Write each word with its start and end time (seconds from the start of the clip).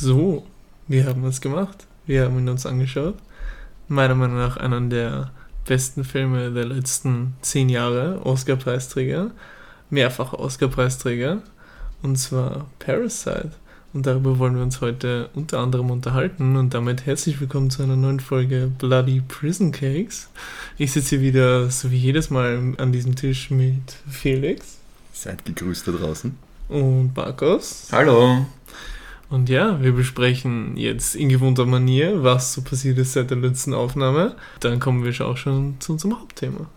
So, 0.00 0.46
wir 0.86 1.06
haben 1.06 1.24
es 1.24 1.40
gemacht. 1.40 1.88
Wir 2.06 2.24
haben 2.24 2.38
ihn 2.38 2.48
uns 2.48 2.66
angeschaut. 2.66 3.16
Meiner 3.88 4.14
Meinung 4.14 4.36
nach 4.36 4.56
einer 4.56 4.80
der 4.80 5.32
besten 5.66 6.04
Filme 6.04 6.52
der 6.52 6.66
letzten 6.66 7.34
zehn 7.42 7.68
Jahre. 7.68 8.24
Oscar-Preisträger. 8.24 9.32
Mehrfach 9.90 10.34
Oscar-Preisträger. 10.34 11.42
Und 12.00 12.14
zwar 12.14 12.66
Parasite. 12.78 13.50
Und 13.92 14.06
darüber 14.06 14.38
wollen 14.38 14.54
wir 14.54 14.62
uns 14.62 14.80
heute 14.80 15.30
unter 15.34 15.58
anderem 15.58 15.90
unterhalten. 15.90 16.54
Und 16.54 16.74
damit 16.74 17.04
herzlich 17.04 17.40
willkommen 17.40 17.70
zu 17.70 17.82
einer 17.82 17.96
neuen 17.96 18.20
Folge 18.20 18.70
Bloody 18.78 19.20
Prison 19.26 19.72
Cakes. 19.72 20.28
Ich 20.76 20.92
sitze 20.92 21.16
hier 21.16 21.22
wieder, 21.22 21.70
so 21.72 21.90
wie 21.90 21.98
jedes 21.98 22.30
Mal, 22.30 22.76
an 22.78 22.92
diesem 22.92 23.16
Tisch 23.16 23.50
mit 23.50 23.96
Felix. 24.08 24.76
Seid 25.12 25.44
gegrüßt 25.44 25.88
da 25.88 25.92
draußen. 25.92 26.38
Und 26.68 27.16
Markus. 27.16 27.88
Hallo. 27.90 28.46
Und 29.30 29.48
ja, 29.50 29.82
wir 29.82 29.92
besprechen 29.92 30.76
jetzt 30.76 31.14
in 31.14 31.28
gewohnter 31.28 31.66
Manier, 31.66 32.22
was 32.22 32.54
so 32.54 32.62
passiert 32.62 32.96
ist 32.96 33.12
seit 33.12 33.28
der 33.30 33.36
letzten 33.36 33.74
Aufnahme. 33.74 34.36
Dann 34.60 34.80
kommen 34.80 35.04
wir 35.04 35.26
auch 35.26 35.36
schon 35.36 35.76
zu 35.80 35.92
unserem 35.92 36.18
Hauptthema. 36.18 36.70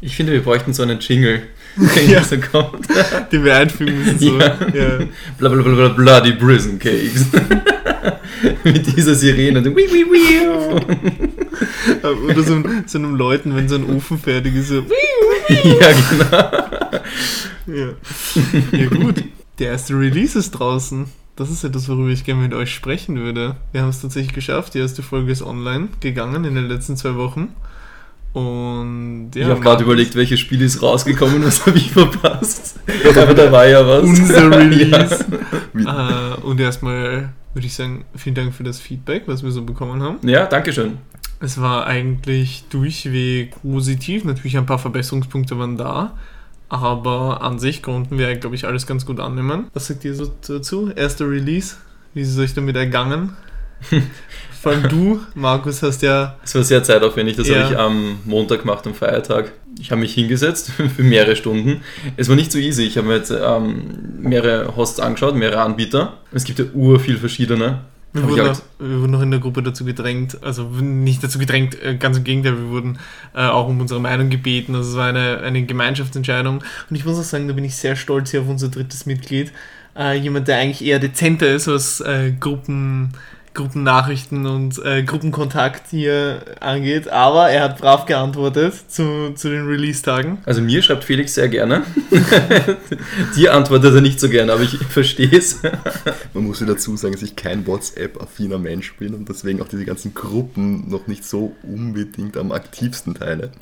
Ich 0.00 0.14
finde, 0.16 0.32
wir 0.32 0.42
bräuchten 0.42 0.72
so 0.74 0.82
einen 0.82 0.98
Jingle, 1.00 1.42
der 1.76 2.04
ja. 2.04 2.24
so 2.24 2.36
kommt. 2.38 2.88
Den 3.32 3.44
wir 3.44 3.56
einfügen 3.56 3.98
müssen. 3.98 4.18
So. 4.18 4.38
Ja. 4.38 4.58
ja. 4.74 4.98
Bla, 5.38 5.48
bla, 5.48 5.62
bla, 5.62 5.74
bla, 5.74 5.88
bloody 5.88 6.32
prison 6.32 6.78
cakes. 6.78 7.26
Mit 8.64 8.96
dieser 8.96 9.14
Sirene. 9.14 9.60
Oder 9.60 9.72
so, 12.42 12.60
so 12.86 12.98
einem 12.98 13.14
Leuten, 13.14 13.54
wenn 13.54 13.68
so 13.68 13.76
ein 13.76 13.88
Ofen 13.88 14.18
fertig 14.18 14.56
ist. 14.56 14.66
So. 14.68 14.84
ja, 15.48 15.92
genau. 16.10 16.26
Ja. 17.66 17.90
ja, 18.72 18.86
gut. 18.88 19.22
Der 19.60 19.68
erste 19.68 19.94
Release 19.94 20.36
ist 20.36 20.50
draußen. 20.52 21.06
Das 21.36 21.50
ist 21.50 21.64
etwas, 21.64 21.88
worüber 21.88 22.10
ich 22.10 22.24
gerne 22.24 22.42
mit 22.42 22.54
euch 22.54 22.74
sprechen 22.74 23.16
würde. 23.18 23.56
Wir 23.72 23.82
haben 23.82 23.88
es 23.88 24.02
tatsächlich 24.02 24.34
geschafft. 24.34 24.74
Die 24.74 24.78
erste 24.78 25.02
Folge 25.02 25.32
ist 25.32 25.42
online 25.42 25.88
gegangen 26.00 26.44
in 26.44 26.54
den 26.54 26.68
letzten 26.68 26.96
zwei 26.96 27.14
Wochen. 27.14 27.54
Und 28.32 29.30
ja, 29.34 29.42
ich 29.42 29.48
habe 29.48 29.60
gerade 29.60 29.84
überlegt, 29.84 30.14
welches 30.14 30.40
Spiel 30.40 30.62
ist 30.62 30.82
rausgekommen, 30.82 31.44
was 31.44 31.66
habe 31.66 31.76
ich 31.76 31.92
verpasst. 31.92 32.80
Aber 33.16 33.34
da 33.34 33.52
war 33.52 33.66
ja 33.66 33.86
was. 33.86 34.04
Unser 34.04 34.50
Release. 34.58 35.24
ja. 35.78 36.36
uh, 36.36 36.46
und 36.46 36.60
erstmal 36.60 37.32
würde 37.54 37.66
ich 37.66 37.74
sagen, 37.74 38.04
vielen 38.14 38.34
Dank 38.34 38.54
für 38.54 38.64
das 38.64 38.80
Feedback, 38.80 39.24
was 39.26 39.42
wir 39.42 39.50
so 39.50 39.62
bekommen 39.62 40.02
haben. 40.02 40.26
Ja, 40.26 40.46
danke 40.46 40.72
schön. 40.72 40.98
Es 41.40 41.60
war 41.60 41.86
eigentlich 41.86 42.64
durchweg 42.70 43.60
positiv. 43.60 44.24
Natürlich 44.24 44.56
ein 44.56 44.66
paar 44.66 44.78
Verbesserungspunkte 44.78 45.58
waren 45.58 45.76
da. 45.76 46.16
Aber 46.72 47.42
an 47.42 47.58
sich 47.58 47.82
konnten 47.82 48.16
wir, 48.16 48.34
glaube 48.36 48.56
ich, 48.56 48.64
alles 48.64 48.86
ganz 48.86 49.04
gut 49.04 49.20
annehmen. 49.20 49.66
Was 49.74 49.88
sagt 49.88 50.06
ihr 50.06 50.14
so 50.14 50.32
dazu? 50.48 50.90
Erster 50.96 51.28
Release? 51.28 51.76
Wie 52.14 52.22
ist 52.22 52.30
es 52.30 52.38
euch 52.38 52.54
damit 52.54 52.76
ergangen? 52.76 53.36
Vor 54.62 54.72
allem 54.72 54.88
du, 54.88 55.20
Markus, 55.34 55.82
hast 55.82 56.00
ja. 56.00 56.38
Es 56.42 56.54
war 56.54 56.64
sehr 56.64 56.82
zeitaufwendig, 56.82 57.36
das 57.36 57.48
ja. 57.48 57.56
habe 57.56 57.72
ich 57.74 57.78
am 57.78 58.20
Montag 58.24 58.60
gemacht, 58.60 58.86
am 58.86 58.94
Feiertag. 58.94 59.52
Ich 59.78 59.90
habe 59.90 60.00
mich 60.00 60.14
hingesetzt 60.14 60.70
für 60.96 61.02
mehrere 61.02 61.36
Stunden. 61.36 61.82
Es 62.16 62.30
war 62.30 62.36
nicht 62.36 62.50
so 62.50 62.58
easy. 62.58 62.84
Ich 62.84 62.96
habe 62.96 63.06
mir 63.06 63.16
jetzt 63.16 63.30
ähm, 63.30 64.20
mehrere 64.20 64.74
Hosts 64.74 64.98
angeschaut, 64.98 65.34
mehrere 65.34 65.60
Anbieter. 65.60 66.14
Es 66.32 66.44
gibt 66.44 66.58
ja 66.58 66.64
ur 66.72 66.98
viel 67.00 67.18
verschiedene. 67.18 67.80
Wir 68.14 68.28
wurden, 68.28 68.46
noch, 68.46 68.62
wir 68.78 69.00
wurden, 69.00 69.10
noch, 69.10 69.22
in 69.22 69.30
der 69.30 69.40
Gruppe 69.40 69.62
dazu 69.62 69.86
gedrängt, 69.86 70.42
also 70.42 70.64
nicht 70.64 71.24
dazu 71.24 71.38
gedrängt, 71.38 71.82
äh, 71.82 71.96
ganz 71.96 72.18
im 72.18 72.24
Gegenteil, 72.24 72.58
wir 72.58 72.68
wurden 72.68 72.98
äh, 73.34 73.46
auch 73.46 73.68
um 73.68 73.80
unsere 73.80 74.00
Meinung 74.00 74.28
gebeten. 74.28 74.74
Also 74.74 74.90
es 74.90 74.96
war 74.96 75.08
eine, 75.08 75.40
eine 75.40 75.64
Gemeinschaftsentscheidung. 75.64 76.62
Und 76.90 76.96
ich 76.96 77.06
muss 77.06 77.18
auch 77.18 77.22
sagen, 77.22 77.48
da 77.48 77.54
bin 77.54 77.64
ich 77.64 77.74
sehr 77.74 77.96
stolz 77.96 78.30
hier 78.30 78.42
auf 78.42 78.48
unser 78.48 78.68
drittes 78.68 79.06
Mitglied. 79.06 79.52
Äh, 79.96 80.18
jemand, 80.18 80.48
der 80.48 80.58
eigentlich 80.58 80.84
eher 80.84 80.98
dezenter 80.98 81.54
ist, 81.54 81.68
was 81.68 82.00
äh, 82.00 82.32
Gruppen 82.38 83.14
Gruppennachrichten 83.54 84.46
und 84.46 84.82
äh, 84.84 85.02
Gruppenkontakt 85.02 85.90
hier 85.90 86.42
angeht, 86.60 87.08
aber 87.08 87.50
er 87.50 87.64
hat 87.64 87.78
brav 87.78 88.06
geantwortet 88.06 88.74
zu, 88.88 89.32
zu 89.34 89.50
den 89.50 89.66
Release-Tagen. 89.66 90.38
Also 90.46 90.62
mir 90.62 90.82
schreibt 90.82 91.04
Felix 91.04 91.34
sehr 91.34 91.48
gerne. 91.48 91.82
Dir 93.36 93.54
antwortet 93.54 93.94
er 93.94 94.00
nicht 94.00 94.20
so 94.20 94.28
gerne, 94.28 94.52
aber 94.52 94.62
ich 94.62 94.78
verstehe 94.78 95.36
es. 95.36 95.60
Man 96.34 96.44
muss 96.44 96.60
ja 96.60 96.66
dazu 96.66 96.96
sagen, 96.96 97.12
dass 97.12 97.22
ich 97.22 97.36
kein 97.36 97.66
WhatsApp-affiner 97.66 98.58
Mensch 98.58 98.94
bin 98.96 99.14
und 99.14 99.28
deswegen 99.28 99.60
auch 99.60 99.68
diese 99.68 99.84
ganzen 99.84 100.14
Gruppen 100.14 100.88
noch 100.88 101.06
nicht 101.06 101.24
so 101.24 101.54
unbedingt 101.62 102.36
am 102.36 102.52
aktivsten 102.52 103.14
teile. 103.14 103.52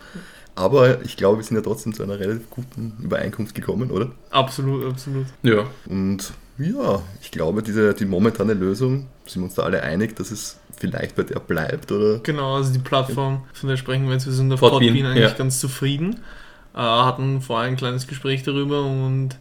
Aber 0.55 1.03
ich 1.05 1.17
glaube, 1.17 1.39
wir 1.39 1.45
sind 1.45 1.57
ja 1.57 1.63
trotzdem 1.63 1.95
zu 1.95 2.03
einer 2.03 2.19
relativ 2.19 2.51
guten 2.51 2.93
Übereinkunft 3.03 3.55
gekommen, 3.55 3.91
oder? 3.91 4.11
Absolut, 4.31 4.85
absolut. 4.85 5.27
Ja. 5.43 5.65
Und 5.87 6.33
ja, 6.61 7.03
ich 7.23 7.31
glaube, 7.31 7.63
diese, 7.63 7.95
die 7.95 8.05
momentane 8.05 8.55
Lösung, 8.55 9.09
sind 9.27 9.43
wir 9.43 9.45
uns 9.45 9.55
da 9.55 9.63
alle 9.63 9.83
einig, 9.83 10.17
dass 10.17 10.31
es 10.31 10.59
vielleicht 10.77 11.17
bei 11.17 11.23
der 11.23 11.41
bleibt, 11.41 11.93
oder? 11.93 12.19
Genau, 12.21 12.57
also 12.57 12.73
die 12.73 12.79
Plattform, 12.79 13.45
von 13.53 13.69
der 13.69 13.77
sprechen 13.77 14.07
wir 14.07 14.15
jetzt, 14.15 14.27
wir 14.27 14.33
sind 14.33 14.53
auf 14.53 14.61
Podbean, 14.61 14.93
Podbean 14.93 15.07
eigentlich 15.07 15.31
ja. 15.31 15.37
ganz 15.37 15.61
zufrieden. 15.61 16.21
Äh, 16.75 16.79
hatten 16.79 17.41
vorher 17.41 17.69
ein 17.69 17.77
kleines 17.77 18.07
Gespräch 18.07 18.43
darüber 18.43 18.85
und 18.85 19.39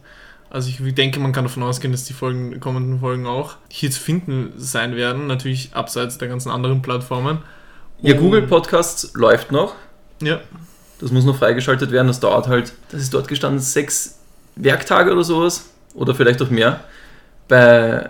also 0.50 0.68
ich 0.68 0.94
denke, 0.94 1.20
man 1.20 1.32
kann 1.32 1.44
davon 1.44 1.62
ausgehen, 1.62 1.92
dass 1.92 2.04
die 2.04 2.12
Folgen, 2.12 2.58
kommenden 2.58 2.98
Folgen 2.98 3.26
auch 3.26 3.54
hier 3.68 3.90
zu 3.90 4.00
finden 4.00 4.52
sein 4.56 4.96
werden, 4.96 5.28
natürlich 5.28 5.70
abseits 5.74 6.18
der 6.18 6.26
ganzen 6.26 6.50
anderen 6.50 6.82
Plattformen. 6.82 7.38
Ja, 8.02 8.14
Google 8.14 8.42
Podcasts 8.42 9.12
läuft 9.14 9.52
noch. 9.52 9.74
Ja. 10.20 10.40
Das 11.00 11.12
muss 11.12 11.24
noch 11.24 11.36
freigeschaltet 11.36 11.92
werden, 11.92 12.08
das 12.08 12.18
dauert 12.18 12.48
halt, 12.48 12.72
das 12.90 13.00
ist 13.00 13.14
dort 13.14 13.28
gestanden, 13.28 13.60
sechs 13.60 14.18
Werktage 14.56 15.12
oder 15.12 15.24
sowas 15.24 15.70
oder 15.94 16.14
vielleicht 16.14 16.42
auch 16.42 16.50
mehr 16.50 16.80
bei, 17.50 18.08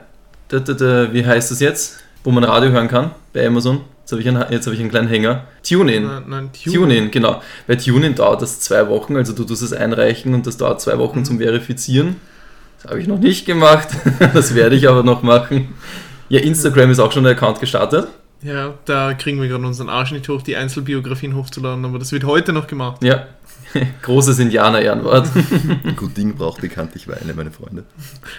da, 0.49 0.61
da, 0.61 0.73
da, 0.75 1.13
wie 1.13 1.27
heißt 1.27 1.51
das 1.51 1.59
jetzt, 1.59 1.99
wo 2.23 2.31
man 2.31 2.45
Radio 2.45 2.71
hören 2.71 2.87
kann, 2.87 3.11
bei 3.33 3.45
Amazon. 3.47 3.81
Jetzt 4.01 4.13
habe 4.13 4.23
ich, 4.23 4.29
einen, 4.29 4.39
hab 4.39 4.73
ich 4.73 4.81
einen 4.81 4.91
kleinen 4.91 5.09
Hänger. 5.09 5.45
TuneIn. 5.63 6.05
Nein, 6.05 6.23
nein, 6.27 6.51
TuneIn. 6.53 6.81
TuneIn, 6.81 7.11
genau. 7.11 7.43
Bei 7.67 7.77
TuneIn 7.77 8.15
dauert 8.15 8.43
das 8.43 8.61
zwei 8.61 8.89
Wochen, 8.89 9.17
also 9.17 9.33
du 9.33 9.45
tust 9.45 9.63
es 9.63 9.73
einreichen 9.73 10.35
und 10.35 10.47
das 10.47 10.57
dauert 10.57 10.81
zwei 10.81 10.99
Wochen 10.99 11.21
mhm. 11.21 11.25
zum 11.25 11.39
Verifizieren. 11.39 12.17
Das 12.83 12.91
habe 12.91 13.01
ich 13.01 13.07
noch 13.07 13.19
nicht 13.19 13.47
gemacht, 13.47 13.89
das 14.35 14.55
werde 14.55 14.77
ich 14.77 14.89
aber 14.89 15.03
noch 15.03 15.23
machen. 15.23 15.75
Ja, 16.29 16.41
Instagram 16.41 16.91
ist 16.91 16.99
auch 16.99 17.13
schon 17.13 17.25
der 17.25 17.33
Account 17.33 17.61
gestartet. 17.61 18.09
Ja, 18.43 18.75
da 18.85 19.15
kriegen 19.15 19.41
wir 19.41 19.49
gerade 19.49 19.67
unseren 19.67 19.89
Arsch 19.89 20.13
nicht 20.13 20.29
hoch, 20.29 20.43
die 20.43 20.57
Einzelbiografien 20.57 21.37
hochzuladen, 21.37 21.85
aber 21.85 21.99
das 21.99 22.11
wird 22.13 22.25
heute 22.25 22.53
noch 22.53 22.67
gemacht. 22.67 23.05
Ja, 23.05 23.27
Großes 24.03 24.39
Indianer-Ehrenwort. 24.39 25.29
Gut 25.97 26.17
Ding 26.17 26.35
braucht 26.35 26.61
bekanntlich 26.61 27.09
Weine, 27.09 27.35
meine 27.35 27.51
Freunde. 27.51 27.85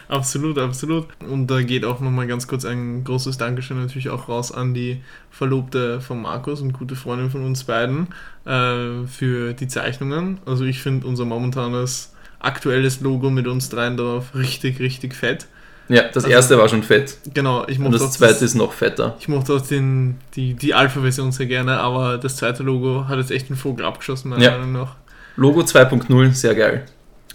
Absolut, 0.07 0.57
absolut. 0.57 1.07
Und 1.27 1.47
da 1.47 1.61
geht 1.61 1.85
auch 1.85 1.99
nochmal 1.99 2.27
ganz 2.27 2.47
kurz 2.47 2.65
ein 2.65 3.03
großes 3.03 3.37
Dankeschön 3.37 3.81
natürlich 3.81 4.09
auch 4.09 4.29
raus 4.29 4.51
an 4.51 4.73
die 4.73 5.01
Verlobte 5.29 6.01
von 6.01 6.21
Markus 6.21 6.61
und 6.61 6.73
gute 6.73 6.95
Freundin 6.95 7.29
von 7.29 7.43
uns 7.43 7.63
beiden 7.63 8.07
äh, 8.45 9.05
für 9.07 9.53
die 9.53 9.67
Zeichnungen. 9.67 10.39
Also 10.45 10.65
ich 10.65 10.81
finde 10.81 11.07
unser 11.07 11.25
momentanes 11.25 12.13
aktuelles 12.39 13.01
Logo 13.01 13.29
mit 13.29 13.47
uns 13.47 13.69
dreien 13.69 13.97
darauf 13.97 14.35
richtig, 14.35 14.79
richtig 14.79 15.15
fett. 15.15 15.47
Ja, 15.89 16.03
das 16.03 16.23
also, 16.23 16.29
erste 16.29 16.57
war 16.57 16.69
schon 16.69 16.83
fett. 16.83 17.17
Genau, 17.33 17.67
ich 17.67 17.77
mochte 17.77 17.95
Und 17.95 18.01
das 18.01 18.13
zweite 18.13 18.33
das, 18.33 18.41
ist 18.41 18.55
noch 18.55 18.71
fetter. 18.71 19.15
Ich 19.19 19.27
mochte 19.27 19.53
auch 19.53 19.61
den, 19.61 20.19
die, 20.35 20.53
die 20.53 20.73
Alpha-Version 20.73 21.31
sehr 21.33 21.47
gerne, 21.47 21.79
aber 21.79 22.17
das 22.17 22.37
zweite 22.37 22.63
Logo 22.63 23.07
hat 23.09 23.17
jetzt 23.17 23.31
echt 23.31 23.49
den 23.49 23.57
Vogel 23.57 23.85
abgeschossen, 23.85 24.29
meiner 24.29 24.43
ja. 24.43 24.51
Meinung 24.51 24.71
nach. 24.71 24.95
Logo 25.35 25.61
2.0, 25.61 26.33
sehr 26.33 26.55
geil. 26.55 26.85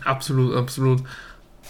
Absolut, 0.05 0.55
absolut. 0.55 1.03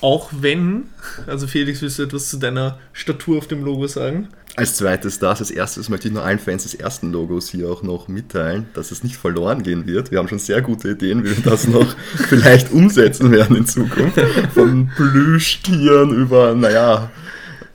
Auch 0.02 0.30
wenn, 0.40 0.84
also 1.26 1.46
Felix, 1.46 1.80
willst 1.80 1.98
du 1.98 2.02
etwas 2.02 2.28
zu 2.28 2.36
deiner 2.36 2.78
Statur 2.92 3.38
auf 3.38 3.46
dem 3.46 3.64
Logo 3.64 3.86
sagen? 3.86 4.28
Als 4.54 4.76
zweites 4.76 5.18
das, 5.18 5.40
als 5.40 5.50
erstes 5.50 5.88
möchte 5.88 6.08
ich 6.08 6.14
nur 6.14 6.22
allen 6.22 6.38
Fans 6.38 6.64
des 6.64 6.74
ersten 6.74 7.12
Logos 7.12 7.50
hier 7.50 7.68
auch 7.68 7.82
noch 7.82 8.08
mitteilen, 8.08 8.66
dass 8.74 8.90
es 8.90 9.04
nicht 9.04 9.16
verloren 9.16 9.62
gehen 9.62 9.86
wird. 9.86 10.10
Wir 10.10 10.18
haben 10.18 10.28
schon 10.28 10.38
sehr 10.38 10.62
gute 10.62 10.90
Ideen, 10.90 11.24
wie 11.24 11.36
wir 11.36 11.50
das 11.50 11.66
noch 11.66 11.94
vielleicht 12.28 12.72
umsetzen 12.72 13.30
werden 13.30 13.56
in 13.56 13.66
Zukunft. 13.66 14.20
Von 14.54 14.90
Plüschtieren 14.96 16.14
über, 16.14 16.54
naja, 16.54 17.10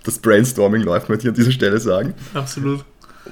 das 0.03 0.19
Brainstorming 0.19 0.81
läuft, 0.84 1.09
möchte 1.09 1.23
ich 1.23 1.29
an 1.29 1.35
dieser 1.35 1.51
Stelle 1.51 1.79
sagen. 1.79 2.14
Absolut. 2.34 2.84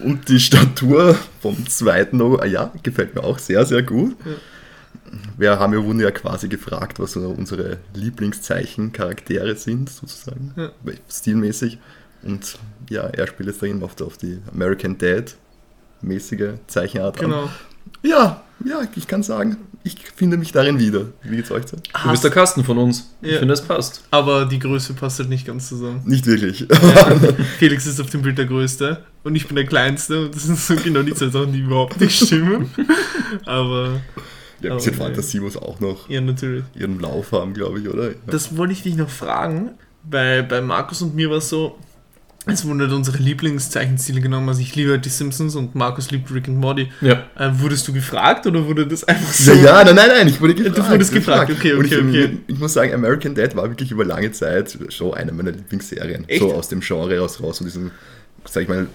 Und 0.04 0.30
die 0.30 0.40
Statur 0.40 1.18
vom 1.42 1.68
zweiten 1.68 2.20
Logo, 2.20 2.38
ah 2.38 2.46
ja, 2.46 2.72
gefällt 2.84 3.16
mir 3.16 3.24
auch 3.24 3.40
sehr, 3.40 3.66
sehr 3.66 3.84
gut. 3.84 4.16
Ja 4.26 4.32
wir 5.38 5.60
haben 5.60 5.74
ja 5.74 5.84
wurden 5.84 6.00
ja 6.00 6.12
quasi 6.12 6.48
gefragt, 6.48 7.00
was 7.00 7.14
so 7.14 7.30
unsere 7.30 7.78
Lieblingszeichen-Charaktere 7.94 9.56
sind, 9.56 9.90
sozusagen, 9.90 10.54
ja. 10.56 10.72
stilmäßig. 11.10 11.80
Und 12.22 12.58
ja, 12.90 13.04
er 13.04 13.28
spielt 13.28 13.48
jetzt 13.48 13.62
dahin 13.62 13.82
auf, 13.82 14.00
auf 14.02 14.18
die 14.18 14.40
American 14.52 14.98
Dad 14.98 15.36
mäßige 16.02 16.56
Zeichenart 16.68 17.18
genau. 17.18 17.44
an. 17.44 17.50
Ja, 18.04 18.44
ja, 18.66 18.82
ich 18.96 19.08
kann 19.08 19.24
sagen, 19.24 19.58
ich 19.84 19.96
finde 20.16 20.38
mich 20.38 20.52
darin 20.52 20.80
wieder. 20.80 21.06
Wie 21.24 21.38
geht's 21.38 21.52
euch 21.52 21.66
so? 21.68 21.78
Du 21.78 22.12
bist 22.12 22.24
der 22.24 22.32
Kasten 22.32 22.64
von 22.64 22.78
uns. 22.78 23.10
Ich 23.22 23.38
finde, 23.38 23.54
es 23.54 23.62
passt. 23.62 24.04
Aber 24.12 24.46
die 24.46 24.60
Größe 24.60 24.94
passt 24.94 25.20
halt 25.20 25.30
nicht 25.30 25.48
ganz 25.48 25.70
zusammen. 25.70 26.02
Nicht 26.06 26.26
wirklich. 26.26 26.62
Ja. 26.70 27.16
Felix 27.58 27.86
ist 27.86 28.00
auf 28.02 28.10
dem 28.10 28.22
Bild 28.22 28.38
der 28.38 28.46
Größte 28.46 29.04
und 29.24 29.36
ich 29.36 29.48
bin 29.48 29.56
der 29.56 29.66
Kleinste 29.66 30.26
und 30.26 30.36
das 30.36 30.44
sind 30.44 30.58
so 30.58 30.76
genau 30.76 31.04
die 31.04 31.14
zwei 31.14 31.30
Sachen, 31.30 31.54
die 31.54 31.60
überhaupt 31.60 32.00
nicht 32.00 32.26
stimmen. 32.26 32.70
Aber 33.46 34.02
ja, 34.62 34.72
ein 34.72 34.78
bisschen 34.78 34.94
okay. 34.96 35.04
Fantasie 35.04 35.40
muss 35.40 35.58
auch 35.58 35.80
noch 35.80 36.10
ja, 36.10 36.22
natürlich. 36.22 36.64
ihren 36.76 37.00
Lauf 37.00 37.32
haben, 37.32 37.54
glaube 37.54 37.80
ich, 37.80 37.88
oder? 37.90 38.10
Ja. 38.10 38.16
Das 38.28 38.56
wollte 38.58 38.74
ich 38.74 38.84
dich 38.84 38.96
noch 38.96 39.10
fragen. 39.10 39.72
Bei, 40.04 40.42
bei 40.42 40.62
Markus 40.62 41.02
und 41.02 41.16
mir 41.16 41.30
war 41.30 41.38
es 41.38 41.50
so, 41.50 41.78
Es 42.46 42.66
wurden 42.66 42.80
halt 42.80 42.92
unsere 42.94 43.18
Lieblingszeichenstile 43.18 44.22
genommen. 44.22 44.48
Also 44.50 44.62
ich 44.62 44.74
liebe 44.76 44.92
halt 44.92 45.06
die 45.06 45.10
Simpsons 45.10 45.56
und 45.56 45.76
Markus 45.76 46.10
liebt 46.10 46.34
Rick 46.34 46.48
and 46.48 46.58
Morty. 46.58 46.90
Ja. 47.02 47.26
Äh, 47.38 47.52
wurdest 47.60 47.88
du 47.88 47.94
gefragt 47.94 48.48
oder 48.48 48.66
wurde 48.66 48.88
das 48.88 49.04
einfach 49.04 49.32
so? 49.34 49.52
Ja, 49.52 49.58
ja, 49.80 49.84
nein, 49.84 49.96
nein, 49.96 50.08
nein, 50.08 50.28
ich 50.30 50.40
wurde 50.42 50.56
gefragt. 50.56 50.78
Du 50.78 50.90
wurdest 50.90 51.14
gefragt, 51.14 51.52
okay, 51.52 51.74
Und 51.74 51.86
okay, 51.86 51.96
ich, 52.00 52.02
okay. 52.08 52.38
Ich 52.48 52.58
muss 52.58 52.74
sagen, 52.74 52.94
American 52.94 53.36
Dad 53.36 53.56
war 53.56 53.70
wirklich 53.70 53.92
über 53.92 54.06
lange 54.06 54.32
Zeit 54.32 54.78
schon 54.90 55.14
eine 55.14 55.32
meiner 55.34 55.52
Lieblingsserien. 55.52 56.28
Echt? 56.30 56.40
So 56.42 56.54
aus 56.54 56.70
dem 56.70 56.80
Genre 56.80 57.20
raus, 57.20 57.42
raus, 57.44 57.58
von 57.58 57.68
diesen, 57.68 57.92
sag 58.46 58.64
ich 58.64 58.70
mal, 58.70 58.88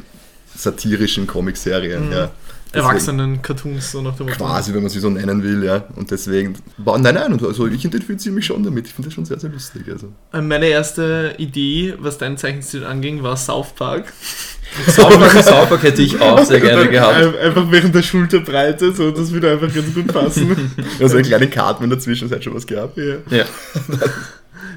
satirischen 0.57 1.27
Comic-Serien, 1.27 2.07
Mhm. 2.07 2.13
ja. 2.13 2.31
Erwachsenen-Cartoons, 2.75 3.93
so 3.93 4.03
nach 4.03 4.17
dem 4.17 4.27
Motto. 4.27 4.39
Quasi, 4.39 4.75
wenn 4.75 4.83
man 4.83 4.91
sie 4.91 5.01
so 5.01 5.11
nennen 5.11 5.43
will, 5.43 5.65
ja. 5.65 5.85
Und 5.97 6.11
deswegen, 6.11 6.55
nein, 6.85 7.03
nein, 7.03 7.41
also 7.45 7.67
ich 7.67 7.85
identifiziere 7.85 8.35
mich 8.35 8.47
schon 8.47 8.63
damit. 8.63 8.87
Ich 8.87 8.93
finde 8.95 9.09
das 9.09 9.15
schon 9.15 9.25
sehr, 9.25 9.39
sehr 9.41 9.51
lustig. 9.51 9.83
Also. 9.91 10.13
Äh, 10.33 10.41
Meine 10.41 10.67
erste 10.67 11.35
Idee, 11.39 11.95
was 11.99 12.19
deinen 12.19 12.37
Zeichenstil 12.37 12.85
anging, 12.85 13.23
war 13.23 13.37
South 13.37 13.73
Park. 13.75 14.13
South 14.89 15.17
Park, 15.19 15.33
South 15.45 15.69
Park 15.69 15.83
hätte 15.85 16.03
ich 16.03 16.21
auch 16.21 16.43
sehr 16.45 16.61
gerne 16.61 16.89
gehabt. 16.89 17.15
ein- 17.17 17.37
Einfach 17.37 17.71
während 17.71 17.95
der 17.95 18.03
Schulterbreite, 18.03 18.93
so, 18.93 19.11
das 19.13 19.31
würde 19.33 19.53
einfach 19.53 19.73
ganz 19.73 19.95
gut 19.95 20.07
passen. 20.13 20.73
Also 21.01 21.17
eine 21.17 21.27
kleine 21.27 21.49
Karte 21.49 21.85
in 21.85 21.91
der 21.91 21.99
Zwischenzeit 21.99 22.43
schon 22.43 22.55
was 22.55 22.67
gehabt. 22.67 22.97
ja. 22.97 23.17
Ja. 23.31 23.45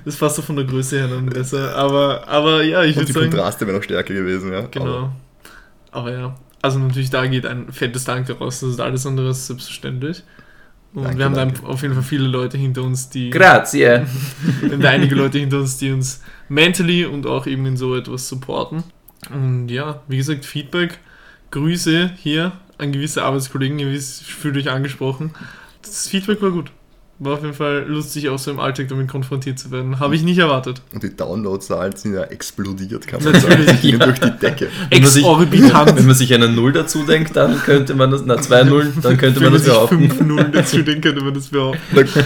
Das 0.06 0.16
passt 0.16 0.38
so 0.38 0.42
von 0.42 0.56
der 0.56 0.64
Größe 0.66 0.98
her 1.00 1.08
dann 1.10 1.26
besser. 1.26 1.76
Aber, 1.76 2.26
aber 2.28 2.64
ja, 2.64 2.82
ich 2.84 2.92
Und 2.96 3.02
würde 3.02 3.06
die 3.08 3.12
sagen. 3.14 3.30
Kontraste 3.30 3.66
wären 3.68 3.76
noch 3.76 3.84
stärker 3.84 4.14
gewesen, 4.14 4.54
ja. 4.54 4.62
Genau. 4.72 5.12
Aber 5.92 6.12
ja, 6.14 6.36
also 6.62 6.80
natürlich 6.80 7.10
da 7.10 7.26
geht 7.28 7.46
ein 7.46 7.72
fettes 7.72 8.06
Danke 8.06 8.34
raus. 8.34 8.60
Das 8.60 8.70
ist 8.70 8.80
alles 8.80 9.06
andere 9.06 9.28
als 9.28 9.48
selbstverständlich. 9.48 10.24
Und 10.94 11.04
Danke, 11.04 11.18
wir 11.20 11.26
haben 11.26 11.36
danke. 11.36 11.62
dann 11.62 11.70
auf 11.70 11.82
jeden 11.82 11.94
Fall 11.94 12.04
viele 12.04 12.28
Leute 12.28 12.58
hinter 12.58 12.84
uns, 12.84 13.10
die. 13.10 13.30
Grazie. 13.30 13.80
Wir 14.62 14.72
haben 14.72 14.82
da 14.82 14.90
einige 14.90 15.16
Leute 15.16 15.38
hinter 15.38 15.60
uns, 15.60 15.78
die 15.78 15.92
uns 15.92 16.24
mentally 16.50 17.06
und 17.06 17.28
auch 17.28 17.46
eben 17.46 17.66
in 17.66 17.78
so 17.78 17.96
etwas 17.96 18.28
supporten. 18.28 18.84
Und 19.30 19.70
ja, 19.70 20.02
wie 20.08 20.18
gesagt, 20.18 20.46
Feedback, 20.46 21.00
Grüße 21.52 22.12
hier 22.18 22.54
an 22.78 22.92
gewisse 22.94 23.24
Arbeitskollegen, 23.24 23.78
ihr 23.80 23.92
wisst, 23.92 24.24
fühlt 24.24 24.56
euch 24.58 24.70
angesprochen. 24.70 25.36
Das 25.82 26.08
Feedback 26.08 26.42
war 26.42 26.52
gut. 26.52 26.72
War 27.20 27.34
auf 27.34 27.42
jeden 27.42 27.56
Fall 27.56 27.84
lustig, 27.88 28.30
auch 28.30 28.38
so 28.38 28.52
im 28.52 28.60
Alltag 28.60 28.90
damit 28.90 29.08
konfrontiert 29.08 29.58
zu 29.58 29.72
werden. 29.72 30.00
Habe 30.00 30.16
ich 30.16 30.22
nicht 30.22 30.38
erwartet. 30.38 30.84
Und 30.94 31.02
die 31.02 31.16
Downloadzahlen 31.16 31.96
sind 31.96 32.14
ja 32.14 32.22
explodiert, 32.26 33.08
kann 33.08 33.24
man 33.24 33.34
Natürlich, 33.34 33.66
sagen. 33.66 33.80
Die 33.82 33.88
gingen 33.88 34.00
ja. 34.02 34.06
durch 34.06 34.20
die 34.20 34.32
Decke. 34.40 34.68
Wenn 34.92 35.02
man 35.02 35.10
sich- 35.10 35.24
Exorbitant. 35.24 35.96
Wenn 35.98 36.06
man 36.06 36.14
sich 36.16 36.32
eine 36.34 36.48
Null 36.48 36.74
dazu 36.74 37.04
denkt, 37.04 37.36
dann 37.36 37.60
könnte 37.64 37.96
man 37.96 38.12
das, 38.12 38.22
na 38.24 38.40
zwei 38.40 38.64
Nullen, 38.64 38.94
dann 39.02 39.18
könnte 39.18 39.38
Wenn 39.42 39.46
man 39.46 39.54
das 39.54 39.64
sich 39.64 39.74
behaupten. 39.74 39.98
5 40.12 40.22
Nullen 40.22 40.52
dazu 40.52 40.82
denken, 40.84 41.02
könnte 41.02 41.24
man 41.24 41.34
das 41.34 41.48
behaupten. 41.48 41.80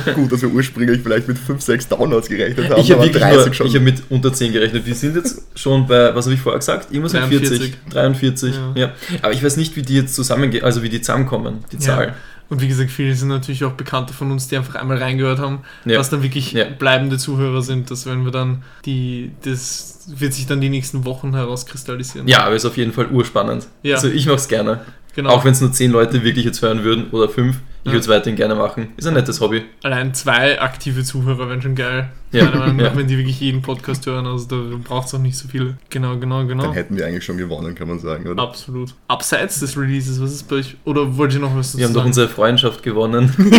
Na 0.06 0.12
gut, 0.14 0.30
dass 0.32 0.42
wir 0.42 0.50
ursprünglich 0.52 1.02
vielleicht 1.02 1.28
mit 1.30 1.38
5, 1.38 1.62
6 1.62 1.88
Downloads 1.88 2.28
gerechnet 2.28 2.70
haben, 2.70 2.82
Ich 2.82 2.92
habe 2.92 2.96
aber 3.02 3.04
wirklich 3.06 3.24
30 3.24 3.46
nur, 3.46 3.54
schon. 3.54 3.68
ich 3.68 3.76
habe 3.76 3.86
mit 3.86 4.04
unter 4.10 4.34
10 4.34 4.52
gerechnet. 4.52 4.86
Wir 4.86 4.96
sind 4.96 5.16
jetzt 5.16 5.42
schon 5.56 5.88
bei, 5.88 6.14
was 6.14 6.26
habe 6.26 6.36
ich 6.36 6.42
vorher 6.42 6.60
gesagt? 6.60 6.92
Irgendwas 6.92 7.14
mit 7.14 7.22
43. 7.24 7.60
40, 7.60 7.78
43. 7.92 8.56
Ja. 8.56 8.82
Ja. 8.82 8.92
Aber 9.22 9.32
ich 9.32 9.42
weiß 9.42 9.56
nicht, 9.56 9.74
wie 9.78 9.84
die 9.84 9.96
jetzt 9.96 10.16
zusammengehen, 10.16 10.66
also 10.66 10.84
wie 10.84 10.90
die 10.90 11.00
zusammenkommen, 11.00 11.60
die 11.72 11.78
Ja. 11.78 12.14
Und 12.51 12.59
wie 12.62 12.68
gesagt, 12.68 12.92
viele 12.92 13.15
sind 13.15 13.30
natürlich 13.30 13.63
auch 13.63 13.71
Bekannte 13.71 14.13
von 14.13 14.30
uns, 14.30 14.50
die 14.50 14.57
einfach 14.57 14.75
einmal 14.75 14.98
reingehört 14.98 15.39
haben, 15.39 15.59
Ja. 15.86 15.98
was 15.98 16.09
dann 16.09 16.21
wirklich 16.21 16.51
Ja. 16.51 16.65
bleibende 16.65 17.18
Zuhörer 17.18 17.62
sind. 17.62 17.89
Das 17.89 18.06
werden 18.06 18.25
wir 18.25 18.31
dann, 18.33 18.63
die, 18.86 19.31
das 19.44 20.00
wird 20.07 20.33
sich 20.33 20.48
dann 20.48 20.59
die 20.59 20.68
nächsten 20.68 21.06
Wochen 21.06 21.33
herauskristallisieren. 21.33 22.27
Ja, 22.27 22.44
aber 22.44 22.56
ist 22.56 22.65
auf 22.65 22.75
jeden 22.75 22.92
Fall 22.92 23.07
urspannend. 23.07 23.68
Ja. 23.83 23.95
Also 23.95 24.09
ich 24.09 24.25
mache 24.25 24.36
es 24.36 24.50
gerne. 24.50 24.81
Genau. 25.16 25.30
Auch 25.31 25.46
wenn 25.46 25.52
es 25.54 25.62
nur 25.62 25.72
10 25.72 25.92
Leute 25.92 26.24
wirklich 26.24 26.46
jetzt 26.46 26.62
hören 26.62 26.84
würden 26.84 27.10
oder 27.12 27.30
5. 27.30 27.58
Ich 27.84 27.88
Ja. 27.88 27.94
würde 27.94 28.02
es 28.02 28.08
weiterhin 28.10 28.36
gerne 28.36 28.54
machen. 28.54 28.90
Ist 28.96 29.08
ein 29.08 29.16
nettes 29.16 29.42
Hobby. 29.42 29.63
Allein 29.81 30.13
zwei 30.13 30.62
aktive 30.62 31.04
Zuhörer 31.04 31.50
wären 31.50 31.63
schon 31.63 31.74
geil. 31.74 32.10
Ja. 32.31 32.46
Meinung 32.52 32.80
Ja. 32.80 32.96
wenn 32.96 33.08
die 33.08 33.18
wirklich 33.18 33.40
jeden 33.40 33.63
Podcast 33.63 34.06
hören. 34.06 34.28
Also 34.28 34.46
da 34.46 34.78
braucht 34.84 35.08
es 35.08 35.16
auch 35.16 35.19
nicht 35.19 35.36
so 35.36 35.48
viele. 35.48 35.78
Genau, 35.90 36.16
genau, 36.18 36.46
genau. 36.46 36.62
Dann 36.66 36.74
hätten 36.74 36.96
wir 36.96 37.08
eigentlich 37.08 37.25
schon 37.25 37.38
gewonnen, 37.38 37.74
kann 37.74 37.88
man 37.88 37.98
sagen, 37.98 38.28
oder? 38.28 38.44
Absolut. 38.44 38.94
Abseits 39.08 39.60
des 39.62 39.75
Releases, 39.75 40.22
was 40.22 40.31
ist 40.31 40.48
bei 40.48 40.58
euch? 40.58 40.78
Oder 40.86 41.18
wollt 41.18 41.34
ihr 41.34 41.40
noch 41.40 41.56
was 41.58 41.69
dazu 41.72 41.80
Wir 41.80 41.86
haben 41.88 41.94
doch 41.96 42.06
unsere 42.06 42.28
Freundschaft 42.30 42.84
gewonnen. 42.84 43.34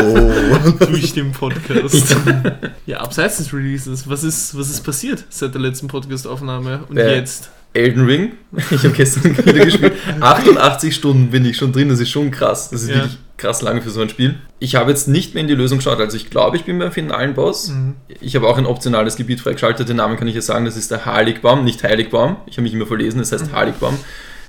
Oh. 0.00 0.86
durch 0.86 1.12
den 1.12 1.32
Podcast. 1.32 2.16
ja, 2.86 2.98
abseits 3.00 3.38
des 3.38 3.52
Releases, 3.52 4.08
was 4.08 4.24
ist, 4.24 4.56
was 4.56 4.70
ist 4.70 4.82
passiert 4.84 5.24
seit 5.28 5.54
der 5.54 5.60
letzten 5.60 5.88
Podcast-Aufnahme 5.88 6.80
und 6.88 6.96
Äh, 6.96 7.16
jetzt? 7.16 7.50
Elden 7.72 8.04
Ring. 8.06 8.32
Ich 8.70 8.78
habe 8.84 8.90
gestern 8.90 9.36
wieder 9.46 9.64
gespielt. 9.64 9.92
88 10.20 10.94
Stunden 10.94 11.30
bin 11.30 11.44
ich 11.44 11.56
schon 11.56 11.72
drin. 11.72 11.88
Das 11.88 12.00
ist 12.00 12.10
schon 12.10 12.30
krass. 12.30 12.70
Das 12.70 12.82
ist 12.82 12.88
Ja. 12.90 12.96
wirklich 12.96 13.18
krass 13.36 13.62
lange 13.62 13.80
für 13.80 13.90
so 13.90 14.00
ein 14.00 14.08
Spiel. 14.08 14.34
Ich 14.58 14.74
habe 14.74 14.90
jetzt 14.90 15.08
nicht 15.08 15.34
mehr 15.34 15.40
in 15.42 15.48
die 15.48 15.54
Lösung 15.54 15.78
geschaut. 15.78 15.98
Also 16.00 16.16
ich 16.16 16.30
glaube, 16.30 16.56
ich 16.56 16.64
bin 16.64 16.78
beim 16.78 16.92
finalen 16.92 17.34
Boss. 17.34 17.68
Mhm. 17.68 17.94
Ich 18.20 18.34
habe 18.36 18.46
auch 18.48 18.58
ein 18.58 18.66
optionales 18.66 19.16
Gebiet 19.16 19.40
freigeschaltet. 19.40 19.88
Den 19.88 19.96
Namen 19.96 20.16
kann 20.16 20.28
ich 20.28 20.34
ja 20.34 20.42
sagen. 20.42 20.64
Das 20.64 20.76
ist 20.76 20.90
der 20.90 21.06
Heiligbaum, 21.06 21.64
nicht 21.64 21.82
Heiligbaum. 21.82 22.36
Ich 22.46 22.54
habe 22.56 22.62
mich 22.62 22.74
immer 22.74 22.86
verlesen. 22.86 23.18
Das 23.20 23.32
heißt 23.32 23.46
Mhm. 23.52 23.56
Heiligbaum. 23.56 23.96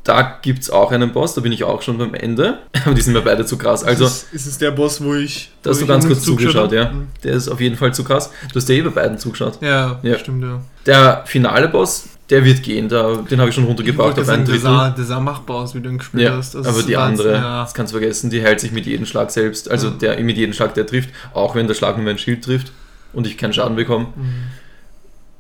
Da 0.03 0.39
gibt 0.41 0.63
es 0.63 0.71
auch 0.71 0.91
einen 0.91 1.11
Boss. 1.13 1.35
Da 1.35 1.41
bin 1.41 1.51
ich 1.51 1.63
auch 1.63 1.83
schon 1.83 1.99
beim 1.99 2.15
Ende. 2.15 2.57
Aber 2.85 2.95
die 2.95 3.01
sind 3.01 3.13
mir 3.13 3.21
beide 3.21 3.45
zu 3.45 3.55
krass. 3.57 3.83
Also 3.83 4.05
ist, 4.05 4.27
es, 4.33 4.41
ist 4.41 4.45
es 4.47 4.57
der 4.57 4.71
Boss, 4.71 5.01
wo 5.03 5.13
ich. 5.13 5.51
da 5.61 5.69
wo 5.69 5.73
hast 5.73 5.81
du 5.81 5.85
ganz 5.85 6.07
kurz 6.07 6.23
zugeschaut, 6.23 6.71
ja. 6.71 6.91
Mhm. 6.91 7.07
Der 7.23 7.33
ist 7.35 7.47
auf 7.49 7.61
jeden 7.61 7.75
Fall 7.77 7.93
zu 7.93 8.03
krass. 8.03 8.31
Du 8.51 8.55
hast 8.55 8.67
ja 8.67 8.75
eh 8.75 8.81
bei 8.81 8.89
beiden 8.89 9.19
zugeschaut. 9.19 9.59
Ja, 9.61 9.99
Ja. 10.01 10.17
stimmt, 10.17 10.43
ja. 10.43 10.59
Der 10.87 11.21
finale 11.27 11.67
Boss, 11.69 12.05
der 12.31 12.43
wird 12.45 12.63
gehen. 12.63 12.89
Da, 12.89 13.17
den 13.17 13.39
habe 13.39 13.49
ich 13.49 13.55
schon 13.55 13.65
Ich 13.65 13.69
runtergebracht 13.69 14.07
wollte 14.07 14.21
auf 14.21 14.29
ein 14.29 14.45
sagen, 14.45 14.45
der 14.45 14.53
Drittel. 14.55 14.61
sah, 14.63 14.89
der 14.89 15.05
sah 15.05 15.19
machbar 15.19 15.57
aus, 15.57 15.75
wie 15.75 15.81
du 15.81 15.89
ihn 15.89 15.97
gespielt 15.99 16.23
Ja, 16.23 16.37
hast. 16.37 16.55
Also 16.55 16.69
aber 16.69 16.81
die 16.83 16.97
andere, 16.97 17.33
Ja, 17.33 17.61
das 17.61 17.73
kannst 17.75 17.93
du 17.93 17.99
vergessen, 17.99 18.29
die 18.31 18.41
heilt 18.41 18.59
sich 18.59 18.71
mit 18.71 18.85
jedem 18.87 19.05
Schlag 19.05 19.29
selbst. 19.31 19.69
Also 19.69 19.89
Ja. 19.89 19.93
der 20.15 20.19
mit 20.23 20.37
jedem 20.37 20.53
Schlag, 20.53 20.73
der 20.73 20.87
trifft, 20.87 21.09
auch 21.33 21.53
wenn 21.53 21.67
der 21.67 21.75
Schlag 21.75 21.97
nur 21.97 22.05
mein 22.05 22.17
Schild 22.17 22.43
trifft 22.43 22.71
und 23.13 23.27
ich 23.27 23.37
keinen 23.37 23.53
Schaden 23.53 23.75
bekomme. 23.75 24.05
Mhm. 24.15 24.33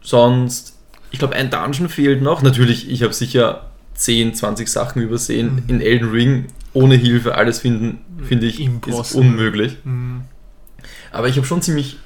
Sonst, 0.01 0.75
ich 1.11 1.19
glaube, 1.19 1.35
ein 1.35 1.49
Dungeon 1.49 1.89
fehlt 1.89 2.21
noch. 2.21 2.41
Natürlich, 2.41 2.89
ich 2.89 3.03
habe 3.03 3.13
sicher 3.13 3.67
10, 3.95 4.33
20 4.33 4.67
Sachen 4.67 5.01
übersehen. 5.01 5.55
Mhm. 5.55 5.63
In 5.75 5.81
Elden 5.81 6.09
Ring 6.11 6.45
ohne 6.73 6.95
Hilfe 6.95 7.35
alles 7.35 7.59
finden, 7.59 7.99
finde 8.23 8.47
ich, 8.47 8.59
ist 8.59 8.65
Impossible. 8.65 9.21
unmöglich. 9.27 9.77
Mhm. 9.83 10.21
Aber 11.11 11.27
ich 11.27 11.35
habe 11.37 11.45
schon 11.45 11.61
ziemlich 11.61 11.97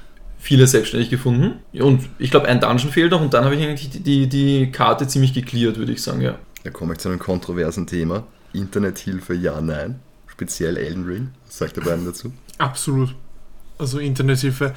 viele 0.46 0.68
selbstständig 0.68 1.10
gefunden. 1.10 1.54
Und 1.72 2.08
ich 2.20 2.30
glaube, 2.30 2.46
ein 2.46 2.60
Dungeon 2.60 2.92
fehlt 2.92 3.10
noch 3.10 3.20
und 3.20 3.34
dann 3.34 3.44
habe 3.44 3.56
ich 3.56 3.66
eigentlich 3.66 3.90
die, 3.90 3.98
die, 3.98 4.28
die 4.28 4.70
Karte 4.70 5.08
ziemlich 5.08 5.34
geklärt, 5.34 5.76
würde 5.76 5.90
ich 5.90 6.00
sagen, 6.00 6.20
ja. 6.20 6.38
Da 6.62 6.70
komme 6.70 6.92
ich 6.92 7.00
zu 7.00 7.08
einem 7.08 7.18
kontroversen 7.18 7.88
Thema. 7.88 8.22
Internethilfe, 8.52 9.34
ja, 9.34 9.60
nein. 9.60 9.98
Speziell 10.28 10.76
Elden 10.76 11.04
Ring. 11.04 11.30
Was 11.46 11.58
sagt 11.58 11.76
der 11.76 11.82
beiden 11.82 12.04
dazu? 12.04 12.32
Absolut. 12.58 13.16
Also 13.76 13.98
Internethilfe. 13.98 14.72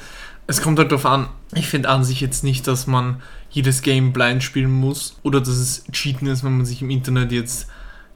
Es 0.47 0.59
kommt 0.59 0.79
halt 0.79 0.91
darauf 0.91 1.05
an. 1.05 1.29
Ich 1.53 1.67
finde 1.67 1.89
an 1.89 2.03
sich 2.03 2.19
jetzt 2.19 2.43
nicht, 2.43 2.65
dass 2.65 2.87
man 2.87 3.21
jedes 3.51 3.83
Game 3.83 4.11
blind 4.11 4.41
spielen 4.41 4.71
muss 4.71 5.19
oder 5.21 5.39
dass 5.39 5.49
es 5.49 5.83
Cheaten 5.91 6.27
ist, 6.27 6.43
wenn 6.43 6.57
man 6.57 6.65
sich 6.65 6.81
im 6.81 6.89
Internet 6.89 7.31
jetzt 7.31 7.67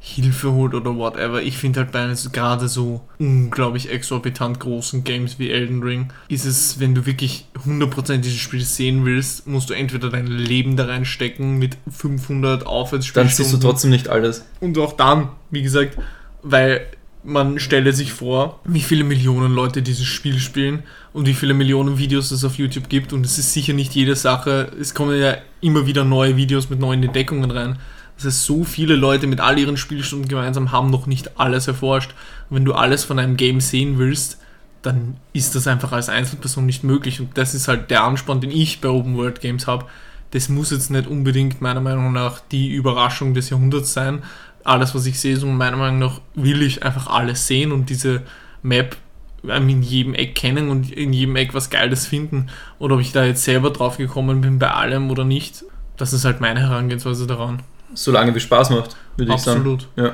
Hilfe 0.06 0.52
holt 0.52 0.74
oder 0.74 0.98
whatever. 0.98 1.42
Ich 1.42 1.58
finde 1.58 1.80
halt 1.80 1.94
bei 1.94 2.02
einem 2.04 2.16
so- 2.16 2.30
gerade 2.30 2.68
so 2.68 3.00
unglaublich 3.20 3.90
exorbitant 3.90 4.60
großen 4.60 5.06
Games 5.06 5.40
wie 5.40 5.50
Elden 5.50 5.82
Ring 5.82 6.10
ist 6.28 6.44
es, 6.44 6.82
wenn 6.82 6.94
du 6.94 7.06
wirklich 7.06 7.46
100% 7.66 8.26
dieses 8.26 8.38
Spiel 8.40 8.60
sehen 8.66 9.06
willst, 9.06 9.48
musst 9.48 9.70
du 9.70 9.74
entweder 9.74 10.10
dein 10.10 10.28
Leben 10.28 10.76
da 10.76 10.88
reinstecken 10.88 11.58
mit 11.58 11.78
500 11.90 12.66
Aufwärtsspielstunden. 12.68 13.30
Dann 13.30 13.36
siehst 13.50 13.54
du 13.54 13.66
trotzdem 13.66 13.92
nicht 13.92 14.10
alles. 14.10 14.44
Und 14.60 14.78
auch 14.78 14.92
dann, 14.92 15.30
wie 15.52 15.62
gesagt, 15.62 15.98
weil 16.42 16.86
man 17.24 17.58
stelle 17.60 17.94
sich 17.94 18.12
vor, 18.12 18.60
wie 18.66 18.82
viele 18.82 19.06
Millionen 19.06 19.54
Leute 19.54 19.82
dieses 19.82 20.06
Spiel 20.06 20.38
spielen 20.40 20.84
und 21.14 21.26
wie 21.28 21.34
viele 21.34 21.54
Millionen 21.54 21.98
Videos 21.98 22.30
es 22.32 22.44
auf 22.44 22.58
YouTube 22.58 22.90
gibt. 22.90 23.14
Und 23.14 23.26
es 23.26 23.38
ist 23.38 23.54
sicher 23.54 23.72
nicht 23.72 23.96
jede 23.96 24.18
Sache. 24.18 24.70
Es 24.78 24.94
kommen 24.94 25.18
ja 25.18 25.38
immer 25.62 25.86
wieder 25.88 26.04
neue 26.04 26.36
Videos 26.36 26.70
mit 26.70 26.82
neuen 26.82 27.02
Entdeckungen 27.04 27.50
rein. 27.52 27.78
Das 28.16 28.26
heißt, 28.26 28.44
so 28.44 28.64
viele 28.64 28.96
Leute 28.96 29.28
mit 29.28 29.40
all 29.40 29.58
ihren 29.58 29.78
Spielstunden 29.78 30.28
gemeinsam 30.28 30.72
haben 30.72 30.90
noch 30.90 31.08
nicht 31.08 31.40
alles 31.40 31.68
erforscht. 31.68 32.12
Und 32.50 32.58
wenn 32.58 32.66
du 32.66 32.74
alles 32.74 33.04
von 33.04 33.20
einem 33.20 33.38
Game 33.38 33.60
sehen 33.60 33.98
willst, 33.98 34.38
dann 34.82 35.16
ist 35.32 35.56
das 35.56 35.68
einfach 35.68 35.92
als 35.92 36.10
Einzelperson 36.10 36.66
nicht 36.66 36.84
möglich. 36.84 37.20
Und 37.20 37.38
das 37.38 37.56
ist 37.56 37.68
halt 37.68 37.90
der 37.90 38.04
Anspann, 38.04 38.42
den 38.42 38.52
ich 38.52 38.82
bei 38.82 38.90
Open 38.90 39.18
World 39.18 39.42
Games 39.42 39.66
habe. 39.66 39.86
Das 40.32 40.50
muss 40.50 40.72
jetzt 40.72 40.92
nicht 40.92 41.08
unbedingt 41.08 41.62
meiner 41.62 41.82
Meinung 41.82 42.12
nach 42.12 42.40
die 42.40 42.72
Überraschung 42.74 43.34
des 43.34 43.50
Jahrhunderts 43.50 43.94
sein. 43.94 44.24
Alles, 44.64 44.94
was 44.94 45.06
ich 45.06 45.20
sehe, 45.20 45.38
so 45.38 45.48
meiner 45.48 45.78
Meinung 45.78 46.00
nach 46.00 46.22
will 46.36 46.62
ich 46.62 46.84
einfach 46.84 47.08
alles 47.08 47.48
sehen 47.48 47.72
und 47.72 47.90
diese 47.90 48.24
Map 48.62 48.98
in 49.44 49.82
jedem 49.82 50.14
Eck 50.14 50.36
kennen 50.36 50.70
und 50.70 50.92
in 50.92 51.12
jedem 51.12 51.36
Eck 51.36 51.54
was 51.54 51.70
Geiles 51.70 52.08
finden. 52.08 52.48
Oder 52.80 52.96
ob 52.96 53.02
ich 53.02 53.12
da 53.12 53.26
jetzt 53.26 53.44
selber 53.44 53.72
drauf 53.72 53.98
gekommen 53.98 54.42
bin 54.42 54.60
bei 54.60 54.72
allem 54.72 55.12
oder 55.12 55.26
nicht. 55.26 55.66
Das 55.98 56.14
ist 56.14 56.26
halt 56.26 56.42
meine 56.42 56.62
Herangehensweise 56.62 57.28
daran. 57.28 57.62
Solange 57.94 58.34
wie 58.36 58.40
Spaß 58.40 58.70
macht, 58.72 58.96
würde 59.18 59.34
ich 59.34 59.42
sagen. 59.42 59.60
Absolut. 59.60 59.88
Ja. 59.96 60.14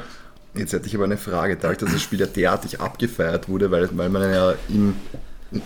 Jetzt 0.56 0.74
hätte 0.74 0.88
ich 0.88 0.96
aber 0.96 1.06
eine 1.06 1.18
Frage, 1.18 1.56
dadurch, 1.56 1.78
dass 1.78 1.92
das 1.92 2.02
Spiel 2.02 2.20
ja 2.20 2.26
derartig 2.26 2.80
abgefeiert 2.80 3.48
wurde, 3.48 3.72
weil, 3.72 3.90
weil 3.94 4.10
man 4.10 4.24
ja 4.24 4.56
ihm 4.68 4.96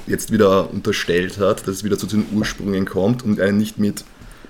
jetzt 0.08 0.32
wieder 0.32 0.72
unterstellt 0.72 1.40
hat, 1.40 1.62
dass 1.62 1.76
es 1.76 1.84
wieder 1.84 1.98
zu 1.98 2.08
den 2.08 2.26
Ursprüngen 2.34 2.86
kommt 2.86 3.24
und 3.24 3.40
einen 3.40 3.58
nicht 3.58 3.80
mit 3.80 4.04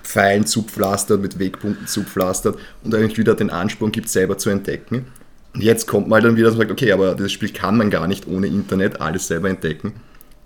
Pfeilen 0.04 0.46
zupflastert, 0.46 1.22
mit 1.22 1.40
Wegpunkten 1.40 1.88
zupflastert 1.88 2.58
und 2.84 2.94
eigentlich 2.94 3.18
wieder 3.18 3.36
den 3.36 3.50
Ansporn 3.50 3.92
gibt, 3.92 4.10
selber 4.10 4.38
zu 4.38 4.50
entdecken. 4.50 5.08
Und 5.54 5.62
jetzt 5.62 5.88
kommt 5.88 6.08
man 6.08 6.22
dann 6.22 6.36
wieder 6.36 6.50
und 6.50 6.58
sagt, 6.58 6.72
okay, 6.72 6.92
aber 6.92 7.16
das 7.16 7.32
Spiel 7.32 7.50
kann 7.50 7.78
man 7.78 7.90
gar 7.90 8.08
nicht 8.08 8.28
ohne 8.28 8.48
Internet 8.48 9.02
alles 9.02 9.28
selber 9.28 9.50
entdecken. 9.50 9.94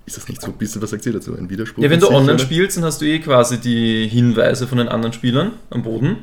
Ist 0.05 0.15
das 0.15 0.27
nicht 0.29 0.41
so 0.41 0.47
ein 0.47 0.57
bisschen, 0.57 0.81
was 0.81 0.91
sagt 0.91 1.03
sie 1.03 1.12
dazu, 1.12 1.36
ein 1.36 1.50
Widerspruch? 1.50 1.83
Ja, 1.83 1.89
wenn 1.89 2.00
du 2.00 2.05
sich, 2.05 2.15
online 2.15 2.36
oder? 2.36 2.43
spielst, 2.43 2.77
dann 2.77 2.86
hast 2.86 3.01
du 3.01 3.05
eh 3.05 3.19
quasi 3.19 3.57
die 3.59 4.07
Hinweise 4.07 4.67
von 4.67 4.77
den 4.77 4.88
anderen 4.88 5.12
Spielern 5.12 5.53
am 5.69 5.83
Boden. 5.83 6.17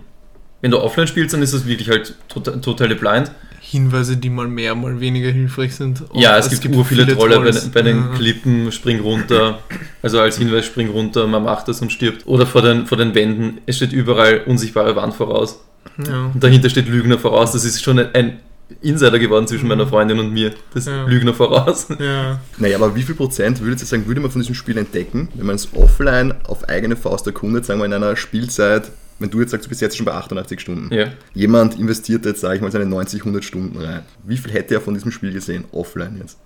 Wenn 0.64 0.70
du 0.70 0.80
offline 0.80 1.06
spielst, 1.06 1.34
dann 1.34 1.42
ist 1.42 1.52
das 1.52 1.66
wirklich 1.66 1.90
halt 1.90 2.14
tota- 2.32 2.58
totale 2.62 2.94
blind. 2.96 3.30
Hinweise, 3.60 4.16
die 4.16 4.30
mal 4.30 4.48
mehr, 4.48 4.74
mal 4.74 4.98
weniger 4.98 5.30
hilfreich 5.30 5.74
sind. 5.74 6.00
Und 6.10 6.18
Ja, 6.18 6.38
es, 6.38 6.48
gibt, 6.58 6.74
ur 6.74 6.86
viele 6.86 7.06
Trolle 7.06 7.38
bei, 7.40 7.52
bei 7.74 7.82
den 7.82 7.98
Ja. 7.98 8.08
Klippen, 8.16 8.72
spring 8.72 9.00
runter. 9.00 9.58
Also 10.00 10.20
als 10.20 10.38
Hinweis, 10.38 10.64
spring 10.64 10.88
runter, 10.88 11.26
man 11.26 11.42
macht 11.44 11.68
das 11.68 11.82
und 11.82 11.92
stirbt. 11.92 12.26
Oder 12.26 12.46
vor 12.46 12.62
den, 12.62 12.86
vor 12.86 12.96
den 12.96 13.14
Wänden, 13.14 13.58
es 13.66 13.76
steht 13.76 13.92
überall 13.92 14.40
unsichtbare 14.46 14.96
Wand 14.96 15.12
voraus. 15.12 15.60
Ja. 16.02 16.30
Und 16.32 16.42
dahinter 16.42 16.70
steht 16.70 16.88
Lügner 16.88 17.18
voraus. 17.18 17.52
Das 17.52 17.66
ist 17.66 17.82
schon 17.82 17.98
ein, 17.98 18.08
ein 18.14 18.40
Insider 18.80 19.18
geworden 19.18 19.46
zwischen 19.46 19.68
meiner 19.68 19.86
Freundin 19.86 20.18
und 20.18 20.32
mir. 20.32 20.52
Das 20.72 20.86
Ja. 20.86 21.04
Lügner 21.04 21.34
voraus. 21.34 21.88
ja. 21.98 22.40
Naja, 22.56 22.78
aber 22.78 22.96
wie 22.96 23.02
viel 23.02 23.14
Prozent 23.14 23.60
würdet 23.60 23.80
ihr 23.80 23.86
sagen, 23.86 24.06
würde 24.06 24.22
man 24.22 24.30
von 24.30 24.40
diesem 24.40 24.54
Spiel 24.54 24.78
entdecken, 24.78 25.28
wenn 25.34 25.44
man 25.44 25.56
es 25.56 25.68
offline 25.74 26.32
auf 26.48 26.66
eigene 26.70 26.96
Faust 26.96 27.26
erkundet, 27.26 27.66
sagen 27.66 27.80
wir 27.80 27.84
in 27.84 27.92
einer 27.92 28.16
Spielzeit, 28.16 28.90
wenn 29.18 29.30
du 29.30 29.40
jetzt 29.40 29.52
sagst, 29.52 29.66
du 29.66 29.68
bist 29.68 29.80
jetzt 29.80 29.96
schon 29.96 30.06
bei 30.06 30.12
88 30.12 30.60
Stunden. 30.60 30.92
Ja. 30.92 31.08
Jemand 31.34 31.78
investiert 31.78 32.24
jetzt, 32.24 32.40
sage 32.40 32.56
ich 32.56 32.62
mal, 32.62 32.70
seine 32.72 32.86
90, 32.86 33.20
100 33.20 33.44
Stunden 33.44 33.78
rein. 33.78 34.02
Wie 34.24 34.36
viel 34.36 34.52
hätte 34.52 34.74
er 34.74 34.80
von 34.80 34.94
diesem 34.94 35.12
Spiel 35.12 35.32
gesehen, 35.32 35.64
offline 35.72 36.18
jetzt? 36.18 36.38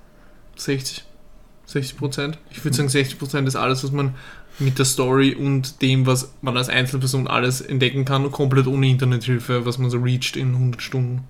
60. 0.56 1.04
60 1.66 1.98
Prozent. 1.98 2.38
Ich 2.50 2.64
würde 2.64 2.76
sagen, 2.76 2.88
60 2.88 3.18
Prozent 3.18 3.48
ist 3.48 3.56
alles, 3.56 3.84
was 3.84 3.92
man 3.92 4.14
mit 4.58 4.78
der 4.78 4.84
Story 4.84 5.34
und 5.34 5.82
dem, 5.82 6.06
was 6.06 6.32
man 6.40 6.56
als 6.56 6.68
Einzelperson 6.68 7.26
alles 7.26 7.60
entdecken 7.60 8.04
kann, 8.04 8.30
komplett 8.30 8.66
ohne 8.66 8.88
Internethilfe, 8.88 9.64
was 9.66 9.78
man 9.78 9.90
so 9.90 9.98
reacht 9.98 10.36
in 10.36 10.54
100 10.54 10.82
Stunden. 10.82 11.24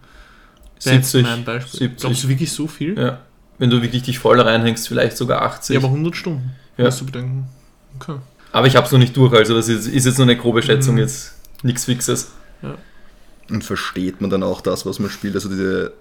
Wäre 0.82 0.96
jetzt 0.96 1.10
70. 1.10 1.22
mein 1.22 1.44
Beispiel. 1.44 1.80
70. 1.80 2.00
Glaubst 2.00 2.24
du 2.24 2.28
wirklich 2.28 2.52
so 2.52 2.66
viel? 2.66 2.96
Ja. 2.96 3.20
Wenn 3.58 3.70
du 3.70 3.82
wirklich 3.82 4.04
dich 4.04 4.18
voll 4.18 4.40
reinhängst, 4.40 4.86
vielleicht 4.86 5.16
sogar 5.16 5.42
80. 5.42 5.74
Ja, 5.74 5.80
aber 5.80 5.88
100 5.88 6.14
Stunden. 6.14 6.52
Ja. 6.76 6.84
Musst 6.84 7.00
du 7.00 7.06
bedenken. 7.06 7.48
Okay. 7.96 8.18
Aber 8.52 8.66
ich 8.66 8.76
habe 8.76 8.86
es 8.86 8.92
noch 8.92 8.98
nicht 8.98 9.16
durch, 9.16 9.32
also 9.34 9.54
das 9.54 9.68
ist, 9.68 9.86
ist 9.86 10.06
jetzt 10.06 10.18
nur 10.18 10.26
eine 10.26 10.36
grobe 10.36 10.62
Schätzung, 10.62 10.94
Mhm. 10.94 11.00
jetzt 11.00 11.34
nichts 11.62 11.84
Fixes. 11.84 12.30
Und 13.50 13.64
versteht 13.64 14.20
man 14.20 14.28
dann 14.30 14.42
auch 14.42 14.60
das, 14.60 14.84
was 14.84 14.98
man 14.98 15.10
spielt? 15.10 15.34
Also 15.34 15.48
diese, 15.48 15.92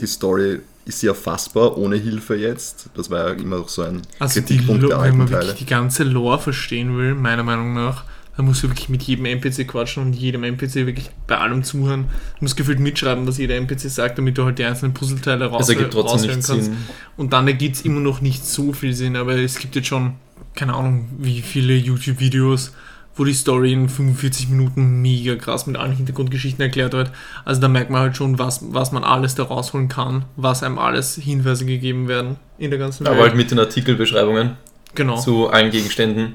die 0.00 0.06
Story 0.06 0.60
ist 0.84 1.00
sie 1.00 1.06
erfassbar 1.06 1.78
ohne 1.78 1.96
Hilfe 1.96 2.34
jetzt? 2.36 2.90
Das 2.94 3.08
war 3.08 3.28
ja 3.28 3.34
immer 3.34 3.56
noch 3.58 3.68
so 3.70 3.82
ein 3.82 4.02
Also 4.18 4.40
die, 4.40 4.46
Kritikpunkt 4.46 4.82
der 4.82 4.88
Lo- 4.90 4.96
wenn 4.96 5.00
alten 5.04 5.18
man 5.18 5.26
Teile. 5.28 5.40
wirklich 5.42 5.58
die 5.58 5.66
ganze 5.66 6.04
Lore 6.04 6.38
verstehen 6.38 6.96
will, 6.98 7.14
meiner 7.14 7.44
Meinung 7.44 7.72
nach, 7.72 8.04
dann 8.36 8.44
musst 8.46 8.62
du 8.62 8.68
wirklich 8.68 8.88
mit 8.90 9.02
jedem 9.02 9.24
NPC 9.26 9.66
quatschen 9.66 10.02
und 10.02 10.12
jedem 10.14 10.44
NPC 10.44 10.86
wirklich 10.86 11.10
bei 11.26 11.38
allem 11.38 11.64
zuhören. 11.64 12.06
Du 12.38 12.44
musst 12.44 12.56
gefühlt 12.58 12.78
mitschreiben, 12.80 13.26
was 13.26 13.38
jeder 13.38 13.56
NPC 13.56 13.88
sagt, 13.90 14.18
damit 14.18 14.36
du 14.36 14.44
halt 14.44 14.58
die 14.58 14.64
einzelnen 14.64 14.92
Puzzleteile 14.94 15.46
raus, 15.46 15.62
Es 15.64 15.68
ergibt 15.70 15.92
trotzdem 15.94 16.12
raushören 16.30 16.42
kannst. 16.42 16.64
Sinn. 16.64 16.76
Und 17.16 17.32
dann 17.32 17.46
ergibt 17.48 17.76
es 17.76 17.82
immer 17.82 18.00
noch 18.00 18.20
nicht 18.20 18.44
so 18.44 18.72
viel 18.74 18.92
Sinn, 18.94 19.16
aber 19.16 19.36
es 19.36 19.58
gibt 19.58 19.76
jetzt 19.76 19.88
schon, 19.88 20.14
keine 20.54 20.74
Ahnung, 20.74 21.08
wie 21.18 21.42
viele 21.42 21.74
YouTube-Videos, 21.74 22.72
wo 23.16 23.24
die 23.24 23.34
Story 23.34 23.72
in 23.72 23.88
45 23.88 24.48
Minuten 24.48 25.02
mega 25.02 25.36
krass 25.36 25.66
mit 25.66 25.76
allen 25.76 25.92
Hintergrundgeschichten 25.92 26.62
erklärt 26.62 26.92
wird. 26.92 27.10
Also 27.44 27.60
da 27.60 27.68
merkt 27.68 27.90
man 27.90 28.00
halt 28.00 28.16
schon, 28.16 28.38
was, 28.38 28.60
was 28.72 28.92
man 28.92 29.04
alles 29.04 29.34
da 29.34 29.44
rausholen 29.44 29.88
kann, 29.88 30.24
was 30.36 30.62
einem 30.62 30.78
alles 30.78 31.16
Hinweise 31.16 31.66
gegeben 31.66 32.08
werden 32.08 32.36
in 32.58 32.70
der 32.70 32.78
ganzen 32.78 33.06
Aber 33.06 33.20
halt 33.20 33.34
mit 33.34 33.50
den 33.50 33.58
Artikelbeschreibungen 33.58 34.56
genau. 34.94 35.18
zu 35.18 35.48
allen 35.50 35.70
Gegenständen. 35.70 36.34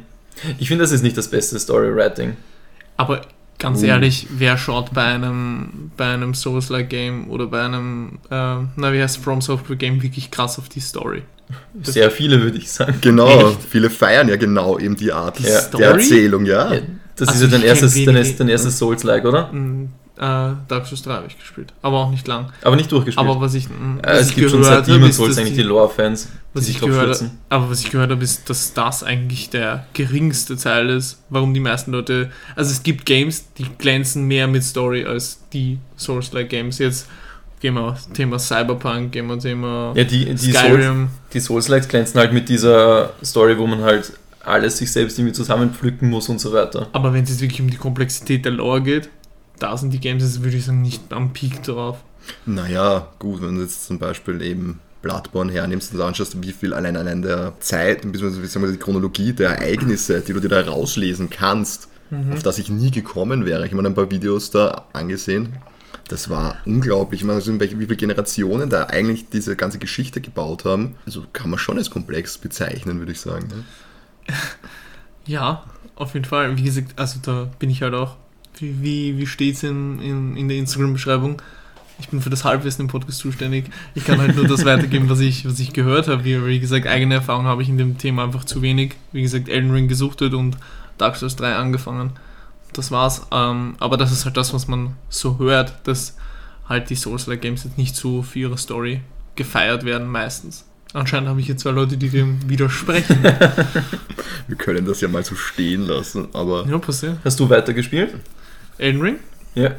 Ich 0.59 0.67
finde, 0.67 0.83
das 0.83 0.91
ist 0.91 1.01
nicht 1.01 1.17
das 1.17 1.29
beste 1.29 1.57
Story-Writing. 1.57 2.37
Aber 2.95 3.21
ganz 3.57 3.81
Uh. 3.81 3.85
ehrlich, 3.85 4.27
wer 4.29 4.57
schaut 4.57 4.93
bei 4.93 5.03
einem, 5.03 5.91
bei 5.97 6.13
einem 6.13 6.35
Souls-like 6.35 6.89
Game 6.89 7.29
oder 7.29 7.47
bei 7.47 7.63
einem, 7.63 8.19
äh, 8.29 8.57
na 8.75 8.93
wie 8.93 9.01
heißt 9.01 9.17
From 9.17 9.41
Software 9.41 9.77
Game 9.77 10.01
wirklich 10.03 10.29
krass 10.29 10.59
auf 10.59 10.69
die 10.69 10.79
Story? 10.79 11.23
Sehr 11.83 12.11
viele, 12.11 12.41
würde 12.41 12.57
ich 12.57 12.69
sagen. 12.71 12.97
Genau, 13.01 13.49
Echt? 13.51 13.63
viele 13.69 13.89
feiern 13.89 14.27
ja 14.29 14.35
genau 14.35 14.77
eben 14.79 14.95
die 14.95 15.11
Art 15.11 15.39
Die 15.39 15.43
Ja. 15.43 15.59
Story? 15.61 15.83
der 15.83 15.91
Erzählung, 15.93 16.45
ja. 16.45 16.73
Ja, 16.73 16.81
Das 17.15 17.29
Also 17.29 17.45
ist 17.45 17.51
ja 17.51 17.57
dein 17.57 17.65
erstes, 17.67 17.93
dein, 18.05 18.37
dein 18.37 18.49
erstes 18.49 18.77
Souls-like, 18.77 19.25
oder? 19.25 19.51
Mm, 19.51 19.89
äh, 20.17 20.19
Dark 20.19 20.85
Souls 20.85 21.01
3 21.03 21.13
habe 21.13 21.27
ich 21.27 21.37
gespielt, 21.39 21.73
aber 21.81 21.97
auch 21.97 22.11
nicht 22.11 22.27
lang. 22.27 22.51
Aber 22.63 22.75
nicht 22.75 22.91
durchgespielt. 22.91 23.27
Aber 23.27 23.39
was 23.41 23.53
ich, 23.53 23.69
mm, 23.69 23.99
äh, 24.03 24.07
was 24.07 24.21
es 24.21 24.29
ich 24.29 24.35
gibt 24.35 24.51
schon 24.51 24.63
seit 24.63 24.87
ist, 24.87 25.15
Souls 25.15 25.37
eigentlich 25.37 25.51
die- 25.51 25.55
die 25.57 25.63
Lore-Fans, 25.63 26.25
die 26.25 26.29
was 26.57 26.65
sich 26.65 26.75
ich 26.75 26.79
drauf 26.81 26.89
gehört. 26.89 27.23
Aber 27.49 27.69
was 27.71 27.79
ich 27.81 27.89
gehört 27.91 28.11
habe, 28.11 28.23
ist, 28.23 28.49
dass 28.49 28.73
das 28.73 29.03
eigentlich 29.03 29.49
der 29.49 29.87
geringste 29.93 30.57
Teil 30.57 30.89
ist, 30.89 31.19
warum 31.29 31.53
die 31.53 31.59
meisten 31.59 31.91
Leute. 31.91 32.29
Also 32.55 32.71
es 32.71 32.83
gibt 32.83 33.05
Games, 33.05 33.45
die 33.57 33.65
glänzen 33.77 34.25
mehr 34.25 34.47
mit 34.47 34.63
Story 34.63 35.05
als 35.05 35.39
die 35.53 35.79
Souls-like 35.97 36.49
Games. 36.49 36.77
Jetzt 36.79 37.07
gehen 37.59 37.73
wir 37.75 37.81
auf 37.81 38.07
Thema 38.13 38.39
Cyberpunk, 38.39 39.11
gehen 39.11 39.27
wir 39.27 39.39
Thema 39.39 39.93
Ja, 39.95 40.03
die, 40.03 40.25
die, 40.25 40.51
Souls, 40.51 40.57
Skyrim. 40.57 41.09
die 41.33 41.39
Souls-Likes 41.39 41.87
glänzen 41.87 42.19
halt 42.19 42.33
mit 42.33 42.49
dieser 42.49 43.13
Story, 43.23 43.57
wo 43.57 43.67
man 43.67 43.81
halt 43.81 44.13
alles 44.43 44.77
sich 44.77 44.91
selbst 44.91 45.19
irgendwie 45.19 45.33
zusammenpflücken 45.33 46.09
muss 46.09 46.29
und 46.29 46.39
so 46.39 46.53
weiter. 46.53 46.87
Aber 46.93 47.13
wenn 47.13 47.23
es 47.23 47.29
jetzt 47.31 47.41
wirklich 47.41 47.61
um 47.61 47.69
die 47.69 47.77
Komplexität 47.77 48.45
der 48.45 48.53
Lore 48.53 48.81
geht, 48.81 49.09
da 49.59 49.75
sind 49.75 49.91
die 49.91 49.99
Games, 49.99 50.23
jetzt 50.23 50.43
würde 50.43 50.55
ich 50.55 50.65
sagen, 50.65 50.81
nicht 50.81 51.11
am 51.11 51.33
Peak 51.33 51.63
drauf. 51.63 51.97
Naja, 52.45 53.07
gut, 53.19 53.41
wenn 53.41 53.55
du 53.55 53.61
jetzt 53.61 53.87
zum 53.87 53.99
Beispiel 53.99 54.41
eben 54.41 54.79
Bloodborne 55.01 55.51
hernimmst 55.51 55.93
und 55.93 56.01
anschaust, 56.01 56.41
wie 56.43 56.51
viel 56.51 56.73
allein 56.73 56.95
allein 56.97 57.21
der 57.21 57.53
Zeit, 57.59 58.01
beziehungsweise 58.03 58.41
wie 58.43 58.47
sagen 58.47 58.65
wir, 58.65 58.71
die 58.71 58.77
Chronologie 58.77 59.33
der 59.33 59.51
Ereignisse, 59.51 60.21
die 60.21 60.33
du 60.33 60.39
dir 60.39 60.49
da 60.49 60.61
rauslesen 60.61 61.29
kannst, 61.29 61.87
auf 62.33 62.41
das 62.43 62.57
ich 62.57 62.69
nie 62.69 62.91
gekommen 62.91 63.45
wäre. 63.45 63.65
Ich 63.65 63.71
habe 63.71 63.81
mir 63.81 63.89
ein 63.89 63.95
paar 63.95 64.09
Videos 64.11 64.49
da 64.51 64.85
angesehen. 64.93 65.57
Das 66.07 66.29
war 66.29 66.57
unglaublich. 66.65 67.21
Ich 67.21 67.25
meine, 67.25 67.37
also 67.39 67.59
welche, 67.59 67.79
wie 67.79 67.85
viele 67.85 67.97
Generationen 67.97 68.69
da 68.69 68.85
eigentlich 68.85 69.29
diese 69.29 69.55
ganze 69.55 69.79
Geschichte 69.79 70.21
gebaut 70.21 70.65
haben. 70.65 70.95
Also 71.05 71.25
kann 71.33 71.49
man 71.49 71.59
schon 71.59 71.77
als 71.77 71.89
komplex 71.89 72.37
bezeichnen, 72.37 72.99
würde 72.99 73.11
ich 73.11 73.19
sagen. 73.19 73.47
ne? 73.47 74.33
Ja, 75.25 75.65
auf 75.95 76.13
jeden 76.13 76.25
Fall. 76.25 76.57
Wie 76.57 76.63
gesagt, 76.63 76.97
also 76.97 77.19
da 77.21 77.49
bin 77.59 77.69
ich 77.69 77.81
halt 77.81 77.93
auch. 77.93 78.15
Wie, 78.59 78.81
wie, 78.81 79.17
wie 79.17 79.27
steht 79.27 79.55
es 79.55 79.63
in, 79.63 79.99
in, 80.01 80.37
in 80.37 80.47
der 80.47 80.57
Instagram-Beschreibung? 80.57 81.41
Ich 81.99 82.09
bin 82.09 82.21
für 82.21 82.29
das 82.29 82.45
Halbwissen 82.45 82.83
im 82.83 82.87
Podcast 82.87 83.19
zuständig. 83.19 83.65
Ich 83.93 84.05
kann 84.05 84.19
halt 84.19 84.35
nur 84.35 84.47
das 84.47 84.63
weitergeben, 84.65 85.09
was 85.09 85.19
ich, 85.19 85.45
was 85.45 85.59
ich 85.59 85.73
gehört 85.73 86.07
habe. 86.07 86.23
Wie, 86.23 86.45
wie 86.45 86.59
gesagt, 86.59 86.87
eigene 86.87 87.15
Erfahrung 87.15 87.45
habe 87.45 87.61
ich 87.61 87.69
in 87.69 87.77
dem 87.77 87.97
Thema 87.97 88.23
einfach 88.23 88.45
zu 88.45 88.61
wenig. 88.61 88.95
Wie 89.11 89.21
gesagt, 89.21 89.49
Elden 89.49 89.71
Ring 89.71 89.87
gesuchtet 89.87 90.33
und 90.33 90.57
Dark 90.97 91.17
Souls 91.17 91.35
3 91.35 91.55
angefangen. 91.55 92.11
Das 92.77 92.91
war's. 92.91 93.25
Ähm, 93.31 93.75
aber 93.79 93.97
das 93.97 94.11
ist 94.11 94.25
halt 94.25 94.37
das, 94.37 94.53
was 94.53 94.67
man 94.67 94.95
so 95.09 95.39
hört, 95.39 95.73
dass 95.85 96.15
halt 96.69 96.89
die 96.89 96.95
Souls-like 96.95 97.41
Games 97.41 97.63
jetzt 97.63 97.77
nicht 97.77 97.95
so 97.95 98.21
für 98.21 98.39
ihre 98.39 98.57
Story 98.57 99.01
gefeiert 99.35 99.83
werden 99.83 100.07
meistens. 100.07 100.65
Anscheinend 100.93 101.29
habe 101.29 101.39
ich 101.39 101.47
hier 101.47 101.57
zwei 101.57 101.71
Leute, 101.71 101.97
die 101.97 102.09
dem 102.09 102.47
widersprechen. 102.47 103.23
Wir 104.47 104.57
können 104.57 104.85
das 104.85 105.01
ja 105.01 105.07
mal 105.07 105.23
so 105.23 105.35
stehen 105.35 105.87
lassen, 105.87 106.27
aber 106.33 106.65
ja, 106.67 106.77
passiert. 106.77 107.17
Hast 107.23 107.39
du 107.39 107.49
weitergespielt? 107.49 108.15
Elden 108.77 109.01
Ring? 109.01 109.15
Ja. 109.55 109.75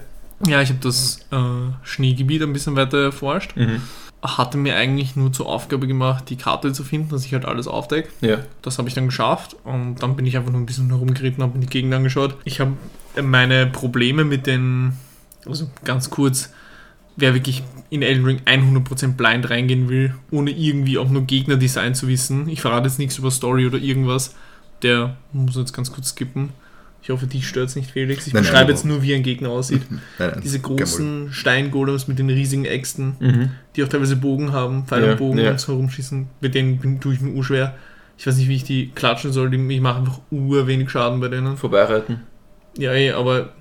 Ja, 0.46 0.60
ich 0.60 0.68
habe 0.68 0.80
das 0.80 1.20
äh, 1.30 1.36
Schneegebiet 1.82 2.42
ein 2.42 2.52
bisschen 2.52 2.76
weiter 2.76 3.04
erforscht. 3.04 3.56
Mhm. 3.56 3.82
Hatte 4.20 4.58
mir 4.58 4.74
eigentlich 4.74 5.14
nur 5.14 5.32
zur 5.32 5.46
Aufgabe 5.46 5.86
gemacht, 5.86 6.28
die 6.28 6.36
Karte 6.36 6.72
zu 6.72 6.82
finden, 6.82 7.10
dass 7.10 7.24
ich 7.24 7.34
halt 7.34 7.44
alles 7.44 7.68
aufdecke. 7.68 8.08
Ja. 8.20 8.38
Das 8.62 8.78
habe 8.78 8.88
ich 8.88 8.94
dann 8.94 9.06
geschafft 9.06 9.54
und 9.64 9.96
dann 10.02 10.16
bin 10.16 10.26
ich 10.26 10.36
einfach 10.36 10.50
nur 10.50 10.60
ein 10.60 10.66
bisschen 10.66 10.88
herumgeritten, 10.88 11.42
habe 11.42 11.54
mir 11.54 11.64
die 11.64 11.70
Gegend 11.70 11.94
angeschaut. 11.94 12.36
Ich 12.44 12.60
habe 12.60 12.72
meine 13.22 13.66
Probleme 13.66 14.24
mit 14.24 14.46
den, 14.46 14.94
also 15.46 15.70
ganz 15.84 16.10
kurz, 16.10 16.52
wer 17.16 17.34
wirklich 17.34 17.62
in 17.90 18.02
Elden 18.02 18.24
Ring 18.24 18.40
100% 18.44 19.14
blind 19.14 19.50
reingehen 19.50 19.88
will, 19.88 20.14
ohne 20.30 20.50
irgendwie 20.50 20.98
auch 20.98 21.08
nur 21.08 21.22
Gegnerdesign 21.22 21.94
zu 21.94 22.08
wissen. 22.08 22.48
Ich 22.48 22.60
verrate 22.60 22.88
jetzt 22.88 22.98
nichts 22.98 23.18
über 23.18 23.30
Story 23.30 23.66
oder 23.66 23.78
irgendwas. 23.78 24.34
Der 24.82 25.16
muss 25.32 25.56
jetzt 25.56 25.72
ganz 25.72 25.92
kurz 25.92 26.10
skippen. 26.10 26.50
Ich 27.08 27.12
hoffe, 27.14 27.26
die 27.26 27.40
stört 27.40 27.70
es 27.70 27.74
nicht, 27.76 27.90
Felix. 27.92 28.26
Ich 28.26 28.34
Nein, 28.34 28.42
nein, 28.42 28.50
beschreibe 28.52 28.64
aber- 28.64 28.72
jetzt 28.72 28.84
nur, 28.84 29.02
wie 29.02 29.14
ein 29.14 29.22
Gegner 29.22 29.48
aussieht. 29.48 29.80
nein, 29.88 30.00
nein, 30.18 30.40
Diese 30.44 30.60
großen 30.60 31.32
Steingolems 31.32 32.06
mit 32.06 32.18
den 32.18 32.28
riesigen 32.28 32.66
Äxten, 32.66 33.16
Mhm. 33.18 33.50
die 33.74 33.82
auch 33.82 33.88
teilweise 33.88 34.14
Bogen 34.16 34.52
haben, 34.52 34.84
Pfeil 34.86 35.04
Ja, 35.04 35.10
und 35.12 35.16
Bogen 35.16 35.38
ja. 35.38 35.52
und 35.52 35.58
so 35.58 35.72
herumschießen. 35.72 36.26
Mit 36.42 36.54
denen 36.54 36.76
bin- 36.76 37.00
tue 37.00 37.14
ich 37.14 37.22
mir 37.22 37.30
urschwer. 37.30 37.74
Ich 38.18 38.26
weiß 38.26 38.36
nicht, 38.36 38.48
wie 38.48 38.56
ich 38.56 38.64
die 38.64 38.90
klatschen 38.94 39.32
soll. 39.32 39.48
die- 39.48 39.74
Ich 39.74 39.80
mache 39.80 40.00
einfach 40.00 40.20
ur 40.30 40.66
wenig 40.66 40.90
Schaden 40.90 41.18
bei 41.18 41.28
denen. 41.28 41.56
Vorbeireiten. 41.56 42.20
Ja, 42.76 42.92
eh, 42.92 43.12
aber 43.12 43.54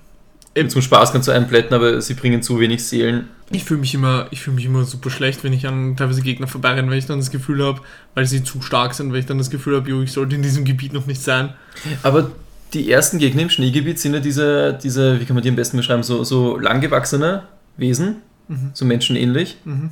Zum 0.68 0.82
Spaß 0.82 1.12
kannst 1.12 1.28
du 1.28 1.32
einplätten, 1.32 1.72
aber 1.72 2.02
sie 2.02 2.12
bringen 2.14 2.42
zu 2.42 2.60
wenig 2.60 2.84
Seelen. 2.84 3.28
ich 3.50 3.64
fühle 3.64 3.80
mich 3.80 3.94
immer, 3.94 4.26
ich 4.30 4.40
fühle 4.42 4.56
mich 4.56 4.66
immer 4.66 4.84
super 4.84 5.08
schlecht, 5.08 5.42
wenn 5.42 5.54
ich 5.54 5.66
an 5.66 5.96
teilweise 5.96 6.20
Gegner 6.20 6.48
vorbeirenne, 6.48 6.90
weil 6.90 6.98
ich 6.98 7.06
dann 7.06 7.18
das 7.18 7.30
Gefühl 7.30 7.64
habe, 7.64 7.80
weil 8.14 8.26
sie 8.26 8.42
zu 8.44 8.60
stark 8.60 8.92
sind, 8.92 9.10
weil 9.12 9.20
ich 9.20 9.26
dann 9.26 9.38
das 9.38 9.48
Gefühl 9.48 9.76
habe, 9.76 9.88
jo, 9.88 10.02
ich 10.02 10.12
sollte 10.12 10.34
in 10.34 10.42
diesem 10.42 10.64
Gebiet 10.66 10.92
noch 10.92 11.06
nicht 11.06 11.22
sein. 11.22 11.54
Aber 12.02 12.32
die 12.74 12.90
ersten 12.90 13.18
Gegner 13.18 13.42
im 13.42 13.50
Schneegebiet 13.50 13.98
sind 13.98 14.14
ja 14.14 14.20
diese, 14.20 14.78
diese 14.82 15.20
wie 15.20 15.24
kann 15.24 15.34
man 15.34 15.42
die 15.42 15.48
am 15.48 15.56
besten 15.56 15.76
beschreiben, 15.76 16.02
so, 16.02 16.24
so 16.24 16.58
langgewachsene 16.58 17.44
Wesen, 17.76 18.16
Mhm. 18.48 18.70
so 18.72 18.84
menschenähnlich. 18.86 19.58
Mhm. 19.64 19.90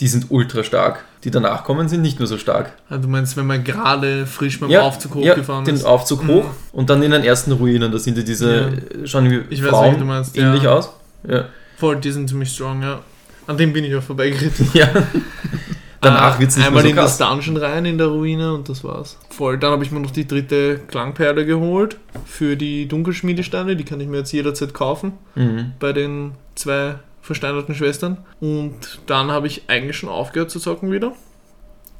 Die 0.00 0.08
sind 0.08 0.26
ultra 0.30 0.64
stark. 0.64 1.04
Die 1.22 1.30
danach 1.30 1.62
kommen, 1.62 1.88
sind 1.88 2.02
nicht 2.02 2.18
mehr 2.18 2.26
so 2.26 2.36
stark. 2.38 2.72
Also 2.88 3.02
du 3.04 3.08
meinst, 3.08 3.36
wenn 3.36 3.46
man 3.46 3.62
gerade 3.62 4.26
frisch 4.26 4.58
beim 4.58 4.74
Aufzug 4.74 5.14
ja, 5.22 5.30
hochgefahren 5.32 5.64
den 5.64 5.76
ist? 5.76 5.84
Aufzug 5.84 6.24
Mhm. 6.24 6.28
hoch 6.28 6.44
und 6.72 6.90
dann 6.90 7.00
in 7.04 7.12
den 7.12 7.22
ersten 7.22 7.52
Ruinen, 7.52 7.92
da 7.92 7.98
sind 7.98 8.18
ja 8.18 8.24
diese, 8.24 8.72
äh, 9.02 9.06
schauen 9.06 9.30
wie 9.30 9.42
Ich 9.50 9.62
weiß, 9.62 9.70
Frauen 9.70 9.98
du 10.00 10.04
meinst, 10.04 10.36
ja. 10.36 10.48
ähnlich 10.48 10.66
aus. 10.66 10.90
Ja. 11.28 11.44
Voll, 11.76 11.96
die 11.96 12.10
sind 12.10 12.28
ziemlich 12.28 12.50
strong, 12.52 12.82
ja. 12.82 13.00
An 13.46 13.56
dem 13.56 13.72
bin 13.72 13.84
ich 13.84 13.94
auch 13.94 14.02
vorbeigeritten. 14.02 14.68
ja. 14.74 14.88
danach 16.04 16.38
wird 16.38 16.50
es 16.50 16.56
nicht 16.56 16.66
Einmal 16.66 16.82
mehr 16.82 16.90
in 16.90 16.96
so 16.96 17.02
das 17.02 17.18
krass. 17.18 17.28
Dungeon 17.28 17.56
rein 17.56 17.84
in 17.84 17.98
der 17.98 18.06
Ruine 18.08 18.54
und 18.54 18.68
das 18.68 18.84
war's. 18.84 19.18
Voll. 19.30 19.58
Dann 19.58 19.72
habe 19.72 19.84
ich 19.84 19.90
mir 19.90 20.00
noch 20.00 20.10
die 20.10 20.26
dritte 20.26 20.78
Klangperle 20.86 21.44
geholt 21.46 21.98
für 22.24 22.56
die 22.56 22.86
Dunkelschmiedesteine. 22.86 23.76
Die 23.76 23.84
kann 23.84 24.00
ich 24.00 24.08
mir 24.08 24.18
jetzt 24.18 24.32
jederzeit 24.32 24.74
kaufen 24.74 25.12
Mhm. 25.34 25.72
bei 25.80 25.92
den 25.92 26.32
zwei 26.54 26.96
versteinerten 27.22 27.74
Schwestern. 27.74 28.18
Und 28.40 29.00
dann 29.06 29.30
habe 29.30 29.46
ich 29.46 29.62
eigentlich 29.68 29.96
schon 29.96 30.08
aufgehört 30.10 30.50
zu 30.50 30.60
zocken 30.60 30.92
wieder. 30.92 31.12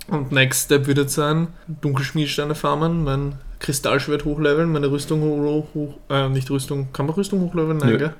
Und 0.08 0.32
Next 0.32 0.66
Step 0.66 0.86
wird 0.86 0.98
jetzt 0.98 1.14
sein, 1.14 1.48
Dunkelschmiedesteine 1.80 2.54
farmen, 2.54 3.04
mein 3.04 3.36
Kristallschwert 3.58 4.26
hochleveln, 4.26 4.70
meine 4.70 4.90
Rüstung 4.90 5.22
hoch, 5.22 5.66
hoch 5.74 5.94
äh, 6.10 6.28
nicht 6.28 6.50
Rüstung, 6.50 6.88
kann 6.92 7.06
man 7.06 7.14
Rüstung 7.14 7.40
hochleveln? 7.40 7.78
Nein, 7.78 7.88
Nö. 7.88 7.98
gell? 7.98 8.14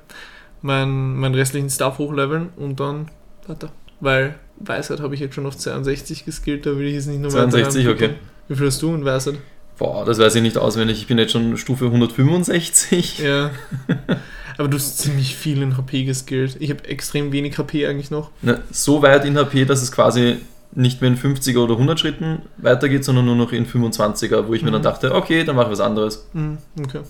Mein, 0.63 1.17
mein 1.17 1.35
restlichen 1.35 1.69
Stuff 1.69 1.99
hochleveln 1.99 2.49
und 2.57 2.81
dann 2.81 3.11
weiter. 3.47 3.69
Weil 4.01 4.37
Weisheit 4.57 5.01
habe 5.01 5.15
ich 5.15 5.21
jetzt 5.21 5.35
schon 5.35 5.47
auf 5.47 5.57
62 5.57 6.25
geskillt, 6.25 6.67
da 6.67 6.77
will 6.79 6.87
ich 6.87 6.95
jetzt 6.95 7.07
nicht 7.07 7.21
nur 7.21 7.33
weiter 7.33 7.51
62, 7.51 7.87
reingucken. 7.87 8.11
okay. 8.11 8.19
Wie 8.49 8.57
viel 8.57 8.67
hast 8.67 8.83
du 8.83 8.95
in 8.95 9.05
Weisheit? 9.05 9.37
Boah, 9.79 10.05
das 10.05 10.19
weiß 10.19 10.35
ich 10.37 10.43
nicht 10.43 10.57
auswendig. 10.59 10.99
Ich 10.99 11.07
bin 11.09 11.19
jetzt 11.19 11.33
schon 11.33 11.57
Stufe 11.57 11.87
165. 11.87 13.19
Ja. 13.19 13.51
Aber 14.59 14.69
du 14.69 14.77
hast 14.77 14.99
ziemlich 14.99 15.35
viel 15.35 15.61
in 15.63 15.77
HP 15.77 16.05
geskillt. 16.05 16.57
Ich 16.61 16.71
habe 16.71 16.85
extrem 16.85 17.33
wenig 17.33 17.59
HP 17.59 17.87
eigentlich 17.89 18.11
noch. 18.13 18.31
Na, 18.43 18.59
so 18.71 19.03
weit 19.03 19.25
in 19.25 19.37
HP, 19.37 19.65
dass 19.65 19.83
es 19.83 19.91
quasi 19.91 20.37
nicht 20.77 21.01
mehr 21.01 21.11
in 21.11 21.19
50er 21.19 21.59
oder 21.59 21.73
100 21.75 21.99
Schritten 21.99 22.43
weitergeht, 22.59 23.05
sondern 23.05 23.25
nur 23.27 23.35
noch 23.37 23.51
in 23.53 23.67
25er, 23.67 24.47
wo 24.47 24.55
ich 24.55 24.63
mir 24.63 24.71
dann 24.71 24.81
Mhm. 24.83 24.85
dachte, 24.85 25.15
okay, 25.15 25.43
dann 25.43 25.57
mache 25.57 25.67
ich 25.67 25.73
was 25.73 25.81
anderes. 25.81 26.27
Hm, 26.35 26.59
okay. 26.81 27.01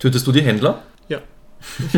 Tötest 0.00 0.26
du 0.26 0.32
die 0.32 0.42
Händler? 0.42 0.82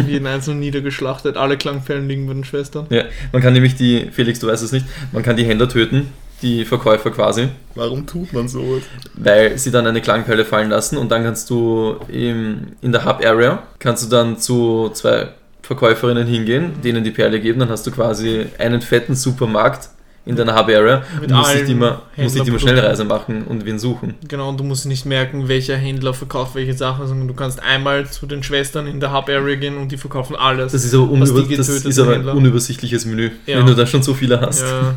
Jeden 0.07 0.27
einzelnen 0.27 0.61
niedergeschlachtet. 0.61 1.37
Alle 1.37 1.57
Klangperlen 1.57 2.09
liegen 2.09 2.27
bei 2.27 2.35
den 2.35 2.45
Schwestern. 2.45 2.87
Ja, 2.91 3.05
man 3.33 3.43
kann 3.43 3.53
nämlich 3.53 3.75
die, 3.75 4.09
Felix, 4.13 4.39
du 4.41 4.47
weißt 4.47 4.63
es 4.63 4.73
nicht, 4.73 4.87
man 5.13 5.23
kann 5.23 5.37
die 5.37 5.45
Händler 5.45 5.69
töten, 5.69 6.09
die 6.43 6.65
Verkäufer 6.65 7.11
quasi, 7.11 7.49
Warum 7.75 8.07
tut 8.07 8.33
man 8.33 8.47
so? 8.49 8.81
weil 9.15 9.59
sie 9.59 9.71
dann 9.71 9.87
eine 9.87 10.01
Klangperle 10.01 10.45
fallen 10.45 10.71
lassen 10.71 10.97
und 10.99 11.11
dann 11.11 11.23
kannst 11.25 11.49
du 11.51 11.97
im, 12.09 12.73
in 12.83 12.93
der 12.93 13.05
Hub-Area, 13.05 13.63
kannst 13.79 14.05
du 14.05 14.09
dann 14.09 14.39
zu 14.39 14.91
zwei 14.93 15.29
Verkäuferinnen 15.63 16.27
hingehen, 16.27 16.81
denen 16.85 17.03
die 17.05 17.11
Perle 17.11 17.41
geben, 17.41 17.59
dann 17.61 17.71
hast 17.71 17.87
du 17.87 17.91
quasi 17.91 18.47
einen 18.59 18.81
fetten 18.83 19.15
Supermarkt 19.15 19.89
in 20.27 20.37
deiner 20.37 20.55
Hub-Area 20.55 21.05
und 21.23 21.31
musst 21.31 21.55
nicht 21.55 21.69
immer, 21.71 22.03
musst 22.17 22.35
nicht 22.35 22.49
immer. 22.49 22.59
Schnellreise 22.59 23.05
machen 23.05 23.45
und 23.45 23.65
wen 23.65 23.79
suchen. 23.79 24.15
Genau, 24.29 24.49
und 24.49 24.59
du 24.61 24.65
musst 24.65 24.85
nicht 24.85 25.07
merken, 25.07 25.49
welcher 25.49 25.77
Händler 25.77 26.13
verkauft 26.13 26.55
welche 26.57 26.75
Sachen, 26.75 27.07
sondern 27.07 27.29
du 27.29 27.35
kannst 27.35 27.63
einmal 27.63 28.07
zu 28.11 28.27
den 28.27 28.43
Schwestern 28.43 28.87
in 28.87 29.01
der 29.01 29.13
Hub-Area 29.13 29.55
gehen 29.57 29.77
und 29.79 29.93
die 29.93 29.97
verkaufen 29.97 30.37
alles. 30.37 30.73
Das 30.73 30.85
ist 30.85 30.93
aber, 30.95 31.09
unüber, 31.09 31.43
das 31.57 31.69
ist 31.69 31.99
aber 31.99 32.15
ein 32.15 32.29
unübersichtliches 32.29 33.07
Menü, 33.07 33.31
Ja. 33.47 33.59
wenn 33.59 33.67
du 33.67 33.75
da 33.75 33.87
schon 33.87 34.03
so 34.03 34.13
viele 34.15 34.41
hast. 34.41 34.63
Ja. 34.63 34.95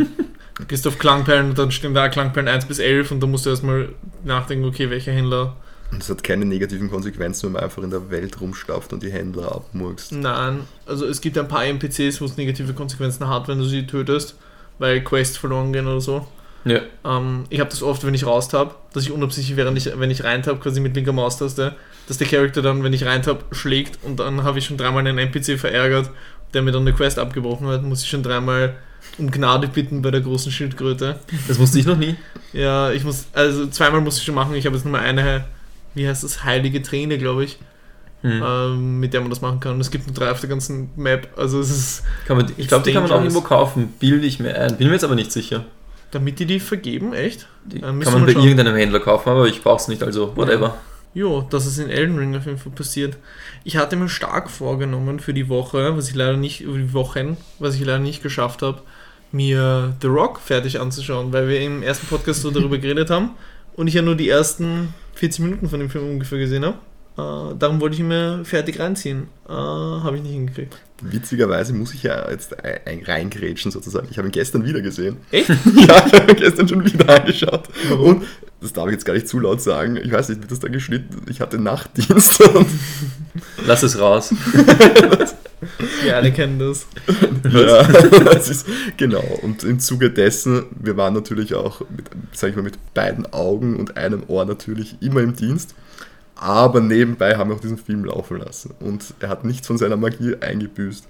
Du 0.58 0.66
gehst 0.66 0.86
auf 0.88 0.98
Klangperlen 1.00 1.50
und 1.52 1.58
dann 1.58 1.72
stehen 1.72 1.94
da 1.94 2.10
Klangperlen 2.10 2.50
1 2.50 2.66
bis 2.66 2.80
11 2.80 3.12
und 3.12 3.22
dann 3.24 3.32
musst 3.32 3.46
du 3.46 3.52
erstmal 3.52 3.90
nachdenken, 4.26 4.66
okay, 4.66 4.90
welcher 4.90 5.12
Händler. 5.14 5.56
Und 5.92 6.04
es 6.04 6.10
hat 6.10 6.22
keine 6.24 6.46
negativen 6.46 6.90
Konsequenzen, 6.90 7.46
wenn 7.48 7.54
man 7.54 7.64
einfach 7.64 7.82
in 7.82 7.90
der 7.92 8.12
Welt 8.12 8.42
rumstauft 8.42 8.92
und 8.94 9.02
die 9.02 9.12
Händler 9.12 9.52
abmurkst. 9.56 10.12
Nein, 10.12 10.60
also 10.86 11.06
es 11.06 11.22
gibt 11.22 11.38
ein 11.38 11.48
paar 11.48 11.66
NPCs, 11.66 12.20
wo 12.20 12.26
es 12.26 12.36
negative 12.38 12.74
Konsequenzen 12.74 13.28
hat, 13.30 13.48
wenn 13.48 13.58
du 13.60 13.64
sie 13.66 13.88
tötest, 13.88 14.36
weil 14.80 15.04
Quests 15.04 15.38
verloren 15.38 15.72
gehen 15.72 15.88
oder 15.88 16.02
so. 16.02 16.28
Ja. 16.66 16.82
Ähm, 17.06 17.46
ich 17.50 17.60
habe 17.60 17.70
das 17.70 17.84
oft, 17.84 18.06
wenn 18.06 18.14
ich 18.14 18.26
raus 18.26 18.52
habe, 18.54 18.76
dass 18.94 19.04
ich 19.04 19.12
unabsichtlich, 19.12 19.56
während 19.58 19.78
ich, 19.78 19.92
wenn 19.98 20.12
ich 20.12 20.24
rein 20.24 20.46
habe, 20.46 20.60
quasi 20.60 20.80
mit 20.80 20.96
linker 20.96 21.14
Maustaste, 21.14 21.76
dass 22.08 22.18
der 22.18 22.28
Charakter 22.28 22.62
dann, 22.62 22.84
wenn 22.84 22.94
ich 22.94 23.06
rein 23.06 23.26
habe, 23.26 23.44
schlägt 23.52 24.00
und 24.04 24.20
dann 24.20 24.44
habe 24.44 24.60
ich 24.60 24.66
schon 24.66 24.78
dreimal 24.78 25.06
einen 25.06 25.18
NPC 25.18 25.60
verärgert, 25.60 26.10
der 26.54 26.62
mir 26.62 26.72
dann 26.72 26.82
eine 26.82 26.94
Quest 26.94 27.20
abgebrochen 27.20 27.68
hat, 27.68 27.84
muss 27.84 28.04
ich 28.04 28.10
schon 28.10 28.24
dreimal 28.24 28.76
um 29.18 29.32
Gnade 29.32 29.68
bitten 29.68 30.02
bei 30.02 30.12
der 30.12 30.22
großen 30.22 30.52
Schildkröte. 30.52 31.20
Das 31.48 31.60
wusste 31.60 31.80
ich 31.80 31.86
noch 31.86 31.98
nie. 31.98 32.16
Ja, 32.54 32.92
ich 32.92 33.04
muss, 33.04 33.28
also 33.34 33.68
zweimal 33.68 34.02
muss 34.02 34.18
ich 34.18 34.24
schon 34.24 34.36
machen. 34.36 34.56
Ich 34.56 34.66
habe 34.66 34.76
jetzt 34.76 34.86
nur 34.86 34.94
mal 34.94 35.02
eine, 35.02 35.46
wie 35.94 36.08
heißt 36.08 36.24
das, 36.24 36.44
heilige 36.44 36.82
Träne, 36.82 37.18
glaube 37.18 37.44
ich, 37.44 37.60
Hm. 38.22 38.44
ähm, 38.46 39.00
mit 39.00 39.14
der 39.14 39.22
man 39.22 39.30
das 39.30 39.40
machen 39.42 39.60
kann. 39.62 39.74
Und 39.76 39.82
es 39.82 39.92
gibt 39.92 40.06
nur 40.08 40.14
drei 40.14 40.30
auf 40.32 40.40
der 40.42 40.50
ganzen 40.50 40.90
Map. 40.98 41.30
Also 41.38 41.60
es 41.62 41.70
ist, 41.70 42.04
Kann 42.28 42.36
man, 42.38 42.52
ich 42.58 42.68
glaube, 42.68 42.84
die 42.84 42.92
kann 42.92 43.04
man 43.04 43.12
auch 43.12 43.22
irgendwo 43.22 43.42
kaufen, 43.42 43.94
bilde 44.00 44.26
ich 44.28 44.40
mir 44.40 44.54
ein. 44.60 44.78
Bin 44.78 44.88
mir 44.88 44.94
jetzt 44.94 45.04
aber 45.06 45.16
nicht 45.16 45.32
sicher. 45.32 45.66
damit 46.12 46.40
die 46.40 46.46
die 46.46 46.60
vergeben, 46.60 47.14
echt? 47.14 47.48
Die 47.66 47.78
Äh, 47.78 47.82
kann 47.82 47.98
man 48.00 48.26
bei 48.26 48.34
schauen. 48.34 48.44
irgendeinem 48.44 48.76
Händler 48.76 49.00
kaufen, 49.00 49.30
aber 49.30 49.48
ich 49.48 49.62
brauche 49.62 49.78
es 49.82 49.88
nicht, 49.88 50.04
also 50.04 50.36
whatever. 50.36 50.76
Jo, 51.14 51.48
das 51.50 51.66
ist 51.66 51.78
in 51.80 51.90
Elden 51.90 52.18
Ring 52.20 52.36
auf 52.36 52.46
jeden 52.46 52.58
Fall 52.58 52.72
passiert. 52.72 53.18
Ich 53.64 53.78
hatte 53.78 53.96
mir 53.96 54.10
stark 54.10 54.50
vorgenommen 54.50 55.20
für 55.20 55.34
die 55.34 55.48
Woche, 55.50 55.96
was 55.96 56.10
ich 56.10 56.16
leider 56.16 56.36
nicht, 56.38 56.62
über 56.62 56.78
die 56.78 56.94
Wochen, 56.94 57.38
was 57.60 57.76
ich 57.76 57.82
leider 57.82 58.00
nicht 58.00 58.22
geschafft 58.22 58.62
habe, 58.64 58.82
mir 59.32 59.96
The 60.02 60.08
Rock 60.08 60.40
fertig 60.40 60.80
anzuschauen, 60.80 61.32
weil 61.32 61.48
wir 61.48 61.62
im 61.62 61.84
ersten 61.84 62.08
Podcast 62.08 62.42
so 62.42 62.52
darüber 62.52 62.78
geredet 62.80 63.10
haben 63.10 63.32
und 63.76 63.88
ich 63.88 63.94
ja 63.94 64.02
nur 64.02 64.16
die 64.16 64.30
ersten 64.30 64.94
40 65.16 65.42
Minuten 65.42 65.70
von 65.70 65.80
dem 65.80 65.90
Film 65.90 66.10
ungefähr 66.10 66.38
gesehen 66.40 66.66
habe. 66.66 66.78
Äh, 67.20 67.56
darum 67.58 67.82
wollte 67.82 67.96
ich 67.96 68.00
ihn 68.00 68.08
mir 68.08 68.42
fertig 68.46 68.80
reinziehen. 68.80 69.28
Äh, 69.48 69.52
habe 69.54 70.18
ich 70.18 70.24
nicht 70.24 70.32
hingekriegt. 70.34 70.76
Witzigerweise 71.02 71.74
muss 71.74 71.94
ich 71.94 72.04
ja 72.04 72.30
jetzt 72.30 72.64
ein- 72.64 72.80
ein- 72.86 73.04
reingrätschen 73.04 73.72
sozusagen. 73.72 74.08
Ich 74.12 74.18
habe 74.18 74.28
ihn 74.28 74.32
gestern 74.32 74.66
wieder 74.66 74.82
gesehen. 74.82 75.18
Echt? 75.32 75.50
ja, 75.76 76.06
ich 76.06 76.14
habe 76.14 76.32
ihn 76.32 76.38
gestern 76.38 76.68
schon 76.68 76.84
wieder 76.86 77.08
angeschaut. 77.22 77.70
Warum? 77.90 78.18
Und 78.18 78.24
das 78.62 78.74
darf 78.74 78.88
ich 78.88 78.94
jetzt 78.94 79.06
gar 79.06 79.14
nicht 79.14 79.28
zu 79.28 79.40
laut 79.40 79.62
sagen. 79.62 79.96
Ich 79.98 80.12
weiß 80.12 80.30
nicht, 80.30 80.42
wird 80.42 80.52
das 80.52 80.60
da 80.60 80.68
geschnitten? 80.68 81.22
Ich 81.30 81.40
hatte 81.42 81.58
Nachtdienst 81.58 82.42
und 82.42 82.68
Lass 83.66 83.84
es 83.84 83.98
raus. 84.00 84.34
Wir 86.04 86.16
alle 86.16 86.32
kennen 86.32 86.58
das. 86.60 86.86
Ja, 87.52 87.84
das 87.84 88.50
ist, 88.50 88.66
genau. 88.98 89.24
Und 89.42 89.64
im 89.66 89.80
Zuge 89.80 90.10
dessen, 90.10 90.64
wir 90.80 90.96
waren 90.96 91.14
natürlich 91.14 91.54
auch, 91.54 91.82
mit, 91.82 92.06
sag 92.32 92.52
ich 92.52 92.56
mal, 92.56 92.62
mit 92.62 92.78
beiden 92.94 93.32
Augen 93.34 93.76
und 93.76 93.98
einem 93.98 94.24
Ohr 94.28 94.46
natürlich 94.46 94.96
immer 95.02 95.20
im 95.22 95.36
Dienst. 95.36 95.76
Aber 96.42 96.80
nebenbei 96.80 97.36
haben 97.36 97.50
wir 97.50 97.56
auch 97.58 97.60
diesen 97.60 97.78
Film 97.78 98.06
laufen 98.06 98.38
lassen. 98.38 98.74
Und 98.80 99.14
er 99.20 99.28
hat 99.30 99.44
nichts 99.44 99.68
von 99.68 99.78
seiner 99.78 99.98
Magie 99.98 100.36
eingebüßt. 100.40 101.06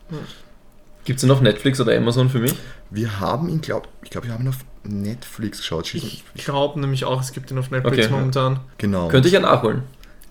Gibt 1.05 1.19
es 1.19 1.25
noch 1.25 1.39
Netflix 1.41 1.79
oder 1.79 1.95
Amazon 1.95 2.29
für 2.29 2.39
mich? 2.39 2.55
Wir 2.89 3.19
haben 3.19 3.47
ihn, 3.47 3.61
glaub, 3.61 3.87
ich 4.03 4.09
glaube, 4.09 4.27
wir 4.27 4.33
haben 4.33 4.43
ihn 4.45 4.49
auf 4.49 4.57
Netflix 4.83 5.59
geschaut. 5.59 5.93
Ich 5.93 6.23
glaube 6.35 6.79
nämlich 6.79 7.05
auch, 7.05 7.21
es 7.21 7.31
gibt 7.31 7.51
ihn 7.51 7.57
auf 7.59 7.69
Netflix 7.69 8.07
Okay. 8.07 8.13
momentan. 8.15 8.59
Genau. 8.79 9.07
Könnte 9.07 9.27
ich 9.27 9.33
ja 9.33 9.39
nachholen. 9.39 9.83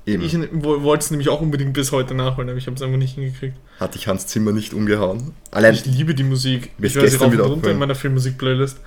Eben. 0.04 0.22
Ich 0.22 0.36
wo- 0.52 0.82
wollte 0.82 1.04
es 1.04 1.10
nämlich 1.10 1.28
auch 1.28 1.40
unbedingt 1.40 1.74
bis 1.74 1.92
heute 1.92 2.14
nachholen, 2.14 2.48
aber 2.48 2.58
ich 2.58 2.66
habe 2.66 2.74
es 2.76 2.82
einfach 2.82 2.96
nicht 2.98 3.14
hingekriegt. 3.14 3.56
Hat 3.78 3.94
dich 3.94 4.08
Hans 4.08 4.26
Zimmer 4.26 4.52
nicht 4.52 4.72
umgehauen. 4.74 5.32
Allein, 5.50 5.74
Ich 5.74 5.84
liebe 5.84 6.14
die 6.14 6.24
Musik. 6.24 6.70
Ich 6.78 6.94
höre 6.94 7.02
sie 7.04 7.10
gestern 7.18 7.30
rauf 7.38 7.46
und 7.46 7.52
runter 7.52 7.70
in 7.70 7.78
meiner 7.78 7.94
Filmmusik-Playlist. 7.94 8.78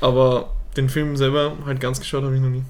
Aber 0.00 0.52
den 0.76 0.88
Film 0.88 1.16
selber 1.16 1.52
halt 1.66 1.78
ganz 1.80 2.00
geschaut 2.00 2.24
habe 2.24 2.34
ich 2.34 2.40
noch 2.40 2.48
nie. 2.48 2.62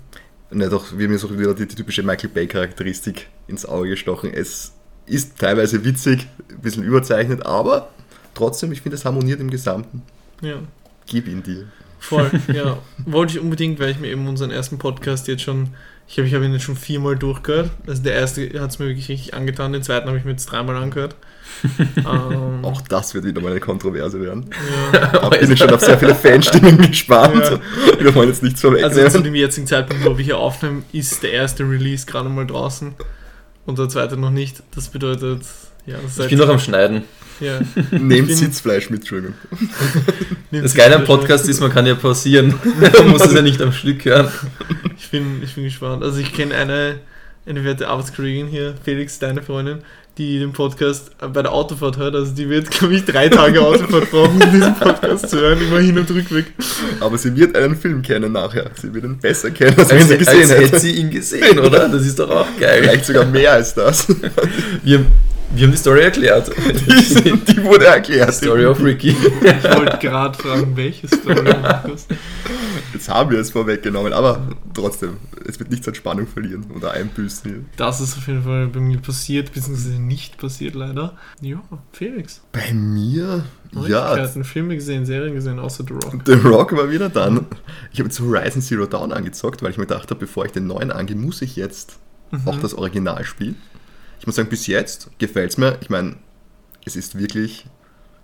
Ne, 0.53 0.69
doch, 0.69 0.97
wir 0.97 1.07
haben 1.07 1.13
jetzt 1.13 1.25
auch 1.25 1.31
wieder 1.31 1.55
die, 1.55 1.67
die 1.67 1.75
typische 1.75 2.03
Michael 2.03 2.31
Bay-Charakteristik 2.31 3.29
ins 3.49 3.67
Auge 3.67 3.91
gestochen. 3.91 4.33
Es 4.33 4.73
ist 5.07 5.39
teilweise 5.39 5.85
witzig, 5.85 6.27
ein 6.51 6.61
bisschen 6.61 6.85
überzeichnet, 6.85 7.45
aber 7.45 7.89
trotzdem, 8.35 8.73
ich 8.73 8.81
finde, 8.83 8.97
es 8.97 9.05
harmoniert 9.05 9.41
im 9.41 9.51
Gesamten. 9.51 10.03
Ja, 10.41 10.57
Gib 11.07 11.27
ihn 11.29 11.43
dir. 11.43 11.67
voll. 11.99 12.31
ja, 12.53 12.79
wollte 13.05 13.35
ich 13.35 13.41
unbedingt, 13.41 13.81
weil 13.81 13.91
ich 13.91 13.99
mir 13.99 14.09
eben 14.09 14.27
unseren 14.29 14.51
ersten 14.51 14.79
Podcast 14.79 15.29
jetzt 15.29 15.43
schon, 15.43 15.71
ich 16.09 16.19
habe 16.19 16.29
ich 16.29 16.35
hab 16.35 16.43
ihn 16.43 16.53
jetzt 16.53 16.63
schon 16.63 16.77
viermal 16.77 17.17
durchgehört. 17.17 17.71
Also 17.87 18.03
der 18.03 18.15
erste 18.15 18.61
hat 18.61 18.71
es 18.71 18.79
mir 18.79 18.87
wirklich 18.87 19.09
richtig 19.09 19.35
angetan, 19.35 19.73
den 19.73 19.83
zweiten 19.83 20.09
habe 20.09 20.19
ich 20.19 20.25
mir 20.25 20.33
jetzt 20.33 20.47
dreimal 20.47 20.77
angehört. 20.77 21.17
Ähm, 21.97 22.65
Auch 22.65 22.81
das 22.83 23.15
wird 23.15 23.25
wieder 23.25 23.41
mal 23.41 23.51
eine 23.53 23.61
Kontroverse 23.61 24.21
werden. 24.21 24.51
ja. 24.93 25.07
Da 25.09 25.29
bin 25.29 25.51
ich 25.53 25.59
schon 25.59 25.71
auf 25.71 25.81
sehr 25.81 25.99
viele 25.99 26.15
Fanstimmen 26.15 26.79
gespannt. 26.89 27.45
Ja. 27.45 27.61
Wir 28.05 28.15
wollen 28.15 28.29
jetzt 28.29 28.43
nichts 28.43 28.65
Also 28.65 28.77
zu 28.77 28.83
vorwegnehmen. 28.85 29.25
dem 29.25 29.35
jetzigen 29.35 29.67
Zeitpunkt, 29.67 30.05
wo 30.05 30.17
wir 30.19 30.25
hier 30.25 30.39
aufnehmen, 30.39 30.85
ist 30.93 31.23
der 31.23 31.33
erste 31.33 31.65
Release 31.65 32.07
gerade 32.07 32.29
mal 32.29 32.47
draußen 32.47 32.95
und 33.67 33.79
der 33.79 33.89
zweite 33.89 34.17
noch 34.17 34.31
nicht. 34.31 34.63
Das 34.75 34.89
bedeutet, 34.89 35.43
ja, 35.87 35.97
das 36.03 36.19
Ich 36.25 36.31
bin 36.31 36.39
noch 36.39 36.49
am 36.49 36.59
Schneiden. 36.59 37.03
ja, 37.41 37.61
Nehmt 37.91 38.29
bin- 38.29 38.37
Sitzfleisch 38.37 38.91
mit, 38.91 39.01
Entschuldigung. 39.01 39.35
Nehmt 40.51 40.65
Das 40.65 40.75
Geile 40.75 40.97
am 40.97 41.05
Podcast 41.05 41.49
ist, 41.49 41.61
man 41.61 41.73
kann 41.73 41.87
ja 41.87 41.95
pausieren. 41.95 42.55
man 42.99 43.09
muss 43.09 43.25
es 43.25 43.33
ja 43.35 43.43
nicht 43.43 43.61
am 43.63 43.73
Stück 43.73 44.05
hören. 44.05 44.29
Ich 44.99 45.11
bin, 45.11 45.43
ich 45.43 45.55
bin 45.55 45.65
gespannt. 45.65 46.03
Also 46.03 46.19
ich 46.19 46.33
kenne 46.33 46.55
eine, 46.55 46.99
eine 47.47 47.65
werte 47.65 47.89
Arbeitskollegin 47.89 48.47
hier, 48.49 48.75
Felix, 48.85 49.19
deine 49.19 49.43
Freundin, 49.43 49.79
die 50.19 50.39
den 50.39 50.53
Podcast 50.53 51.11
bei 51.33 51.43
der 51.43 51.53
Autofahrt 51.53 51.97
hört. 51.97 52.15
Also 52.15 52.33
die 52.33 52.49
wird, 52.49 52.71
glaube 52.71 52.95
ich, 52.95 53.05
drei 53.05 53.29
Tage 53.29 53.61
Autofahrt 53.63 54.11
brauchen, 54.11 54.43
um 54.43 54.53
diesen 54.53 54.75
Podcast 54.75 55.31
zu 55.31 55.39
hören, 55.41 55.59
immer 55.61 55.81
hin 55.81 55.99
und 55.99 56.11
rückweg. 56.11 56.47
Aber 57.01 57.17
sie 57.17 57.35
wird 57.35 57.57
einen 57.57 57.77
Film 57.77 58.03
kennen 58.03 58.33
nachher. 58.33 58.71
Sie 58.81 58.93
wird 58.93 59.05
ihn 59.05 59.19
besser 59.19 59.51
kennen, 59.51 59.79
als 59.79 59.89
wenn 59.91 59.99
Als, 59.99 60.09
sie 60.09 60.19
gesehen 60.19 60.41
als 60.41 60.51
hätte 60.51 60.63
hätte. 60.67 60.81
sie 60.81 60.91
ihn 60.93 61.11
gesehen, 61.11 61.59
oder? 61.59 61.89
Das 61.89 62.03
ist 62.07 62.19
doch 62.19 62.31
auch 62.31 62.47
geil. 62.61 62.83
Vielleicht 62.83 63.07
sogar 63.07 63.25
mehr 63.25 63.53
als 63.53 63.75
das. 63.75 64.07
Wir, 64.83 65.05
Wir 65.55 65.65
haben 65.65 65.73
die 65.73 65.77
Story 65.79 66.01
erklärt. 66.01 66.51
Die, 66.67 67.37
die 67.37 67.63
wurde 67.63 67.85
erklärt. 67.85 68.33
Story 68.33 68.65
of 68.65 68.83
Ricky. 68.83 69.11
Ich 69.11 69.77
wollte 69.77 69.99
gerade 69.99 70.39
fragen, 70.39 70.75
welche 70.77 71.07
Story, 71.09 71.43
Markus. 71.63 72.07
Jetzt 72.95 73.09
haben 73.11 73.31
wir 73.31 73.39
es 73.39 73.51
vorweggenommen, 73.51 74.15
aber 74.15 74.47
trotzdem, 74.73 75.19
es 75.47 75.59
wird 75.59 75.71
nichts 75.71 75.87
an 75.87 75.95
Spannung 75.95 76.27
verlieren 76.27 76.65
oder 76.75 76.93
einbüßen 76.93 77.51
hier. 77.51 77.65
Das 77.77 78.01
ist 78.01 78.17
auf 78.17 78.27
jeden 78.29 78.43
Fall 78.45 78.69
bei 78.69 78.81
mir 78.81 78.99
passiert, 78.99 79.53
beziehungsweise 79.53 80.01
nicht 80.01 80.39
passiert 80.39 80.75
leider. 80.75 81.17
Ja, 81.43 81.63
Felix. 81.93 82.41
Bei 82.53 82.73
mir, 82.73 83.45
ja, 83.73 83.81
Neuigkeiten, 84.15 84.45
Filme 84.45 84.75
gesehen, 84.77 85.05
Serien 85.05 85.35
gesehen, 85.35 85.59
außer 85.59 85.85
The 85.87 85.93
Rock. 85.93 86.23
The 86.25 86.33
Rock 86.33 86.77
war 86.77 86.91
wieder 86.91 87.11
dann. 87.11 87.47
Ich 87.93 87.99
habe 87.99 88.09
jetzt 88.09 88.21
Horizon 88.21 88.63
Zero 88.63 88.87
Dawn 88.87 89.13
angezockt, 89.13 89.63
weil 89.63 89.71
ich 89.71 89.77
mir 89.77 89.87
gedacht 89.87 90.11
habe, 90.11 90.21
bevor 90.21 90.47
ich 90.47 90.53
den 90.53 90.67
neuen 90.67 90.91
angehe, 90.91 91.17
muss 91.17 91.43
ich 91.43 91.57
jetzt 91.57 91.99
auch 92.47 92.59
das 92.59 92.73
Original 92.75 93.25
spielen. 93.25 93.57
Ich 94.23 94.27
muss 94.27 94.37
sagen, 94.37 94.49
bis 94.49 94.69
jetzt 94.69 95.11
gefällt 95.19 95.51
es 95.51 95.59
mir. 95.59 95.79
Ich 95.81 95.91
meine, 95.91 96.15
es 96.85 96.95
ist 96.95 97.19
wirklich 97.19 97.67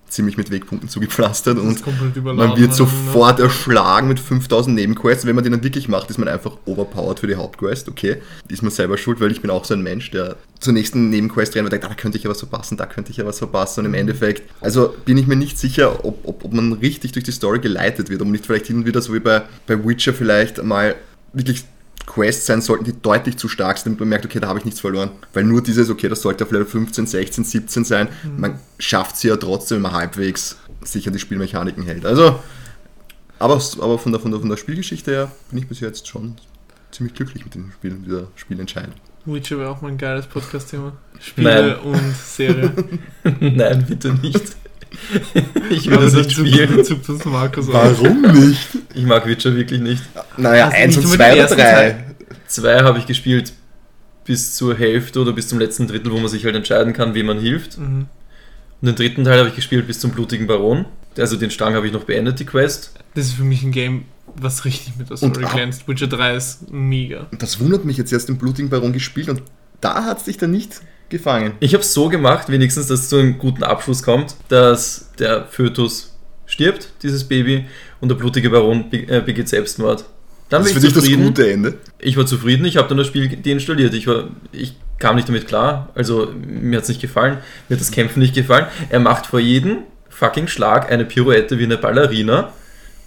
ziemlich 0.07 0.37
mit 0.37 0.49
Wegpunkten 0.53 0.89
zugepflastert 0.89 1.59
und 1.59 1.85
man 2.25 2.57
wird 2.57 2.71
nach. 2.71 2.77
sofort 2.77 3.41
erschlagen 3.41 4.07
mit 4.07 4.21
5000 4.21 4.77
Nebenquests. 4.77 5.27
Wenn 5.27 5.35
man 5.35 5.43
die 5.43 5.51
dann 5.51 5.65
wirklich 5.65 5.89
macht, 5.89 6.09
ist 6.09 6.19
man 6.19 6.29
einfach 6.29 6.57
overpowered 6.67 7.19
für 7.19 7.27
die 7.27 7.35
Hauptquest. 7.35 7.89
Okay, 7.89 8.19
ist 8.47 8.63
man 8.63 8.71
selber 8.71 8.97
schuld, 8.97 9.19
weil 9.19 9.33
ich 9.33 9.43
bin 9.43 9.51
auch 9.51 9.65
so 9.65 9.75
ein 9.75 9.83
Mensch, 9.83 10.13
der 10.13 10.37
zur 10.61 10.73
nächsten 10.73 11.11
Nebenquest 11.11 11.57
rennt 11.57 11.65
und 11.65 11.73
denkt, 11.73 11.85
ah, 11.85 11.89
da 11.89 11.95
könnte 11.97 12.17
ich 12.17 12.23
ja 12.23 12.31
was 12.31 12.39
verpassen, 12.39 12.77
da 12.77 12.87
könnte 12.87 13.11
ich 13.11 13.17
ja 13.17 13.27
was 13.27 13.39
verpassen. 13.39 13.81
Und 13.81 13.87
im 13.87 13.95
Endeffekt, 13.95 14.49
also 14.61 14.95
bin 15.05 15.19
ich 15.19 15.27
mir 15.27 15.35
nicht 15.35 15.59
sicher, 15.59 16.05
ob, 16.05 16.25
ob, 16.25 16.45
ob 16.45 16.53
man 16.53 16.75
richtig 16.75 17.11
durch 17.11 17.25
die 17.25 17.33
Story 17.33 17.59
geleitet 17.59 18.09
wird, 18.09 18.21
ob 18.21 18.29
man 18.29 18.33
nicht 18.33 18.47
vielleicht 18.47 18.69
hin 18.69 18.77
und 18.77 18.87
wieder 18.87 19.03
so 19.03 19.13
wie 19.15 19.21
bei, 19.21 19.43
bei 19.67 19.85
Witcher 19.85 20.15
vielleicht 20.15 20.63
mal 20.63 20.95
wirklich 21.33 21.65
Quests 22.07 22.47
sein 22.47 22.63
sollten, 22.63 22.85
die 22.85 23.01
deutlich 23.01 23.37
zu 23.37 23.49
stark 23.49 23.79
sind, 23.79 23.87
damit 23.87 24.01
man 24.01 24.09
merkt, 24.09 24.25
okay, 24.25 24.41
da 24.41 24.49
habe 24.49 24.59
ich 24.59 24.65
nichts 24.65 24.81
verloren. 24.81 25.11
Weil 25.33 25.45
nur 25.45 25.63
dieses, 25.63 25.91
okay, 25.91 26.09
das 26.09 26.23
sollte 26.23 26.45
auf 26.45 26.51
Level 26.51 26.67
15, 26.67 27.07
16, 27.07 27.45
17 27.45 27.85
sein, 27.85 28.09
man 28.37 28.59
schafft 28.79 29.17
sie 29.17 29.29
ja 29.29 29.37
trotzdem, 29.37 29.77
wenn 29.77 29.83
man 29.83 29.93
halbwegs 29.93 30.57
sich 30.85 31.07
an 31.07 31.13
die 31.13 31.19
Spielmechaniken 31.19 31.85
hält. 31.85 32.07
Also, 32.07 32.39
aber, 33.39 33.63
aber 33.81 33.99
von, 33.99 34.13
der, 34.13 34.21
von, 34.21 34.31
der, 34.31 34.41
von 34.41 34.49
der 34.49 34.57
Spielgeschichte 34.57 35.11
her 35.11 35.33
bin 35.51 35.59
ich 35.61 35.69
bis 35.69 35.81
jetzt 35.81 36.09
schon 36.09 36.37
ziemlich 36.91 37.15
glücklich 37.15 37.45
mit 37.45 37.55
dem 37.55 37.73
Spiel, 37.73 37.95
dieser 38.05 38.29
Spielentscheidung. 38.37 38.95
Witcher 39.35 39.59
wäre 39.59 39.71
auch 39.71 39.81
mal 39.81 39.89
ein 39.89 39.99
geiles 39.99 40.27
Podcast-Thema. 40.27 40.93
Spiele 41.21 41.79
Nein. 41.85 41.93
und 41.93 42.17
Serie. 42.17 42.73
Nein, 43.41 43.85
bitte 43.89 44.15
nicht. 44.15 44.57
Ich 45.71 45.91
will 45.91 45.99
das 45.99 46.15
nicht 46.15 46.33
spielen. 46.33 46.85
Zug 46.85 47.07
das 47.07 47.25
Markus. 47.25 47.71
Warum 47.71 48.23
nicht? 48.23 48.69
Ich 48.95 49.05
mag 49.05 49.27
Witcher 49.27 49.55
wirklich 49.55 49.81
nicht. 49.81 50.03
Naja, 50.37 50.69
1 50.69 50.97
nicht 50.97 51.05
und 51.05 51.05
nur 51.05 51.17
2 51.17 51.35
den 51.35 51.45
oder 51.45 51.57
3. 51.57 52.05
Zwei 52.47 52.83
habe 52.83 52.99
ich 52.99 53.07
gespielt 53.07 53.53
bis 54.25 54.55
zur 54.55 54.77
Hälfte 54.77 55.21
oder 55.21 55.33
bis 55.33 55.49
zum 55.49 55.59
letzten 55.59 55.87
Drittel, 55.87 56.13
wo 56.13 56.19
man 56.19 56.29
sich 56.29 56.45
halt 56.45 56.55
entscheiden 56.55 56.93
kann, 56.93 57.15
wem 57.15 57.27
man 57.27 57.39
hilft. 57.39 57.79
Mhm. 57.79 58.07
Und 58.81 58.87
den 58.87 58.95
dritten 58.95 59.25
Teil 59.25 59.39
habe 59.39 59.49
ich 59.49 59.57
gespielt 59.57 59.87
bis 59.87 60.01
zum 60.01 60.13
blutigen 60.13 60.47
Baron. 60.47 60.87
Also 61.19 61.37
den 61.37 61.51
Strang 61.51 61.75
habe 61.75 61.87
ich 61.87 61.93
noch 61.93 62.05
beendet, 62.05 62.39
die 62.39 62.45
Quest. 62.45 62.93
Das 63.15 63.27
ist 63.27 63.33
für 63.33 63.43
mich 63.43 63.63
ein 63.63 63.73
Game, 63.73 64.05
was 64.43 64.65
richtig 64.65 64.95
mit 64.97 65.09
der 65.11 65.21
Und 65.23 65.33
Story 65.35 65.45
ab- 65.47 65.53
glänzt. 65.55 65.87
Witcher 65.89 66.07
3 66.07 66.35
ist 66.37 66.71
mega. 66.73 67.27
Das 67.39 67.61
wundert 67.61 67.85
mich 67.85 67.97
jetzt 67.97 68.13
erst 68.13 68.29
den 68.29 68.39
blutigen 68.39 68.71
Baron 68.71 68.93
gespielt 68.93 69.29
und 69.29 69.43
da 69.81 70.05
hat 70.05 70.19
es 70.19 70.25
dich 70.25 70.37
dann 70.39 70.51
nicht 70.51 70.81
gefangen. 71.09 71.53
Ich 71.61 71.73
habe 71.75 71.83
es 71.83 71.95
so 71.95 72.09
gemacht, 72.09 72.49
wenigstens, 72.49 72.89
dass 72.89 73.01
es 73.01 73.09
zu 73.09 73.17
einem 73.17 73.39
guten 73.39 73.63
Abschluss 73.63 74.03
kommt, 74.03 74.35
dass 74.49 75.11
der 75.19 75.47
Fötus 75.47 76.17
stirbt, 76.47 76.89
dieses 77.03 77.25
Baby, 77.25 77.67
und 78.01 78.09
der 78.11 78.17
blutige 78.17 78.51
Baron 78.51 78.91
be 78.91 78.99
äh, 79.09 79.21
begeht 79.25 79.49
Selbstmord. 79.49 80.05
Dann 80.49 80.63
Das 80.63 80.71
ist 80.71 80.77
ich 80.77 80.81
für 80.81 80.87
dich 80.87 80.95
das 80.95 81.05
zufrieden. 81.05 81.25
gute 81.27 81.51
Ende. 81.51 81.75
Ich 81.99 82.17
war 82.17 82.25
zufrieden, 82.27 82.65
ich 82.65 82.77
habe 82.79 82.89
dann 82.89 82.97
das 82.99 83.07
Spiel 83.07 83.29
deinstalliert. 83.29 83.93
Ich, 83.95 84.07
war, 84.07 84.29
ich 84.53 84.77
kam 84.99 85.17
nicht 85.17 85.29
damit 85.29 85.47
klar, 85.47 85.91
also 85.95 86.33
mir 86.37 86.77
hat 86.79 86.85
es 86.85 86.89
nicht 86.89 87.01
gefallen, 87.03 87.39
mir 87.69 87.77
hat 87.77 87.81
das 87.81 87.91
Kämpfen 87.91 88.21
nicht 88.21 88.35
gefallen. 88.35 88.67
Er 88.89 89.01
macht 89.01 89.27
vor 89.27 89.41
jedem 89.41 89.79
fucking 90.09 90.49
Schlag 90.49 90.91
eine 90.91 91.05
Pirouette 91.05 91.59
wie 91.59 91.65
eine 91.65 91.77
Ballerina. 91.77 92.53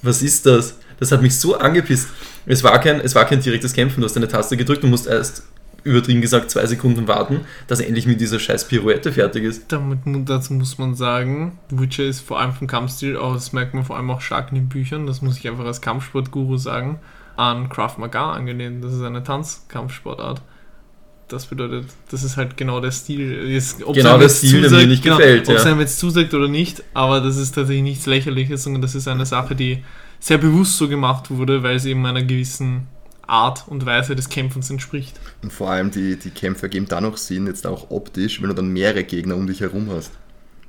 Was 0.04 0.22
ist 0.22 0.46
das? 0.46 0.78
Das 1.02 1.12
hat 1.12 1.24
mich 1.24 1.36
so 1.36 1.58
angepisst. 1.58 2.10
Es 2.46 2.64
war 2.64 2.80
kein, 2.80 3.00
es 3.00 3.16
war 3.16 3.26
kein 3.26 3.42
direktes 3.42 3.74
Kämpfen, 3.74 4.02
du 4.02 4.06
hast 4.06 4.16
eine 4.16 4.28
Taste 4.28 4.56
gedrückt 4.56 4.84
und 4.84 4.92
musst 4.92 5.08
erst 5.08 5.44
übertrieben 5.84 6.22
gesagt 6.22 6.52
zwei 6.52 6.64
Sekunden 6.68 7.08
warten, 7.08 7.42
dass 7.66 7.80
er 7.80 7.88
endlich 7.88 8.06
mit 8.06 8.22
dieser 8.22 8.38
scheiß 8.38 8.68
Pirouette 8.68 9.12
fertig 9.12 9.44
ist. 9.44 9.72
Damit, 9.72 10.02
dazu 10.30 10.54
muss 10.54 10.78
man 10.78 10.94
sagen, 10.94 11.58
Witcher 11.72 12.04
ist 12.04 12.20
vor 12.20 12.40
allem 12.40 12.54
vom 12.54 12.68
Kampfstil, 12.68 13.18
aber 13.18 13.34
das 13.34 13.52
merkt 13.52 13.74
man 13.74 13.84
vor 13.84 13.98
allem 13.98 14.12
auch 14.12 14.22
stark 14.22 14.50
in 14.50 14.56
den 14.56 14.70
Büchern, 14.70 15.08
das 15.08 15.24
muss 15.24 15.40
ich 15.40 15.48
einfach 15.48 15.66
als 15.66 15.82
Kampfsportguru 15.82 16.58
sagen, 16.58 17.00
an 17.36 17.70
Krav 17.70 17.98
Maga 17.98 18.34
angelehnt. 18.34 18.84
Das 18.84 18.94
ist 18.94 19.02
eine 19.02 19.24
Tanzkampfsportart. 19.24 20.44
Das 21.30 21.48
bedeutet, 21.48 21.88
das 22.12 22.24
ist 22.24 22.38
halt 22.38 22.58
genau 22.58 22.80
der 22.80 22.92
Stil. 22.92 23.50
Jetzt, 23.50 23.82
ob 23.84 23.96
Genau 23.96 24.20
der 24.20 24.30
Stil, 24.30 24.62
der 24.62 24.72
mir 24.72 24.86
nicht 24.86 25.02
gefällt, 25.02 25.50
Ob 25.50 25.56
es 25.56 25.64
ja. 25.64 25.72
einem 25.72 25.80
jetzt 25.80 25.98
zusagt 25.98 26.36
oder 26.36 26.48
nicht, 26.48 26.84
aber 26.94 27.22
das 27.22 27.38
ist 27.38 27.56
tatsächlich 27.56 27.84
nichts 27.84 28.06
Lächerliches, 28.06 28.64
sondern 28.64 28.84
das 28.84 28.94
ist 28.94 29.08
eine 29.08 29.26
Sache, 29.26 29.56
die 29.56 29.84
sehr 30.22 30.38
bewusst 30.38 30.78
so 30.78 30.88
gemacht 30.88 31.30
wurde, 31.30 31.64
weil 31.64 31.76
es 31.76 31.84
eben 31.86 32.06
einer 32.06 32.24
gewissen 32.24 32.88
Art 33.28 33.66
und 33.68 33.86
Weise 33.86 34.16
des 34.16 34.30
Kämpfens 34.30 34.70
entspricht. 34.70 35.20
Und 35.42 35.52
vor 35.52 35.70
allem 35.72 35.92
die, 35.92 36.16
die 36.18 36.30
Kämpfe 36.30 36.64
ergeben 36.64 36.88
dann 36.88 37.06
auch 37.06 37.18
Sinn, 37.18 37.48
jetzt 37.48 37.66
auch 37.68 37.90
optisch, 37.92 38.42
wenn 38.42 38.50
du 38.50 38.56
dann 38.56 38.70
mehrere 38.70 39.04
Gegner 39.04 39.36
um 39.36 39.48
dich 39.48 39.62
herum 39.62 39.90
hast. 39.92 40.12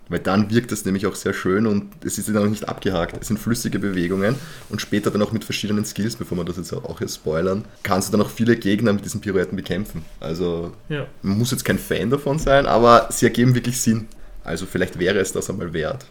Weil 0.09 0.19
dann 0.21 0.51
wirkt 0.51 0.73
es 0.73 0.85
nämlich 0.85 1.07
auch 1.07 1.15
sehr 1.15 1.33
schön 1.33 1.67
und 1.67 1.87
es 2.05 2.19
ist 2.19 2.29
dann 2.29 2.37
auch 2.39 2.47
nicht 2.47 2.69
abgehakt. 2.69 3.17
Es 3.21 3.29
sind 3.29 3.39
flüssige 3.39 3.79
Bewegungen 3.79 4.35
und 4.69 4.81
später 4.81 5.11
dann 5.11 5.23
auch 5.23 5.33
mit 5.33 5.45
verschiedenen 5.45 5.85
Skills, 5.85 6.17
bevor 6.17 6.37
wir 6.39 6.45
das 6.45 6.57
jetzt 6.57 6.73
auch 6.73 7.01
jetzt 7.01 7.15
spoilern, 7.17 7.65
kannst 7.83 8.09
du 8.09 8.13
dann 8.17 8.27
auch 8.27 8.31
viele 8.31 8.57
Gegner 8.57 8.93
mit 8.93 9.05
diesen 9.05 9.21
Pirouetten 9.21 9.57
bekämpfen. 9.57 10.05
Also 10.21 10.73
Ja. 10.89 11.07
man 11.23 11.39
muss 11.39 11.51
jetzt 11.51 11.65
kein 11.65 11.79
Fan 11.79 12.11
davon 12.11 12.39
sein, 12.39 12.67
aber 12.67 13.09
sie 13.11 13.27
ergeben 13.27 13.55
wirklich 13.55 13.81
Sinn. 13.81 14.07
Also 14.45 14.67
vielleicht 14.67 14.99
wäre 14.99 15.19
es 15.19 15.33
das 15.33 15.49
einmal 15.51 15.73
wert. 15.73 16.07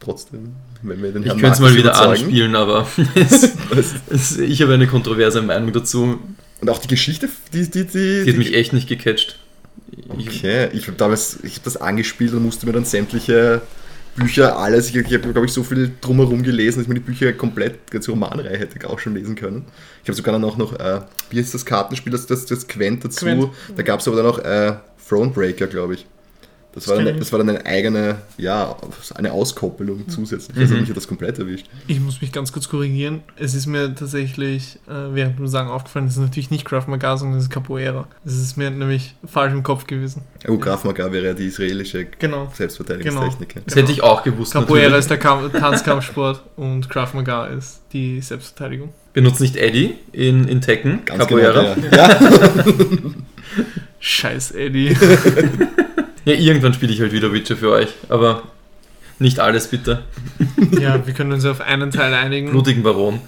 Trotzdem, 0.00 0.54
wenn 0.82 1.02
wir 1.02 1.12
den 1.12 1.22
Ich 1.22 1.28
Herrn 1.28 1.40
könnte 1.40 1.54
es 1.54 1.60
mal 1.60 1.72
wieder 1.74 1.90
überzeugen. 1.90 2.10
anspielen, 2.24 2.56
aber 2.56 2.86
es, 3.14 3.94
es, 4.10 4.38
ich 4.38 4.62
habe 4.62 4.74
eine 4.74 4.86
kontroverse 4.86 5.42
Meinung 5.42 5.72
dazu. 5.72 6.18
Und 6.60 6.70
auch 6.70 6.78
die 6.78 6.88
Geschichte, 6.88 7.28
die, 7.52 7.68
die, 7.70 7.84
die, 7.86 8.24
Die 8.24 8.30
hat 8.30 8.38
mich 8.38 8.54
echt 8.54 8.72
nicht 8.72 8.88
gecatcht. 8.88 9.38
Ich, 9.90 10.08
Okay, 10.08 10.68
ich 10.72 10.86
habe 10.86 10.96
damals, 10.96 11.38
ich 11.42 11.54
habe 11.54 11.64
das 11.64 11.76
angespielt 11.76 12.32
und 12.32 12.44
musste 12.44 12.66
mir 12.66 12.72
dann 12.72 12.84
sämtliche 12.84 13.62
Bücher, 14.16 14.58
alles, 14.58 14.88
ich, 14.88 14.96
ich 14.96 15.12
habe 15.14 15.32
glaube 15.32 15.46
ich 15.46 15.52
so 15.52 15.62
viel 15.62 15.92
drumherum 16.00 16.42
gelesen, 16.42 16.78
dass 16.78 16.82
ich 16.84 16.88
mir 16.88 16.94
die 16.94 17.00
Bücher 17.00 17.32
komplett, 17.34 17.74
die 17.88 17.92
ganze 17.92 18.10
Romanreihe 18.10 18.56
hätte 18.58 18.88
auch 18.88 18.98
schon 18.98 19.14
lesen 19.14 19.34
können. 19.36 19.66
Ich 20.02 20.08
habe 20.08 20.16
sogar 20.16 20.32
dann 20.32 20.44
auch 20.44 20.56
noch, 20.56 20.72
äh, 20.78 21.00
wie 21.30 21.38
ist 21.38 21.52
das 21.52 21.66
Kartenspiel, 21.66 22.12
das, 22.12 22.26
das, 22.26 22.46
das 22.46 22.66
Quent 22.66 23.04
dazu, 23.04 23.26
Gwent. 23.26 23.48
da 23.76 23.82
gab 23.82 24.00
es 24.00 24.08
aber 24.08 24.16
dann 24.16 24.26
auch 24.26 24.38
äh, 24.38 24.76
Thronebreaker, 25.08 25.66
glaube 25.66 25.94
ich. 25.94 26.06
Das 26.76 26.86
war, 26.88 26.98
ich 26.98 27.18
das 27.18 27.32
war 27.32 27.38
dann 27.38 27.48
eine 27.48 27.64
eigene, 27.64 28.16
ja, 28.36 28.76
eine 29.14 29.32
Auskoppelung 29.32 30.06
zusätzlich. 30.10 30.58
Also 30.58 30.74
mich 30.74 30.90
hat 30.90 30.96
das 30.96 31.08
komplett 31.08 31.38
erwischt. 31.38 31.66
Ich 31.86 31.98
muss 32.00 32.20
mich 32.20 32.32
ganz 32.32 32.52
kurz 32.52 32.68
korrigieren. 32.68 33.22
Es 33.36 33.54
ist 33.54 33.64
mir 33.64 33.94
tatsächlich 33.94 34.78
äh, 34.86 35.14
während 35.14 35.38
dem 35.38 35.46
Sagen 35.48 35.70
aufgefallen, 35.70 36.06
es 36.06 36.12
ist 36.12 36.20
natürlich 36.20 36.50
nicht 36.50 36.66
Krav 36.66 36.86
Maga, 36.86 37.16
sondern 37.16 37.38
es 37.38 37.44
ist 37.44 37.50
Capoeira. 37.50 38.06
Es 38.26 38.34
ist 38.34 38.58
mir 38.58 38.70
nämlich 38.70 39.14
falsch 39.26 39.54
im 39.54 39.62
Kopf 39.62 39.86
gewesen. 39.86 40.20
Oh, 40.46 40.58
Graf 40.58 40.84
Maga 40.84 41.10
wäre 41.12 41.24
ja 41.28 41.32
die 41.32 41.46
israelische 41.46 42.04
Genau. 42.18 42.52
Selbstverteidigungstechnik. 42.52 43.48
Genau. 43.48 43.64
das 43.64 43.74
hätte 43.74 43.90
ich 43.92 44.02
auch 44.02 44.22
gewusst. 44.22 44.52
Capoeira 44.52 44.82
natürlich. 44.84 44.98
ist 45.00 45.10
der 45.10 45.18
Kam 45.18 45.50
Tanzkampfsport 45.50 46.42
und 46.56 46.90
Krav 46.90 47.14
Maga 47.14 47.46
ist 47.46 47.80
die 47.94 48.20
Selbstverteidigung. 48.20 48.90
Benutzt 49.14 49.40
nicht 49.40 49.56
Eddie 49.56 49.94
in, 50.12 50.46
in 50.46 50.60
Tekken, 50.60 51.06
Ganz 51.06 51.20
Capoeira. 51.20 51.72
genau. 51.74 51.86
Ja. 51.96 52.20
ja. 52.20 52.20
Scheiß 53.98 54.50
Eddie. 54.50 54.94
Ja, 56.26 56.34
irgendwann 56.34 56.74
spiele 56.74 56.92
ich 56.92 57.00
halt 57.00 57.12
wieder 57.12 57.32
Witcher 57.32 57.56
für 57.56 57.70
euch, 57.70 57.88
aber 58.08 58.42
nicht 59.20 59.38
alles 59.38 59.68
bitte. 59.68 60.02
ja, 60.78 61.06
wir 61.06 61.14
können 61.14 61.32
uns 61.32 61.44
auf 61.44 61.60
einen 61.60 61.90
Teil 61.90 62.12
einigen. 62.12 62.50
Blutigen 62.50 62.82
Baron. 62.82 63.20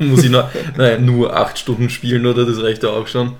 Muss 0.00 0.24
ich 0.24 0.30
noch, 0.30 0.50
nein, 0.76 1.04
nur 1.04 1.36
8 1.36 1.56
Stunden 1.56 1.88
spielen, 1.88 2.26
oder? 2.26 2.44
Das 2.44 2.60
reicht 2.60 2.82
ja 2.82 2.90
auch 2.90 3.06
schon. 3.06 3.34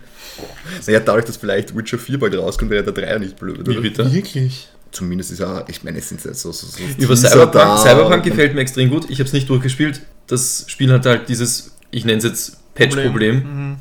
Naja, 0.86 1.00
dadurch, 1.00 1.24
dass 1.24 1.36
vielleicht 1.36 1.76
Witcher 1.76 1.98
4 1.98 2.18
bald 2.18 2.36
rauskommt, 2.36 2.70
wäre 2.70 2.84
der 2.84 2.92
3 2.92 3.18
nicht 3.18 3.36
blöd, 3.36 3.66
Wie 3.66 3.72
oder? 3.72 3.80
bitte? 3.80 4.12
Wirklich? 4.12 4.68
Zumindest 4.92 5.32
ist 5.32 5.40
er, 5.40 5.64
ich 5.68 5.82
meine, 5.82 5.98
es 5.98 6.08
sind 6.08 6.24
jetzt 6.24 6.40
so, 6.40 6.52
so, 6.52 6.68
so 6.68 6.78
Über 6.96 7.16
Cyberpunk, 7.16 7.80
Cyberpunk 7.80 8.22
gefällt 8.22 8.54
mir 8.54 8.60
extrem 8.60 8.90
gut. 8.90 9.10
Ich 9.10 9.18
habe 9.18 9.26
es 9.26 9.32
nicht 9.32 9.48
durchgespielt. 9.48 10.00
Das 10.28 10.64
Spiel 10.68 10.92
hat 10.92 11.04
halt 11.04 11.28
dieses, 11.28 11.76
ich 11.90 12.04
nenne 12.04 12.18
es 12.18 12.24
jetzt 12.24 12.74
Patch-Problem. 12.76 13.36
Mhm. 13.36 13.76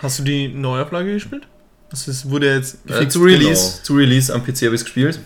Hast 0.00 0.18
du 0.18 0.22
die 0.22 0.48
Neuauflage 0.48 1.12
gespielt? 1.12 1.46
Das 1.94 2.08
ist, 2.08 2.28
wurde 2.30 2.52
jetzt 2.52 2.74
Äh, 2.86 2.92
gefixt. 2.92 3.12
zu, 3.12 3.22
Release, 3.22 3.82
zu 3.82 3.94
Release 3.94 4.34
am 4.34 4.42
PC 4.44 4.62
habe 4.62 4.74
ich 4.74 4.80
es 4.80 4.84
gespielt. 4.84 5.20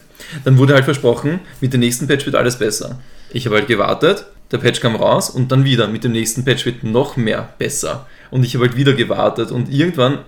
Dann 0.44 0.58
wurde 0.58 0.74
halt 0.74 0.84
versprochen, 0.84 1.40
mit 1.60 1.72
dem 1.72 1.80
nächsten 1.80 2.06
Patch 2.06 2.26
wird 2.26 2.36
alles 2.36 2.58
besser. 2.58 2.98
Ich 3.32 3.46
habe 3.46 3.56
halt 3.56 3.66
gewartet, 3.68 4.26
der 4.50 4.58
Patch 4.58 4.80
kam 4.80 4.96
raus 4.96 5.30
und 5.30 5.50
dann 5.52 5.64
wieder, 5.64 5.86
mit 5.88 6.04
dem 6.04 6.12
nächsten 6.12 6.44
Patch 6.44 6.66
wird 6.66 6.84
noch 6.84 7.16
mehr 7.16 7.48
besser. 7.58 8.06
Und 8.30 8.44
ich 8.44 8.54
habe 8.54 8.66
halt 8.66 8.76
wieder 8.76 8.92
gewartet 8.92 9.50
und 9.50 9.72
irgendwann 9.72 10.18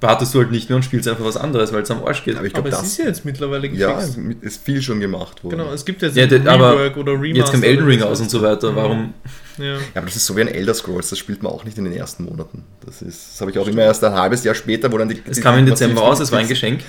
wartest 0.00 0.34
du 0.34 0.38
halt 0.40 0.50
nicht 0.52 0.68
mehr 0.68 0.76
und 0.76 0.82
spielst 0.84 1.08
einfach 1.08 1.24
was 1.24 1.36
anderes, 1.36 1.72
weil 1.72 1.82
es 1.82 1.90
am 1.90 2.04
Arsch 2.04 2.22
geht. 2.24 2.36
Aber 2.36 2.46
ich 2.46 2.54
Aber 2.54 2.62
glaube, 2.68 2.76
es 2.76 2.82
das 2.82 2.92
ist 2.92 2.98
ja 2.98 3.06
jetzt 3.06 3.24
mittlerweile 3.24 3.66
ja, 3.68 3.94
gefixt. 3.94 4.18
es 4.42 4.54
ist 4.54 4.64
viel 4.64 4.80
schon 4.82 5.00
gemacht 5.00 5.42
worden. 5.42 5.58
Genau, 5.58 5.72
es 5.72 5.84
gibt 5.84 6.02
jetzt 6.02 6.16
Ja, 6.16 6.24
ein 6.24 6.30
das- 6.30 6.46
aber 6.46 6.74
Rework 6.78 6.96
oder 6.98 7.12
Remaster. 7.14 7.36
Jetzt 7.36 7.50
kam 7.52 7.62
Elden 7.62 7.84
Ring 7.86 8.02
aus 8.02 8.20
und 8.20 8.30
so 8.30 8.40
weiter. 8.42 8.70
Mhm. 8.72 8.76
Warum 8.76 9.14
Ja. 9.58 9.74
Ja, 9.74 9.78
aber 9.96 10.06
das 10.06 10.16
ist 10.16 10.26
so 10.26 10.36
wie 10.36 10.40
ein 10.42 10.48
Elder 10.48 10.72
Scrolls, 10.74 11.10
das 11.10 11.18
spielt 11.18 11.42
man 11.42 11.52
auch 11.52 11.64
nicht 11.64 11.76
in 11.78 11.84
den 11.84 11.92
ersten 11.92 12.24
Monaten. 12.24 12.64
Das 12.86 13.02
ist, 13.02 13.32
das 13.32 13.40
habe 13.40 13.50
ich 13.50 13.58
auch 13.58 13.66
immer 13.66 13.82
erst 13.82 14.02
ein 14.04 14.12
halbes 14.12 14.44
Jahr 14.44 14.54
später, 14.54 14.90
wo 14.92 14.98
dann 14.98 15.08
die. 15.08 15.20
Es 15.26 15.36
die- 15.36 15.42
kam 15.42 15.58
im 15.58 15.66
Dezember 15.66 16.00
raus, 16.00 16.20
es 16.20 16.30
war 16.32 16.38
ein 16.38 16.48
Geschenk. 16.48 16.80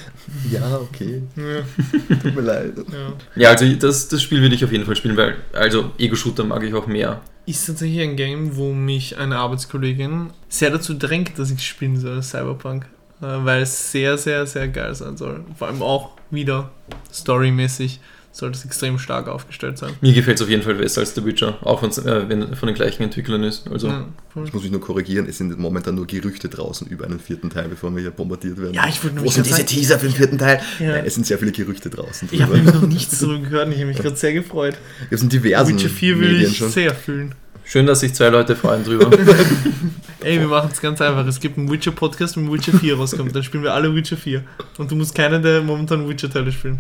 Ja, 0.51 0.77
okay. 0.77 1.23
Ja, 1.35 2.15
Tut 2.21 2.35
mir 2.35 2.41
leid. 2.41 2.73
ja. 2.91 3.13
Ja, 3.35 3.49
also 3.49 3.65
das, 3.73 4.07
das 4.07 4.21
Spiel 4.21 4.41
würde 4.41 4.55
ich 4.55 4.63
auf 4.63 4.71
jeden 4.71 4.85
Fall 4.85 4.95
spielen, 4.95 5.17
weil, 5.17 5.35
also 5.53 5.91
Ego-Shooter 5.97 6.43
mag 6.43 6.63
ich 6.63 6.73
auch 6.73 6.87
mehr. 6.87 7.21
Ist 7.45 7.65
tatsächlich 7.65 8.01
ein 8.01 8.15
Game, 8.15 8.55
wo 8.55 8.73
mich 8.73 9.17
eine 9.17 9.37
Arbeitskollegin 9.37 10.29
sehr 10.49 10.69
dazu 10.69 10.93
drängt, 10.93 11.39
dass 11.39 11.49
ich 11.49 11.65
spielen 11.67 11.97
soll, 11.97 12.21
Cyberpunk. 12.21 12.85
Äh, 13.21 13.25
Weil 13.43 13.63
es 13.63 13.91
sehr, 13.91 14.17
sehr, 14.17 14.45
sehr 14.45 14.67
geil 14.67 14.93
sein 14.95 15.17
soll. 15.17 15.43
Vor 15.57 15.67
allem 15.67 15.81
auch 15.81 16.11
wieder 16.29 16.69
storymäßig 17.11 17.99
soll 18.39 18.51
das 18.51 18.65
extrem 18.65 18.97
stark 18.99 19.27
aufgestellt 19.27 19.77
sein. 19.77 19.91
Mir 20.01 20.13
gefällt 20.13 20.37
es 20.37 20.41
auf 20.41 20.49
jeden 20.49 20.63
Fall 20.63 20.75
besser 20.75 21.01
als 21.01 21.13
The 21.15 21.23
Witcher, 21.25 21.57
auch 21.61 21.83
äh, 21.83 22.27
wenn 22.29 22.55
von 22.55 22.67
den 22.67 22.75
gleichen 22.75 23.03
Entwicklern 23.03 23.43
ist. 23.43 23.67
Also, 23.71 23.87
Ja. 23.87 24.05
Ich 24.45 24.53
muss 24.53 24.63
mich 24.63 24.71
nur 24.71 24.79
korrigieren, 24.79 25.25
es 25.27 25.37
sind 25.39 25.57
momentan 25.59 25.95
nur 25.95 26.07
Gerüchte 26.07 26.47
draußen 26.49 26.87
über 26.87 27.05
einen 27.05 27.19
vierten 27.19 27.49
Teil, 27.49 27.67
bevor 27.67 27.93
wir 27.93 28.01
hier 28.01 28.11
bombardiert 28.11 28.57
werden. 28.57 28.73
Ja, 28.73 28.87
ich 28.87 29.03
wollte 29.03 29.15
Wo 29.15 29.19
nämlich 29.19 29.33
sind 29.33 29.45
diese 29.45 29.55
sagen- 29.57 29.67
Teaser 29.67 29.99
für 29.99 30.05
den 30.07 30.15
vierten 30.15 30.37
Teil? 30.37 30.61
Ja. 30.79 30.91
Nein, 30.91 31.03
es 31.05 31.15
sind 31.15 31.25
sehr 31.25 31.37
viele 31.39 31.51
Gerüchte 31.51 31.89
draußen. 31.89 32.29
Ich 32.31 32.41
habe 32.41 32.57
drüber. 32.57 32.71
noch 32.73 32.87
nichts 32.87 33.19
darüber 33.19 33.39
gehört 33.49 33.69
ich 33.69 33.75
habe 33.75 33.85
mich 33.87 33.97
gerade 33.97 34.15
sehr 34.15 34.33
gefreut. 34.33 34.75
Wir 35.09 35.17
sind 35.17 35.33
diversen 35.33 35.75
Witcher 35.77 35.89
4 35.89 36.19
will 36.19 36.31
Medien 36.31 36.51
ich 36.51 36.57
schon. 36.57 36.69
sehr 36.69 36.95
fühlen. 36.95 37.35
Schön, 37.69 37.85
dass 37.85 37.99
sich 37.99 38.13
zwei 38.13 38.29
Leute 38.29 38.55
freuen 38.55 38.83
drüber. 38.83 39.09
Ey, 40.21 40.39
wir 40.39 40.47
machen 40.47 40.69
es 40.71 40.81
ganz 40.81 40.99
einfach. 41.01 41.25
Es 41.27 41.39
gibt 41.39 41.57
einen 41.57 41.71
Witcher-Podcast, 41.71 42.35
wenn 42.35 42.51
Witcher 42.51 42.73
4 42.73 42.97
rauskommt. 42.97 43.33
Dann 43.33 43.43
spielen 43.43 43.63
wir 43.63 43.73
alle 43.73 43.93
Witcher 43.95 44.17
4. 44.17 44.43
Und 44.77 44.91
du 44.91 44.95
musst 44.95 45.15
keinen 45.15 45.41
der 45.41 45.61
momentan 45.61 46.07
Witcher-Teile 46.09 46.51
spielen. 46.51 46.79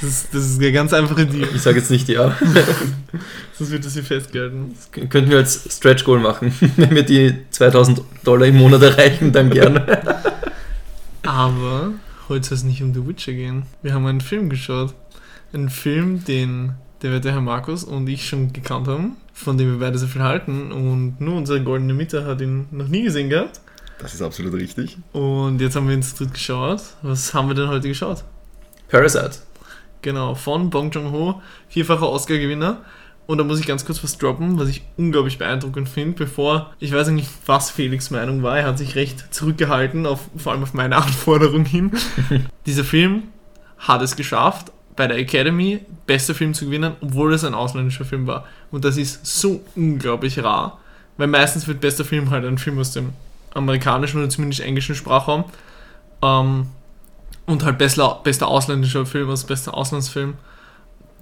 Das 0.00 0.10
ist, 0.10 0.34
das 0.34 0.44
ist 0.44 0.58
eine 0.60 0.72
ganz 0.72 0.92
einfache 0.92 1.26
Deal. 1.26 1.48
Ich 1.54 1.62
sage 1.62 1.78
jetzt 1.78 1.90
nicht 1.90 2.08
ja. 2.08 2.36
Sonst 3.58 3.70
wird 3.72 3.84
das 3.84 3.94
hier 3.94 4.04
festgehalten. 4.04 4.74
Das 4.74 5.10
könnten 5.10 5.30
wir 5.30 5.38
als 5.38 5.76
Stretch 5.76 6.04
Goal 6.04 6.20
machen. 6.20 6.54
Wenn 6.76 6.94
wir 6.94 7.02
die 7.02 7.34
2000 7.50 8.02
Dollar 8.22 8.46
im 8.46 8.58
Monat 8.58 8.82
erreichen, 8.82 9.32
dann 9.32 9.50
gerne. 9.50 9.84
Aber 11.22 11.92
heute 12.28 12.46
soll 12.46 12.58
es 12.58 12.64
nicht 12.64 12.82
um 12.82 12.94
The 12.94 13.06
Witcher 13.06 13.32
gehen. 13.32 13.64
Wir 13.82 13.94
haben 13.94 14.06
einen 14.06 14.20
Film 14.20 14.48
geschaut. 14.48 14.94
Einen 15.52 15.70
Film, 15.70 16.24
den 16.24 16.74
der 17.02 17.12
werte 17.12 17.32
Herr 17.32 17.40
Markus 17.40 17.84
und 17.84 18.08
ich 18.08 18.28
schon 18.28 18.52
gekannt 18.52 18.86
haben, 18.86 19.16
von 19.40 19.58
dem 19.58 19.72
wir 19.72 19.78
beide 19.78 19.98
sehr 19.98 20.08
viel 20.08 20.22
halten. 20.22 20.72
Und 20.72 21.20
nur 21.20 21.36
unsere 21.36 21.62
goldene 21.62 21.94
Mitte 21.94 22.24
hat 22.24 22.40
ihn 22.40 22.66
noch 22.70 22.88
nie 22.88 23.02
gesehen 23.02 23.30
gehabt. 23.30 23.60
Das 23.98 24.14
ist 24.14 24.22
absolut 24.22 24.54
richtig. 24.54 24.96
Und 25.12 25.60
jetzt 25.60 25.76
haben 25.76 25.88
wir 25.88 25.94
ihn 25.94 26.02
zu 26.02 26.16
dritt 26.16 26.34
geschaut. 26.34 26.80
Was 27.02 27.34
haben 27.34 27.48
wir 27.48 27.54
denn 27.54 27.68
heute 27.68 27.88
geschaut? 27.88 28.24
Parasite. 28.88 29.38
Genau, 30.02 30.34
von 30.34 30.70
Bong 30.70 30.90
Joon-ho, 30.90 31.42
vierfacher 31.68 32.08
Oscar-Gewinner. 32.08 32.78
Und 33.26 33.38
da 33.38 33.44
muss 33.44 33.60
ich 33.60 33.66
ganz 33.66 33.84
kurz 33.84 34.02
was 34.02 34.18
droppen, 34.18 34.58
was 34.58 34.68
ich 34.68 34.82
unglaublich 34.96 35.38
beeindruckend 35.38 35.88
finde, 35.88 36.16
bevor, 36.16 36.72
ich 36.80 36.92
weiß 36.92 37.08
nicht, 37.10 37.30
was 37.46 37.70
Felix 37.70 38.10
Meinung 38.10 38.42
war, 38.42 38.58
er 38.58 38.66
hat 38.66 38.78
sich 38.78 38.96
recht 38.96 39.32
zurückgehalten, 39.32 40.06
auf, 40.06 40.28
vor 40.36 40.52
allem 40.52 40.62
auf 40.62 40.74
meine 40.74 40.96
Anforderung 41.02 41.64
hin. 41.64 41.92
Dieser 42.66 42.82
Film 42.82 43.24
hat 43.78 44.02
es 44.02 44.16
geschafft, 44.16 44.72
bei 44.96 45.06
der 45.06 45.18
Academy 45.18 45.80
bester 46.06 46.34
Film 46.34 46.54
zu 46.54 46.66
gewinnen, 46.66 46.94
obwohl 47.00 47.32
es 47.32 47.44
ein 47.44 47.54
ausländischer 47.54 48.04
Film 48.04 48.26
war. 48.26 48.46
Und 48.70 48.84
das 48.84 48.96
ist 48.96 49.24
so 49.26 49.62
unglaublich 49.76 50.42
rar, 50.42 50.78
weil 51.16 51.26
meistens 51.26 51.66
wird 51.66 51.80
bester 51.80 52.04
Film 52.04 52.30
halt 52.30 52.44
ein 52.44 52.58
Film 52.58 52.78
aus 52.78 52.92
dem 52.92 53.12
amerikanischen 53.52 54.18
oder 54.18 54.28
zumindest 54.28 54.60
englischen 54.60 54.94
Sprachraum. 54.94 55.44
Ähm, 56.22 56.68
und 57.46 57.64
halt 57.64 57.78
bester, 57.78 58.20
bester 58.22 58.46
ausländischer 58.46 59.04
Film, 59.06 59.28
also 59.28 59.46
bester 59.46 59.74
Auslandsfilm. 59.74 60.34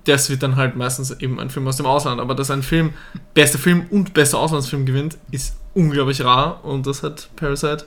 Das 0.05 0.29
wird 0.31 0.43
dann 0.43 0.57
halt 0.57 0.77
meistens 0.77 1.11
eben 1.11 1.41
ein 1.41 1.51
Film 1.51 1.67
aus 1.69 1.77
dem 1.77 1.87
Ausland. 1.87 2.21
Aber 2.21 2.35
dass 2.35 2.51
ein 2.51 2.63
Film 2.63 2.93
bester 3.35 3.59
Film 3.59 3.87
und 3.91 4.15
bester 4.15 4.39
Auslandsfilm 4.39 4.85
gewinnt, 4.85 5.17
ist 5.31 5.57
unglaublich 5.75 6.23
rar 6.23 6.65
und 6.65 6.87
das 6.87 7.03
hat 7.03 7.31
Parasite 7.37 7.87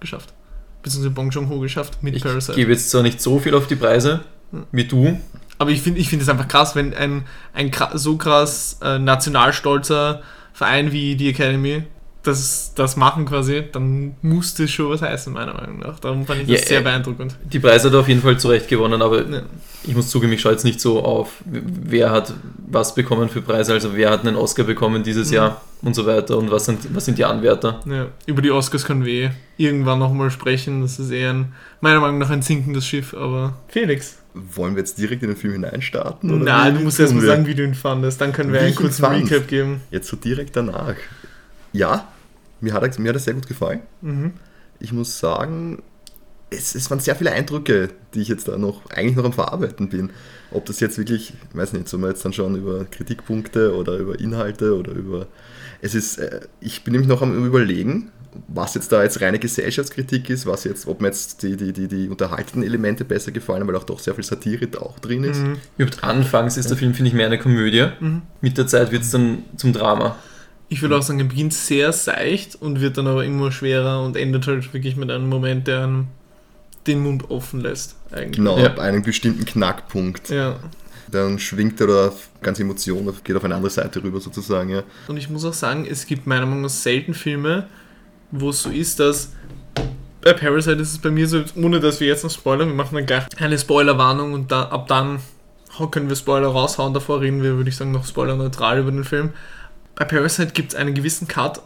geschafft. 0.00 0.32
Beziehungsweise 0.82 1.14
Bong 1.14 1.30
Joon-ho 1.30 1.60
geschafft 1.60 2.02
mit 2.02 2.16
Ich 2.16 2.22
Parasite. 2.22 2.54
gebe 2.54 2.72
jetzt 2.72 2.90
zwar 2.90 3.02
nicht 3.02 3.20
so 3.20 3.38
viel 3.38 3.54
auf 3.54 3.66
die 3.66 3.76
Preise 3.76 4.20
wie 4.70 4.84
du. 4.84 5.18
Aber 5.62 5.70
ich 5.70 5.80
finde 5.80 6.00
ich 6.00 6.08
find 6.08 6.20
es 6.22 6.28
einfach 6.28 6.48
krass, 6.48 6.74
wenn 6.76 6.92
ein, 6.94 7.24
ein 7.54 7.70
so 7.94 8.16
krass 8.16 8.78
äh, 8.82 8.98
nationalstolzer 8.98 10.22
Verein 10.52 10.92
wie 10.92 11.16
die 11.16 11.28
Academy 11.30 11.84
das, 12.24 12.72
das 12.76 12.96
machen 12.96 13.26
quasi, 13.26 13.64
dann 13.72 14.14
muss 14.22 14.54
das 14.54 14.70
schon 14.70 14.90
was 14.90 15.02
heißen, 15.02 15.32
meiner 15.32 15.54
Meinung 15.54 15.80
nach. 15.80 15.98
Darum 15.98 16.24
fand 16.24 16.42
ich 16.42 16.46
das 16.48 16.60
Ja, 16.60 16.66
sehr 16.66 16.80
äh, 16.80 16.82
beeindruckend. 16.82 17.34
Die 17.52 17.58
Preise 17.58 17.88
hat 17.88 17.94
er 17.94 18.00
auf 18.00 18.08
jeden 18.08 18.22
Fall 18.22 18.38
zu 18.38 18.48
Recht 18.48 18.68
gewonnen, 18.68 19.02
aber 19.02 19.28
Ja. 19.28 19.42
ich 19.82 19.94
muss 19.94 20.08
zugeben, 20.08 20.32
ich 20.32 20.40
schaue 20.40 20.52
jetzt 20.52 20.64
nicht 20.64 20.80
so 20.80 21.02
auf, 21.02 21.42
wer 21.44 22.10
hat 22.10 22.32
was 22.68 22.94
bekommen 22.94 23.28
für 23.28 23.40
Preise, 23.42 23.72
also 23.72 23.96
wer 23.96 24.10
hat 24.10 24.20
einen 24.24 24.36
Oscar 24.36 24.62
bekommen 24.64 25.02
dieses 25.02 25.30
Mhm. 25.30 25.34
Jahr 25.34 25.60
und 25.82 25.94
so 25.96 26.06
weiter 26.06 26.38
und 26.38 26.50
was 26.52 26.66
sind, 26.66 26.94
was 26.94 27.06
sind 27.06 27.18
die 27.18 27.24
Anwärter. 27.24 27.80
Ja, 27.86 28.06
über 28.26 28.40
die 28.40 28.52
Oscars 28.52 28.84
können 28.84 29.04
wir 29.04 29.12
eh 29.24 29.30
irgendwann 29.56 29.98
nochmal 29.98 30.30
sprechen. 30.30 30.82
Das 30.82 31.00
ist 31.00 31.10
eher 31.10 31.30
ein, 31.30 31.52
meiner 31.80 31.98
Meinung 31.98 32.18
nach 32.18 32.30
ein 32.30 32.42
sinkendes 32.42 32.86
Schiff, 32.86 33.14
aber. 33.14 33.54
Felix. 33.66 34.18
Wollen 34.34 34.74
wir 34.74 34.80
jetzt 34.80 34.98
direkt 34.98 35.22
in 35.22 35.28
den 35.28 35.36
Film 35.36 35.52
hineinstarten? 35.52 36.30
oder 36.30 36.44
Nein, 36.44 36.74
du 36.74 36.80
musst 36.80 36.98
erst 36.98 37.14
mal 37.14 37.24
sagen, 37.24 37.46
wie 37.46 37.54
du 37.54 37.64
ihn 37.64 37.74
fandest. 37.74 38.20
Dann 38.20 38.32
können 38.32 38.52
wir 38.52 38.60
Wie 38.60 38.66
einen 38.66 38.74
kurzen. 38.74 39.04
Recap 39.04 39.46
geben. 39.46 39.82
Jetzt 39.90 40.08
so 40.08 40.16
direkt 40.16 40.56
danach. 40.56 40.94
Ja, 41.72 42.08
mir 42.60 42.72
hat, 42.72 42.82
er, 42.82 43.00
mir 43.00 43.10
hat 43.10 43.16
er 43.16 43.20
sehr 43.20 43.34
gut 43.34 43.46
gefallen. 43.46 43.80
Mhm. 44.00 44.32
Ich 44.80 44.92
muss 44.92 45.18
sagen, 45.18 45.82
es, 46.50 46.74
es 46.74 46.90
waren 46.90 47.00
sehr 47.00 47.16
viele 47.16 47.32
Eindrücke, 47.32 47.90
die 48.14 48.20
ich 48.20 48.28
jetzt 48.28 48.48
da 48.48 48.56
noch, 48.56 48.90
eigentlich 48.90 49.16
noch 49.16 49.24
am 49.24 49.32
Verarbeiten 49.32 49.88
bin. 49.88 50.10
Ob 50.50 50.66
das 50.66 50.80
jetzt 50.80 50.98
wirklich, 50.98 51.32
ich 51.50 51.56
weiß 51.56 51.72
nicht, 51.72 51.88
sollen 51.88 52.02
wir 52.02 52.10
jetzt 52.10 52.24
dann 52.24 52.32
schauen 52.32 52.56
über 52.56 52.84
Kritikpunkte 52.84 53.74
oder 53.74 53.96
über 53.96 54.18
Inhalte 54.18 54.76
oder 54.76 54.92
über. 54.92 55.26
Es 55.80 55.94
ist, 55.94 56.18
äh, 56.18 56.40
ich 56.60 56.84
bin 56.84 56.92
nämlich 56.92 57.08
noch 57.08 57.22
am 57.22 57.44
Überlegen, 57.44 58.10
was 58.48 58.74
jetzt 58.74 58.90
da 58.92 59.02
jetzt 59.02 59.20
reine 59.20 59.38
Gesellschaftskritik 59.38 60.30
ist, 60.30 60.46
was 60.46 60.64
jetzt, 60.64 60.86
ob 60.86 61.00
mir 61.00 61.08
jetzt 61.08 61.42
die, 61.42 61.56
die, 61.56 61.72
die, 61.72 61.88
die 61.88 62.08
unterhaltenden 62.08 62.62
Elemente 62.62 63.04
besser 63.04 63.30
gefallen, 63.32 63.66
weil 63.66 63.76
auch 63.76 63.84
doch 63.84 63.98
sehr 63.98 64.14
viel 64.14 64.24
Satire 64.24 64.66
da 64.66 64.80
auch 64.80 64.98
drin 64.98 65.24
ist. 65.24 65.40
Mhm. 65.40 65.58
Überhaupt 65.78 66.02
anfangs 66.04 66.56
ist 66.56 66.70
der 66.70 66.76
Film, 66.76 66.94
finde 66.94 67.08
ich, 67.08 67.14
mehr 67.14 67.26
eine 67.26 67.38
Komödie. 67.38 67.88
Mhm. 68.00 68.22
Mit 68.40 68.58
der 68.58 68.66
Zeit 68.66 68.90
wird 68.92 69.02
es 69.02 69.10
dann 69.10 69.44
zum 69.56 69.72
Drama. 69.72 70.16
Ich 70.68 70.80
würde 70.80 70.96
auch 70.96 71.02
sagen, 71.02 71.18
er 71.20 71.26
beginnt 71.26 71.52
sehr 71.52 71.92
seicht 71.92 72.54
und 72.60 72.80
wird 72.80 72.96
dann 72.96 73.06
aber 73.06 73.24
immer 73.24 73.52
schwerer 73.52 74.02
und 74.02 74.16
endet 74.16 74.46
halt 74.46 74.72
wirklich 74.72 74.96
mit 74.96 75.10
einem 75.10 75.28
Moment, 75.28 75.66
der 75.68 75.84
einen 75.84 76.08
den 76.86 77.00
Mund 77.02 77.30
offen 77.30 77.60
lässt. 77.60 77.96
Eigentlich. 78.10 78.36
Genau, 78.36 78.58
Ja. 78.58 78.66
ab 78.66 78.78
einem 78.78 79.02
bestimmten 79.02 79.44
Knackpunkt. 79.44 80.30
Ja. 80.30 80.58
Dann 81.10 81.38
schwingt 81.38 81.80
er 81.80 81.86
da 81.86 82.12
ganz 82.40 82.58
Emotion, 82.58 83.12
geht 83.22 83.36
auf 83.36 83.44
eine 83.44 83.54
andere 83.54 83.70
Seite 83.70 84.02
rüber 84.02 84.18
sozusagen, 84.20 84.70
ja. 84.70 84.82
Und 85.08 85.18
ich 85.18 85.28
muss 85.28 85.44
auch 85.44 85.52
sagen, 85.52 85.86
es 85.88 86.06
gibt 86.06 86.26
meiner 86.26 86.46
Meinung 86.46 86.62
nach 86.62 86.70
selten 86.70 87.12
Filme, 87.12 87.66
wo 88.32 88.50
es 88.50 88.62
so 88.62 88.70
ist, 88.70 88.98
dass 88.98 89.32
bei 90.22 90.32
Parasite 90.32 90.80
ist 90.80 90.92
es 90.92 90.98
bei 90.98 91.10
mir 91.10 91.28
so, 91.28 91.42
ohne 91.56 91.80
dass 91.80 92.00
wir 92.00 92.08
jetzt 92.08 92.24
noch 92.24 92.30
spoilern, 92.30 92.68
wir 92.68 92.74
machen 92.74 92.94
dann 92.94 93.06
gleich 93.06 93.24
eine 93.38 93.58
Spoilerwarnung 93.58 94.32
und 94.32 94.50
da, 94.50 94.64
ab 94.64 94.88
dann 94.88 95.20
können 95.90 96.08
wir 96.08 96.16
Spoiler 96.16 96.48
raushauen, 96.48 96.94
davor 96.94 97.20
reden 97.20 97.42
wir, 97.42 97.56
würde 97.56 97.70
ich 97.70 97.76
sagen, 97.76 97.92
noch 97.92 98.06
spoilerneutral 98.06 98.78
über 98.78 98.90
den 98.90 99.04
Film. 99.04 99.30
Bei 99.94 100.04
Parasite 100.04 100.52
gibt 100.52 100.72
es 100.72 100.78
einen 100.78 100.94
gewissen 100.94 101.28
Cut 101.28 101.60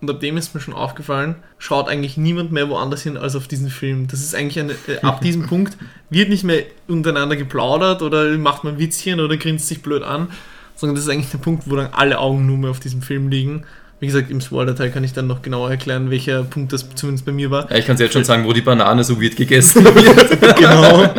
und 0.00 0.08
ab 0.10 0.20
dem 0.20 0.36
ist 0.36 0.54
mir 0.54 0.60
schon 0.60 0.74
aufgefallen, 0.74 1.36
schaut 1.58 1.88
eigentlich 1.88 2.16
niemand 2.16 2.52
mehr 2.52 2.68
woanders 2.68 3.02
hin 3.02 3.16
als 3.16 3.34
auf 3.34 3.48
diesen 3.48 3.68
Film. 3.68 4.06
Das 4.06 4.20
ist 4.20 4.34
eigentlich 4.34 4.60
eine, 4.60 4.72
äh, 4.86 5.00
ab 5.02 5.20
diesem 5.20 5.46
Punkt 5.48 5.76
wird 6.08 6.28
nicht 6.28 6.44
mehr 6.44 6.64
untereinander 6.86 7.36
geplaudert 7.36 8.02
oder 8.02 8.36
macht 8.38 8.64
man 8.64 8.78
Witzchen 8.78 9.20
oder 9.20 9.36
grinst 9.36 9.68
sich 9.68 9.82
blöd 9.82 10.02
an, 10.02 10.28
sondern 10.76 10.94
das 10.94 11.04
ist 11.04 11.10
eigentlich 11.10 11.30
der 11.30 11.38
Punkt, 11.38 11.68
wo 11.68 11.76
dann 11.76 11.92
alle 11.92 12.18
Augen 12.18 12.46
nur 12.46 12.58
mehr 12.58 12.70
auf 12.70 12.80
diesem 12.80 13.02
Film 13.02 13.28
liegen. 13.28 13.64
Wie 14.00 14.06
gesagt, 14.06 14.30
im 14.30 14.40
Spoiler-Teil 14.40 14.90
kann 14.90 15.02
ich 15.02 15.12
dann 15.12 15.26
noch 15.26 15.42
genauer 15.42 15.70
erklären, 15.70 16.08
welcher 16.08 16.44
Punkt 16.44 16.72
das 16.72 16.88
zumindest 16.94 17.26
bei 17.26 17.32
mir 17.32 17.50
war. 17.50 17.68
Ja, 17.68 17.78
ich 17.78 17.86
kann 17.86 17.94
es 17.94 18.00
jetzt 18.00 18.12
schon 18.12 18.22
sagen, 18.22 18.44
wo 18.44 18.52
die 18.52 18.60
Banane 18.60 19.02
so 19.02 19.20
weird 19.20 19.34
gegessen 19.34 19.84
wird. 19.94 20.56
genau. 20.56 21.10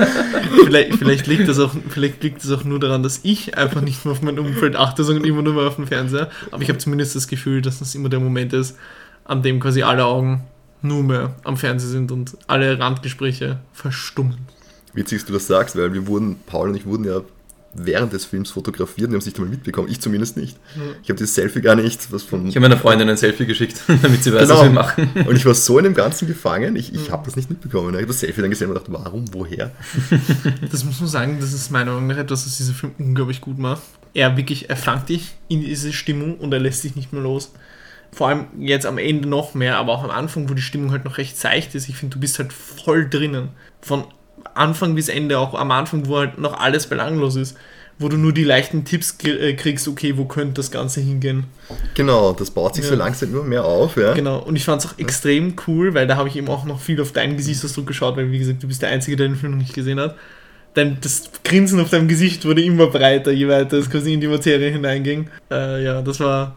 vielleicht, 0.64 0.96
vielleicht, 0.96 1.28
liegt 1.28 1.50
das 1.50 1.60
auch, 1.60 1.72
vielleicht 1.90 2.24
liegt 2.24 2.42
das 2.42 2.52
auch 2.52 2.64
nur 2.64 2.80
daran, 2.80 3.04
dass 3.04 3.20
ich 3.24 3.58
einfach 3.58 3.82
nicht 3.82 4.06
mehr 4.06 4.14
auf 4.14 4.22
mein 4.22 4.40
Umfeld 4.40 4.78
achte, 4.78 5.04
sondern 5.04 5.26
immer 5.26 5.42
nur 5.42 5.56
mehr 5.56 5.68
auf 5.68 5.76
den 5.76 5.88
Fernseher. 5.88 6.30
Aber 6.52 6.64
ich 6.64 6.70
habe 6.70 6.80
zumindest 6.80 7.18
das 7.18 7.28
Gefühl, 7.28 7.62
dass 7.62 7.80
das 7.80 7.96
immer 7.96 8.08
der 8.08 8.22
Moment 8.22 8.54
ist, 8.54 8.78
an 9.26 9.44
dem 9.44 9.60
quasi 9.60 9.84
alle 9.84 10.06
Augen 10.06 10.44
nur 10.82 11.04
mehr 11.04 11.36
am 11.44 11.58
Fernseher 11.58 11.90
sind 11.90 12.14
und 12.14 12.38
alle 12.48 12.80
Randgespräche 12.80 13.60
verstummen. 13.74 14.38
Witzig, 14.94 15.20
dass 15.20 15.28
du 15.28 15.34
das 15.34 15.48
sagst, 15.48 15.76
weil 15.76 15.94
wir 15.94 16.08
wurden, 16.08 16.38
Paul 16.46 16.70
und 16.70 16.76
ich 16.76 16.86
wurden 16.86 17.04
ja 17.04 17.22
während 17.74 18.14
des 18.14 18.26
Films 18.26 18.52
fotografiert, 18.52 19.10
wir 19.10 19.14
haben 19.16 19.20
es 19.20 19.26
nicht 19.26 19.38
einmal 19.38 19.52
mitbekommen, 19.52 19.90
ich 19.90 20.02
zumindest 20.02 20.38
nicht. 20.38 20.58
Ich 21.04 21.10
habe 21.10 21.18
dieses 21.18 21.36
Selfie 21.36 21.62
gar 21.62 21.76
nicht, 21.76 22.12
was 22.12 22.24
von... 22.24 22.48
Ich 22.48 22.56
habe 22.56 22.62
meiner 22.68 22.78
Freundin 22.80 23.08
ein 23.10 23.18
Selfie 23.18 23.46
geschickt, 23.46 23.82
damit 24.02 24.24
sie 24.24 24.34
weiß, 24.34 24.42
Genau. 24.48 24.56
was 24.60 24.64
wir 24.64 24.72
machen. 24.72 25.10
Und 25.28 25.36
ich 25.36 25.46
war 25.46 25.54
so 25.54 25.78
in 25.78 25.84
dem 25.84 25.94
Ganzen 25.94 26.28
gefangen, 26.28 26.76
ich, 26.76 26.94
ich 26.94 27.12
habe 27.12 27.26
das 27.26 27.36
nicht 27.36 27.50
mitbekommen. 27.50 27.90
Ich 27.94 27.98
habe 27.98 28.08
das 28.08 28.20
Selfie 28.20 28.42
dann 28.42 28.50
gesehen 28.50 28.70
und 28.70 28.76
dachte, 28.76 28.92
warum, 28.92 29.26
woher? 29.34 29.72
Das 30.72 30.84
muss 30.84 31.00
man 31.00 31.10
sagen, 31.10 31.38
das 31.40 31.54
ist 31.54 31.72
meiner 31.72 31.92
Meinung 31.94 32.08
nach 32.08 32.18
etwas, 32.18 32.46
was 32.46 32.58
dieser 32.58 32.74
Film 32.74 32.94
unglaublich 32.98 33.42
gut 33.42 33.58
macht. 33.60 33.82
Er 34.14 34.36
wirklich, 34.38 34.70
er 34.70 34.76
fangt 34.78 35.10
dich 35.10 35.36
in 35.48 35.62
diese 35.62 35.94
Stimmung 35.94 36.38
und 36.38 36.52
er 36.54 36.60
lässt 36.60 36.84
dich 36.84 36.96
nicht 36.96 37.14
mehr 37.14 37.22
los. 37.22 37.52
Vor 38.12 38.28
allem 38.30 38.46
jetzt 38.58 38.88
am 38.88 38.98
Ende 38.98 39.30
noch 39.30 39.54
mehr, 39.54 39.78
aber 39.78 39.94
auch 39.94 40.04
am 40.04 40.10
Anfang, 40.10 40.50
wo 40.50 40.56
die 40.56 40.64
Stimmung 40.64 40.92
halt 40.92 41.06
noch 41.06 41.20
recht 41.20 41.38
seicht 41.38 41.76
ist. 41.76 41.88
Ich 41.90 41.96
finde, 41.98 42.16
du 42.16 42.20
bist 42.20 42.40
halt 42.40 42.52
voll 42.52 43.08
drinnen. 43.08 43.50
Von 43.82 44.04
Anfang 44.56 44.96
bis 44.96 45.10
Ende, 45.10 45.38
auch 45.40 45.54
am 45.54 45.72
Anfang, 45.72 46.08
wo 46.08 46.18
halt 46.18 46.38
noch 46.40 46.60
alles 46.60 46.88
belanglos 46.88 47.36
ist, 47.36 47.58
wo 47.98 48.08
du 48.08 48.16
nur 48.18 48.32
die 48.34 48.44
leichten 48.46 48.86
Tipps 48.86 49.18
äh, 49.26 49.54
kriegst, 49.56 49.88
okay, 49.88 50.18
wo 50.18 50.26
könnte 50.26 50.54
das 50.56 50.72
Ganze 50.72 51.02
hingehen. 51.02 51.46
Genau, 51.96 52.32
das 52.34 52.50
baut 52.52 52.76
sich 52.76 52.86
so 52.86 52.94
Ja. 52.94 53.00
langsam 53.00 53.30
immer 53.34 53.44
mehr 53.44 53.66
auf, 53.66 53.98
ja. 53.98 54.14
Genau, 54.14 54.40
und 54.40 54.56
ich 54.56 54.64
fand 54.64 54.84
es 54.84 54.90
auch 54.90 54.98
extrem 54.98 55.56
cool, 55.68 55.94
weil 55.94 56.08
da 56.08 56.16
habe 56.16 56.30
ich 56.30 56.36
eben 56.38 56.48
auch 56.48 56.64
noch 56.66 56.80
viel 56.80 57.02
auf 57.02 57.12
deinen 57.12 57.36
Gesichtsausdruck 57.36 57.88
geschaut, 57.88 58.16
weil 58.16 58.32
wie 58.32 58.40
gesagt, 58.40 58.64
du 58.64 58.68
bist 58.68 58.82
der 58.82 58.90
Einzige, 58.90 59.18
der 59.18 59.28
den 59.28 59.36
Film 59.36 59.52
noch 59.54 59.60
nicht 59.60 59.74
gesehen 59.74 60.00
hat. 60.00 60.16
Denn 60.76 60.98
das 61.02 61.30
Grinsen 61.44 61.80
auf 61.82 61.90
deinem 61.90 62.08
Gesicht 62.08 62.46
wurde 62.46 62.64
immer 62.64 62.88
breiter, 62.88 63.32
je 63.32 63.48
weiter 63.50 63.78
es 63.78 63.90
quasi 63.90 64.14
in 64.14 64.22
die 64.22 64.28
Materie 64.28 64.70
hineinging. 64.72 65.28
Äh, 65.52 65.84
ja, 65.84 66.02
das 66.02 66.20
war, 66.20 66.56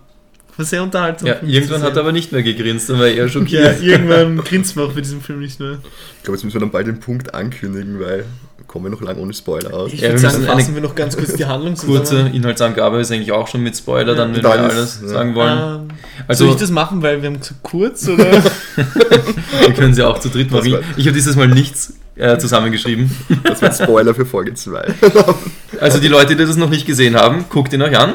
war 0.56 0.64
sehr 0.64 0.82
unterhaltsam. 0.82 1.28
Ja, 1.28 1.36
irgendwann 1.42 1.80
zu 1.80 1.86
hat 1.86 1.96
er 1.96 2.00
aber 2.02 2.12
nicht 2.12 2.32
mehr 2.32 2.42
gegrinst, 2.42 2.88
dann 2.90 2.98
war 2.98 3.06
er 3.06 3.14
eher 3.14 3.22
Ja, 3.24 3.28
schockiert. 3.28 3.82
irgendwann 3.82 4.36
grinst 4.44 4.76
man 4.76 4.86
auch 4.86 4.92
bei 4.92 5.00
diesem 5.00 5.20
Film 5.20 5.40
nicht 5.40 5.58
mehr. 5.60 5.78
Ich 6.18 6.22
glaube, 6.24 6.36
jetzt 6.36 6.44
müssen 6.44 6.54
wir 6.54 6.60
dann 6.60 6.70
bald 6.70 6.86
den 6.86 7.00
Punkt 7.00 7.34
ankündigen, 7.34 7.98
weil 8.00 8.24
kommen 8.68 8.86
wir 8.86 8.90
noch 8.90 9.02
lang 9.02 9.18
ohne 9.18 9.34
Spoiler 9.34 9.74
aus. 9.74 9.92
Ich 9.92 10.00
Ja, 10.00 10.08
würde 10.10 10.22
wir 10.22 10.30
sagen, 10.30 10.44
fassen 10.44 10.74
wir 10.74 10.80
noch 10.80 10.94
ganz 10.94 11.14
kurz 11.16 11.34
die 11.34 11.44
Handlung 11.44 11.74
Kurze 11.76 12.04
zusammen. 12.04 12.32
Inhaltsangabe 12.34 13.00
ist 13.00 13.10
eigentlich 13.12 13.32
auch 13.32 13.46
schon 13.46 13.62
mit 13.62 13.76
Spoiler, 13.76 14.14
dann 14.14 14.34
wenn 14.34 14.40
Dann 14.40 14.60
wir 14.62 14.66
ist- 14.68 14.74
alles 14.74 15.00
ja. 15.02 15.08
sagen 15.08 15.34
wollen. 15.34 15.58
Ähm, 15.88 15.88
Also 16.26 16.44
soll 16.46 16.54
ich 16.54 16.60
das 16.60 16.70
machen, 16.70 17.02
weil 17.02 17.20
wir 17.20 17.28
haben 17.28 17.38
gesagt 17.40 17.62
kurz, 17.62 18.08
oder? 18.08 18.24
wir 18.76 19.74
können 19.74 19.92
sie 19.94 20.02
auch 20.02 20.18
zu 20.20 20.28
dritt 20.30 20.50
machen. 20.50 20.72
war- 20.72 20.80
Ich 20.96 21.06
habe 21.06 21.14
dieses 21.14 21.36
Mal 21.36 21.48
nichts 21.48 21.94
äh, 22.16 22.38
zusammengeschrieben. 22.38 23.10
Das 23.44 23.60
wird 23.60 23.74
Spoiler 23.74 24.14
für 24.14 24.26
Folge 24.26 24.54
2. 24.54 24.94
Also 25.80 25.98
die 25.98 26.08
Leute, 26.08 26.36
die 26.36 26.44
das 26.46 26.56
noch 26.56 26.68
nicht 26.70 26.86
gesehen 26.86 27.16
haben, 27.16 27.46
guckt 27.48 27.72
ihn 27.72 27.82
euch 27.82 27.98
an 27.98 28.14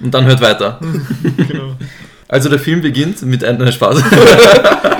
und 0.00 0.12
dann 0.12 0.24
hört 0.24 0.40
weiter. 0.40 0.80
genau. 1.48 1.76
Also 2.28 2.48
der 2.48 2.58
Film 2.58 2.80
beginnt 2.80 3.22
mit 3.22 3.44
einem 3.44 3.70
Spaß. 3.70 4.02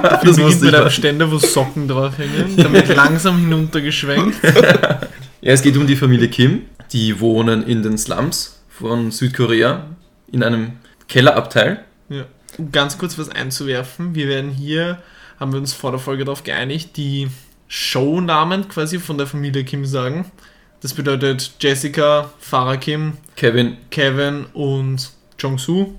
Das 0.02 0.22
das 0.22 0.36
beginnt 0.36 0.62
mit 0.62 0.74
einem. 0.74 0.90
Ständer, 0.90 1.30
wo 1.30 1.38
Socken 1.38 1.88
draufhängen, 1.88 2.56
wird 2.72 2.94
langsam 2.94 3.38
hinuntergeschwenkt. 3.38 4.36
Ja, 5.42 5.52
es 5.52 5.62
geht 5.62 5.76
um 5.76 5.86
die 5.86 5.94
Familie 5.94 6.28
Kim. 6.28 6.62
Die 6.92 7.20
wohnen 7.20 7.62
in 7.62 7.82
den 7.82 7.98
Slums 7.98 8.60
von 8.68 9.12
Südkorea 9.12 9.84
in 10.32 10.42
einem 10.42 10.72
Kellerabteil. 11.08 11.84
Ja. 12.08 12.24
Um 12.58 12.72
ganz 12.72 12.98
kurz 12.98 13.16
was 13.16 13.28
einzuwerfen, 13.28 14.16
wir 14.16 14.28
werden 14.28 14.50
hier, 14.50 14.98
haben 15.38 15.52
wir 15.52 15.60
uns 15.60 15.72
vor 15.72 15.92
der 15.92 16.00
Folge 16.00 16.24
darauf 16.24 16.42
geeinigt, 16.42 16.96
die 16.96 17.28
Shownamen 17.68 18.68
quasi 18.68 18.98
von 18.98 19.18
der 19.18 19.28
Familie 19.28 19.62
Kim 19.62 19.84
sagen. 19.84 20.32
Das 20.80 20.94
bedeutet 20.94 21.52
Jessica, 21.60 22.30
Farah 22.38 22.76
Kim, 22.76 23.14
Kevin, 23.34 23.76
Kevin 23.90 24.46
und 24.52 25.10
Jong-Soo, 25.38 25.94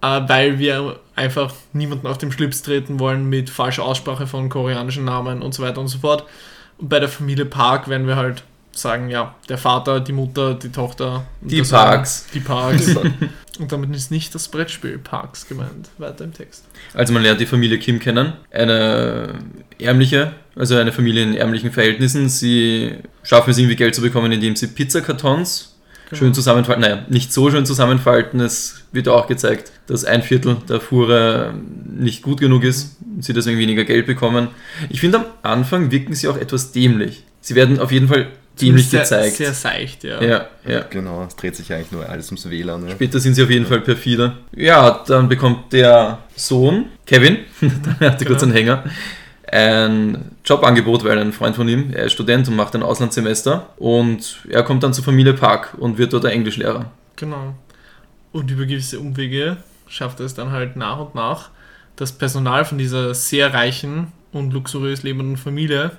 äh, 0.00 0.20
weil 0.26 0.58
wir 0.58 1.00
einfach 1.16 1.54
niemanden 1.72 2.06
auf 2.06 2.18
den 2.18 2.32
Schlips 2.32 2.62
treten 2.62 2.98
wollen 2.98 3.28
mit 3.28 3.50
falscher 3.50 3.84
Aussprache 3.84 4.26
von 4.26 4.48
koreanischen 4.48 5.04
Namen 5.04 5.42
und 5.42 5.54
so 5.54 5.62
weiter 5.62 5.80
und 5.80 5.88
so 5.88 5.98
fort. 5.98 6.24
Und 6.78 6.88
bei 6.88 7.00
der 7.00 7.08
Familie 7.08 7.44
Park 7.44 7.88
werden 7.88 8.06
wir 8.06 8.16
halt 8.16 8.44
sagen, 8.72 9.10
ja, 9.10 9.34
der 9.48 9.58
Vater, 9.58 10.00
die 10.00 10.12
Mutter, 10.12 10.54
die 10.54 10.70
Tochter. 10.70 11.24
und 11.40 11.50
Die 11.52 11.62
Parks. 11.62 12.26
Die 12.32 12.40
Parks. 12.40 12.96
und 13.58 13.70
damit 13.70 13.94
ist 13.94 14.10
nicht 14.10 14.34
das 14.34 14.48
Brettspiel 14.48 14.98
Parks 14.98 15.46
gemeint, 15.46 15.90
weiter 15.98 16.24
im 16.24 16.32
Text. 16.32 16.64
Also 16.94 17.12
man 17.12 17.22
lernt 17.22 17.40
die 17.40 17.46
Familie 17.46 17.78
Kim 17.78 17.98
kennen. 17.98 18.32
Eine 18.50 19.34
ärmliche, 19.78 20.32
also 20.56 20.76
eine 20.76 20.92
Familie 20.92 21.22
in 21.22 21.34
ärmlichen 21.34 21.72
Verhältnissen. 21.72 22.28
Sie 22.28 22.92
schaffen 23.22 23.50
es 23.50 23.58
irgendwie 23.58 23.76
Geld 23.76 23.94
zu 23.94 24.02
bekommen, 24.02 24.32
indem 24.32 24.56
sie 24.56 24.66
Pizzakartons 24.66 25.76
schön 26.12 26.34
zusammenfalten. 26.34 26.82
Naja, 26.82 27.04
nicht 27.08 27.32
so 27.32 27.50
schön 27.50 27.66
zusammenfalten. 27.66 28.40
Es 28.40 28.84
wird 28.92 29.08
auch 29.08 29.26
gezeigt, 29.26 29.72
dass 29.86 30.04
ein 30.04 30.22
Viertel 30.22 30.56
der 30.68 30.80
Fuhre 30.80 31.54
nicht 31.86 32.22
gut 32.22 32.40
genug 32.40 32.64
ist 32.64 32.96
und 33.14 33.24
sie 33.24 33.32
deswegen 33.32 33.58
weniger 33.58 33.84
Geld 33.84 34.06
bekommen. 34.06 34.48
Ich 34.90 35.00
finde, 35.00 35.18
am 35.18 35.24
Anfang 35.42 35.90
wirken 35.90 36.14
sie 36.14 36.28
auch 36.28 36.36
etwas 36.36 36.72
dämlich. 36.72 37.24
Sie 37.40 37.54
werden 37.54 37.78
auf 37.80 37.90
jeden 37.90 38.08
Fall 38.08 38.28
dämlich 38.60 38.88
sehr, 38.88 39.00
gezeigt. 39.00 39.36
Sehr 39.36 39.52
seicht, 39.52 40.04
ja. 40.04 40.22
ja, 40.22 40.46
ja. 40.66 40.84
genau, 40.88 41.24
es 41.26 41.36
dreht 41.36 41.56
sich 41.56 41.72
eigentlich 41.72 41.92
nur 41.92 42.08
alles 42.08 42.28
ums 42.28 42.48
WLAN. 42.48 42.86
Ja. 42.86 42.94
Später 42.94 43.18
sind 43.18 43.34
sie 43.34 43.42
auf 43.42 43.50
jeden 43.50 43.66
Fall 43.66 43.80
perfider. 43.80 44.36
Ja, 44.54 45.02
dann 45.06 45.28
bekommt 45.28 45.72
der 45.72 46.18
Sohn, 46.36 46.86
Kevin, 47.06 47.38
der 48.00 48.10
hatte 48.12 48.24
kurz 48.24 48.42
Genau. 48.42 48.54
einen 48.54 48.64
Hänger, 48.64 48.84
ein 49.52 50.30
Jobangebot, 50.44 51.04
weil 51.04 51.18
ein 51.18 51.32
Freund 51.32 51.56
von 51.56 51.68
ihm, 51.68 51.90
er 51.92 52.06
ist 52.06 52.12
Student 52.12 52.48
und 52.48 52.56
macht 52.56 52.74
ein 52.74 52.82
Auslandssemester 52.82 53.68
und 53.76 54.38
er 54.48 54.62
kommt 54.62 54.82
dann 54.82 54.94
zur 54.94 55.04
Familie 55.04 55.34
Park 55.34 55.74
und 55.78 55.98
wird 55.98 56.12
dort 56.12 56.24
der 56.24 56.32
Englischlehrer. 56.32 56.86
Genau. 57.16 57.54
Und 58.32 58.50
über 58.50 58.64
gewisse 58.64 58.98
Umwege 58.98 59.58
schafft 59.86 60.20
er 60.20 60.26
es 60.26 60.34
dann 60.34 60.52
halt 60.52 60.76
nach 60.76 60.98
und 60.98 61.14
nach, 61.14 61.50
das 61.96 62.12
Personal 62.12 62.64
von 62.64 62.78
dieser 62.78 63.14
sehr 63.14 63.52
reichen 63.52 64.12
und 64.32 64.54
luxuriös 64.54 65.02
lebenden 65.02 65.36
Familie 65.36 65.92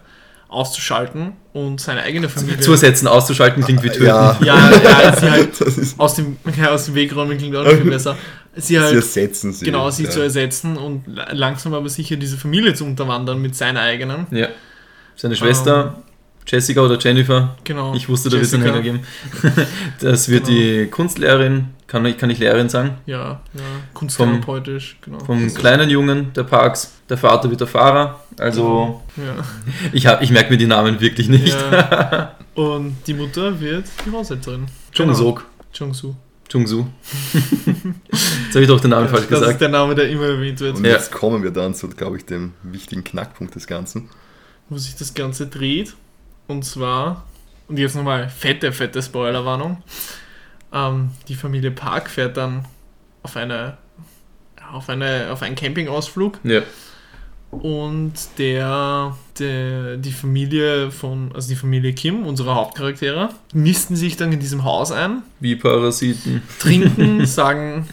auszuschalten 0.50 1.34
und 1.54 1.80
seine 1.80 2.02
eigene 2.02 2.30
Familie 2.30 2.60
Zu 2.60 2.72
ersetzen, 2.72 3.08
auszuschalten 3.08 3.64
klingt 3.64 3.84
wie 3.84 3.90
töten. 3.90 4.06
Ja, 4.06 4.38
ja, 4.44 4.72
ja, 4.72 5.16
sie 5.16 5.32
halt 5.32 5.64
aus 5.98 6.16
dem, 6.16 6.38
ja, 6.60 6.72
aus 6.72 6.86
dem 6.86 6.96
Weg 6.96 7.16
räumen 7.16 7.38
klingt 7.38 7.56
auch 7.56 7.64
noch 7.64 7.72
viel 7.72 7.90
besser. 7.90 8.18
Sie 8.56 8.62
sie 8.62 8.80
halt 8.80 8.94
ersetzen 8.94 9.52
sie. 9.54 9.66
genau 9.66 9.90
sie 9.90 10.04
ja. 10.04 10.10
zu 10.12 10.20
ersetzen 10.22 10.78
und 10.78 11.08
la- 11.08 11.32
langsam 11.32 11.74
aber 11.74 11.90
sicher 11.90 12.16
diese 12.18 12.38
Familie 12.38 12.74
zu 12.76 12.86
unterwandern 12.86 13.42
mit 13.42 13.56
seiner 13.56 13.82
eigenen. 13.82 14.28
Ja. 14.32 14.48
Seine 15.16 15.36
Schwester, 15.36 16.04
Jessica 16.46 16.82
oder 16.82 16.98
Jennifer, 17.00 17.56
Genau. 17.64 17.96
ich 17.96 18.10
wusste, 18.10 18.30
da 18.30 18.36
wird 18.36 18.46
es 18.46 18.54
einen. 18.54 18.64
Hänger 18.64 18.82
geben. 18.82 19.00
Das 20.00 20.30
wird 20.30 20.46
Genau. 20.46 20.58
die 20.60 20.86
Kunstlehrerin, 20.88 21.70
kann 21.88 22.06
ich, 22.06 22.18
kann 22.18 22.30
ich 22.30 22.38
Lehrerin 22.40 22.70
sagen, 22.70 22.92
Ja, 23.06 23.42
ja. 23.54 23.62
Kunsttherapeutisch, 23.94 24.98
genau. 25.02 25.20
vom 25.20 25.52
kleinen 25.54 25.90
Jungen 25.90 26.32
der 26.34 26.44
Parks. 26.44 26.92
Der 27.10 27.18
Vater 27.18 27.50
wird 27.50 27.60
der 27.62 27.68
Fahrer, 27.68 28.20
also 28.38 29.02
Ja. 29.18 29.44
ich, 29.94 30.06
hab- 30.06 30.22
ich 30.22 30.32
merke 30.32 30.52
mir 30.52 30.58
die 30.58 30.68
Namen 30.68 31.00
wirklich 31.00 31.30
nicht. 31.30 31.56
ja. 31.72 32.36
Und 32.56 32.98
die 33.08 33.14
Mutter 33.16 33.60
wird 33.60 33.86
die 34.06 34.12
Haushälterin. 34.12 34.66
Jung-Sok. 34.94 35.44
Jung-Soo. 35.74 36.14
Jung-Su. 36.52 36.86
Jetzt 38.54 38.56
habe 38.56 38.64
ich 38.64 38.70
doch 38.70 38.82
den 38.82 38.92
Namen 38.92 39.08
falsch 39.10 39.24
das 39.30 39.32
ist 39.40 39.40
gesagt. 39.46 39.62
der 39.62 39.70
Name, 39.70 39.96
der 39.96 40.10
immer 40.10 40.28
erwähnt 40.28 40.60
wird. 40.60 40.78
Und 40.78 40.86
Ja. 40.86 40.92
jetzt 40.92 41.12
kommen 41.12 41.42
wir 41.44 41.52
dann 41.52 41.74
zu, 41.74 41.88
glaube 41.90 42.18
ich, 42.18 42.26
dem 42.26 42.54
wichtigen 42.64 43.04
Knackpunkt 43.04 43.56
des 43.56 43.66
Ganzen. 43.68 44.10
Wo 44.70 44.78
sich 44.78 44.96
das 44.96 45.14
Ganze 45.14 45.48
dreht. 45.48 45.96
Und 46.48 46.64
zwar, 46.64 47.26
und 47.68 47.80
jetzt 47.80 47.96
nochmal 47.96 48.30
fette, 48.30 48.72
fette 48.72 49.02
Spoilerwarnung. 49.02 49.82
Ähm, 50.72 51.10
die 51.28 51.36
Familie 51.36 51.72
Park 51.72 52.10
fährt 52.10 52.38
dann 52.38 52.66
auf 53.24 53.36
eine 53.38 53.78
auf, 54.72 54.90
eine, 54.90 55.28
auf 55.32 55.42
einen 55.44 55.56
Campingausflug 55.56 56.40
Ja. 56.44 56.62
und 57.52 58.14
der, 58.40 59.16
der, 59.38 59.98
die 59.98 60.12
Familie 60.12 60.90
von, 60.90 61.32
also 61.36 61.48
die 61.50 61.56
Familie 61.56 61.94
Kim, 61.94 62.26
unsere 62.26 62.56
Hauptcharaktere, 62.56 63.30
nisten 63.54 63.96
sich 63.96 64.18
dann 64.18 64.32
in 64.32 64.40
diesem 64.40 64.64
Haus 64.64 64.92
ein 64.92 65.22
Wie 65.40 65.56
Parasiten. 65.56 66.42
Trinken 66.60 67.26
sagen, 67.28 67.88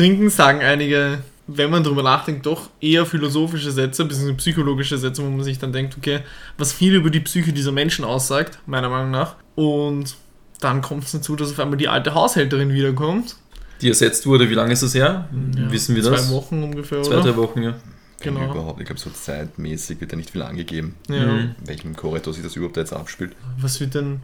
trinken 0.00 0.30
sagen 0.30 0.60
einige, 0.60 1.18
wenn 1.46 1.70
man 1.70 1.84
drüber 1.84 2.02
nachdenkt, 2.02 2.46
doch 2.46 2.70
eher 2.80 3.04
philosophische 3.04 3.70
Sätze, 3.70 4.04
bzw. 4.06 4.32
psychologische 4.34 4.96
Sätze, 4.96 5.22
wo 5.22 5.28
man 5.28 5.42
sich 5.44 5.58
dann 5.58 5.72
denkt, 5.72 5.94
okay, 5.98 6.20
was 6.56 6.72
viel 6.72 6.94
über 6.94 7.10
die 7.10 7.20
Psyche 7.20 7.52
dieser 7.52 7.72
Menschen 7.72 8.04
aussagt, 8.04 8.58
meiner 8.66 8.88
Meinung 8.88 9.10
nach. 9.10 9.36
Und 9.56 10.16
dann 10.60 10.80
kommt 10.80 11.04
es 11.04 11.12
dazu, 11.12 11.36
dass 11.36 11.50
auf 11.50 11.58
einmal 11.60 11.76
die 11.76 11.88
alte 11.88 12.14
Haushälterin 12.14 12.72
wiederkommt. 12.72 13.36
Die 13.82 13.88
ersetzt 13.88 14.26
wurde, 14.26 14.48
wie 14.48 14.54
lange 14.54 14.72
ist 14.72 14.82
das 14.82 14.94
her? 14.94 15.28
Ja, 15.56 15.70
Wissen 15.70 15.94
wir 15.96 16.02
das? 16.02 16.28
Zwei 16.28 16.34
Wochen 16.34 16.62
ungefähr, 16.62 17.02
Zwei, 17.02 17.16
oder? 17.16 17.22
drei 17.32 17.36
Wochen, 17.36 17.62
ja. 17.62 17.74
Genau. 18.20 18.40
Genau. 18.40 18.52
Überhaupt, 18.52 18.80
ich 18.80 18.86
glaube, 18.86 19.00
so 19.00 19.10
zeitmäßig 19.10 20.00
wird 20.00 20.12
ja 20.12 20.16
nicht 20.16 20.30
viel 20.30 20.42
angegeben, 20.42 20.94
Ja. 21.08 21.26
Mhm. 21.26 21.54
in 21.60 21.68
welchem 21.68 21.96
Korridor 21.96 22.32
sich 22.32 22.42
das 22.42 22.56
überhaupt 22.56 22.76
jetzt 22.78 22.92
abspielt. 22.92 23.32
Was 23.58 23.80
wird 23.80 23.94
denn 23.94 24.20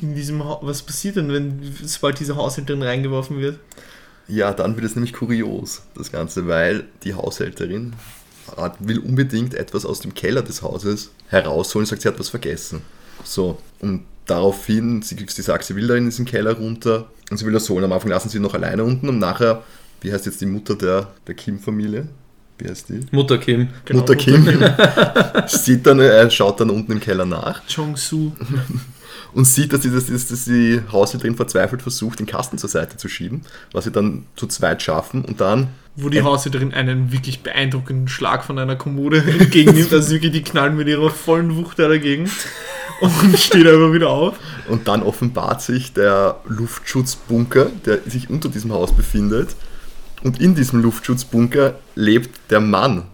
in 0.00 0.14
diesem 0.14 0.42
ha 0.44 0.58
was 0.62 0.82
passiert 0.82 1.16
denn, 1.16 1.30
wenn 1.32 1.60
sobald 1.82 2.18
diese 2.20 2.36
Haushälterin 2.36 2.82
reingeworfen 2.82 3.40
wird? 3.40 3.58
Ja, 4.28 4.52
dann 4.52 4.76
wird 4.76 4.84
es 4.84 4.94
nämlich 4.94 5.14
kurios, 5.14 5.82
das 5.94 6.12
Ganze, 6.12 6.46
weil 6.46 6.84
die 7.02 7.14
Haushälterin 7.14 7.94
hat, 8.56 8.76
will 8.80 8.98
unbedingt 8.98 9.54
etwas 9.54 9.84
aus 9.84 10.00
dem 10.00 10.14
Keller 10.14 10.42
des 10.42 10.62
Hauses 10.62 11.10
herausholen 11.28 11.84
und 11.84 11.88
sagt, 11.88 12.02
sie 12.02 12.08
hat 12.08 12.18
was 12.18 12.28
vergessen. 12.28 12.82
So, 13.24 13.58
und 13.80 14.04
daraufhin, 14.26 15.02
sie, 15.02 15.16
sie 15.28 15.42
sagt, 15.42 15.64
sie 15.64 15.74
will 15.76 15.86
da 15.86 15.94
in 15.94 16.04
diesen 16.04 16.24
Keller 16.24 16.52
runter 16.52 17.10
und 17.30 17.36
sie 17.36 17.46
will 17.46 17.52
das 17.52 17.68
holen. 17.68 17.84
Am 17.84 17.92
Anfang 17.92 18.10
lassen 18.10 18.28
sie 18.28 18.38
ihn 18.38 18.42
noch 18.42 18.54
alleine 18.54 18.84
unten 18.84 19.08
und 19.08 19.18
nachher, 19.18 19.62
wie 20.00 20.12
heißt 20.12 20.26
jetzt 20.26 20.40
die 20.40 20.46
Mutter 20.46 20.74
der, 20.76 21.08
der 21.26 21.34
Kim-Familie? 21.34 22.08
Wie 22.58 22.68
heißt 22.68 22.88
die? 22.88 23.00
Mutter 23.12 23.38
Kim. 23.38 23.68
Genau, 23.84 24.00
Mutter 24.00 24.16
Kim 24.16 24.44
sieht 25.46 25.86
dann, 25.86 26.00
er 26.00 26.28
schaut 26.30 26.60
dann 26.60 26.70
unten 26.70 26.92
im 26.92 27.00
Keller 27.00 27.24
nach 27.24 27.62
Jong-Soo. 27.68 28.32
Und 29.32 29.44
sieht, 29.44 29.72
dass 29.72 29.80
die, 29.80 29.90
dass, 29.90 30.06
dass, 30.06 30.28
dass 30.28 30.44
die 30.44 30.80
Haushälterin 30.90 31.36
verzweifelt 31.36 31.82
versucht, 31.82 32.18
den 32.18 32.26
Kasten 32.26 32.58
zur 32.58 32.68
Seite 32.68 32.96
zu 32.96 33.08
schieben, 33.08 33.42
was 33.72 33.84
sie 33.84 33.90
dann 33.90 34.26
zu 34.36 34.46
zweit 34.46 34.82
schaffen 34.82 35.24
und 35.24 35.40
dann 35.40 35.68
Wo 35.96 36.08
die 36.08 36.22
Haushälterin 36.22 36.72
einen 36.72 37.12
wirklich 37.12 37.42
beeindruckenden 37.42 38.08
Schlag 38.08 38.44
von 38.44 38.58
einer 38.58 38.76
Kommode 38.76 39.18
entgegennimmt. 39.38 39.92
Also 39.92 40.10
wirklich, 40.10 40.32
die 40.32 40.42
knallen 40.42 40.76
mit 40.76 40.88
ihrer 40.88 41.10
vollen 41.10 41.56
Wucht 41.56 41.78
da 41.78 41.88
dagegen 41.88 42.30
und 43.00 43.38
steht 43.38 43.66
einfach 43.66 43.92
wieder 43.92 44.10
auf. 44.10 44.36
Und 44.68 44.88
dann 44.88 45.02
offenbart 45.02 45.62
sich 45.62 45.92
der 45.92 46.40
Luftschutzbunker, 46.46 47.70
der 47.84 48.00
sich 48.06 48.30
unter 48.30 48.48
diesem 48.48 48.72
Haus 48.72 48.92
befindet. 48.92 49.54
Und 50.22 50.40
in 50.40 50.54
diesem 50.54 50.82
Luftschutzbunker 50.82 51.76
lebt 51.94 52.50
der 52.50 52.60
Mann 52.60 53.04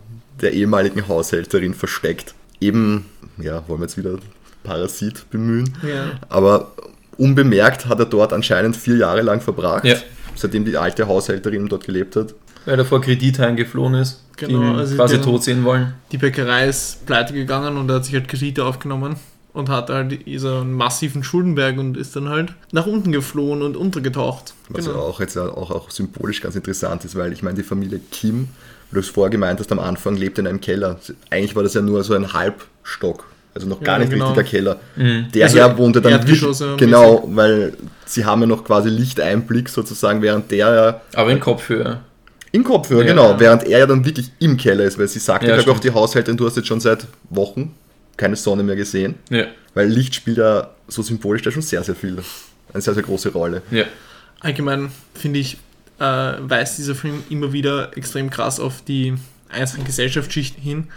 der 0.41 0.53
ehemaligen 0.53 1.07
Haushälterin 1.07 1.75
versteckt. 1.75 2.35
Eben 2.61 3.07
ja, 3.39 3.67
wollen 3.69 3.81
wir 3.81 3.87
jetzt 3.87 3.97
wieder 3.97 4.19
Parasit 4.65 5.31
bemühen. 5.31 5.73
Ja. 5.87 6.13
Aber 6.29 6.73
unbemerkt 7.17 7.87
hat 7.87 8.01
er 8.01 8.07
dort 8.07 8.33
anscheinend 8.33 8.77
vier 8.77 8.97
Jahre 8.97 9.23
lang 9.23 9.41
verbracht, 9.41 9.85
Ja. 9.85 9.95
seitdem 10.35 10.65
die 10.65 10.77
alte 10.77 11.07
Haushälterin 11.07 11.69
dort 11.69 11.85
gelebt 11.85 12.17
hat. 12.17 12.35
Weil 12.67 12.79
er 12.79 12.85
vor 12.85 13.01
Kredit 13.01 13.39
heimgeflohen 13.39 13.95
ist, 13.95 14.21
die 14.41 14.47
Genau, 14.47 14.63
ihn 14.73 14.77
also 14.77 14.97
quasi 14.97 15.15
der- 15.17 15.25
tot 15.25 15.45
sehen 15.45 15.63
wollen. 15.65 15.95
Die 16.11 16.19
Bäckerei 16.19 16.67
ist 16.69 17.07
pleite 17.07 17.33
gegangen 17.35 17.77
und 17.77 17.89
er 17.89 17.97
hat 17.97 18.05
sich 18.07 18.15
halt 18.15 18.27
Kredite 18.27 18.65
aufgenommen 18.65 19.17
und 19.53 19.69
hat 19.69 19.91
halt 19.91 20.19
so 20.39 20.57
einen 20.57 20.73
massiven 20.73 21.23
Schuldenberg 21.23 21.79
und 21.79 21.97
ist 21.97 22.17
dann 22.17 22.29
halt 22.31 22.53
nach 22.73 22.87
unten 22.87 23.13
geflohen 23.13 23.63
und 23.63 23.77
untergetaucht. 23.77 24.55
Was 24.71 24.87
Genau. 24.87 24.97
ja 24.97 25.03
auch 25.05 25.21
jetzt 25.21 25.37
auch, 25.39 25.71
auch 25.71 25.91
symbolisch 25.91 26.41
ganz 26.41 26.57
interessant 26.57 27.05
ist, 27.05 27.15
weil 27.15 27.33
ich 27.33 27.43
meine, 27.43 27.55
die 27.57 27.63
Familie 27.63 28.01
Kim, 28.11 28.49
du 28.91 28.99
es 28.99 29.09
vorher 29.09 29.31
gemeint 29.31 29.61
hast, 29.61 29.71
am 29.71 29.79
Anfang 29.79 30.17
lebt 30.17 30.39
in 30.39 30.47
einem 30.47 30.61
Keller. 30.61 30.99
Eigentlich 31.31 31.55
war 31.55 31.63
das 31.63 31.75
ja 31.75 31.83
nur 31.83 32.03
so 32.03 32.15
ein 32.15 32.33
Halbstock, 32.33 33.25
also 33.55 33.67
noch 33.69 33.81
gar 33.83 33.95
Ja, 33.97 33.99
nicht 34.01 34.11
genau. 34.13 34.27
richtiger 34.33 34.45
Keller. 34.49 34.81
Mhm. 34.97 35.27
Der 35.33 35.45
Also 35.45 35.59
Herr 35.59 35.79
wohnte 35.79 36.01
dann 36.03 36.13
wirklich- 36.27 36.41
ja, 36.61 36.77
genau, 36.77 37.25
weil 37.29 37.75
sie 38.05 38.25
haben 38.25 38.41
ja 38.43 38.47
noch 38.47 38.65
quasi 38.65 38.89
Lichteinblick 38.89 39.69
sozusagen, 39.69 40.21
während 40.23 40.51
der 40.51 40.59
ja 40.75 41.01
Aber 41.15 41.31
in 41.31 41.41
Kopfhöhe. 41.41 42.01
im 42.53 42.65
Kopfhörer, 42.65 43.03
Ja. 43.03 43.07
genau, 43.09 43.39
während 43.39 43.65
er 43.65 43.79
ja 43.81 43.87
dann 43.87 44.05
wirklich 44.05 44.31
im 44.41 44.57
Keller 44.57 44.85
ist, 44.85 44.99
weil 44.99 45.09
sie 45.09 45.19
sagt 45.21 45.45
Ja, 45.45 45.51
ja, 45.51 45.55
glaube 45.57 45.71
ich, 45.71 45.77
auch 45.77 45.81
die 45.81 45.91
Haushälterin, 45.93 46.37
du 46.37 46.47
hast 46.47 46.57
jetzt 46.57 46.67
schon 46.69 46.81
seit 46.81 47.07
Wochen 47.31 47.75
keine 48.17 48.37
Sonne 48.37 48.63
mehr 48.63 48.77
gesehen, 48.77 49.15
Ja. 49.31 49.47
weil 49.75 49.89
Licht 49.89 50.15
spielt 50.15 50.39
ja 50.39 50.71
so 50.89 51.03
symbolisch 51.03 51.43
da 51.43 51.51
schon 51.51 51.63
sehr, 51.63 51.83
sehr 51.83 51.95
viel, 51.97 52.17
eine 52.73 52.81
sehr, 52.83 52.95
sehr 52.95 53.03
große 53.03 53.31
Rolle. 53.33 53.63
Ja. 53.71 53.85
Allgemein 54.41 54.91
finde 55.15 55.39
ich, 55.41 55.57
äh, 55.99 56.05
weist 56.41 56.79
dieser 56.79 56.95
Film 56.95 57.23
immer 57.31 57.53
wieder 57.53 57.97
extrem 57.97 58.31
krass 58.31 58.61
auf 58.61 58.83
die 58.83 59.15
einzelnen 59.49 59.87
Gesellschaftsschichten 59.87 60.63
hin. 60.63 60.89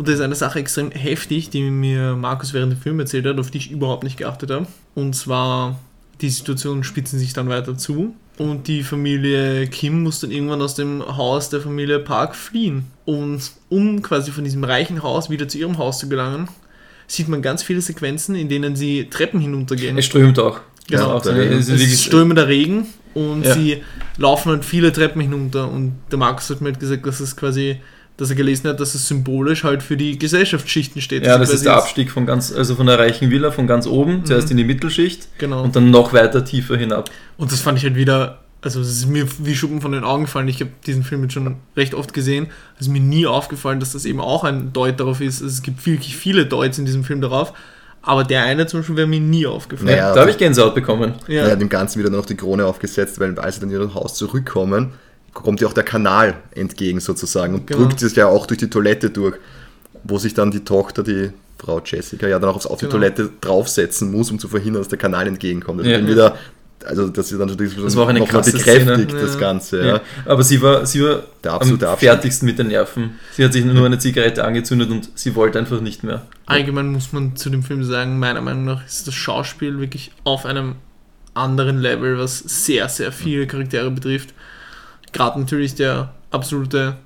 Und 0.00 0.08
da 0.08 0.12
ist 0.14 0.22
eine 0.22 0.34
Sache 0.34 0.60
extrem 0.60 0.90
heftig, 0.92 1.50
die 1.50 1.60
mir 1.60 2.16
Markus 2.16 2.54
während 2.54 2.72
dem 2.72 2.80
Film 2.80 2.98
erzählt 3.00 3.26
hat, 3.26 3.38
auf 3.38 3.50
die 3.50 3.58
ich 3.58 3.70
überhaupt 3.70 4.02
nicht 4.02 4.16
geachtet 4.16 4.50
habe. 4.50 4.66
Und 4.94 5.14
zwar, 5.14 5.78
die 6.22 6.30
Situationen 6.30 6.84
spitzen 6.84 7.18
sich 7.18 7.34
dann 7.34 7.50
weiter 7.50 7.76
zu. 7.76 8.14
Und 8.38 8.66
die 8.66 8.82
Familie 8.82 9.66
Kim 9.66 10.02
muss 10.02 10.20
dann 10.20 10.30
irgendwann 10.30 10.62
aus 10.62 10.74
dem 10.74 11.04
Haus 11.18 11.50
der 11.50 11.60
Familie 11.60 11.98
Park 11.98 12.34
fliehen. 12.34 12.84
Und 13.04 13.42
um 13.68 14.00
quasi 14.00 14.30
von 14.30 14.42
diesem 14.42 14.64
reichen 14.64 15.02
Haus 15.02 15.28
wieder 15.28 15.46
zu 15.48 15.58
ihrem 15.58 15.76
Haus 15.76 15.98
zu 15.98 16.08
gelangen, 16.08 16.48
sieht 17.06 17.28
man 17.28 17.42
ganz 17.42 17.62
viele 17.62 17.82
Sequenzen, 17.82 18.34
in 18.36 18.48
denen 18.48 18.76
sie 18.76 19.10
Treppen 19.10 19.38
hinuntergehen. 19.38 19.98
Es 19.98 20.06
strömt 20.06 20.38
auch. 20.38 20.60
Genau. 20.88 21.18
Es 21.18 21.26
Es 21.26 21.68
ist 21.68 22.04
strömender 22.04 22.48
Regen 22.48 22.86
und 23.12 23.44
Ja. 23.44 23.52
sie 23.52 23.82
laufen 24.16 24.50
halt 24.50 24.64
viele 24.64 24.94
Treppen 24.94 25.20
hinunter 25.20 25.70
und 25.70 25.96
der 26.10 26.18
Markus 26.18 26.48
hat 26.48 26.62
mir 26.62 26.70
halt 26.70 26.80
gesagt, 26.80 27.04
dass 27.04 27.20
es 27.20 27.36
quasi, 27.36 27.80
dass 28.20 28.30
er 28.30 28.36
gelesen 28.36 28.68
hat, 28.68 28.80
dass 28.80 28.94
es 28.94 29.08
symbolisch 29.08 29.64
halt 29.64 29.82
für 29.82 29.96
die 29.96 30.18
Gesellschaftsschichten 30.18 31.00
steht. 31.00 31.24
Ja, 31.24 31.32
Also 31.32 31.44
das 31.44 31.54
ist 31.54 31.64
der 31.64 31.74
Abstieg 31.74 32.10
von 32.10 32.26
ganz, 32.26 32.52
also 32.52 32.74
von 32.74 32.86
der 32.86 32.98
reichen 32.98 33.30
Villa 33.30 33.50
von 33.50 33.66
ganz 33.66 33.86
oben, 33.86 34.24
zuerst 34.24 34.50
in 34.50 34.56
die 34.56 34.64
Mittelschicht 34.64 35.28
Genau. 35.38 35.62
und 35.62 35.74
dann 35.76 35.90
noch 35.90 36.12
weiter 36.12 36.44
tiefer 36.44 36.76
hinab. 36.76 37.10
Und 37.38 37.50
das 37.52 37.60
fand 37.60 37.78
ich 37.78 37.84
halt 37.84 37.96
wieder, 37.96 38.40
also 38.62 38.80
es 38.80 38.88
ist 38.88 39.06
mir 39.08 39.26
wie 39.38 39.54
Schuppen 39.54 39.80
von 39.80 39.92
den 39.92 40.04
Augen 40.04 40.24
gefallen. 40.24 40.48
Ich 40.48 40.60
habe 40.60 40.70
diesen 40.86 41.02
Film 41.02 41.22
jetzt 41.22 41.32
schon 41.32 41.56
recht 41.76 41.94
oft 41.94 42.12
gesehen. 42.12 42.48
Es 42.76 42.82
ist 42.86 42.92
mir 42.92 43.00
nie 43.00 43.26
aufgefallen, 43.26 43.80
dass 43.80 43.92
das 43.92 44.04
eben 44.04 44.20
auch 44.20 44.44
ein 44.44 44.72
Deut 44.72 45.00
darauf 45.00 45.20
ist. 45.20 45.40
Es 45.40 45.62
gibt 45.62 45.84
wirklich 45.86 46.16
viele 46.16 46.44
Deuts 46.46 46.78
in 46.78 46.84
diesem 46.84 47.04
Film 47.04 47.20
darauf. 47.20 47.54
Aber 48.02 48.24
der 48.24 48.44
eine 48.44 48.66
zum 48.66 48.80
Beispiel 48.80 48.96
wäre 48.96 49.06
mir 49.06 49.20
nie 49.20 49.46
aufgefallen. 49.46 49.90
Naja, 49.90 50.14
da 50.14 50.20
habe 50.22 50.30
ich 50.30 50.38
Gänsehaut 50.38 50.74
bekommen. 50.74 51.14
Ja. 51.28 51.44
Er 51.44 51.52
hat 51.52 51.60
dem 51.60 51.68
Ganzen 51.68 51.98
wieder 51.98 52.08
noch 52.10 52.24
die 52.24 52.34
Krone 52.34 52.64
aufgesetzt, 52.64 53.20
weil 53.20 53.38
als 53.38 53.56
sie 53.56 53.60
dann 53.60 53.70
in 53.70 53.78
ihr 53.80 53.94
Haus 53.94 54.14
zurückkommen, 54.14 54.92
kommt 55.32 55.60
ja 55.60 55.68
auch 55.68 55.72
der 55.72 55.84
Kanal 55.84 56.34
entgegen 56.54 57.00
sozusagen 57.00 57.54
und 57.54 57.66
Genau. 57.66 57.80
drückt 57.84 58.00
sich 58.00 58.14
ja 58.16 58.26
auch 58.26 58.46
durch 58.46 58.58
die 58.58 58.70
Toilette 58.70 59.10
durch, 59.10 59.36
wo 60.04 60.18
sich 60.18 60.34
dann 60.34 60.50
die 60.50 60.60
Tochter, 60.64 61.02
die 61.02 61.30
Frau 61.58 61.80
Jessica, 61.84 62.26
ja 62.26 62.38
dann 62.38 62.50
auch 62.50 62.56
aufs- 62.56 62.66
auf 62.66 62.78
die 62.78 62.86
Genau. 62.86 62.92
Toilette 62.98 63.30
draufsetzen 63.40 64.10
muss, 64.10 64.30
um 64.30 64.38
zu 64.38 64.48
verhindern, 64.48 64.80
dass 64.82 64.88
der 64.88 64.98
Kanal 64.98 65.26
entgegenkommt. 65.26 65.80
Also 65.80 65.90
Ja. 65.90 65.98
dann 65.98 66.08
wieder, 66.08 66.36
also 66.86 67.08
dass 67.08 67.28
sie 67.28 67.36
dann 67.36 67.48
das 67.48 67.56
Das 67.58 67.96
war 67.96 68.04
auch 68.04 68.08
eine 68.08 68.24
krasse 68.24 68.52
bekräftigt, 68.52 69.10
Szene. 69.10 69.22
das. 69.22 69.38
Ganze. 69.38 69.78
Ja. 69.80 69.86
Ja. 69.96 70.00
Aber 70.24 70.42
sie 70.42 70.60
war, 70.62 70.86
sie 70.86 71.02
war 71.04 71.22
Der 71.44 71.52
am 71.52 71.58
Abstieg. 71.60 71.98
fertigsten 71.98 72.46
mit 72.46 72.58
den 72.58 72.68
Nerven. 72.68 73.18
Sie 73.36 73.44
hat 73.44 73.52
sich 73.52 73.64
nur 73.66 73.84
eine 73.84 73.98
Zigarette 73.98 74.42
angezündet 74.44 74.90
und 74.90 75.10
sie 75.14 75.34
wollte 75.34 75.58
einfach 75.58 75.80
nicht 75.82 76.02
mehr. 76.02 76.22
Allgemein 76.46 76.88
muss 76.88 77.12
man 77.12 77.36
zu 77.36 77.50
dem 77.50 77.62
Film 77.62 77.84
sagen, 77.84 78.18
meiner 78.18 78.40
Meinung 78.40 78.64
nach 78.64 78.86
ist 78.86 79.06
das 79.06 79.14
Schauspiel 79.14 79.78
wirklich 79.78 80.12
auf 80.24 80.46
einem 80.46 80.76
anderen 81.34 81.78
Level, 81.78 82.18
was 82.18 82.38
sehr, 82.38 82.88
sehr 82.88 83.12
viele 83.12 83.46
Charaktere 83.46 83.90
betrifft. 83.90 84.34
Gerade 85.12 85.40
natürlich 85.40 85.74
der 85.74 86.12
absolute 86.30 86.96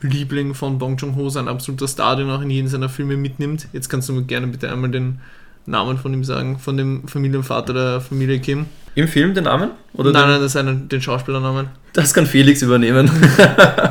Liebling 0.00 0.54
von 0.54 0.78
Bong 0.78 0.96
Joon-ho, 0.96 1.28
sein 1.28 1.48
absoluter 1.48 1.88
Star, 1.88 2.16
den 2.16 2.28
er 2.28 2.36
auch 2.36 2.42
in 2.42 2.50
jeden 2.50 2.68
seiner 2.68 2.88
Filme 2.88 3.16
mitnimmt. 3.16 3.68
Jetzt 3.72 3.88
kannst 3.88 4.08
du 4.08 4.12
mir 4.12 4.22
gerne 4.22 4.46
bitte 4.46 4.70
einmal 4.70 4.90
den 4.90 5.20
Namen 5.66 5.98
von 5.98 6.12
ihm 6.12 6.24
sagen, 6.24 6.58
von 6.58 6.76
dem 6.76 7.06
Familienvater 7.06 7.72
der 7.72 8.00
Familie 8.00 8.40
Kim. 8.40 8.66
Im 8.94 9.08
Film 9.08 9.32
den 9.32 9.44
Namen? 9.44 9.70
Oder 9.94 10.10
nein, 10.10 10.22
den, 10.22 10.30
nein, 10.30 10.40
das 10.40 10.52
ist 10.52 10.56
einer, 10.56 10.74
den 10.74 11.00
Schauspielernamen. 11.00 11.68
Das 11.92 12.12
kann 12.12 12.26
Felix 12.26 12.62
übernehmen. 12.62 13.10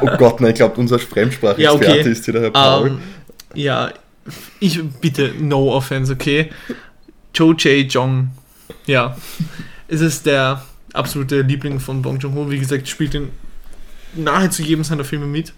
Oh 0.03 0.17
Gott, 0.17 0.41
nein, 0.41 0.49
ich 0.49 0.55
glaube, 0.55 0.79
unser 0.79 0.97
Fremdsprachexperte 0.97 1.61
Ja, 1.61 1.73
okay. 1.73 2.09
ist 2.09 2.25
hier 2.25 2.33
der 2.33 2.43
Herr 2.43 2.51
Paul. 2.51 2.87
Ähm, 2.87 2.97
ja, 3.53 3.91
ich 4.59 4.81
bitte, 4.99 5.31
no 5.39 5.71
offense, 5.71 6.11
okay? 6.11 6.49
Cho 7.33 7.53
Jae 7.53 7.81
Jong. 7.81 8.31
Ja. 8.87 9.15
Es 9.87 10.01
ist 10.01 10.25
der 10.25 10.63
absolute 10.93 11.41
Liebling 11.41 11.79
von 11.79 12.01
Bong 12.01 12.17
Joon-ho. 12.17 12.49
Wie 12.49 12.57
gesagt, 12.57 12.87
spielt 12.87 13.13
in 13.13 13.29
nahezu 14.15 14.61
jedem 14.61 14.83
seiner 14.83 15.03
Filme 15.03 15.25
mit. 15.25 15.53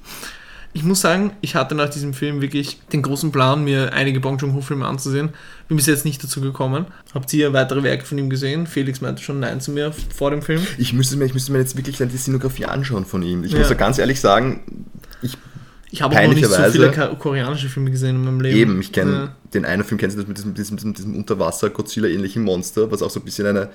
Ich 0.75 0.83
muss 0.83 1.01
sagen, 1.01 1.33
ich 1.41 1.53
hatte 1.53 1.75
nach 1.75 1.89
diesem 1.89 2.15
Film 2.15 2.41
wirklich 2.41 2.79
den 2.91 3.03
großen 3.03 3.31
Plan, 3.31 3.63
mir 3.63 3.93
einige 3.93 4.19
Bong 4.19 4.39
Joon-ho-Filme 4.39 4.87
anzusehen. 4.87 5.29
Bin 5.67 5.77
bis 5.77 5.85
jetzt 5.85 6.03
nicht 6.03 6.23
dazu 6.23 6.41
gekommen. 6.41 6.85
Habt 7.13 7.31
ihr 7.33 7.53
weitere 7.53 7.83
Werke 7.83 8.05
von 8.05 8.17
ihm 8.17 8.27
gesehen? 8.29 8.65
Felix 8.65 8.99
meinte 8.99 9.21
schon 9.21 9.39
Nein 9.39 9.61
zu 9.61 9.69
mir 9.71 9.91
vor 9.91 10.31
dem 10.31 10.41
Film. 10.41 10.65
Ich 10.79 10.91
müsste, 10.93 11.15
mir, 11.15 11.25
ich 11.25 11.35
müsste 11.35 11.51
mir 11.51 11.59
jetzt 11.59 11.77
wirklich 11.77 11.97
die 11.97 12.17
Szenografie 12.17 12.65
anschauen 12.65 13.05
von 13.05 13.21
ihm. 13.21 13.43
Ich 13.43 13.51
Ja. 13.51 13.59
muss 13.59 13.69
ja 13.69 13.75
ganz 13.75 13.99
ehrlich 13.99 14.19
sagen, 14.19 14.61
ich 15.21 15.37
Ich 15.91 16.01
habe 16.01 16.17
auch 16.17 16.23
noch 16.23 16.33
nicht 16.33 16.47
so 16.47 16.63
viele 16.71 16.89
koreanische 17.19 17.69
Filme 17.69 17.91
gesehen 17.91 18.15
in 18.15 18.23
meinem 18.25 18.41
Leben. 18.41 18.57
Eben, 18.57 18.81
ich 18.81 18.91
kenne 18.91 19.11
Ja. 19.13 19.35
den 19.53 19.65
einen 19.65 19.83
Film, 19.83 19.99
kennst 19.99 20.17
du 20.17 20.21
das 20.21 20.27
mit 20.27 20.37
diesem, 20.39 20.55
diesem, 20.55 20.77
diesem, 20.77 20.93
diesem 20.95 21.15
Unterwasser-Godzilla-ähnlichen 21.17 22.41
Monster, 22.41 22.89
was 22.91 23.03
auch 23.03 23.11
so 23.11 23.19
ein 23.19 23.25
bisschen 23.25 23.45
einen 23.45 23.67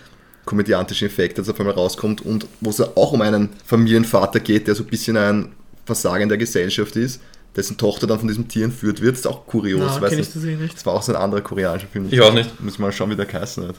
komödiantischen 0.48 1.06
Effekt 1.08 1.36
jetzt 1.38 1.48
auf 1.50 1.60
einmal 1.60 1.74
rauskommt 1.74 2.24
und 2.24 2.46
wo 2.60 2.70
es 2.70 2.80
auch 2.80 3.12
um 3.12 3.20
einen 3.20 3.50
Familienvater 3.66 4.40
geht, 4.40 4.66
der 4.66 4.74
so 4.74 4.82
ein 4.82 4.86
bisschen 4.86 5.16
ein 5.16 5.52
Versagen 5.84 6.28
der 6.28 6.38
Gesellschaft 6.38 6.96
ist, 6.96 7.20
dessen 7.54 7.76
Tochter 7.76 8.06
dann 8.06 8.18
von 8.18 8.28
diesem 8.28 8.48
Tier 8.48 8.64
entführt 8.64 9.00
wird. 9.02 9.12
Das 9.12 9.20
ist 9.20 9.26
auch 9.26 9.46
kurios, 9.46 9.98
Na, 10.00 10.06
ich 10.08 10.16
nicht. 10.16 10.34
das 10.34 10.44
eh 10.44 10.56
nicht. 10.56 10.74
Das 10.74 10.86
war 10.86 10.94
auch 10.94 11.02
so 11.02 11.12
ein 11.14 11.20
anderer 11.20 11.40
koreanischer 11.42 11.86
Film. 11.92 12.06
Ich 12.10 12.20
auch 12.20 12.32
nicht. 12.32 12.60
Muss 12.62 12.78
mal 12.78 12.90
schauen, 12.92 13.10
wie 13.10 13.16
der 13.16 13.26
geheißen 13.26 13.68
hat. 13.68 13.74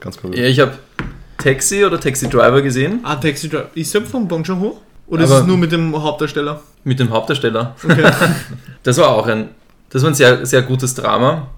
Ganz 0.00 0.16
kurios. 0.16 0.38
ja, 0.38 0.46
ich 0.46 0.58
habe 0.60 0.72
Taxi 1.38 1.84
oder 1.84 1.98
Taxi 2.00 2.28
Driver 2.28 2.60
gesehen 2.62 3.00
Ah, 3.02 3.16
Taxi 3.16 3.48
Driver. 3.48 3.68
Ist 3.74 3.94
der 3.94 4.02
von 4.02 4.26
Bong 4.28 4.42
Joon-ho? 4.42 4.80
Oder 5.06 5.24
ist 5.24 5.30
Aber- 5.30 5.40
es 5.42 5.46
nur 5.46 5.58
mit 5.58 5.70
dem 5.72 6.00
Hauptdarsteller? 6.02 6.62
mit 6.84 6.98
dem 6.98 7.10
Hauptdarsteller. 7.10 7.76
Okay. 7.84 8.10
Das 8.82 8.96
war 8.96 9.08
auch 9.10 9.26
ein, 9.26 9.50
das 9.90 10.02
war 10.02 10.10
ein 10.10 10.14
sehr, 10.14 10.46
sehr 10.46 10.62
gutes 10.62 10.94
Drama. 10.94 11.48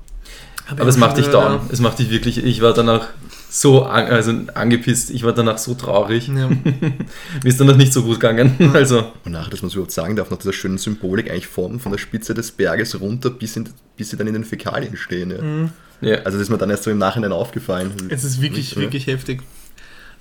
Aber 0.69 0.89
es 0.89 0.97
macht 0.97 1.17
dich 1.19 1.29
down. 1.29 1.61
Es 1.71 1.79
macht 1.81 1.99
dich 2.01 2.11
wirklich, 2.11 2.45
ich 2.45 2.61
war 2.61 2.73
danach 2.73 3.09
so 3.55 3.83
an, 3.85 4.07
also 4.07 4.33
angepisst, 4.55 5.11
ich 5.11 5.25
war 5.25 5.35
danach 5.35 5.59
so 5.59 5.75
traurig. 5.75 6.29
Ja. 6.29 6.49
Mir 6.73 6.99
ist 7.45 7.61
danach 7.61 7.77
nicht 7.77 7.93
so 7.93 8.03
gut 8.03 8.19
gegangen. 8.19 8.57
Also, 8.73 9.13
Und 9.27 9.33
nachher, 9.33 9.51
dass 9.51 9.61
man 9.61 9.69
es 9.69 9.75
überhaupt 9.75 9.93
sagen 9.93 10.17
darf, 10.17 10.31
nach 10.31 10.39
dieser 10.39 10.55
schönen 10.55 10.79
Symbolik 10.79 11.31
eigentlich 11.31 11.49
von, 11.49 11.79
von 11.79 11.93
der 11.93 11.99
Spitze 11.99 12.33
des 12.33 12.51
Berges 12.53 12.99
runter, 12.99 13.29
bis, 13.29 13.55
in, 13.57 13.69
bis 13.97 14.09
sie 14.09 14.17
dann 14.17 14.27
in 14.27 14.33
den 14.33 14.45
Fäkalien 14.45 14.97
stehen. 14.97 15.31
Ja. 15.33 15.43
Mhm. 15.43 15.71
ja. 16.01 16.15
Also 16.25 16.39
das 16.39 16.43
ist 16.43 16.49
mir 16.49 16.57
dann 16.57 16.71
erst 16.71 16.85
so 16.85 16.91
im 16.91 16.97
Nachhinein 16.97 17.31
aufgefallen. 17.33 17.93
Es 18.09 18.25
ist 18.25 18.41
wirklich, 18.41 18.73
Ja. 18.75 18.81
wirklich 18.81 19.07
heftig, 19.07 19.43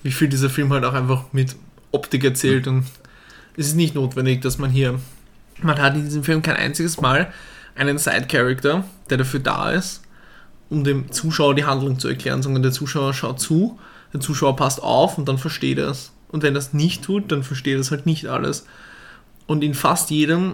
wie 0.04 0.12
viel 0.12 0.28
dieser 0.28 0.50
Film 0.50 0.74
halt 0.74 0.84
auch 0.84 0.94
einfach 0.94 1.32
mit 1.32 1.56
Optik 1.94 2.26
erzählt 2.26 2.68
und 2.68 2.84
es 3.56 3.68
ist 3.68 3.76
nicht 3.76 3.96
notwendig, 3.96 4.42
dass 4.42 4.58
man 4.58 4.72
hier, 4.72 5.00
man 5.62 5.80
hat 5.80 5.96
in 5.96 6.04
diesem 6.04 6.24
Film 6.26 6.42
kein 6.42 6.58
einziges 6.58 7.00
Mal 7.00 7.32
einen 7.76 7.98
Side-Character, 7.98 8.84
der 9.10 9.18
dafür 9.18 9.40
da 9.40 9.72
ist, 9.72 10.02
um 10.72 10.86
dem 10.86 11.12
Zuschauer 11.12 11.54
die 11.54 11.66
Handlung 11.66 12.00
zu 12.00 12.08
erklären, 12.08 12.42
sondern 12.42 12.64
der 12.64 12.72
Zuschauer 12.72 13.14
schaut 13.14 13.40
zu, 13.40 13.78
der 14.14 14.22
Zuschauer 14.22 14.56
passt 14.56 14.82
auf 14.82 15.18
und 15.18 15.28
dann 15.28 15.38
versteht 15.38 15.78
er 15.78 15.90
es. 15.90 16.14
Und 16.30 16.44
wenn 16.44 16.56
er 16.56 16.60
es 16.60 16.74
nicht 16.74 17.04
tut, 17.04 17.32
dann 17.32 17.44
versteht 17.44 17.76
er 17.76 17.82
es 17.82 17.92
halt 17.92 18.06
nicht 18.06 18.28
alles. 18.28 18.66
Und 19.48 19.66
in 19.66 19.74
fast 19.74 20.10
jedem 20.10 20.54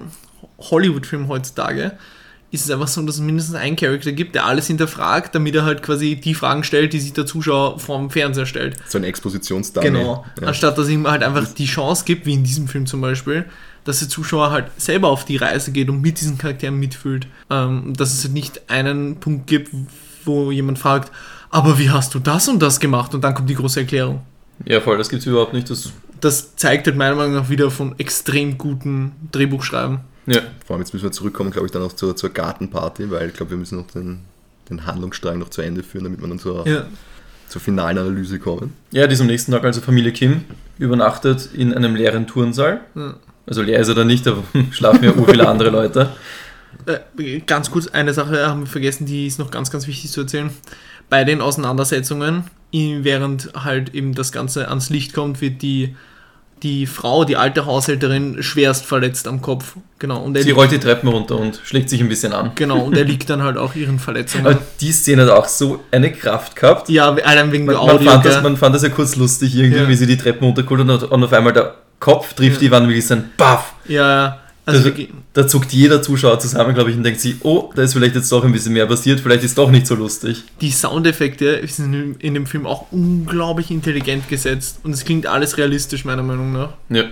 Hollywood-Film 0.59 1.27
heutzutage 1.27 1.97
ist 2.49 2.65
es 2.65 2.71
einfach 2.71 2.87
so, 2.87 3.01
dass 3.03 3.15
es 3.15 3.21
mindestens 3.21 3.55
einen 3.55 3.75
Charakter 3.75 4.11
gibt, 4.11 4.33
der 4.33 4.45
alles 4.45 4.65
hinterfragt, 4.67 5.35
damit 5.35 5.53
er 5.53 5.65
halt 5.65 5.83
quasi 5.83 6.15
die 6.15 6.33
Fragen 6.33 6.63
stellt, 6.63 6.93
die 6.93 6.99
sich 6.99 7.13
der 7.13 7.27
Zuschauer 7.27 7.79
vom 7.79 8.09
Fernseher 8.09 8.47
stellt. 8.47 8.77
So 8.87 8.97
ein 8.97 9.03
Expositionsdummy. 9.03 9.85
Genau. 9.85 10.25
Ja. 10.41 10.47
Anstatt 10.47 10.77
dass 10.79 10.89
ihm 10.89 11.07
halt 11.07 11.21
einfach 11.21 11.45
die 11.53 11.65
Chance 11.65 12.05
gibt, 12.05 12.25
wie 12.25 12.33
in 12.33 12.43
diesem 12.43 12.67
Film 12.67 12.87
zum 12.87 13.01
Beispiel, 13.01 13.45
dass 13.83 13.99
der 13.99 14.09
Zuschauer 14.09 14.49
halt 14.49 14.71
selber 14.77 15.09
auf 15.09 15.25
die 15.25 15.37
Reise 15.37 15.71
geht 15.71 15.89
und 15.89 16.01
mit 16.01 16.19
diesen 16.21 16.39
Charakteren 16.39 16.79
mitfühlt. 16.79 17.27
Ähm, 17.51 17.93
dass 17.95 18.13
es 18.13 18.23
halt 18.23 18.33
nicht 18.33 18.69
einen 18.69 19.19
Punkt 19.19 19.45
gibt, 19.47 19.71
wo 20.27 20.51
jemand 20.51 20.77
fragt, 20.79 21.11
aber 21.49 21.79
wie 21.79 21.89
hast 21.89 22.13
du 22.13 22.19
das 22.19 22.47
und 22.47 22.61
das 22.61 22.79
gemacht? 22.79 23.15
Und 23.15 23.23
dann 23.23 23.33
kommt 23.33 23.49
die 23.49 23.55
große 23.55 23.79
Erklärung. 23.79 24.21
ja, 24.65 24.81
voll, 24.81 24.97
das 24.97 25.09
gibt 25.09 25.21
es 25.21 25.25
überhaupt 25.27 25.53
nicht. 25.53 25.69
Das, 25.69 25.91
Das 26.19 26.55
zeigt 26.55 26.87
halt 26.87 26.97
meiner 26.97 27.15
Meinung 27.15 27.35
nach 27.35 27.49
wieder 27.49 27.71
von 27.71 27.97
extrem 27.99 28.57
guten 28.57 29.11
Drehbuchschreiben. 29.31 29.99
Ja. 30.25 30.41
Vor 30.65 30.75
allem 30.75 30.81
jetzt 30.81 30.93
müssen 30.93 31.05
wir 31.05 31.11
zurückkommen, 31.11 31.51
glaube 31.51 31.67
ich, 31.67 31.71
dann 31.71 31.81
auch 31.83 31.93
zur, 31.93 32.15
zur 32.15 32.29
Gartenparty, 32.31 33.09
weil 33.11 33.29
ich 33.29 33.33
glaube, 33.35 33.51
wir 33.51 33.57
müssen 33.57 33.77
noch 33.77 33.87
den, 33.87 34.19
den 34.69 34.85
Handlungsstrang 34.85 35.39
noch 35.39 35.49
zu 35.49 35.61
Ende 35.61 35.83
führen, 35.83 36.03
damit 36.03 36.19
wir 36.21 36.27
dann 36.27 36.39
zur, 36.39 36.67
Ja. 36.67 36.85
zur 37.47 37.61
finalen 37.61 37.97
Analyse 37.97 38.39
kommen. 38.39 38.73
Ja, 38.91 39.07
die 39.07 39.13
ist 39.13 39.21
am 39.21 39.27
nächsten 39.27 39.51
Tag 39.53 39.63
also 39.63 39.79
Familie 39.79 40.11
Kim 40.11 40.43
übernachtet 40.79 41.49
in 41.53 41.73
einem 41.73 41.95
leeren 41.95 42.27
Turnsaal. 42.27 42.81
Ja. 42.95 43.13
Also 43.45 43.61
leer 43.61 43.79
ist 43.79 43.87
er 43.87 43.95
da 43.95 44.03
nicht, 44.03 44.25
da 44.25 44.35
schlafen 44.71 45.03
ja 45.05 45.13
ur 45.13 45.27
viele 45.29 45.47
andere 45.47 45.69
Leute. 45.69 46.09
Äh, 46.87 47.39
ganz 47.45 47.69
kurz, 47.71 47.87
eine 47.87 48.13
Sache 48.13 48.47
haben 48.47 48.61
wir 48.61 48.67
vergessen, 48.67 49.05
die 49.05 49.27
ist 49.27 49.39
noch 49.39 49.51
ganz, 49.51 49.69
ganz 49.71 49.87
wichtig 49.87 50.11
zu 50.11 50.21
erzählen. 50.21 50.49
Bei 51.09 51.23
den 51.23 51.41
Auseinandersetzungen, 51.41 52.43
in- 52.71 53.03
während 53.03 53.51
halt 53.63 53.93
eben 53.93 54.13
das 54.15 54.31
Ganze 54.31 54.67
ans 54.69 54.89
Licht 54.89 55.13
kommt, 55.13 55.41
wird 55.41 55.61
die, 55.61 55.95
die 56.63 56.85
Frau, 56.87 57.23
die 57.23 57.37
alte 57.37 57.65
Haushälterin, 57.65 58.41
schwerst 58.41 58.85
verletzt 58.85 59.27
am 59.27 59.41
Kopf. 59.41 59.75
Genau, 59.99 60.21
und 60.23 60.35
er, 60.35 60.43
Sie 60.43 60.51
rollt 60.51 60.71
die 60.71 60.79
Treppen 60.79 61.07
runter 61.09 61.37
und 61.37 61.61
schlägt 61.63 61.89
sich 61.89 62.01
ein 62.01 62.09
bisschen 62.09 62.33
an. 62.33 62.51
genau, 62.55 62.79
und 62.79 62.97
er 62.97 63.03
liegt 63.03 63.29
dann 63.29 63.43
halt 63.43 63.57
auch 63.57 63.75
ihren 63.75 63.99
Verletzungen. 63.99 64.47
Aber 64.47 64.57
die 64.81 64.91
Szene 64.91 65.23
hat 65.23 65.29
auch 65.29 65.47
so 65.47 65.83
eine 65.91 66.11
Kraft 66.11 66.55
gehabt. 66.55 66.89
Ja, 66.89 67.09
allein 67.13 67.51
wegen 67.51 67.65
Man, 67.65 67.75
der 67.75 67.83
man, 67.83 67.95
Audio. 67.95 68.11
fand 68.11 68.25
das, 68.25 68.41
man 68.43 68.57
fand 68.57 68.75
das 68.75 68.83
ja 68.83 68.89
kurz 68.89 69.15
lustig, 69.17 69.55
irgendwie, 69.55 69.79
Ja. 69.81 69.87
wie 69.87 69.95
sie 69.95 70.07
die 70.07 70.17
Treppen 70.17 70.45
runtergeholt 70.45 70.87
hat 70.87 71.03
und 71.03 71.23
auf 71.23 71.33
einmal 71.33 71.53
der 71.53 71.75
Kopf 71.99 72.33
trifft 72.33 72.55
Ja. 72.55 72.59
die 72.67 72.71
Wand 72.71 72.87
wirklich 72.87 73.05
so 73.07 73.13
ein 73.15 73.29
Baff. 73.37 73.73
ja, 73.87 74.09
ja. 74.25 74.39
Also 74.67 74.79
Das- 74.79 74.85
wirklich, 74.85 75.09
Da 75.33 75.47
zuckt 75.47 75.71
jeder 75.71 76.01
Zuschauer 76.01 76.39
zusammen, 76.39 76.73
glaube 76.75 76.91
ich, 76.91 76.97
und 76.97 77.03
denkt 77.03 77.21
sich, 77.21 77.37
oh, 77.43 77.71
da 77.73 77.83
ist 77.83 77.93
vielleicht 77.93 78.15
jetzt 78.15 78.31
doch 78.31 78.43
ein 78.43 78.51
bisschen 78.51 78.73
mehr 78.73 78.85
passiert, 78.85 79.19
vielleicht 79.21 79.43
ist 79.43 79.57
doch 79.57 79.71
nicht 79.71 79.87
so 79.87 79.95
lustig. 79.95 80.43
die 80.61 80.71
Soundeffekte 80.71 81.65
sind 81.67 82.15
in 82.19 82.33
dem 82.33 82.45
Film 82.45 82.65
auch 82.65 82.91
unglaublich 82.91 83.71
intelligent 83.71 84.27
gesetzt 84.27 84.79
und 84.83 84.91
es 84.91 85.05
klingt 85.05 85.25
alles 85.25 85.57
realistisch, 85.57 86.03
meiner 86.05 86.23
Meinung 86.23 86.51
nach. 86.51 86.73
Ja. 86.89 87.05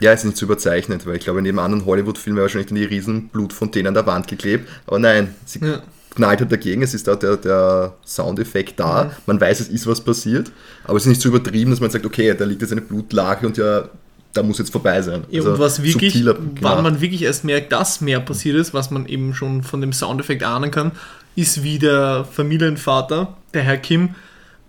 Ja, 0.00 0.12
ist 0.12 0.24
nicht 0.24 0.36
zu 0.36 0.44
überzeichnet, 0.44 1.06
weil 1.06 1.16
ich 1.16 1.24
glaube, 1.24 1.38
in 1.38 1.46
jedem 1.46 1.60
anderen 1.60 1.86
Hollywood-Film 1.86 2.36
wäre 2.36 2.44
wahrscheinlich 2.44 2.66
dann 2.68 2.76
die 2.76 2.84
riesen 2.84 3.28
Blutfontäne 3.28 3.88
an 3.88 3.94
der 3.94 4.04
Wand 4.06 4.26
geklebt. 4.28 4.68
Aber 4.86 4.98
nein, 4.98 5.34
sie 5.46 5.60
Ja. 5.60 5.82
knallt 6.14 6.40
halt 6.40 6.52
dagegen, 6.52 6.82
es 6.82 6.92
ist 6.94 7.06
da 7.08 7.14
der, 7.16 7.36
der 7.38 7.94
Soundeffekt 8.04 8.78
da, 8.78 9.04
Mhm. 9.04 9.10
man 9.26 9.40
weiß, 9.40 9.60
es 9.60 9.68
ist 9.68 9.86
was 9.86 10.00
passiert, 10.02 10.50
aber 10.84 10.96
es 10.96 11.04
ist 11.04 11.08
nicht 11.08 11.20
so 11.22 11.28
übertrieben, 11.30 11.70
dass 11.70 11.80
man 11.80 11.90
sagt, 11.90 12.04
okay, 12.04 12.34
da 12.36 12.44
liegt 12.44 12.60
jetzt 12.60 12.72
eine 12.72 12.80
Blutlache 12.82 13.46
und 13.46 13.56
ja, 13.56 13.88
da 14.34 14.42
muss 14.42 14.58
jetzt 14.58 14.70
vorbei 14.72 15.00
sein. 15.00 15.24
Ja, 15.30 15.38
Also 15.40 15.52
und 15.52 15.58
was 15.60 15.82
wirklich, 15.82 16.12
subtiler 16.12 16.36
wann 16.38 16.54
gemacht. 16.56 16.82
man 16.82 17.00
wirklich 17.00 17.22
erst 17.22 17.44
merkt, 17.44 17.72
dass 17.72 18.00
mehr 18.00 18.20
passiert 18.20 18.56
ist, 18.56 18.74
was 18.74 18.90
man 18.90 19.06
eben 19.06 19.34
schon 19.34 19.62
von 19.62 19.80
dem 19.80 19.92
Soundeffekt 19.92 20.42
ahnen 20.42 20.70
kann, 20.70 20.92
ist 21.36 21.62
wie 21.62 21.78
der 21.78 22.24
Familienvater, 22.30 23.36
der 23.54 23.62
Herr 23.62 23.76
Kim, 23.78 24.14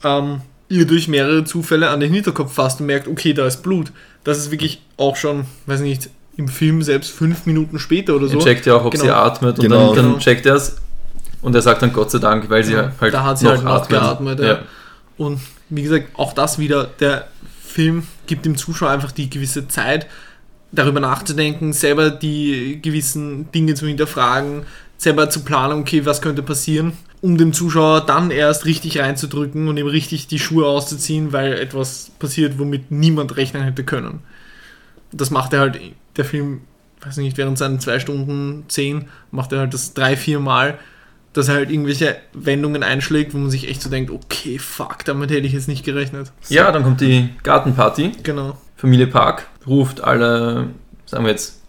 ähm, 0.03 0.41
ihr 0.70 0.86
durch 0.88 1.07
mehrere 1.07 1.43
Zufälle 1.43 1.89
an 1.89 1.99
den 1.99 2.11
Hinterkopf 2.13 2.53
fasst 2.53 2.80
und 2.80 2.88
merkt, 2.88 3.07
okay, 3.07 3.34
da 3.34 3.45
ist 3.45 3.61
Blut. 3.63 3.91
Das 4.24 4.38
ist 4.39 4.49
wirklich 4.51 4.82
auch 4.97 5.16
schon, 5.16 5.45
weiß 5.68 5.82
nicht, 5.82 6.09
im 6.38 6.47
Film 6.47 6.82
selbst 6.82 7.11
fünf 7.11 7.45
Minuten 7.45 7.78
später 7.80 8.16
oder 8.16 8.28
so. 8.28 8.38
Er 8.39 8.43
checkt 8.43 8.66
ja 8.66 8.76
auch, 8.76 8.86
ob 8.86 8.91
Genau. 8.93 9.03
sie 9.05 9.11
atmet 9.11 9.57
und 9.59 9.63
Genau. 9.63 9.88
dann, 9.88 9.95
dann 9.95 10.05
Genau. 10.07 10.18
checkt 10.20 10.45
er 10.45 10.55
es 10.55 10.78
und 11.41 11.55
er 11.55 11.61
sagt 11.61 11.82
dann 11.82 11.93
Gott 11.93 12.11
sei 12.11 12.20
Dank, 12.20 12.49
weil 12.49 12.63
sie 12.63 12.74
Ja, 12.74 12.91
halt 12.99 13.13
da 13.13 13.24
hat 13.24 13.39
sie 13.39 13.45
noch 13.45 13.51
halt 13.53 13.63
noch 13.63 13.72
atmet. 13.74 13.99
geatmet, 14.01 14.39
ja. 14.39 14.59
Und 15.18 15.39
wie 15.70 15.84
gesagt, 15.84 16.07
auch 16.16 16.34
das 16.34 16.59
wieder, 16.59 16.86
der 16.99 17.28
Film 17.63 18.03
gibt 18.28 18.45
dem 18.45 18.57
Zuschauer 18.57 18.89
einfach 18.89 19.11
die 19.11 19.30
gewisse 19.30 19.67
Zeit, 19.67 20.07
darüber 20.71 20.99
nachzudenken, 20.99 21.73
selber 21.73 22.09
die 22.09 22.80
gewissen 22.82 23.51
Dinge 23.51 23.76
zu 23.76 23.88
hinterfragen, 23.88 24.63
selber 24.97 25.30
zu 25.30 25.43
planen, 25.43 25.80
okay, 25.80 26.05
was 26.05 26.21
könnte 26.21 26.43
passieren, 26.43 26.93
um 27.21 27.38
dem 27.38 27.53
Zuschauer 27.53 28.05
dann 28.05 28.32
erst 28.32 28.65
richtig 28.65 28.99
reinzudrücken 28.99 29.67
und 29.67 29.78
ihm 29.78 29.88
richtig 29.88 30.28
die 30.28 30.39
Schuhe 30.39 30.65
auszuziehen, 30.65 31.34
weil 31.34 31.53
etwas 31.53 32.11
passiert, 32.19 32.59
womit 32.59 32.91
niemand 32.91 33.38
rechnen 33.38 33.63
hätte 33.63 33.84
können. 33.84 34.19
Das 35.11 35.32
macht 35.32 35.53
er 35.53 35.61
halt, 35.61 35.80
der 36.17 36.26
Film, 36.26 36.61
weiß 37.01 37.17
nicht, 37.17 37.38
während 37.38 37.57
seinen 37.57 37.80
zwei 37.80 37.99
Stunden 37.99 38.65
zehn, 38.67 39.05
macht 39.32 39.51
er 39.51 39.59
halt 39.59 39.73
das 39.73 39.93
drei, 39.93 40.17
vier 40.17 40.39
Mal 40.39 40.80
dass 41.38 41.47
er 41.49 41.55
halt 41.55 41.69
irgendwelche 41.71 42.15
Wendungen 42.33 42.81
einschlägt, 42.83 43.33
wo 43.33 43.38
man 43.38 43.49
sich 43.49 43.67
echt 43.69 43.81
so 43.81 43.89
denkt, 43.89 44.09
okay, 44.11 44.57
fuck, 44.57 45.03
damit 45.05 45.29
hätte 45.31 45.45
ich 45.47 45.53
jetzt 45.53 45.67
nicht 45.67 45.83
gerechnet. 45.83 46.31
Ja, 46.49 46.71
dann 46.71 46.83
kommt 46.83 47.01
die 47.01 47.29
Gartenparty. 47.43 48.11
Genau. 48.23 48.57
Familie 48.77 49.07
Park 49.07 49.47
ruft 49.67 50.03
alle, 50.03 50.67
sagen 51.05 51.25
wir 51.25 51.31
jetzt, 51.31 51.61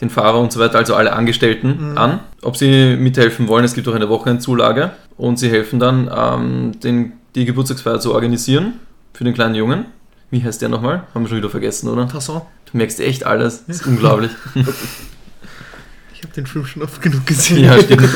den 0.00 0.10
Fahrer 0.10 0.40
und 0.40 0.50
so 0.52 0.58
weiter, 0.58 0.78
also 0.78 0.94
alle 0.96 1.12
Angestellten 1.12 1.90
Mhm. 1.92 1.98
an, 1.98 2.20
ob 2.42 2.56
sie 2.56 2.96
mithelfen 2.96 3.46
wollen. 3.48 3.64
Es 3.64 3.74
gibt 3.74 3.86
auch 3.86 3.94
eine 3.94 4.08
Wochenendzulage 4.08 4.90
und 5.16 5.38
sie 5.38 5.48
helfen 5.50 5.78
dann, 5.78 6.10
ähm, 6.14 6.80
den, 6.80 7.12
die 7.34 7.44
Geburtstagsfeier 7.44 8.00
zu 8.00 8.12
organisieren 8.14 8.74
für 9.12 9.24
den 9.24 9.32
kleinen 9.34 9.54
Jungen. 9.54 9.84
Wie 10.30 10.42
heißt 10.42 10.60
der 10.62 10.70
nochmal? 10.70 11.04
Haben 11.14 11.24
wir 11.24 11.28
schon 11.28 11.38
wieder 11.38 11.50
vergessen, 11.50 11.88
oder? 11.88 12.08
Tasson. 12.08 12.40
Du 12.70 12.78
merkst 12.78 12.98
echt 13.00 13.24
alles. 13.26 13.64
Das 13.66 13.76
ist 13.82 13.86
unglaublich. 13.86 14.30
Ich 16.22 16.28
habe 16.28 16.34
den 16.36 16.46
Film 16.46 16.64
schon 16.66 16.82
oft 16.82 17.02
genug 17.02 17.26
gesehen. 17.26 17.64
ja, 17.64 17.80
stimmt. 17.82 18.08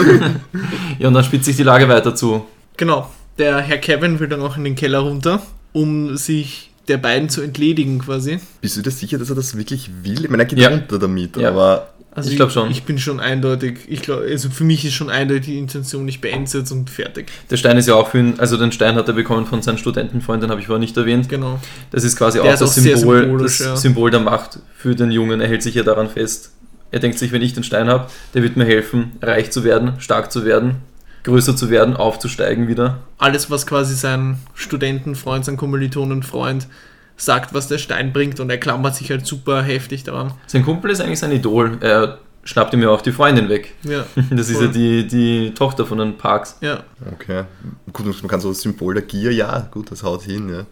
ja, 0.98 1.08
und 1.08 1.14
dann 1.14 1.24
spitzt 1.24 1.46
sich 1.46 1.56
die 1.56 1.64
Lage 1.64 1.88
weiter 1.88 2.14
zu. 2.14 2.46
Genau. 2.76 3.10
Der 3.38 3.58
Herr 3.58 3.78
Kevin 3.78 4.20
will 4.20 4.28
dann 4.28 4.40
auch 4.40 4.56
in 4.56 4.62
den 4.64 4.76
Keller 4.76 5.00
runter, 5.00 5.42
um 5.72 6.16
sich 6.16 6.70
der 6.88 6.98
beiden 6.98 7.28
zu 7.28 7.42
entledigen 7.42 7.98
quasi. 7.98 8.38
Bist 8.60 8.76
du 8.76 8.82
dir 8.82 8.92
sicher, 8.92 9.18
dass 9.18 9.28
er 9.28 9.34
das 9.34 9.56
wirklich 9.58 9.90
will? 10.04 10.24
Ich 10.24 10.30
meine, 10.30 10.44
er 10.44 10.46
geht 10.46 10.58
Ja. 10.60 10.68
runter 10.68 10.98
damit, 11.00 11.36
Ja. 11.36 11.48
aber 11.50 11.88
Also 12.14 12.30
Ich 12.30 12.36
glaub 12.36 12.50
schon. 12.50 12.70
Ich 12.70 12.84
bin 12.84 12.98
schon 12.98 13.20
eindeutig, 13.20 13.80
ich 13.88 14.00
glaube, 14.00 14.22
also 14.30 14.48
für 14.48 14.64
mich 14.64 14.86
ist 14.86 14.94
schon 14.94 15.10
eindeutig 15.10 15.46
die 15.46 15.58
Intention, 15.58 16.08
ich 16.08 16.22
beende 16.22 16.50
jetzt 16.56 16.70
und 16.72 16.88
fertig. 16.88 17.26
Der 17.50 17.58
Stein 17.58 17.76
ist 17.76 17.88
ja 17.88 17.94
auch 17.94 18.08
für 18.08 18.18
ihn, 18.20 18.34
also 18.38 18.56
den 18.56 18.72
Stein 18.72 18.94
hat 18.94 19.06
er 19.08 19.12
bekommen 19.12 19.44
von 19.44 19.60
seinem 19.60 19.76
Studentenfreund, 19.76 20.42
den 20.42 20.48
habe 20.50 20.58
ich 20.60 20.66
vorher 20.66 20.80
nicht 20.80 20.96
erwähnt. 20.96 21.28
Genau. 21.28 21.60
Das 21.90 22.04
ist 22.04 22.16
quasi 22.16 22.38
Der 22.38 22.48
auch 22.48 22.52
ist 22.54 22.62
das 22.62 22.70
auch 22.78 22.82
Symbol, 22.82 23.36
das 23.42 23.58
ja. 23.58 23.76
Symbol 23.76 24.10
der 24.10 24.20
Macht 24.20 24.60
für 24.78 24.94
den 24.94 25.10
Jungen. 25.10 25.42
Er 25.42 25.48
hält 25.48 25.62
sich 25.62 25.74
ja 25.74 25.82
daran 25.82 26.08
fest. 26.08 26.52
Er 26.90 27.00
denkt 27.00 27.18
sich, 27.18 27.32
wenn 27.32 27.42
ich 27.42 27.52
den 27.54 27.64
Stein 27.64 27.88
habe, 27.88 28.08
der 28.34 28.42
wird 28.42 28.56
mir 28.56 28.64
helfen, 28.64 29.12
reich 29.22 29.50
zu 29.50 29.64
werden, 29.64 29.94
stark 29.98 30.30
zu 30.32 30.44
werden, 30.44 30.76
größer 31.24 31.56
zu 31.56 31.70
werden, 31.70 31.96
aufzusteigen 31.96 32.68
wieder. 32.68 32.98
Alles, 33.18 33.50
was 33.50 33.66
quasi 33.66 33.94
sein 33.94 34.38
Studentenfreund, 34.54 35.44
sein 35.44 35.56
Kommilitonenfreund 35.56 36.68
sagt, 37.16 37.54
was 37.54 37.68
der 37.68 37.78
Stein 37.78 38.12
bringt 38.12 38.40
und 38.40 38.50
er 38.50 38.58
klammert 38.58 38.94
sich 38.94 39.10
halt 39.10 39.26
super 39.26 39.62
heftig 39.62 40.04
daran. 40.04 40.32
Sein 40.46 40.64
Kumpel 40.64 40.90
ist 40.90 41.00
eigentlich 41.00 41.18
sein 41.18 41.32
Idol. 41.32 41.78
Er 41.80 42.18
schnappt 42.44 42.72
ihm 42.74 42.82
ja 42.82 42.90
auch 42.90 43.00
die 43.02 43.12
Freundin 43.12 43.48
weg. 43.48 43.74
Ja, 43.82 44.06
Das 44.30 44.48
ist 44.48 44.56
Voll. 44.56 44.66
ja 44.66 44.72
die, 44.72 45.06
die 45.08 45.54
Tochter 45.54 45.84
von 45.86 45.98
den 45.98 46.16
Parks. 46.16 46.58
ja. 46.60 46.84
okay. 47.12 47.44
Gut, 47.92 48.06
man 48.06 48.28
kann 48.28 48.40
so 48.40 48.50
das 48.50 48.60
Symbol 48.60 48.94
der 48.94 49.02
Gier, 49.02 49.32
ja, 49.32 49.66
gut, 49.70 49.90
das 49.90 50.02
haut 50.02 50.22
hin, 50.22 50.48
ja. 50.48 50.66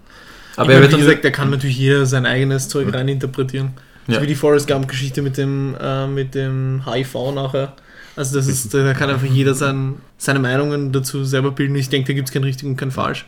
Aber 0.57 0.71
ich 0.71 0.77
er 0.77 0.83
wird 0.83 0.93
wie 0.93 1.01
gesagt, 1.01 1.25
da 1.25 1.31
kann 1.31 1.51
natürlich 1.51 1.79
jeder 1.79 2.07
sein 2.07 2.27
eigenes 2.27 2.69
Zeug 2.69 2.93
reininterpretieren. 2.95 3.73
Ja. 4.07 4.17
So 4.17 4.23
wie 4.23 4.27
die 4.27 4.35
Forrest 4.35 4.67
Gump-Geschichte 4.67 5.23
mit 5.23 5.37
dem, 5.37 5.77
äh, 5.81 6.07
mit 6.07 6.35
dem 6.35 6.83
HIV 6.87 7.33
nachher. 7.35 7.73
Also 8.17 8.37
das 8.37 8.47
ist, 8.47 8.73
da 8.73 8.95
kann 8.95 9.11
einfach 9.11 9.27
jeder 9.27 9.55
sein, 9.55 9.95
seine 10.19 10.39
Meinungen 10.39 10.93
dazu 10.93 11.25
selber 11.25 11.51
bilden. 11.51 11.75
Ich 11.75 11.89
denke, 11.89 12.09
da 12.09 12.13
gibt 12.13 12.29
es 12.29 12.33
kein 12.33 12.45
richtig 12.45 12.69
und 12.69 12.77
kein 12.77 12.91
falsch. 12.91 13.27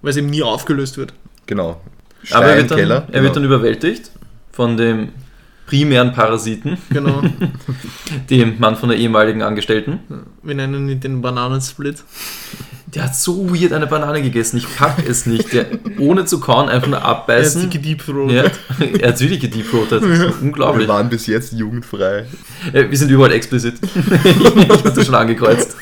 Weil 0.00 0.10
es 0.10 0.16
eben 0.16 0.30
nie 0.30 0.42
aufgelöst 0.42 0.96
wird. 0.96 1.12
Genau. 1.46 1.80
aber 2.30 2.46
er 2.46 2.56
wird, 2.58 2.70
dann, 2.70 2.78
Steinkeller, 2.78 3.08
er 3.10 3.22
wird 3.22 3.34
dann 3.34 3.42
genau. 3.42 3.54
überwältigt 3.54 4.10
von 4.52 4.76
dem 4.76 5.08
primären 5.66 6.12
Parasiten, 6.12 6.78
Genau. 6.90 7.22
dem 8.30 8.58
Mann 8.58 8.76
von 8.76 8.88
der 8.88 8.98
ehemaligen 8.98 9.42
Angestellten. 9.42 10.00
Wir 10.42 10.54
nennen 10.54 10.88
ihn 10.88 11.00
den 11.00 11.20
Bananensplit. 11.20 12.04
Der 12.94 13.04
hat 13.04 13.14
so 13.14 13.50
weird 13.54 13.72
eine 13.74 13.86
Banane 13.86 14.22
gegessen. 14.22 14.56
Ich 14.56 14.66
pack 14.76 15.06
es 15.06 15.26
nicht. 15.26 15.52
Der, 15.52 15.66
ohne 15.98 16.24
zu 16.24 16.40
kauen, 16.40 16.68
einfach 16.70 16.88
nur 16.88 16.98
Er 16.98 17.02
ist 17.02 17.08
abbeißen. 17.08 17.62
die 17.70 17.78
gedeepthroatet. 17.78 18.52
Ja, 18.80 18.86
er 19.00 19.08
hat 19.08 19.20
wirklich 19.20 19.40
gedeepthroatet. 19.40 20.02
Wir 20.02 20.32
Unglaublich. 20.40 20.88
waren 20.88 21.10
bis 21.10 21.26
jetzt 21.26 21.52
jugendfrei. 21.52 22.24
Äh, 22.72 22.90
Wir 22.90 22.96
sind 22.96 23.10
überall 23.10 23.32
explizit. 23.32 23.74
ich 24.24 24.66
das 24.82 25.04
schon 25.04 25.14
angekreuzt. 25.14 25.76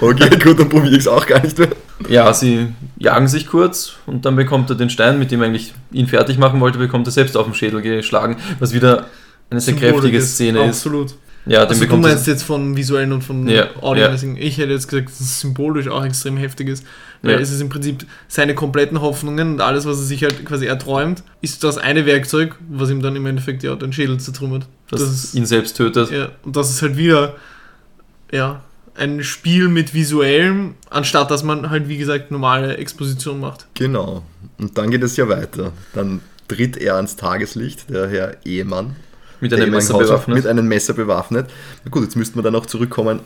Okay, 0.00 0.36
gut, 0.42 0.58
dann 0.58 0.68
probiere 0.68 0.94
ich 0.94 0.98
es 1.00 1.08
auch 1.08 1.24
gar 1.26 1.40
nicht 1.42 1.56
mehr. 1.58 1.68
Ja, 2.08 2.32
sie 2.34 2.68
jagen 2.98 3.28
sich 3.28 3.46
kurz 3.46 3.92
und 4.06 4.24
dann 4.24 4.34
bekommt 4.34 4.68
er 4.70 4.76
den 4.76 4.90
Stein, 4.90 5.18
mit 5.20 5.30
dem 5.30 5.40
er 5.42 5.46
eigentlich 5.46 5.74
ihn 5.92 6.08
fertig 6.08 6.38
machen 6.38 6.60
wollte, 6.60 6.78
bekommt 6.78 7.06
er 7.06 7.12
selbst 7.12 7.36
auf 7.36 7.44
den 7.46 7.54
Schädel 7.54 7.80
geschlagen, 7.82 8.36
was 8.58 8.72
wieder 8.74 9.06
eine 9.48 9.60
sehr 9.60 9.74
Symbolisch 9.74 9.92
kräftige 9.94 10.18
ist. 10.18 10.34
Szene 10.34 10.60
ist. 10.64 10.68
Absolut. 10.78 11.14
Ja, 11.46 11.60
Also 11.60 11.74
du 11.74 11.80
bekommt 11.80 12.02
meinst 12.02 12.26
jetzt 12.26 12.42
von 12.42 12.76
visuellen 12.76 13.12
und 13.12 13.22
von 13.22 13.46
Ja, 13.48 13.68
Audio. 13.80 14.04
ja. 14.04 14.10
deswegen- 14.10 14.36
Ich 14.36 14.58
hätte 14.58 14.72
jetzt 14.72 14.88
gesagt, 14.88 15.08
dass 15.10 15.20
es 15.20 15.40
symbolisch 15.40 15.86
auch 15.88 16.04
extrem 16.04 16.36
heftig 16.36 16.68
ist. 16.68 16.84
Weil 17.22 17.32
Ja. 17.32 17.38
es 17.38 17.50
ist 17.52 17.60
im 17.60 17.68
Prinzip 17.68 18.04
seine 18.28 18.54
kompletten 18.54 19.00
Hoffnungen 19.00 19.52
und 19.54 19.60
alles, 19.60 19.86
was 19.86 19.98
er 19.98 20.04
sich 20.04 20.22
halt 20.24 20.44
quasi 20.44 20.66
erträumt, 20.66 21.22
ist 21.40 21.62
das 21.64 21.78
eine 21.78 22.04
Werkzeug, 22.04 22.56
was 22.68 22.90
ihm 22.90 23.00
dann 23.00 23.14
im 23.16 23.26
Endeffekt 23.26 23.62
ja 23.62 23.74
den 23.76 23.92
Schädel 23.92 24.18
zertrümmert. 24.18 24.66
dass 24.90 25.00
das 25.00 25.10
ist- 25.24 25.34
ihn 25.34 25.46
selbst 25.46 25.76
tötet. 25.76 26.10
Ja, 26.12 26.28
und 26.44 26.54
das 26.56 26.70
ist 26.70 26.80
halt 26.82 26.96
wieder 26.96 27.34
ja, 28.32 28.62
ein 28.96 29.22
Spiel 29.24 29.68
mit 29.68 29.94
visuellem, 29.94 30.74
anstatt 30.90 31.30
dass 31.30 31.42
man 31.42 31.70
halt, 31.70 31.88
wie 31.88 31.96
gesagt, 31.98 32.30
normale 32.30 32.76
Exposition 32.76 33.40
macht. 33.40 33.66
Genau. 33.74 34.22
Und 34.58 34.78
dann 34.78 34.90
geht 34.90 35.02
es 35.02 35.16
ja 35.16 35.28
weiter. 35.28 35.72
Dann 35.92 36.20
tritt 36.48 36.76
er 36.76 36.94
ans 36.96 37.16
Tageslicht, 37.16 37.90
der 37.90 38.08
Herr 38.08 38.36
Ehemann. 38.44 38.96
Mit 39.40 39.52
einem 39.52 39.70
Messer 39.70 39.98
bewaffnet. 39.98 40.36
Mit 40.36 40.46
einem 40.46 40.66
Messer 40.68 40.94
bewaffnet. 40.94 41.50
Na 41.84 41.90
gut, 41.90 42.04
jetzt 42.04 42.16
müssten 42.16 42.38
wir 42.38 42.42
dann 42.42 42.54
auch 42.54 42.66
zurückkommen 42.66 43.20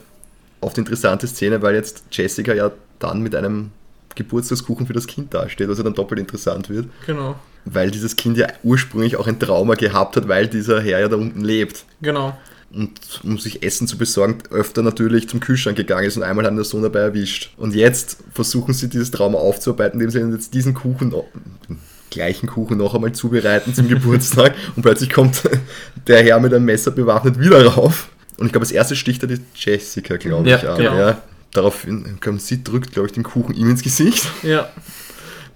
auf 0.61 0.75
die 0.75 0.81
interessante 0.81 1.27
Szene, 1.27 1.63
weil 1.63 1.75
jetzt 1.75 2.05
Jessica 2.11 2.53
ja 2.53 2.71
dann 2.99 3.23
mit 3.23 3.35
einem 3.35 3.71
Geburtstagskuchen 4.15 4.87
für 4.87 4.93
das 4.93 5.07
Kind 5.07 5.33
dasteht, 5.33 5.69
was 5.69 5.79
ja 5.79 5.85
dann 5.85 5.95
doppelt 5.95 6.21
interessant 6.21 6.69
wird, 6.69 6.87
Genau. 7.07 7.37
weil 7.65 7.91
dieses 7.91 8.17
Kind 8.17 8.37
ja 8.37 8.49
ursprünglich 8.63 9.17
auch 9.17 9.27
ein 9.27 9.39
Trauma 9.39 9.75
gehabt 9.75 10.17
hat, 10.17 10.29
weil 10.29 10.49
dieser 10.49 10.81
Herr 10.83 11.01
ja 11.01 11.09
da 11.09 11.17
unten 11.17 11.41
lebt. 11.43 11.85
Genau. 12.03 12.37
und 12.73 12.91
um 13.25 13.37
sich 13.39 13.63
Essen 13.65 13.89
zu 13.89 13.99
besorgen, 13.99 14.39
öfter 14.51 14.83
natürlich 14.83 15.29
zum 15.29 15.41
Kühlschrank 15.41 15.77
gegangen 15.77 16.07
ist 16.07 16.17
und 16.17 16.23
einmal 16.23 16.45
hat 16.45 16.55
der 16.57 16.63
Sohn 16.65 16.83
dabei 16.83 17.01
erwischt. 17.01 17.53
Und 17.57 17.75
jetzt 17.75 18.19
versuchen 18.33 18.75
sie 18.75 18.89
dieses 18.89 19.11
Trauma 19.11 19.39
aufzuarbeiten, 19.39 20.01
indem 20.01 20.11
sie 20.11 20.35
jetzt 20.37 20.55
diesen 20.55 20.75
Kuchen, 20.75 21.11
den 21.11 21.79
gleichen 22.11 22.47
Kuchen 22.49 22.79
noch 22.79 22.95
einmal 22.95 23.13
zubereiten 23.13 23.75
zum 23.75 23.89
Geburtstag 23.89 24.55
und 24.77 24.83
plötzlich 24.83 25.11
kommt 25.11 25.43
der 26.07 26.23
Herr 26.23 26.41
mit 26.41 26.53
einem 26.53 26.65
Messer 26.65 26.91
bewaffnet 26.91 27.39
wieder 27.41 27.65
rauf. 27.67 28.09
Und 28.37 28.47
ich 28.47 28.53
glaube, 28.53 28.65
als 28.65 28.73
erstes 28.73 28.99
sticht 28.99 29.23
er 29.23 29.29
die 29.29 29.41
Jessica, 29.55 30.17
glaube 30.17 30.49
Ja, 30.49 30.57
ich, 30.59 30.69
an. 30.69 30.77
genau. 30.79 30.97
Ja. 30.99 31.23
Daraufhin, 31.53 32.19
glaub, 32.21 32.41
sie 32.41 32.63
drückt, 32.65 32.93
glaube 32.93 33.07
ich, 33.09 33.13
den 33.13 33.23
Kuchen 33.25 33.55
ihm 33.55 33.71
ins 33.71 33.83
Gesicht. 33.83 34.27
Ja, 34.43 34.69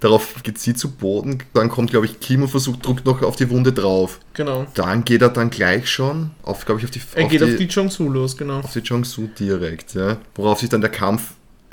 Darauf 0.01 0.35
geht 0.43 0.59
sie 0.59 0.73
zu 0.75 0.91
Boden. 0.91 1.39
Dann 1.53 1.69
kommt, 1.69 1.89
glaube 1.89 2.05
ich, 2.05 2.19
Kim 2.19 2.41
und 2.43 2.49
versucht, 2.49 2.85
drückt 2.85 3.05
noch 3.05 3.21
auf 3.23 3.37
die 3.37 3.49
Wunde 3.49 3.71
drauf. 3.71 4.19
genau. 4.33 4.67
Dann 4.75 5.05
geht 5.05 5.21
er 5.21 5.29
dann 5.29 5.49
gleich 5.49 5.89
schon 5.89 6.31
auf, 6.43 6.65
glaube 6.65 6.79
ich, 6.81 6.85
auf 6.85 6.91
die 6.91 7.01
Er 7.15 7.23
geht 7.27 7.41
auf 7.41 7.55
die 7.55 7.63
Jong-Su 7.63 8.09
los, 8.09 8.35
genau. 8.37 8.59
auf 8.59 8.73
die 8.73 8.79
Jong-Su 8.79 9.29
direkt, 9.39 9.95
ja. 9.95 10.17
Worauf 10.35 10.59
sich 10.59 10.69
dann 10.69 10.81
der 10.81 10.91
Kampf 10.91 11.31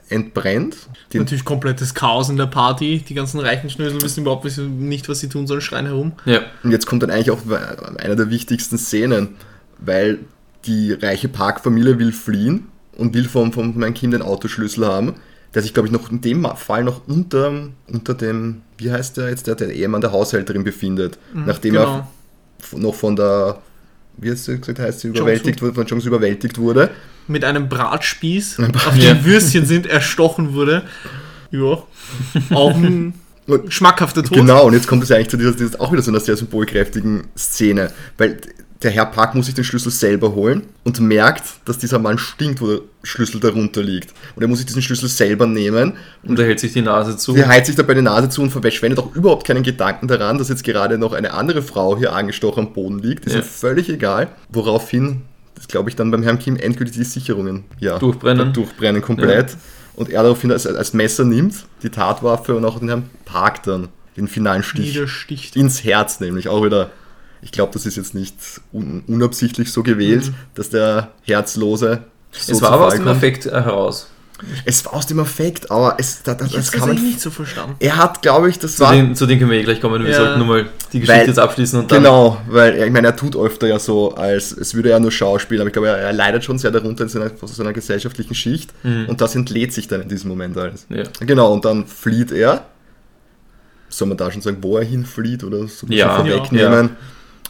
entbrennt. 0.09 0.77
Natürlich 1.13 1.45
komplettes 1.45 1.95
Chaos 1.95 2.29
in 2.29 2.37
der 2.37 2.47
Party. 2.47 3.03
Die 3.07 3.15
ganzen 3.15 3.41
reichen 3.41 3.71
Schnösel 3.71 4.03
wissen 4.03 4.21
überhaupt 4.21 4.45
nicht, 4.45 5.09
was 5.09 5.21
sie 5.21 5.29
tun 5.29 5.47
sollen, 5.47 5.61
schreien 5.61 5.87
herum. 5.87 6.13
Ja. 6.25 6.41
und 6.63 6.71
jetzt 6.71 6.87
kommt 6.87 7.03
dann 7.03 7.11
eigentlich 7.11 7.31
auch 7.31 7.41
einer 7.99 8.17
der 8.17 8.31
wichtigsten 8.31 8.79
Szenen, 8.79 9.37
weil 9.79 10.21
die 10.65 10.93
reiche 10.93 11.29
Parkfamilie 11.29 11.99
will 11.99 12.13
fliehen 12.13 12.69
und 12.97 13.15
will 13.15 13.29
von, 13.29 13.53
von 13.53 13.79
meinem 13.79 13.95
Kind 13.95 14.15
den 14.15 14.23
Autoschlüssel 14.23 14.87
haben, 14.87 15.15
der 15.55 15.63
sich, 15.63 15.75
glaube 15.75 15.89
ich, 15.89 15.93
noch 15.93 16.11
in 16.11 16.21
dem 16.21 16.47
Fall 16.57 16.85
noch 16.85 17.07
unter, 17.07 17.69
unter 17.89 18.15
dem, 18.15 18.63
wie 18.79 18.91
heißt 18.91 19.17
der 19.17 19.31
jetzt, 19.31 19.47
der, 19.47 19.55
der 19.55 19.73
Ehemann 19.73 20.01
der 20.01 20.13
Haushälterin 20.13 20.65
befindet, 20.65 21.19
nachdem 21.35 21.75
genau. 21.75 22.07
er 22.73 22.79
noch 22.79 22.95
von 22.95 23.17
der, 23.17 23.61
wie 24.19 24.31
hast 24.31 24.47
du 24.49 24.59
gesagt, 24.59 24.79
heißt 24.79 25.01
sie, 25.01 25.09
überwältigt 25.09 25.61
wurde, 25.63 25.75
von 25.75 25.87
Jong 25.87 26.01
überwältigt 26.01 26.59
wurde. 26.59 26.91
Mit 27.29 27.45
einem 27.45 27.69
Bratspieß, 27.69 28.59
Ein 28.59 28.75
auf 28.75 28.97
Ja. 28.97 29.15
dem 29.15 29.25
Würstchen 29.25 29.65
sind, 29.67 29.87
erstochen 29.87 30.55
wurde. 30.55 30.83
Ja. 31.51 31.83
Auch 32.51 32.75
ein 32.75 33.15
Und- 33.47 33.73
schmackhafter 33.73 34.23
Tod. 34.23 34.39
Genau, 34.39 34.67
und 34.67 34.73
jetzt 34.73 34.87
kommt 34.87 35.03
es 35.03 35.11
eigentlich 35.11 35.29
zu 35.29 35.37
dieser, 35.37 35.53
dieser 35.53 35.81
auch 35.81 35.93
wieder 35.93 36.01
so 36.03 36.11
einer 36.13 36.21
sehr 36.21 36.37
symbolkräftigen 36.37 37.25
Szene, 37.37 37.91
weil 38.17 38.39
der 38.83 38.91
Herr 38.91 39.07
Park 39.07 39.35
muss 39.35 39.47
sich 39.47 39.55
den 39.55 39.65
Schlüssel 39.65 39.91
selber 39.93 40.35
holen 40.35 40.63
und 40.85 41.01
merkt, 41.01 41.45
dass 41.65 41.79
dieser 41.79 41.99
Mann 41.99 42.19
stinkt, 42.19 42.61
wo 42.61 42.67
der 42.67 42.81
Schlüssel 43.03 43.41
darunter 43.41 43.83
liegt. 43.83 44.13
Und 44.35 44.43
er 44.43 44.49
muss 44.49 44.59
sich 44.59 44.67
diesen 44.67 44.83
Schlüssel 44.83 45.09
selber 45.09 45.47
nehmen 45.47 45.95
Und 46.23 46.39
er 46.39 46.47
hält 46.47 46.61
sich 46.61 46.73
die 46.73 46.83
Nase 46.83 47.17
zu. 47.17 47.33
Der 47.35 47.49
heizt 47.49 47.67
sich 47.67 47.77
dabei 47.77 47.95
die 47.95 48.03
Nase 48.03 48.29
zu 48.29 48.43
und 48.43 48.51
verschwendet 48.51 48.99
auch 48.99 49.15
überhaupt 49.15 49.47
keinen 49.47 49.63
Gedanken 49.63 50.09
daran, 50.09 50.39
dass 50.39 50.49
jetzt 50.49 50.65
gerade 50.65 50.99
noch 50.99 51.13
eine 51.13 51.33
andere 51.33 51.63
Frau 51.63 51.97
hier 51.97 52.13
angestochen 52.13 52.67
am 52.67 52.73
Boden 52.73 52.99
liegt. 52.99 53.27
Ist 53.27 53.35
Ja. 53.35 53.41
ihm 53.41 53.45
völlig 53.45 53.89
egal. 53.89 54.29
Woraufhin, 54.49 55.23
das 55.55 55.69
glaube 55.69 55.91
ich, 55.91 55.97
dann 55.97 56.11
beim 56.11 56.23
Herrn 56.23 56.39
Kim 56.39 56.57
endgültig 56.57 56.97
die 56.97 57.05
Sicherungen 57.05 57.65
ja, 57.79 57.99
Durchbrennen. 57.99 58.53
durchbrennen 58.53 59.03
komplett. 59.03 59.57
Und 59.95 60.09
er 60.11 60.23
daraufhin 60.23 60.51
als, 60.51 60.67
als 60.67 60.95
Messer 60.95 61.25
nimmt, 61.25 61.55
die 61.83 61.91
Tatwaffe 61.91 62.55
und 62.55 62.65
auch 62.65 62.79
den 62.79 62.89
Herrn 62.89 63.11
Park 63.25 63.63
dann 63.65 63.89
den 64.17 64.29
finalen 64.29 64.63
Stich 64.63 64.99
ins 65.55 65.85
Herz, 65.85 66.21
nämlich 66.21 66.49
auch 66.49 66.65
wieder. 66.65 66.91
Ich 67.43 67.53
glaube, 67.53 67.73
das 67.73 67.87
ist 67.87 67.97
jetzt 67.97 68.15
nicht 68.15 68.35
un 68.73 69.03
unabsichtlich 69.09 69.73
so 69.73 69.83
gewählt, 69.83 70.27
Mhm. 70.29 70.35
dass 70.55 70.71
der 70.71 71.09
Herzlose. 71.23 72.05
so 72.31 72.53
es 72.53 72.63
war 72.63 72.71
aber 72.73 72.87
aus 72.87 72.95
dem. 72.95 73.07
Effekt 73.09 73.47
äh, 73.47 73.51
heraus. 73.51 74.09
Es 74.65 74.85
war 74.85 74.95
aus 74.95 75.07
dem 75.07 75.21
Affekt, 75.21 75.71
aber 75.71 75.97
es, 75.99 76.23
da, 76.25 76.35
da, 76.35 76.45
Ich 76.47 76.53
das 76.53 76.69
habe 76.73 76.79
kann 76.79 76.89
man. 76.95 77.05
nicht 77.05 77.21
so 77.21 77.31
verstanden. 77.31 77.77
Er 77.79 77.97
hat, 77.97 78.23
glaube 78.23 78.49
ich, 78.51 78.59
das 78.59 78.75
Zu 78.75 78.83
war. 78.83 78.93
den, 78.93 79.15
zu 79.15 79.27
den 79.27 79.39
können 79.39 79.53
wir 79.53 79.59
eh 79.61 79.63
gleich 79.63 79.81
kommen. 79.81 80.03
Wir 80.03 80.11
Ja. 80.11 80.17
sollten 80.17 80.39
nur 80.39 80.49
mal 80.49 80.63
die 80.93 80.99
Geschichte 81.01 81.21
Weil- 81.21 81.29
jetzt 81.29 81.39
abschließen 81.39 81.79
und 81.79 81.93
dann. 81.93 82.03
Genau, 82.03 82.39
weil 82.49 82.77
ich 82.83 82.91
meine, 82.91 83.07
er 83.09 83.15
tut 83.17 83.37
öfter 83.37 83.69
ja 83.69 83.79
so, 83.79 84.15
als 84.17 84.51
es 84.51 84.75
würde 84.75 84.91
er 84.91 84.99
nur 84.99 85.13
Schauspiel, 85.13 85.61
aber 85.61 85.69
ich 85.69 85.73
glaube, 85.73 85.89
er, 85.89 85.97
er 85.99 86.13
leidet 86.13 86.43
schon 86.43 86.59
sehr 86.59 86.73
darunter 86.73 87.05
in 87.05 87.09
seiner, 87.09 87.31
aus 87.41 87.55
seiner 87.55 87.73
gesellschaftlichen 87.73 88.35
Schicht 88.35 88.73
Mhm. 88.83 89.07
und 89.11 89.21
das 89.21 89.37
entlädt 89.37 89.73
sich 89.73 89.87
dann 89.87 90.03
in 90.03 90.09
diesem 90.09 90.29
Moment 90.29 90.57
alles. 90.59 90.87
Ja. 90.89 91.05
Genau, 91.21 91.53
und 91.53 91.65
dann 91.65 91.87
flieht 91.87 92.33
er. 92.33 92.65
Soll 93.89 94.09
man 94.09 94.17
da 94.17 94.31
schon 94.33 94.41
sagen, 94.43 94.57
wo 94.63 94.79
er 94.79 94.85
hinflieht 94.85 95.45
oder 95.45 95.69
so 95.69 95.87
ein 95.87 95.93
Ja. 95.93 96.17
bisschen 96.17 96.33
vorwegnehmen? 96.33 96.91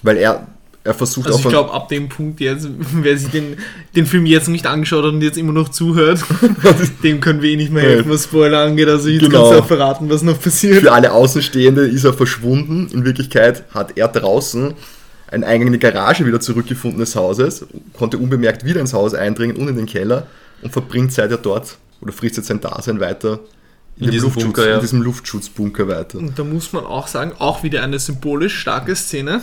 Weil 0.03 0.17
er, 0.17 0.47
er 0.85 0.95
versucht 0.95 1.27
Also 1.27 1.39
auch 1.39 1.45
ich 1.45 1.49
glaube, 1.51 1.73
ab 1.73 1.89
dem 1.89 2.09
Punkt 2.09 2.41
jetzt, 2.41 2.69
wer 2.95 3.17
sich 3.17 3.31
den, 3.31 3.57
den 3.95 4.07
Film 4.07 4.27
jetzt 4.27 4.49
nicht 4.49 4.67
angeschaut 4.67 5.05
hat 5.05 5.13
und 5.13 5.23
jetzt 5.23 5.39
immer 5.39 5.53
noch 5.53 5.69
zuhört, 5.69 6.21
dem 7.03 7.21
können 7.21 7.43
wir 7.43 7.51
eh 7.51 7.57
nicht 7.57 7.73
mehr 7.73 7.83
helfen, 7.83 8.11
was 8.11 8.25
Spoiler 8.25 8.61
angeht. 8.61 8.89
Also 8.89 9.09
jetzt 9.09 9.25
Genau. 9.25 9.43
kannst 9.45 9.53
du 9.53 9.63
auch 9.63 9.67
verraten, 9.67 10.11
was 10.11 10.23
noch 10.23 10.41
passiert. 10.41 10.83
Für 10.83 10.93
alle 10.93 11.13
Außenstehende 11.13 11.83
ist 11.83 12.05
er 12.05 12.13
verschwunden. 12.13 12.89
In 12.93 13.05
Wirklichkeit 13.05 13.65
hat 13.73 13.97
er 13.97 14.09
draußen 14.09 14.75
in 15.33 15.73
die 15.73 15.79
Garage 15.79 16.27
wieder 16.27 16.41
zurückgefunden 16.41 17.01
des 17.01 17.17
Hauses, 17.17 17.65
konnte 17.97 18.19
unbemerkt 18.19 18.65
wieder 18.67 18.81
ins 18.81 18.93
Haus 18.93 19.15
eindringen 19.15 19.57
und 19.57 19.69
in 19.69 19.77
den 19.77 19.87
Keller 19.87 20.27
und 20.61 20.73
verbringt 20.73 21.13
seither 21.13 21.39
dort 21.39 21.79
oder 22.03 22.13
frisst 22.13 22.37
jetzt 22.37 22.49
sein 22.49 22.61
Dasein 22.61 23.01
weiter 23.01 23.41
In 23.97 24.07
dem 24.07 24.11
diesem 24.11 24.31
Bunker, 24.31 24.69
ja. 24.69 24.75
in 24.75 24.81
diesem 24.81 25.03
Luftschutzbunker 25.03 25.89
weiter. 25.89 26.19
Und 26.19 26.39
da 26.39 26.45
muss 26.45 26.73
man 26.73 26.85
auch 26.85 27.07
sagen, 27.07 27.33
auch 27.39 27.63
wieder 27.63 27.83
eine 27.83 27.99
symbolisch 27.99 28.59
starke 28.59 28.95
Szene, 28.95 29.43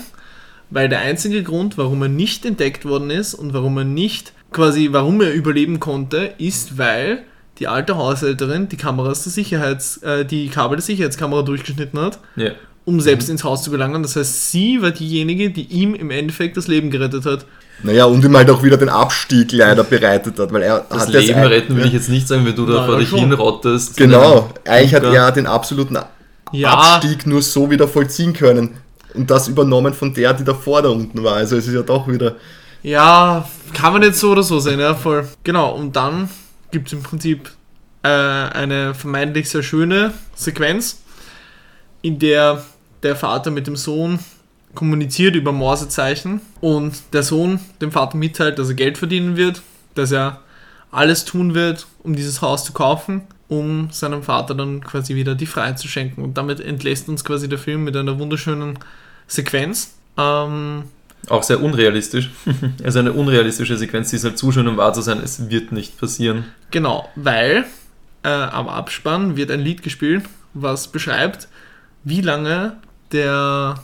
weil 0.70 0.90
der 0.90 1.00
einzige 1.00 1.44
Grund, 1.44 1.78
warum 1.78 2.02
er 2.04 2.10
nicht 2.10 2.46
entdeckt 2.46 2.86
worden 2.86 3.10
ist 3.10 3.34
und 3.34 3.54
warum 3.54 3.78
er 3.78 3.84
nicht, 3.86 4.34
quasi, 4.52 4.90
warum 4.92 5.22
er 5.22 5.34
überleben 5.34 5.80
konnte, 5.80 6.34
ist, 6.38 6.78
weil 6.78 7.20
die 7.60 7.68
alte 7.68 7.98
Haushälterin 7.98 8.70
die 8.70 8.78
Kameras 8.78 9.24
der 9.24 9.32
Sicherheits, 9.32 9.98
äh, 9.98 10.26
die 10.26 10.48
Kabel 10.50 10.78
der 10.78 10.84
Sicherheitskamera 10.84 11.42
durchgeschnitten 11.42 12.00
hat, 12.00 12.20
Ja. 12.36 12.52
um 12.86 13.02
selbst 13.02 13.30
ins 13.30 13.44
Haus 13.44 13.64
zu 13.64 13.70
gelangen. 13.72 14.02
Das 14.02 14.16
heißt, 14.16 14.52
sie 14.52 14.82
war 14.82 14.92
diejenige, 14.92 15.50
die 15.50 15.64
ihm 15.64 15.94
im 15.94 16.10
Endeffekt 16.10 16.56
das 16.58 16.68
Leben 16.68 16.90
gerettet 16.90 17.26
hat. 17.26 17.46
Naja, 17.84 18.06
und 18.06 18.24
ihm 18.26 18.36
halt 18.36 18.50
auch 18.50 18.62
wieder 18.64 18.78
den 18.78 18.90
Abstieg 18.90 19.52
leider 19.54 19.84
bereitet 19.84 20.38
hat, 20.40 20.52
weil 20.52 20.64
er 20.64 20.86
Das 20.90 21.08
hat 21.08 21.14
Leben 21.14 21.36
ein- 21.40 21.48
retten 21.48 21.76
will 21.78 21.86
ich 21.86 21.94
jetzt 21.94 22.10
nicht 22.10 22.28
sagen, 22.28 22.46
wenn 22.46 22.56
du 22.56 22.66
da 22.66 22.86
vor 22.86 22.98
dich 22.98 23.10
schon. 23.10 23.20
hinrottest. 23.20 23.96
Genau, 23.98 24.50
eigentlich 24.66 24.94
hat 24.94 25.04
er 25.04 25.32
den 25.32 25.46
absoluten 25.48 25.98
Ja, 26.52 26.74
Abstieg 26.74 27.26
nur 27.28 27.42
so 27.42 27.70
wieder 27.72 27.88
vollziehen 27.88 28.34
können. 28.34 28.72
Und 29.14 29.30
das 29.30 29.48
übernommen 29.48 29.94
von 29.94 30.14
der, 30.14 30.34
die 30.34 30.44
davor 30.44 30.82
da 30.82 30.90
unten 30.90 31.24
war. 31.24 31.36
Also 31.36 31.58
es 31.58 31.68
ist 31.68 31.74
ja 31.74 31.82
doch 31.82 32.08
wieder. 32.08 32.36
Ja, 32.84 33.48
kann 33.74 33.94
man 33.94 34.04
jetzt 34.04 34.20
so 34.20 34.32
oder 34.32 34.44
so 34.44 34.60
sehen, 34.60 34.80
ja, 34.80 34.96
voll. 34.96 35.28
Genau, 35.44 35.74
und 35.74 35.96
dann 35.96 36.30
gibt 36.72 36.88
es 36.88 36.94
im 36.94 37.04
Prinzip 37.04 37.50
äh, 38.04 38.08
eine 38.08 38.94
vermeintlich 38.94 39.50
sehr 39.50 39.64
schöne 39.64 40.14
Sequenz, 40.36 41.02
in 42.02 42.20
der 42.20 42.64
der 43.04 43.16
Vater 43.16 43.52
mit 43.52 43.68
dem 43.68 43.76
Sohn 43.76 44.20
kommuniziert 44.76 45.36
über 45.36 45.52
Morsezeichen 45.52 46.42
und 46.62 46.94
der 47.14 47.24
Sohn 47.24 47.60
dem 47.82 47.92
Vater 47.92 48.18
mitteilt, 48.18 48.60
dass 48.60 48.70
er 48.70 48.76
Geld 48.76 48.98
verdienen 48.98 49.36
wird, 49.36 49.62
dass 49.96 50.12
er 50.12 50.42
alles 50.92 51.26
tun 51.26 51.54
wird, 51.54 51.88
um 52.04 52.16
dieses 52.16 52.42
Haus 52.42 52.66
zu 52.66 52.74
kaufen, 52.74 53.22
um 53.50 53.90
seinem 53.92 54.24
Vater 54.24 54.56
dann 54.56 54.82
quasi 54.82 55.16
wieder 55.16 55.36
die 55.36 55.48
Freiheit 55.48 55.80
zu 55.80 55.88
schenken. 55.88 56.24
Und 56.24 56.38
damit 56.38 56.62
entlässt 56.62 57.10
uns 57.10 57.26
quasi 57.26 57.50
der 57.50 57.58
Film 57.58 57.84
mit 57.84 57.98
einer 57.98 58.18
wunderschönen 58.20 58.80
Sequenz. 59.28 59.96
Ähm, 60.18 60.84
Auch 61.28 61.44
sehr 61.44 61.62
unrealistisch. 61.62 62.30
also 62.84 63.00
eine 63.00 63.12
unrealistische 63.12 63.76
Sequenz, 63.76 64.12
die 64.12 64.18
ist 64.18 64.24
halt 64.24 64.38
zu 64.38 64.52
schön, 64.52 64.68
um 64.68 64.78
wahr 64.78 64.94
zu 64.94 65.02
sein. 65.02 65.20
Es 65.22 65.50
wird 65.50 65.72
nicht 65.72 66.00
passieren. 66.00 66.46
Genau, 66.70 67.10
weil 67.16 67.66
äh, 68.24 68.30
am 68.30 68.70
Abspann 68.70 69.36
wird 69.36 69.50
ein 69.50 69.62
Lied 69.62 69.82
gespielt, 69.82 70.24
was 70.54 70.88
beschreibt, 70.88 71.48
wie 72.04 72.22
lange 72.22 72.78
der 73.12 73.82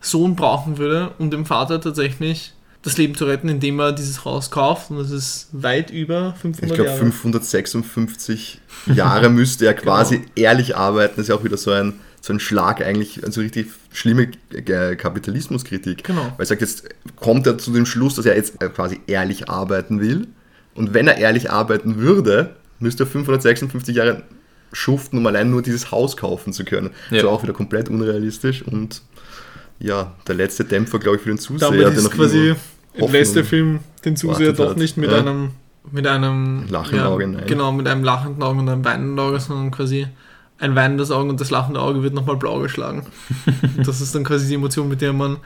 Sohn 0.00 0.34
brauchen 0.34 0.78
würde, 0.78 1.12
um 1.18 1.30
dem 1.30 1.46
Vater 1.46 1.80
tatsächlich 1.80 2.52
das 2.84 2.98
Leben 2.98 3.14
zu 3.14 3.24
retten, 3.24 3.48
indem 3.48 3.80
er 3.80 3.92
dieses 3.92 4.24
Haus 4.24 4.50
kauft. 4.50 4.90
Und 4.90 4.98
das 4.98 5.10
ist 5.10 5.48
weit 5.52 5.90
über 5.90 6.34
500 6.40 6.70
Ich 6.70 6.74
glaube, 6.74 6.90
Jahre. 6.90 7.00
556 7.00 8.60
Jahre 8.94 9.28
müsste 9.30 9.66
er 9.66 9.74
quasi 9.74 10.22
ehrlich 10.36 10.76
arbeiten. 10.76 11.14
Das 11.16 11.24
ist 11.24 11.28
ja 11.30 11.34
auch 11.34 11.44
wieder 11.44 11.56
so 11.56 11.70
ein, 11.70 11.94
so 12.20 12.32
ein 12.32 12.40
Schlag, 12.40 12.82
eigentlich, 12.82 13.24
also 13.24 13.40
richtig 13.40 13.68
schlimme 13.92 14.28
Kapitalismuskritik. 14.96 16.04
Genau. 16.04 16.22
Weil 16.22 16.34
er 16.38 16.46
sagt, 16.46 16.60
jetzt 16.60 16.88
kommt 17.16 17.46
er 17.46 17.56
zu 17.58 17.72
dem 17.72 17.86
Schluss, 17.86 18.16
dass 18.16 18.26
er 18.26 18.36
jetzt 18.36 18.60
quasi 18.60 19.00
ehrlich 19.06 19.48
arbeiten 19.48 20.00
will. 20.00 20.28
Und 20.74 20.92
wenn 20.92 21.08
er 21.08 21.16
ehrlich 21.16 21.50
arbeiten 21.50 21.96
würde, 21.96 22.56
müsste 22.80 23.04
er 23.04 23.06
556 23.06 23.96
Jahre 23.96 24.22
schuften, 24.72 25.18
um 25.18 25.26
allein 25.26 25.50
nur 25.50 25.62
dieses 25.62 25.90
Haus 25.90 26.16
kaufen 26.16 26.52
zu 26.52 26.64
können. 26.64 26.90
Ja. 27.10 27.16
Das 27.16 27.24
war 27.24 27.32
auch 27.32 27.42
wieder 27.42 27.52
komplett 27.52 27.88
unrealistisch 27.88 28.62
und 28.62 29.02
ja, 29.78 30.14
der 30.26 30.34
letzte 30.34 30.64
Dämpfer, 30.64 30.98
glaube 30.98 31.16
ich, 31.16 31.22
für 31.22 31.30
den 31.30 31.38
Zuseher. 31.38 31.70
Damit 31.70 31.86
der 31.86 31.92
ist 31.92 32.04
noch 32.04 32.12
quasi 32.12 32.54
entlässt 32.94 33.36
der 33.36 33.44
Film 33.44 33.80
den 34.04 34.16
Zuseher 34.16 34.52
doch 34.52 34.70
hat. 34.70 34.76
nicht 34.76 34.96
mit 34.96 35.10
Ja. 35.10 35.18
einem 35.18 35.50
mit 35.90 36.06
einem 36.06 36.66
Lachenden 36.68 37.06
Auge, 37.06 37.26
nein. 37.26 37.44
Genau, 37.46 37.70
mit 37.70 37.86
einem 37.86 38.02
lachenden 38.04 38.42
Auge 38.42 38.58
und 38.60 38.68
einem 38.70 38.84
weinenden 38.84 39.18
Auge, 39.18 39.38
sondern 39.38 39.70
quasi 39.70 40.06
ein 40.58 40.74
weinendes 40.74 41.10
Auge 41.10 41.28
und 41.28 41.40
das 41.40 41.50
lachende 41.50 41.80
Auge 41.80 42.02
wird 42.02 42.14
nochmal 42.14 42.36
blau 42.36 42.60
geschlagen. 42.60 43.06
Das 43.84 44.00
ist 44.00 44.14
dann 44.14 44.24
quasi 44.24 44.48
die 44.48 44.54
Emotion, 44.54 44.88
mit 44.88 45.00
der 45.02 45.12
man 45.12 45.36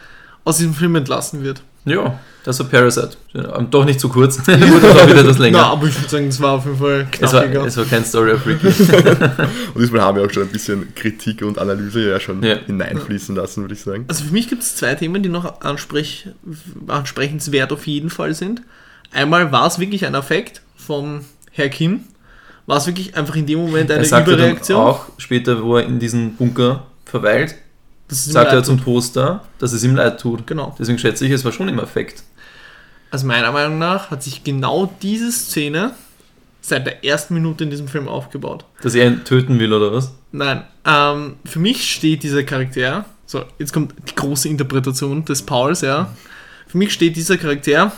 aus 0.45 0.59
diesem 0.59 0.75
Film 0.75 0.95
entlassen 0.95 1.43
wird. 1.43 1.63
Ja, 1.89 2.19
das 2.45 2.59
war 2.61 2.67
Parasite. 2.67 3.11
Ähm, 3.35 3.69
Doch 3.71 3.85
nicht 3.85 4.01
zu 4.01 4.09
kurz. 4.09 4.39
Wurde 4.47 4.81
doch 4.95 5.09
wieder 5.09 5.23
das 5.25 5.39
länger. 5.39 5.59
Na, 5.59 5.67
aber 5.73 5.87
ich 5.87 5.99
würde 5.99 6.09
sagen, 6.09 6.29
es 6.29 6.41
war 6.41 6.53
auf 6.55 6.65
jeden 6.65 6.79
Fall 6.79 7.07
es, 7.21 7.33
war, 7.33 7.45
es 7.67 7.77
war 7.77 7.85
kein 7.85 8.05
Story 8.05 8.33
of 8.33 8.47
Ricky. 8.47 8.67
Und 9.75 9.81
diesmal 9.81 10.01
haben 10.03 10.17
wir 10.17 10.25
auch 10.25 10.31
schon 10.31 10.45
ein 10.45 10.49
bisschen 10.49 10.95
Kritik 10.95 11.43
und 11.43 11.59
Analyse 11.59 12.09
ja 12.11 12.19
schon 12.21 12.43
Ja. 12.43 12.57
hineinfließen 12.67 13.35
lassen, 13.37 13.63
würde 13.63 13.75
ich 13.75 13.81
sagen. 13.81 14.05
Also 14.09 14.25
für 14.25 14.33
mich 14.33 14.49
gibt 14.49 14.63
es 14.63 14.77
zwei 14.77 14.95
Themen, 14.95 15.23
die 15.23 15.29
noch 15.29 15.61
ansprech 15.61 16.29
ansprechenswert 16.87 17.73
auf 17.73 17.87
jeden 17.87 18.11
Fall 18.11 18.35
sind. 18.35 18.63
Einmal 19.13 19.53
war 19.53 19.67
es 19.67 19.79
wirklich 19.79 20.07
ein 20.07 20.15
Affekt 20.15 20.63
vom 20.77 21.25
Herr 21.53 21.69
Kim. 21.69 22.05
War 22.67 22.77
es 22.79 22.87
wirklich 22.87 23.17
einfach 23.17 23.35
in 23.37 23.47
dem 23.47 23.61
Moment 23.61 23.91
eine 23.91 24.01
er 24.01 24.05
sagte 24.07 24.33
dann 24.33 24.41
Überreaktion? 24.41 24.81
auch 24.81 25.07
später, 25.19 25.63
wo 25.63 25.77
er 25.77 25.85
in 25.87 25.99
diesem 25.99 26.35
Bunker 26.35 26.87
verweilt, 27.07 27.55
sagt 28.09 28.53
er 28.53 28.63
zum. 28.63 28.79
Poster, 28.79 29.45
dass 29.59 29.73
es 29.73 29.85
ihm 29.85 29.97
leid 29.97 30.21
tut. 30.21 30.47
Genau. 30.47 30.75
Deswegen 30.79 30.99
schätze 30.99 31.27
ich, 31.27 31.33
es 31.33 31.45
war 31.45 31.53
schon 31.53 31.69
im 31.69 31.79
Effekt. 31.79 32.23
Also 33.11 33.27
meiner 33.27 33.53
Meinung 33.53 33.79
nach 33.79 34.11
hat 34.11 34.23
sich 34.23 34.45
genau 34.45 34.93
diese 35.03 35.33
Szene 35.33 35.93
seit 36.61 36.87
der 36.87 37.05
ersten 37.05 37.35
Minute 37.35 37.65
in 37.65 37.71
diesem 37.71 37.89
Film 37.89 38.09
aufgebaut. 38.09 38.65
Dass 38.83 38.95
er 38.95 39.07
ihn 39.07 39.25
töten 39.25 39.59
will 39.59 39.73
oder 39.73 39.93
was? 39.93 40.13
Nein, 40.33 40.65
ähm, 40.85 41.37
für 41.45 41.59
mich 41.59 41.91
steht 41.91 42.23
dieser 42.23 42.43
Charakter, 42.43 43.07
so, 43.25 43.45
jetzt 43.59 43.73
kommt 43.73 43.95
die 44.09 44.15
große 44.15 44.49
Interpretation 44.49 45.25
des 45.25 45.43
Pauls, 45.43 45.81
ja. 45.81 46.15
Für 46.67 46.79
mich 46.79 46.93
steht 46.93 47.17
dieser 47.17 47.39
Charakter 47.39 47.93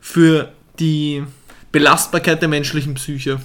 für 0.00 0.52
die 0.78 1.24
Belastbarkeit 1.72 2.42
der 2.42 2.48
menschlichen 2.48 2.94
Psyche. 2.94 3.40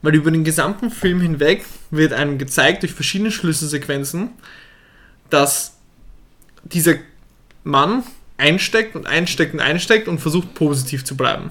Weil 0.00 0.16
über 0.16 0.30
den 0.30 0.42
gesamten 0.42 0.90
Film 0.90 1.20
hinweg 1.20 1.64
wird 1.90 2.12
einem 2.12 2.36
gezeigt 2.36 2.82
durch 2.82 2.92
verschiedene 2.92 3.30
Schlüsselsequenzen, 3.30 4.30
dass 5.32 5.74
dieser 6.64 6.94
Mann 7.64 8.02
einsteckt 8.36 8.96
und 8.96 9.06
einsteckt 9.06 9.54
und 9.54 9.60
einsteckt 9.60 10.08
und 10.08 10.18
versucht 10.18 10.54
positiv 10.54 11.04
zu 11.04 11.16
bleiben. 11.16 11.50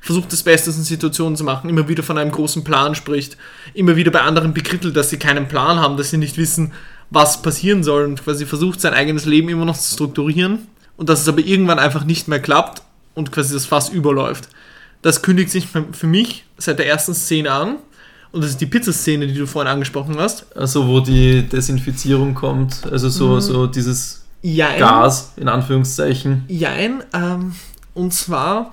Versucht 0.00 0.32
das 0.32 0.42
Beste 0.42 0.72
den 0.72 0.82
Situationen 0.82 1.36
zu 1.36 1.44
machen, 1.44 1.70
immer 1.70 1.88
wieder 1.88 2.02
von 2.02 2.18
einem 2.18 2.32
großen 2.32 2.64
Plan 2.64 2.94
spricht, 2.94 3.36
immer 3.72 3.94
wieder 3.96 4.10
bei 4.10 4.20
anderen 4.20 4.52
bekrittelt, 4.52 4.96
dass 4.96 5.10
sie 5.10 5.18
keinen 5.18 5.46
Plan 5.46 5.78
haben, 5.78 5.96
dass 5.96 6.10
sie 6.10 6.18
nicht 6.18 6.36
wissen, 6.36 6.72
was 7.10 7.42
passieren 7.42 7.84
soll 7.84 8.04
und 8.04 8.24
quasi 8.24 8.44
versucht 8.46 8.80
sein 8.80 8.94
eigenes 8.94 9.24
Leben 9.24 9.48
immer 9.48 9.64
noch 9.64 9.78
zu 9.78 9.94
strukturieren 9.94 10.66
und 10.96 11.08
dass 11.08 11.20
es 11.20 11.28
aber 11.28 11.40
irgendwann 11.40 11.78
einfach 11.78 12.04
nicht 12.04 12.26
mehr 12.26 12.40
klappt 12.40 12.82
und 13.14 13.30
quasi 13.30 13.54
das 13.54 13.66
Fass 13.66 13.90
überläuft. 13.90 14.48
Das 15.02 15.22
kündigt 15.22 15.50
sich 15.50 15.68
für 15.68 16.06
mich 16.06 16.44
seit 16.58 16.78
der 16.78 16.86
ersten 16.86 17.14
Szene 17.14 17.52
an 17.52 17.76
und 18.32 18.42
das 18.42 18.50
ist 18.50 18.60
die 18.60 18.66
Pizzaszene, 18.66 19.26
die 19.26 19.34
du 19.34 19.46
vorhin 19.46 19.70
angesprochen 19.70 20.16
hast. 20.18 20.56
Also 20.56 20.86
wo 20.88 21.00
die 21.00 21.42
Desinfizierung 21.48 22.34
kommt, 22.34 22.84
also 22.90 23.08
so, 23.08 23.28
Mhm. 23.36 23.40
so 23.40 23.66
dieses 23.66 24.24
Jein. 24.42 24.78
Gas 24.78 25.32
in 25.36 25.48
Anführungszeichen. 25.48 26.44
Jein, 26.48 27.02
ähm, 27.14 27.54
und 27.94 28.12
zwar, 28.12 28.72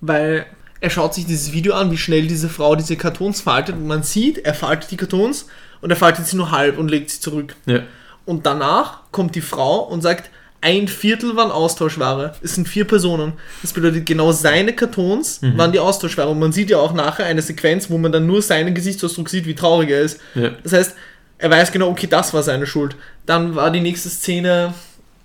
weil 0.00 0.46
er 0.80 0.90
schaut 0.90 1.14
sich 1.14 1.24
dieses 1.26 1.52
Video 1.52 1.74
an, 1.74 1.90
wie 1.90 1.96
schnell 1.96 2.26
diese 2.26 2.48
Frau 2.48 2.76
diese 2.76 2.96
Kartons 2.96 3.40
faltet 3.40 3.76
und 3.76 3.86
man 3.86 4.02
sieht, 4.02 4.38
er 4.38 4.54
faltet 4.54 4.90
die 4.90 4.96
Kartons 4.96 5.46
und 5.80 5.90
er 5.90 5.96
faltet 5.96 6.26
sie 6.26 6.36
nur 6.36 6.50
halb 6.50 6.78
und 6.78 6.90
legt 6.90 7.10
sie 7.10 7.20
zurück. 7.20 7.56
Ja. 7.66 7.80
Und 8.26 8.44
danach 8.44 9.00
kommt 9.12 9.34
die 9.36 9.40
Frau 9.40 9.78
und 9.80 10.02
sagt, 10.02 10.30
ein 10.60 10.88
Viertel 10.88 11.36
waren 11.36 11.50
Austauschware. 11.50 12.34
Es 12.42 12.54
sind 12.54 12.68
vier 12.68 12.84
Personen. 12.86 13.34
Das 13.62 13.72
bedeutet, 13.72 14.06
genau 14.06 14.32
seine 14.32 14.72
Kartons 14.74 15.40
waren 15.56 15.72
die 15.72 15.78
Austauschware. 15.78 16.28
Und 16.28 16.38
man 16.38 16.52
sieht 16.52 16.70
ja 16.70 16.78
auch 16.78 16.92
nachher 16.94 17.26
eine 17.26 17.42
Sequenz, 17.42 17.88
wo 17.90 17.98
man 17.98 18.10
dann 18.12 18.26
nur 18.26 18.42
seinen 18.42 18.74
Gesichtsausdruck 18.74 19.28
sieht, 19.28 19.46
wie 19.46 19.54
traurig 19.54 19.90
er 19.90 20.00
ist. 20.00 20.18
Ja. 20.34 20.50
Das 20.62 20.72
heißt, 20.72 20.94
er 21.38 21.50
weiß 21.50 21.70
genau, 21.72 21.88
okay, 21.88 22.06
das 22.08 22.32
war 22.34 22.42
seine 22.42 22.66
Schuld. 22.66 22.96
Dann 23.26 23.54
war 23.54 23.70
die 23.70 23.80
nächste 23.80 24.08
Szene, 24.08 24.72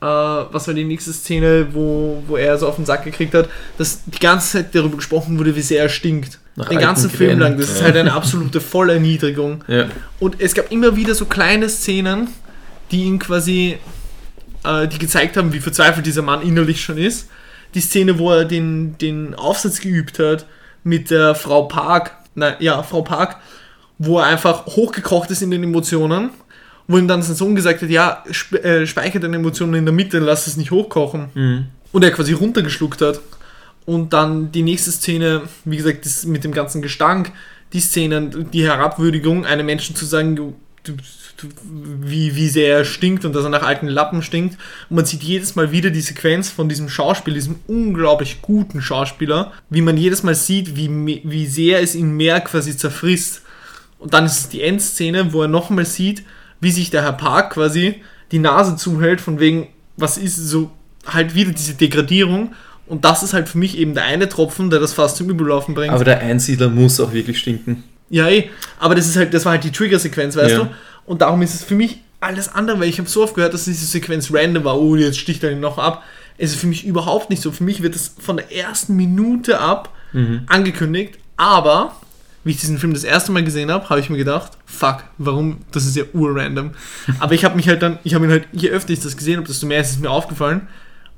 äh, 0.01 0.05
was 0.05 0.67
war 0.67 0.73
die 0.73 0.83
nächste 0.83 1.13
Szene, 1.13 1.67
wo, 1.71 2.21
wo 2.27 2.35
er 2.37 2.57
so 2.57 2.67
auf 2.67 2.75
den 2.75 2.85
Sack 2.85 3.05
gekriegt 3.05 3.33
hat, 3.33 3.47
dass 3.77 4.01
die 4.05 4.19
ganze 4.19 4.51
Zeit 4.57 4.75
darüber 4.75 4.97
gesprochen 4.97 5.39
wurde, 5.39 5.55
wie 5.55 5.61
sehr 5.61 5.81
er 5.83 5.89
stinkt. 5.89 6.39
Nach 6.57 6.67
den 6.67 6.79
ganzen 6.79 7.09
Film 7.09 7.39
lang. 7.39 7.57
Das 7.57 7.69
ist 7.69 7.77
Ja. 7.79 7.85
halt 7.85 7.95
eine 7.95 8.11
absolute 8.13 8.59
Vollerniedrigung. 8.59 9.63
Ja. 9.69 9.85
Und 10.19 10.35
es 10.39 10.53
gab 10.53 10.69
immer 10.71 10.95
wieder 10.97 11.15
so 11.15 11.25
kleine 11.25 11.69
Szenen, 11.69 12.27
die 12.91 13.03
ihn 13.05 13.19
quasi, 13.19 13.77
äh, 14.63 14.87
die 14.87 14.99
gezeigt 14.99 15.37
haben, 15.37 15.53
wie 15.53 15.59
verzweifelt 15.59 16.05
dieser 16.05 16.21
Mann 16.21 16.41
innerlich 16.41 16.81
schon 16.83 16.97
ist. 16.97 17.29
Die 17.73 17.81
Szene, 17.81 18.19
wo 18.19 18.31
er 18.31 18.45
den, 18.45 18.97
den 18.97 19.35
Aufsatz 19.35 19.79
geübt 19.79 20.19
hat 20.19 20.45
mit 20.83 21.09
der 21.09 21.35
Frau 21.35 21.63
Park, 21.63 22.17
nein, 22.35 22.55
ja, 22.59 22.83
Frau 22.83 23.01
Park, 23.01 23.37
wo 23.97 24.19
er 24.19 24.25
einfach 24.25 24.65
hochgekocht 24.65 25.29
ist 25.31 25.41
in 25.41 25.51
den 25.51 25.63
Emotionen, 25.63 26.31
wo 26.87 26.97
ihm 26.97 27.07
dann 27.07 27.21
sein 27.21 27.35
Sohn 27.35 27.55
gesagt 27.55 27.81
hat, 27.81 27.89
ja, 27.89 28.23
spe 28.31 28.63
äh, 28.63 28.87
speicher 28.87 29.19
deine 29.19 29.37
Emotionen 29.37 29.75
in 29.75 29.85
der 29.85 29.93
Mitte, 29.93 30.19
lass 30.19 30.47
es 30.47 30.57
nicht 30.57 30.71
hochkochen. 30.71 31.29
Mhm. 31.33 31.65
Und 31.91 32.03
er 32.03 32.11
quasi 32.11 32.33
runtergeschluckt 32.33 33.01
hat. 33.01 33.21
Und 33.85 34.13
dann 34.13 34.51
die 34.51 34.63
nächste 34.63 34.91
Szene, 34.91 35.43
wie 35.65 35.77
gesagt, 35.77 36.05
mit 36.25 36.43
dem 36.43 36.51
ganzen 36.51 36.81
Gestank, 36.81 37.31
die 37.73 37.79
Szenen, 37.79 38.51
die 38.51 38.63
Herabwürdigung, 38.63 39.45
einem 39.45 39.65
Menschen 39.65 39.95
zu 39.95 40.05
sagen, 40.05 40.35
du, 40.35 40.55
du, 40.83 40.93
du, 40.93 41.03
wie, 41.63 42.35
wie 42.35 42.49
sehr 42.49 42.77
er 42.77 42.85
stinkt 42.85 43.25
und 43.25 43.33
dass 43.35 43.43
er 43.43 43.49
nach 43.49 43.63
alten 43.63 43.87
Lappen 43.87 44.21
stinkt. 44.21 44.57
Und 44.89 44.95
man 44.95 45.05
sieht 45.05 45.23
jedes 45.23 45.55
Mal 45.55 45.71
wieder 45.71 45.89
die 45.89 46.01
Sequenz 46.01 46.49
von 46.49 46.69
diesem 46.69 46.89
Schauspiel, 46.89 47.33
diesem 47.33 47.55
unglaublich 47.67 48.41
guten 48.41 48.81
Schauspieler, 48.81 49.51
wie 49.69 49.81
man 49.81 49.97
jedes 49.97 50.23
Mal 50.23 50.35
sieht, 50.35 50.75
wie, 50.75 51.21
wie 51.23 51.45
sehr 51.47 51.81
es 51.81 51.95
ihn 51.95 52.11
mehr 52.11 52.41
quasi 52.41 52.75
zerfrisst. 52.75 53.41
Und 53.99 54.13
dann 54.13 54.25
ist 54.25 54.39
es 54.39 54.49
die 54.49 54.61
Endszene, 54.63 55.33
wo 55.33 55.43
er 55.43 55.47
nochmal 55.47 55.85
sieht, 55.85 56.23
wie 56.59 56.71
sich 56.71 56.89
der 56.89 57.03
Herr 57.03 57.13
Park 57.13 57.53
quasi 57.53 58.01
die 58.31 58.39
Nase 58.39 58.75
zuhält, 58.75 59.21
von 59.21 59.39
wegen, 59.39 59.67
was 59.97 60.17
ist 60.17 60.35
so 60.37 60.71
halt 61.05 61.35
wieder 61.35 61.51
diese 61.51 61.73
Degradierung. 61.73 62.53
Und 62.87 63.05
das 63.05 63.23
ist 63.23 63.33
halt 63.33 63.47
für 63.47 63.57
mich 63.57 63.77
eben 63.77 63.93
der 63.93 64.03
eine 64.03 64.27
Tropfen, 64.27 64.69
der 64.69 64.79
das 64.79 64.93
fast 64.93 65.17
zum 65.17 65.29
Überlaufen 65.29 65.75
bringt. 65.75 65.93
Aber 65.93 66.03
der 66.03 66.19
Einsiedler 66.19 66.69
muss 66.69 66.99
auch 66.99 67.13
wirklich 67.13 67.39
stinken. 67.39 67.83
ja, 68.09 68.27
eh. 68.27 68.49
Aber 68.79 68.95
das 68.95 69.07
ist 69.07 69.15
halt, 69.15 69.33
das 69.33 69.45
war 69.45 69.53
halt 69.53 69.63
die 69.63 69.71
Trigger-Sequenz, 69.71 70.35
weißt 70.35 70.51
Ja. 70.51 70.57
du? 70.63 70.69
Und 71.05 71.21
darum 71.21 71.41
ist 71.41 71.53
es 71.53 71.63
für 71.63 71.75
mich 71.75 71.99
alles 72.19 72.49
andere, 72.49 72.79
weil 72.79 72.89
ich 72.89 72.99
habe 72.99 73.09
so 73.09 73.23
oft 73.23 73.35
gehört, 73.35 73.53
dass 73.53 73.65
diese 73.65 73.85
Sequenz 73.85 74.31
random 74.31 74.63
war, 74.63 74.79
oh, 74.79 74.95
jetzt 74.95 75.17
sticht 75.17 75.43
er 75.43 75.51
ihn 75.51 75.59
noch 75.59 75.77
ab. 75.77 76.03
Es 76.37 76.51
ist 76.51 76.59
für 76.59 76.67
mich 76.67 76.85
überhaupt 76.85 77.29
nicht 77.29 77.41
so. 77.41 77.51
Für 77.51 77.63
mich 77.63 77.81
wird 77.81 77.95
es 77.95 78.15
von 78.19 78.37
der 78.37 78.55
ersten 78.55 78.95
Minute 78.95 79.59
ab 79.59 79.89
angekündigt, 80.47 81.17
aber 81.37 81.95
wie 82.43 82.51
ich 82.51 82.57
diesen 82.57 82.79
Film 82.79 82.93
das 82.93 83.03
erste 83.03 83.31
Mal 83.31 83.43
gesehen 83.43 83.71
habe, 83.71 83.89
habe 83.89 83.99
ich 83.99 84.09
mir 84.09 84.17
gedacht, 84.17 84.53
fuck, 84.65 85.03
warum, 85.17 85.59
das 85.71 85.85
ist 85.85 85.95
ja 85.95 86.03
urrandom. 86.13 86.71
aber 87.19 87.33
ich 87.33 87.45
habe 87.45 87.55
mich 87.55 87.67
halt 87.67 87.81
dann, 87.81 87.99
ich 88.03 88.15
habe 88.15 88.25
ihn 88.25 88.31
halt, 88.31 88.47
je 88.51 88.69
öfter 88.69 88.93
ich 88.93 88.99
das 88.99 89.15
gesehen 89.15 89.37
habe, 89.37 89.47
desto 89.47 89.67
mehr 89.67 89.81
ist 89.81 89.91
es 89.91 89.99
mir 89.99 90.09
aufgefallen. 90.09 90.67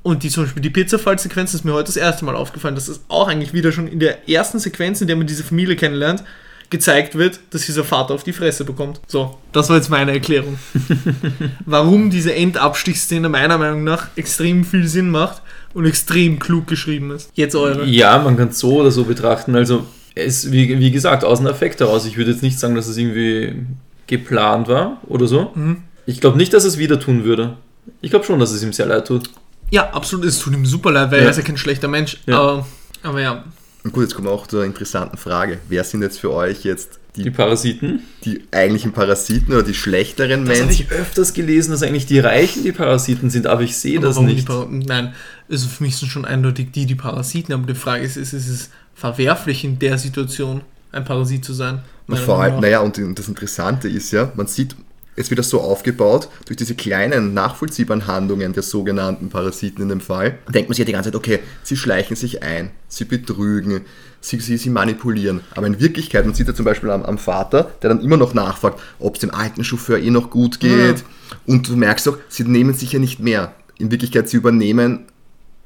Und 0.01 0.23
die 0.23 0.29
zum 0.29 0.43
Beispiel 0.43 0.61
die 0.61 0.69
Pizza-Fall-Sequenz 0.69 1.53
ist 1.53 1.63
mir 1.63 1.71
heute 1.71 1.85
das 1.85 1.95
erste 1.95 2.25
Mal 2.25 2.35
aufgefallen. 2.35 2.75
Das 2.75 2.89
ist 2.89 3.05
auch 3.07 3.29
eigentlich 3.29 3.53
wieder 3.53 3.71
schon 3.71 3.87
in 3.87 4.01
der 4.01 4.27
ersten 4.29 4.59
Sequenz, 4.59 4.99
in 4.99 5.07
der 5.07 5.15
man 5.15 5.27
diese 5.27 5.45
Familie 5.45 5.77
kennenlernt, 5.77 6.25
gezeigt 6.73 7.15
wird, 7.17 7.39
dass 7.51 7.65
dieser 7.65 7.85
Vater 7.85 8.13
auf 8.13 8.23
die 8.23 8.33
Fresse 8.33 8.65
bekommt. 8.65 8.99
So, 9.07 9.37
das 9.53 9.69
war 9.69 9.77
jetzt 9.77 9.89
meine 9.89 10.11
Erklärung. 10.11 10.59
Warum 11.65 12.09
diese 12.09 12.33
Endabstichsszene 12.35 13.29
meiner 13.29 13.57
Meinung 13.57 13.85
nach 13.85 14.07
extrem 14.17 14.65
viel 14.65 14.87
Sinn 14.87 15.09
macht 15.09 15.41
und 15.73 15.85
extrem 15.85 16.39
klug 16.39 16.67
geschrieben 16.67 17.11
ist. 17.11 17.29
Jetzt 17.35 17.55
eure. 17.55 17.85
Ja, 17.85 18.17
man 18.19 18.35
kann 18.35 18.49
es 18.49 18.59
so 18.59 18.81
oder 18.81 18.91
so 18.91 19.05
betrachten. 19.05 19.55
Also, 19.55 19.85
es, 20.15 20.51
wie, 20.51 20.79
wie 20.79 20.91
gesagt, 20.91 21.23
aus 21.23 21.39
dem 21.39 21.47
Effekt 21.47 21.79
heraus. 21.79 22.05
Ich 22.05 22.17
würde 22.17 22.31
jetzt 22.31 22.43
nicht 22.43 22.59
sagen, 22.59 22.75
dass 22.75 22.87
es 22.87 22.97
irgendwie 22.97 23.65
geplant 24.07 24.67
war 24.67 24.97
oder 25.07 25.27
so. 25.27 25.51
Mhm. 25.55 25.83
Ich 26.05 26.19
glaube 26.19 26.37
nicht, 26.37 26.53
dass 26.53 26.65
es 26.65 26.77
wieder 26.77 26.99
tun 26.99 27.23
würde. 27.23 27.55
Ich 28.01 28.09
glaube 28.09 28.25
schon, 28.25 28.39
dass 28.39 28.51
es 28.51 28.61
ihm 28.63 28.73
sehr 28.73 28.85
leid 28.87 29.07
tut. 29.07 29.29
Ja, 29.71 29.89
absolut, 29.91 30.25
es 30.25 30.39
tut 30.39 30.53
ihm 30.53 30.65
super 30.65 30.91
leid, 30.91 31.11
weil 31.11 31.19
Ja. 31.19 31.25
er 31.25 31.31
ist 31.31 31.37
ja 31.37 31.43
kein 31.43 31.57
schlechter 31.57 31.87
Mensch. 31.87 32.17
Ja. 32.25 32.39
Aber, 32.39 32.65
aber 33.01 33.21
ja, 33.21 33.43
Und 33.83 33.91
gut, 33.91 34.03
jetzt 34.03 34.15
kommen 34.15 34.27
wir 34.27 34.31
auch 34.31 34.47
zur 34.47 34.63
interessanten 34.63 35.17
Frage. 35.17 35.59
Wer 35.67 35.83
sind 35.83 36.01
jetzt 36.01 36.19
für 36.19 36.31
euch 36.31 36.63
jetzt 36.63 36.99
Die 37.17 37.23
die, 37.23 37.31
Parasiten. 37.31 38.01
die 38.23 38.43
eigentlichen 38.51 38.93
Parasiten 38.93 39.53
oder 39.53 39.63
die 39.63 39.73
schlechteren 39.73 40.45
Das 40.45 40.59
habe 40.59 40.67
Menschen? 40.67 40.85
ich 40.85 40.91
öfters 40.91 41.33
gelesen, 41.33 41.71
dass 41.71 41.83
eigentlich 41.83 42.05
die 42.05 42.19
Reichen 42.19 42.63
die 42.63 42.71
Parasiten 42.71 43.29
sind, 43.29 43.45
aber 43.45 43.61
ich 43.61 43.75
sehe 43.75 43.97
aber 43.97 44.07
das 44.07 44.15
warum 44.15 44.27
nicht. 44.27 44.47
Nein, 44.87 45.13
also 45.49 45.67
für 45.67 45.83
mich 45.83 45.97
sind 45.97 46.09
schon 46.09 46.23
eindeutig 46.25 46.71
die, 46.71 46.85
die 46.85 46.95
Parasiten, 46.95 47.53
aber 47.53 47.67
die 47.67 47.75
Frage 47.75 48.03
ist, 48.05 48.15
ist, 48.15 48.31
ist 48.33 48.47
es 48.47 48.69
verwerflich 48.95 49.65
in 49.65 49.79
der 49.79 49.97
Situation, 49.97 50.61
ein 50.93 51.03
Parasit 51.03 51.43
zu 51.43 51.53
sein? 51.53 51.81
Und 52.07 52.19
vor 52.19 52.41
allem, 52.41 52.59
naja, 52.59 52.79
und 52.79 52.97
das 53.17 53.27
Interessante 53.27 53.87
ist 53.89 54.11
ja, 54.11 54.31
man 54.35 54.47
sieht, 54.47 54.75
es 55.15 55.29
wird 55.29 55.39
das 55.39 55.49
so 55.49 55.61
aufgebaut, 55.61 56.29
durch 56.45 56.57
diese 56.57 56.75
kleinen, 56.75 57.33
nachvollziehbaren 57.33 58.07
Handlungen 58.07 58.53
der 58.53 58.63
sogenannten 58.63 59.29
Parasiten 59.29 59.83
in 59.83 59.89
dem 59.89 60.01
Fall, 60.01 60.39
denkt 60.49 60.69
man 60.69 60.73
sich 60.73 60.79
ja 60.79 60.85
die 60.85 60.91
ganze 60.91 61.11
Zeit, 61.11 61.17
okay, 61.17 61.39
sie 61.63 61.77
schleichen 61.77 62.15
sich 62.15 62.43
ein, 62.43 62.71
sie 62.87 63.05
betrügen, 63.05 63.81
sie, 64.21 64.39
sie, 64.39 64.57
sie 64.57 64.69
manipulieren. 64.69 65.41
Aber 65.55 65.67
in 65.67 65.79
Wirklichkeit, 65.79 66.25
man 66.25 66.33
sieht 66.33 66.47
ja 66.47 66.55
zum 66.55 66.65
Beispiel 66.65 66.89
am, 66.89 67.03
am 67.03 67.17
Vater, 67.17 67.71
der 67.81 67.89
dann 67.89 68.01
immer 68.01 68.17
noch 68.17 68.33
nachfragt, 68.33 68.79
ob 68.99 69.15
es 69.15 69.21
dem 69.21 69.31
alten 69.31 69.63
Chauffeur 69.63 69.99
eh 69.99 70.09
noch 70.09 70.29
gut 70.29 70.59
geht. 70.59 71.03
Und 71.45 71.67
du 71.67 71.75
merkst 71.75 72.07
auch, 72.07 72.17
sie 72.29 72.43
nehmen 72.43 72.73
sich 72.73 72.93
ja 72.93 72.99
nicht 72.99 73.19
mehr. 73.19 73.53
In 73.77 73.91
Wirklichkeit, 73.91 74.29
sie 74.29 74.37
übernehmen 74.37 75.05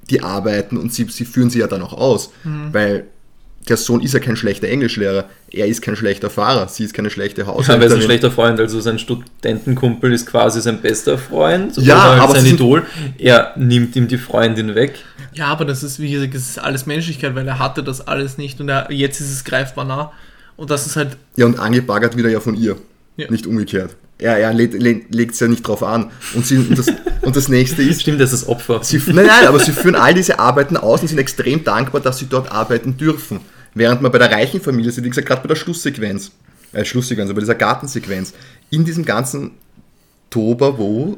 die 0.10 0.24
Arbeiten 0.24 0.78
und 0.78 0.94
sie, 0.94 1.06
sie 1.06 1.26
führen 1.26 1.50
sie 1.50 1.60
ja 1.60 1.68
dann 1.68 1.82
auch 1.82 1.94
aus. 1.94 2.32
Weil 2.72 3.08
der 3.70 3.78
Sohn 3.78 4.02
ist 4.02 4.14
ja 4.14 4.20
kein 4.20 4.36
schlechter 4.36 4.68
Englischlehrer, 4.68 5.26
er 5.52 5.68
ist 5.68 5.82
kein 5.82 5.96
schlechter 5.96 6.30
Fahrer, 6.30 6.68
sie 6.68 6.84
ist 6.84 6.94
keine 6.94 7.10
schlechte 7.10 7.44
Aber 7.48 7.54
er 7.56 7.60
ist 7.62 7.70
ein 7.70 7.76
Haushälterin. 7.80 8.02
schlechter 8.04 8.32
Freund, 8.32 8.60
also 8.60 8.80
sein 8.80 9.00
Studentenkumpel 9.00 10.12
ist 10.14 10.26
quasi 10.26 10.62
sein 10.62 10.82
bester 10.82 11.18
Freund 11.18 11.76
Ja, 11.78 11.96
oder 11.96 12.12
halt 12.12 12.22
aber 12.22 12.36
sein 12.36 12.46
Idol. 12.46 12.86
Er 13.18 13.54
nimmt 13.56 13.96
ihm 13.96 14.08
die 14.08 14.18
Freundin 14.18 14.76
weg. 14.76 14.96
Ja, 15.34 15.48
aber 15.48 15.66
das 15.66 15.84
ist, 15.84 16.00
wie 16.00 16.12
gesagt, 16.12 16.34
das 16.34 16.42
ist 16.44 16.60
alles 16.60 16.86
Menschlichkeit, 16.86 17.36
weil 17.36 17.48
er 17.48 17.60
hatte 17.60 17.84
das 17.84 18.08
alles 18.08 18.38
nicht 18.38 18.60
und 18.60 18.70
er, 18.70 18.92
jetzt 18.92 19.20
ist 19.20 19.32
es 19.32 19.44
greifbar 19.44 19.86
nah. 19.86 20.12
Und 20.56 20.72
das 20.72 20.88
ist 20.88 20.96
halt, 20.96 21.18
Ja, 21.36 21.46
und 21.46 21.60
angebaggert 21.60 22.18
wieder 22.18 22.30
ja 22.30 22.40
von 22.40 22.56
ihr, 22.56 22.78
Ja. 23.18 23.30
nicht 23.30 23.46
umgekehrt. 23.46 23.96
Er, 24.20 24.38
er 24.40 24.52
legt 24.52 25.34
es 25.34 25.40
ja 25.40 25.48
nicht 25.48 25.68
drauf 25.68 25.84
an. 25.84 26.10
Und, 26.34 26.44
sie, 26.44 26.58
und, 26.58 26.76
das, 26.76 26.88
und 27.22 27.36
das 27.36 27.50
nächste 27.50 27.84
ist, 27.84 28.02
Stimmt, 28.02 28.20
das 28.20 28.34
ist 28.34 28.42
das 28.44 28.50
Opfer. 28.50 28.80
Sie, 28.84 28.98
nein, 29.06 29.28
nein, 29.28 29.48
aber 29.48 29.60
sie 29.60 29.72
führen 29.72 29.94
all 29.96 30.16
diese 30.16 30.40
Arbeiten 30.40 30.76
aus 30.76 31.02
und 31.04 31.08
sind 31.08 31.20
extrem 31.20 31.64
dankbar, 31.64 32.02
dass 32.02 32.18
sie 32.18 32.26
dort 32.26 32.52
arbeiten 32.52 32.98
dürfen. 32.98 33.42
Während 33.78 34.02
man 34.02 34.12
bei 34.12 34.18
der 34.18 34.32
reichen 34.32 34.62
Familie 34.62 34.92
sieht, 34.92 35.04
wie 35.04 35.10
gesagt, 35.10 35.28
gerade 35.28 35.42
bei 35.42 35.48
der 35.48 35.56
Schlusssequenz, 35.56 36.32
äh, 36.74 36.84
Schlusssequenz, 36.84 37.32
bei 37.34 37.40
dieser 37.40 37.56
Gartensequenz, 37.56 38.34
in 38.70 38.86
diesem 38.86 39.06
ganzen 39.06 39.52
Tober, 40.30 40.78
wo 40.78 41.18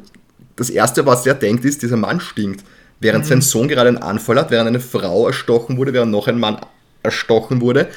das 0.56 0.70
Erste, 0.70 1.06
was 1.06 1.26
er 1.26 1.36
denkt, 1.36 1.66
ist, 1.66 1.82
dieser 1.82 1.98
Mann 1.98 2.20
stinkt. 2.20 2.66
Während 3.00 3.26
sein 3.26 3.42
Sohn 3.42 3.70
gerade 3.70 3.88
einen 3.88 3.98
Anfall 3.98 4.38
hat, 4.38 4.52
während 4.52 4.68
eine 4.68 4.82
Frau 4.82 5.28
erstochen 5.28 5.78
wurde, 5.78 5.94
während 5.94 6.12
noch 6.12 6.28
ein 6.28 6.38
Mann 6.38 6.60
erstochen 7.02 7.62
wurde, 7.62 7.88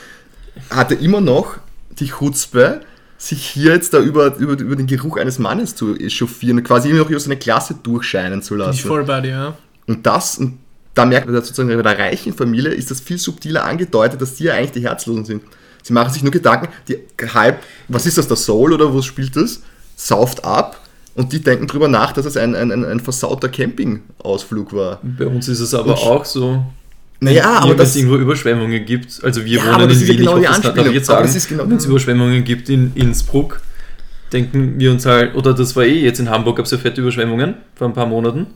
hat 0.70 0.92
er 0.92 1.00
immer 1.00 1.20
noch 1.20 1.56
die 1.98 2.08
Chutzpe, 2.08 2.82
sich 3.18 3.44
hier 3.44 3.72
jetzt 3.72 3.94
da 3.94 4.00
über, 4.00 4.36
über, 4.36 4.58
über 4.58 4.76
den 4.76 4.86
Geruch 4.86 5.16
eines 5.16 5.38
Mannes 5.38 5.74
zu 5.74 5.96
echauffieren, 5.96 6.62
quasi 6.62 6.90
immer 6.90 7.00
noch 7.00 7.10
über 7.10 7.20
seine 7.20 7.36
Klasse 7.36 7.74
durchscheinen 7.80 8.42
zu 8.42 8.54
lassen. 8.54 8.78
ich 8.78 8.84
voll 8.84 9.04
bei 9.04 9.20
dir, 9.20 9.30
ja. 9.30 9.58
Und 9.86 10.06
das, 10.06 10.38
und 10.38 10.58
da 10.94 11.04
merkt 11.06 11.26
man 11.26 11.34
dass 11.34 11.46
sozusagen 11.48 11.74
bei 11.74 11.82
der 11.82 11.98
reichen 11.98 12.32
Familie 12.34 12.70
ist 12.72 12.90
das 12.90 13.00
viel 13.00 13.18
subtiler 13.18 13.64
angedeutet, 13.64 14.20
dass 14.20 14.34
die 14.34 14.44
ja 14.44 14.54
eigentlich 14.54 14.72
die 14.72 14.82
Herzlosen 14.82 15.24
sind. 15.24 15.42
Sie 15.82 15.92
machen 15.92 16.12
sich 16.12 16.22
nur 16.22 16.32
Gedanken, 16.32 16.68
die 16.88 16.98
Hype, 17.34 17.58
was 17.88 18.06
ist 18.06 18.18
das, 18.18 18.28
der 18.28 18.36
Soul 18.36 18.72
oder 18.72 18.92
wo 18.92 19.02
spielt 19.02 19.34
das? 19.36 19.62
Sauft 19.96 20.44
ab 20.44 20.80
und 21.14 21.32
die 21.32 21.40
denken 21.40 21.66
drüber 21.66 21.88
nach, 21.88 22.12
dass 22.12 22.24
es 22.26 22.36
ein, 22.36 22.54
ein, 22.54 22.70
ein, 22.70 22.84
ein 22.84 23.00
versauter 23.00 23.48
Campingausflug 23.48 24.72
war. 24.72 25.00
Bei 25.02 25.26
uns 25.26 25.48
ist 25.48 25.60
es 25.60 25.74
aber 25.74 25.90
Und- 25.92 25.98
auch 25.98 26.24
so. 26.24 26.64
Naja, 27.20 27.60
aber 27.60 27.78
es 27.78 27.94
irgendwo 27.94 28.16
Überschwemmungen 28.16 28.84
gibt, 28.84 29.20
also 29.22 29.44
wir 29.44 29.58
Ja, 29.58 29.74
wohnen 29.76 29.88
in 29.90 30.00
Wien, 30.08 30.16
genau 30.16 30.38
ich 30.38 30.48
hoffe, 30.48 30.60
das 30.62 30.74
darf 30.74 30.86
ich 30.88 30.92
jetzt 30.92 31.06
sagen, 31.06 31.32
genau- 31.48 31.70
wenn 31.70 31.76
es 31.76 31.84
Überschwemmungen 31.84 32.42
gibt 32.42 32.68
in 32.68 32.90
Innsbruck, 32.96 33.60
denken 34.32 34.74
wir 34.80 34.90
uns 34.90 35.06
halt, 35.06 35.36
oder 35.36 35.54
das 35.54 35.76
war 35.76 35.84
eh 35.84 36.00
jetzt 36.00 36.18
in 36.18 36.28
Hamburg, 36.30 36.56
gab 36.56 36.64
es 36.66 36.72
ja 36.72 36.78
fette 36.78 37.00
Überschwemmungen 37.00 37.54
vor 37.76 37.86
ein 37.86 37.92
paar 37.92 38.06
Monaten. 38.06 38.48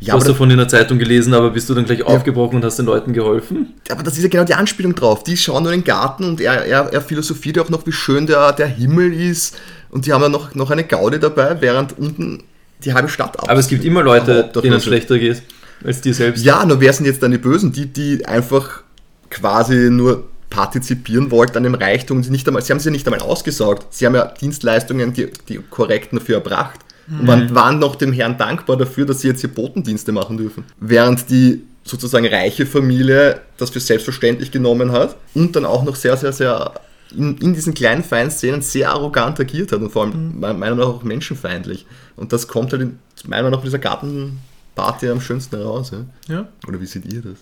Ja, 0.00 0.12
du 0.12 0.20
hast 0.20 0.28
davon 0.28 0.50
in 0.50 0.58
der 0.58 0.68
Zeitung 0.68 0.98
gelesen, 0.98 1.34
aber 1.34 1.50
bist 1.50 1.68
du 1.68 1.74
dann 1.74 1.84
gleich 1.84 2.02
aufgebrochen 2.02 2.56
und 2.56 2.64
hast 2.64 2.78
den 2.78 2.86
Leuten 2.86 3.12
geholfen? 3.12 3.74
aber 3.90 4.02
das 4.02 4.16
ist 4.16 4.22
ja 4.22 4.28
genau 4.28 4.44
die 4.44 4.54
Anspielung 4.54 4.94
drauf. 4.94 5.24
Die 5.24 5.36
schauen 5.36 5.62
nur 5.62 5.72
in 5.72 5.80
den 5.80 5.84
Garten 5.84 6.24
und 6.24 6.40
er, 6.40 6.64
er, 6.64 6.92
er 6.92 7.00
philosophiert 7.00 7.56
ja 7.56 7.62
auch 7.62 7.70
noch, 7.70 7.86
wie 7.86 7.92
schön 7.92 8.26
der, 8.26 8.52
der 8.52 8.66
Himmel 8.66 9.12
ist 9.12 9.56
und 9.90 10.06
die 10.06 10.12
haben 10.12 10.22
ja 10.22 10.28
noch, 10.28 10.54
noch 10.54 10.70
eine 10.70 10.84
Gaude 10.84 11.18
dabei, 11.18 11.60
während 11.60 11.98
unten 11.98 12.42
die 12.84 12.92
halbe 12.92 13.08
Stadt 13.08 13.38
ab. 13.38 13.48
Aber 13.48 13.60
es 13.60 13.68
gibt 13.68 13.84
immer 13.84 14.02
Leute, 14.02 14.50
denen 14.62 14.74
es 14.74 14.84
schlechter 14.84 15.18
geht 15.18 15.42
als 15.84 16.00
dir 16.00 16.14
selbst. 16.14 16.44
Ja, 16.44 16.64
nur 16.64 16.80
wer 16.80 16.92
sind 16.92 17.06
jetzt 17.06 17.22
dann 17.22 17.30
die 17.30 17.38
Bösen? 17.38 17.72
Die, 17.72 17.86
die 17.86 18.24
einfach 18.24 18.82
quasi 19.30 19.90
nur 19.90 20.24
partizipieren 20.50 21.30
wollten 21.30 21.56
an 21.56 21.64
dem 21.64 21.74
Reichtum. 21.74 22.22
Sie, 22.22 22.30
nicht 22.30 22.46
einmal, 22.46 22.62
sie 22.62 22.72
haben 22.72 22.78
sie 22.78 22.88
ja 22.88 22.92
nicht 22.92 23.06
einmal 23.06 23.20
ausgesaugt. 23.20 23.86
Sie 23.90 24.06
haben 24.06 24.14
ja 24.14 24.26
Dienstleistungen, 24.26 25.12
die, 25.12 25.30
die 25.48 25.58
korrekten 25.58 26.18
dafür 26.18 26.36
erbracht. 26.36 26.80
Und 27.08 27.54
waren, 27.54 27.78
noch 27.78 27.96
dem 27.96 28.12
Herrn 28.12 28.38
dankbar 28.38 28.76
dafür, 28.76 29.04
dass 29.04 29.20
sie 29.20 29.28
jetzt 29.28 29.40
hier 29.40 29.50
Botendienste 29.50 30.12
machen 30.12 30.36
dürfen. 30.36 30.64
Während 30.80 31.28
die 31.28 31.62
sozusagen 31.84 32.26
reiche 32.26 32.64
Familie 32.64 33.40
das 33.58 33.70
für 33.70 33.80
selbstverständlich 33.80 34.50
genommen 34.50 34.90
hat 34.90 35.16
und 35.34 35.54
dann 35.54 35.66
auch 35.66 35.84
noch 35.84 35.96
sehr, 35.96 36.16
sehr, 36.16 36.32
sehr 36.32 36.72
in, 37.14 37.36
in 37.38 37.54
diesen 37.54 37.74
kleinen 37.74 38.02
feinen 38.02 38.30
Szenen 38.30 38.62
sehr 38.62 38.90
arrogant 38.90 39.38
agiert 39.38 39.72
hat 39.72 39.80
und 39.80 39.90
vor 39.90 40.04
allem 40.04 40.40
meiner 40.40 40.54
Meinung 40.54 40.78
nach 40.78 40.86
auch 40.86 41.02
menschenfeindlich. 41.02 41.86
Und 42.16 42.32
das 42.32 42.48
kommt 42.48 42.72
halt 42.72 42.82
in, 42.82 42.98
meiner 43.26 43.44
Meinung 43.44 43.58
nach 43.58 43.64
in 43.64 43.66
dieser 43.66 43.78
Gartenparty 43.78 45.08
am 45.08 45.20
schönsten 45.20 45.56
heraus. 45.56 45.92
Ja? 45.92 46.34
ja. 46.34 46.48
Oder 46.66 46.80
wie 46.80 46.86
seht 46.86 47.04
ihr 47.12 47.22
das? 47.22 47.38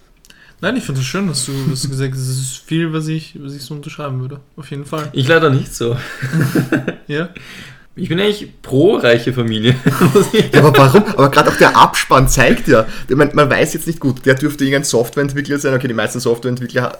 Nein, 0.60 0.76
ich 0.76 0.84
finde 0.84 1.00
es 1.00 1.06
schön, 1.06 1.26
dass 1.26 1.46
du, 1.46 1.52
dass 1.68 1.82
du 1.82 1.88
gesagt 1.88 2.12
hast, 2.12 2.20
das 2.20 2.38
ist 2.38 2.56
viel, 2.58 2.92
was 2.92 3.08
ich, 3.08 3.36
was 3.42 3.52
ich 3.52 3.62
so 3.62 3.74
unterschreiben 3.74 4.20
würde. 4.20 4.38
Auf 4.56 4.70
jeden 4.70 4.84
Fall. 4.84 5.08
Ich 5.12 5.26
leider 5.26 5.50
nicht 5.50 5.74
so. 5.74 5.96
Ja. 7.08 7.30
Ich 7.94 8.08
bin 8.08 8.18
eigentlich 8.18 8.62
pro 8.62 8.96
reiche 8.96 9.32
Familie. 9.32 9.74
Ja, 10.52 10.60
aber 10.60 10.76
warum? 10.76 11.04
Aber 11.04 11.30
gerade 11.30 11.50
auch 11.50 11.56
der 11.56 11.76
Abspann 11.76 12.26
zeigt 12.26 12.68
ja, 12.68 12.86
man, 13.08 13.30
man 13.34 13.50
weiß 13.50 13.74
jetzt 13.74 13.86
nicht 13.86 14.00
gut, 14.00 14.24
der 14.24 14.34
dürfte 14.34 14.64
irgendein 14.64 14.84
Softwareentwickler 14.84 15.58
sein. 15.58 15.74
Okay, 15.74 15.88
die 15.88 15.94
meisten 15.94 16.20
Softwareentwickler 16.20 16.98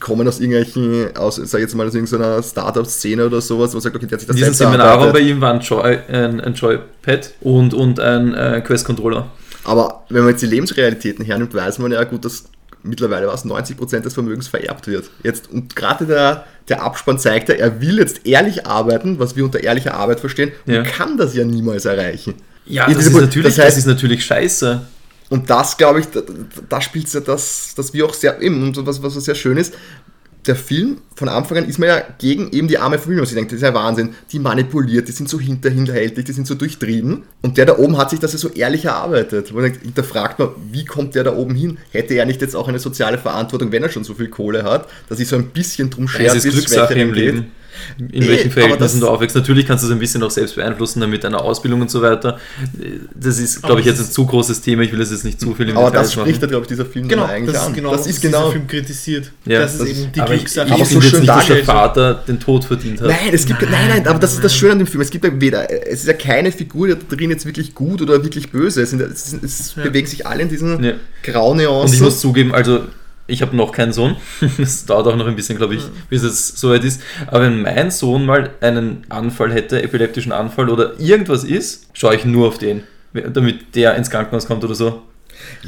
kommen 0.00 0.26
aus 0.26 0.40
irgendwelchen, 0.40 1.16
aus, 1.16 1.36
sag 1.36 1.58
ich 1.58 1.64
jetzt 1.64 1.74
mal, 1.74 1.86
aus 1.86 1.94
irgendeiner 1.94 2.42
Startup-Szene 2.42 3.26
oder 3.26 3.40
sowas, 3.40 3.70
wo 3.72 3.76
man 3.76 3.82
sagt, 3.82 3.96
okay, 3.96 4.06
der 4.06 4.16
hat 4.16 4.20
sich 4.20 4.28
das 4.28 4.36
diesem 4.36 4.54
selbst 4.54 4.58
Seminarraum 4.58 5.12
bei 5.12 5.20
ihm 5.20 5.40
war 5.40 5.54
ein, 5.54 5.60
Joy, 5.60 5.98
ein, 6.08 6.40
ein 6.40 6.54
Joypad 6.54 7.32
und, 7.40 7.74
und 7.74 8.00
ein 8.00 8.34
äh, 8.34 8.62
Quest-Controller. 8.64 9.30
Aber 9.64 10.04
wenn 10.08 10.22
man 10.22 10.30
jetzt 10.30 10.42
die 10.42 10.46
Lebensrealitäten 10.46 11.24
hernimmt, 11.24 11.54
weiß 11.54 11.78
man 11.78 11.92
ja 11.92 12.02
gut, 12.04 12.24
dass 12.24 12.44
mittlerweile 12.82 13.26
was 13.28 13.44
90% 13.44 14.00
des 14.00 14.14
Vermögens 14.14 14.48
vererbt 14.48 14.86
wird. 14.86 15.10
Jetzt, 15.22 15.50
und 15.50 15.74
gerade 15.76 16.06
der, 16.06 16.44
der 16.68 16.82
Abspann 16.82 17.18
zeigt 17.18 17.48
ja, 17.48 17.54
er 17.54 17.80
will 17.80 17.98
jetzt 17.98 18.26
ehrlich 18.26 18.66
arbeiten, 18.66 19.18
was 19.18 19.36
wir 19.36 19.44
unter 19.44 19.62
ehrlicher 19.62 19.94
Arbeit 19.94 20.20
verstehen, 20.20 20.52
Ja. 20.66 20.80
und 20.80 20.86
kann 20.86 21.16
das 21.16 21.34
ja 21.34 21.44
niemals 21.44 21.84
erreichen. 21.84 22.34
Ja, 22.66 22.86
das, 22.86 22.96
diese- 22.98 23.10
ist 23.10 23.16
natürlich, 23.20 23.54
das 23.56 23.64
heißt- 23.64 23.68
das 23.68 23.76
ist 23.78 23.86
natürlich 23.86 24.24
scheiße. 24.24 24.80
Und 25.30 25.48
das, 25.48 25.78
glaube 25.78 26.00
ich, 26.00 26.06
da, 26.08 26.20
da 26.68 26.80
spielt 26.82 27.06
es 27.06 27.14
ja 27.14 27.20
das, 27.20 27.74
dass 27.74 27.94
wir 27.94 28.04
auch 28.04 28.12
sehr, 28.12 28.40
eben, 28.42 28.62
und 28.68 28.86
was, 28.86 29.02
was 29.02 29.14
sehr 29.14 29.34
schön 29.34 29.56
ist, 29.56 29.72
der 30.46 30.56
Film, 30.56 30.98
von 31.14 31.28
Anfang 31.28 31.58
an 31.58 31.68
ist 31.68 31.78
man 31.78 31.88
ja 31.88 32.02
gegen 32.18 32.50
eben 32.50 32.66
die 32.66 32.78
arme 32.78 32.98
Familie, 32.98 33.22
was 33.22 33.30
ich 33.30 33.36
denke, 33.36 33.50
das 33.50 33.58
ist 33.58 33.62
ja 33.62 33.74
Wahnsinn. 33.74 34.14
Die 34.32 34.40
manipuliert, 34.40 35.06
die 35.06 35.12
sind 35.12 35.28
so 35.28 35.38
hinterhältig, 35.38 36.24
die 36.24 36.32
sind 36.32 36.46
so 36.46 36.54
durchtrieben. 36.54 37.22
Und 37.42 37.58
der 37.58 37.66
da 37.66 37.78
oben 37.78 37.96
hat 37.96 38.10
sich 38.10 38.18
das 38.18 38.32
ja 38.32 38.38
so 38.38 38.48
ehrlich 38.48 38.86
erarbeitet. 38.86 39.52
Wo 39.52 39.56
man 39.56 39.64
denkt, 39.64 39.82
hinterfragt 39.82 40.40
man, 40.40 40.48
wie 40.72 40.84
kommt 40.84 41.14
der 41.14 41.24
da 41.24 41.36
oben 41.36 41.54
hin? 41.54 41.78
Hätte 41.90 42.14
er 42.14 42.26
nicht 42.26 42.40
jetzt 42.40 42.56
auch 42.56 42.66
eine 42.66 42.80
soziale 42.80 43.18
Verantwortung, 43.18 43.70
wenn 43.70 43.84
er 43.84 43.90
schon 43.90 44.02
so 44.02 44.14
viel 44.14 44.28
Kohle 44.28 44.64
hat, 44.64 44.88
dass 45.08 45.18
sich 45.18 45.28
so 45.28 45.36
ein 45.36 45.46
bisschen 45.50 45.90
drum 45.90 46.08
schert, 46.08 46.34
Es 46.34 46.44
ist 46.44 46.52
Glückssache 46.52 46.94
im 46.94 47.12
geht? 47.12 47.44
In 47.98 48.06
Nee, 48.20 48.28
welchen 48.28 48.50
Verhältnissen 48.50 49.00
das- 49.00 49.08
du 49.08 49.08
aufwächst. 49.08 49.36
Natürlich 49.36 49.66
kannst 49.66 49.84
du 49.84 49.88
es 49.88 49.92
ein 49.92 49.98
bisschen 49.98 50.22
auch 50.22 50.30
selbst 50.30 50.56
beeinflussen, 50.56 51.00
dann 51.00 51.10
mit 51.10 51.24
deiner 51.24 51.40
Ausbildung 51.42 51.80
und 51.82 51.90
so 51.90 52.02
weiter. 52.02 52.38
Das 53.14 53.38
ist, 53.38 53.62
glaube 53.62 53.80
ich, 53.80 53.86
jetzt 53.86 54.00
ein 54.00 54.10
zu 54.10 54.26
großes 54.26 54.60
Thema. 54.60 54.82
Ich 54.82 54.92
will 54.92 55.00
es 55.00 55.10
jetzt 55.10 55.24
nicht 55.24 55.40
zu 55.40 55.54
viel 55.54 55.68
im 55.68 55.76
Aber 55.76 55.86
Detail 55.90 56.02
das 56.02 56.12
spricht 56.12 56.40
ja, 56.42 56.48
glaube 56.48 56.64
ich, 56.64 56.68
dieser 56.68 56.86
Film 56.86 57.08
Genau, 57.08 57.22
dann 57.22 57.30
eigentlich 57.30 57.54
das 57.54 57.64
an. 57.64 57.70
ist 57.70 57.76
genau, 57.76 57.90
das 57.92 58.00
was 58.00 58.06
ist 58.06 58.22
dieser 58.22 58.38
genau. 58.38 58.50
Film 58.50 58.66
kritisiert. 58.66 59.30
Ja, 59.44 59.60
das 59.60 59.72
ist 59.74 59.80
das- 59.82 59.88
eben 59.88 60.12
die 60.12 60.20
aber 60.20 60.32
ich, 60.34 60.38
Glückssache. 60.40 60.66
ich 60.68 60.72
Aber 60.74 60.84
so 60.84 61.00
schön 61.00 61.20
nicht, 61.20 61.28
dass 61.28 61.46
der. 61.46 61.64
Vater 61.64 62.14
den 62.26 62.40
Tod 62.40 62.64
verdient 62.64 63.00
hat. 63.00 63.08
Nein, 63.08 63.18
es 63.32 63.46
gibt, 63.46 63.62
nein, 63.62 63.70
nein, 63.72 63.88
Nein, 63.88 64.06
aber 64.08 64.18
das 64.18 64.34
ist 64.34 64.44
das. 64.44 64.54
Schöne 64.56 64.72
an 64.72 64.78
dem 64.78 64.86
Film. 64.86 65.00
Es 65.00 65.10
gibt 65.10 65.24
ja 65.24 65.30
weder, 65.40 65.70
es 65.88 66.00
ist 66.00 66.06
ja 66.06 66.12
keine 66.12 66.52
Figur 66.52 66.88
da 66.88 66.94
drin 66.94 67.30
jetzt 67.30 67.46
wirklich 67.46 67.74
gut 67.74 68.00
oder 68.02 68.22
wirklich 68.22 68.50
böse. 68.50 68.82
Es, 68.82 68.90
sind, 68.90 69.00
es, 69.00 69.32
es 69.42 69.74
Ja. 69.76 69.82
bewegen 69.84 70.06
sich 70.06 70.26
alle 70.26 70.42
in 70.42 70.48
diesen 70.48 70.82
Ja. 70.84 70.92
grauen 71.22 71.58
Und 71.58 71.64
Nuancen. 71.64 71.94
ich 71.96 72.00
muss 72.00 72.20
zugeben, 72.20 72.54
also 72.54 72.82
ich 73.32 73.42
habe 73.42 73.56
noch 73.56 73.72
keinen 73.72 73.92
Sohn. 73.92 74.16
Es 74.58 74.84
dauert 74.86 75.06
auch 75.06 75.16
noch 75.16 75.26
ein 75.26 75.34
bisschen, 75.36 75.56
glaube 75.56 75.74
ich, 75.74 75.82
bis 76.10 76.22
es 76.22 76.48
soweit 76.48 76.84
ist. 76.84 77.00
Aber 77.26 77.40
wenn 77.42 77.62
mein 77.62 77.90
Sohn 77.90 78.26
mal 78.26 78.50
einen 78.60 79.04
Anfall 79.08 79.52
hätte, 79.52 79.82
epileptischen 79.82 80.32
Anfall 80.32 80.68
oder 80.68 80.98
irgendwas 81.00 81.44
ist, 81.44 81.86
schaue 81.94 82.14
ich 82.16 82.24
nur 82.24 82.48
auf 82.48 82.58
den, 82.58 82.82
damit 83.14 83.74
der 83.74 83.94
ins 83.96 84.10
Krankenhaus 84.10 84.46
kommt 84.46 84.62
oder 84.64 84.74
so. 84.74 85.02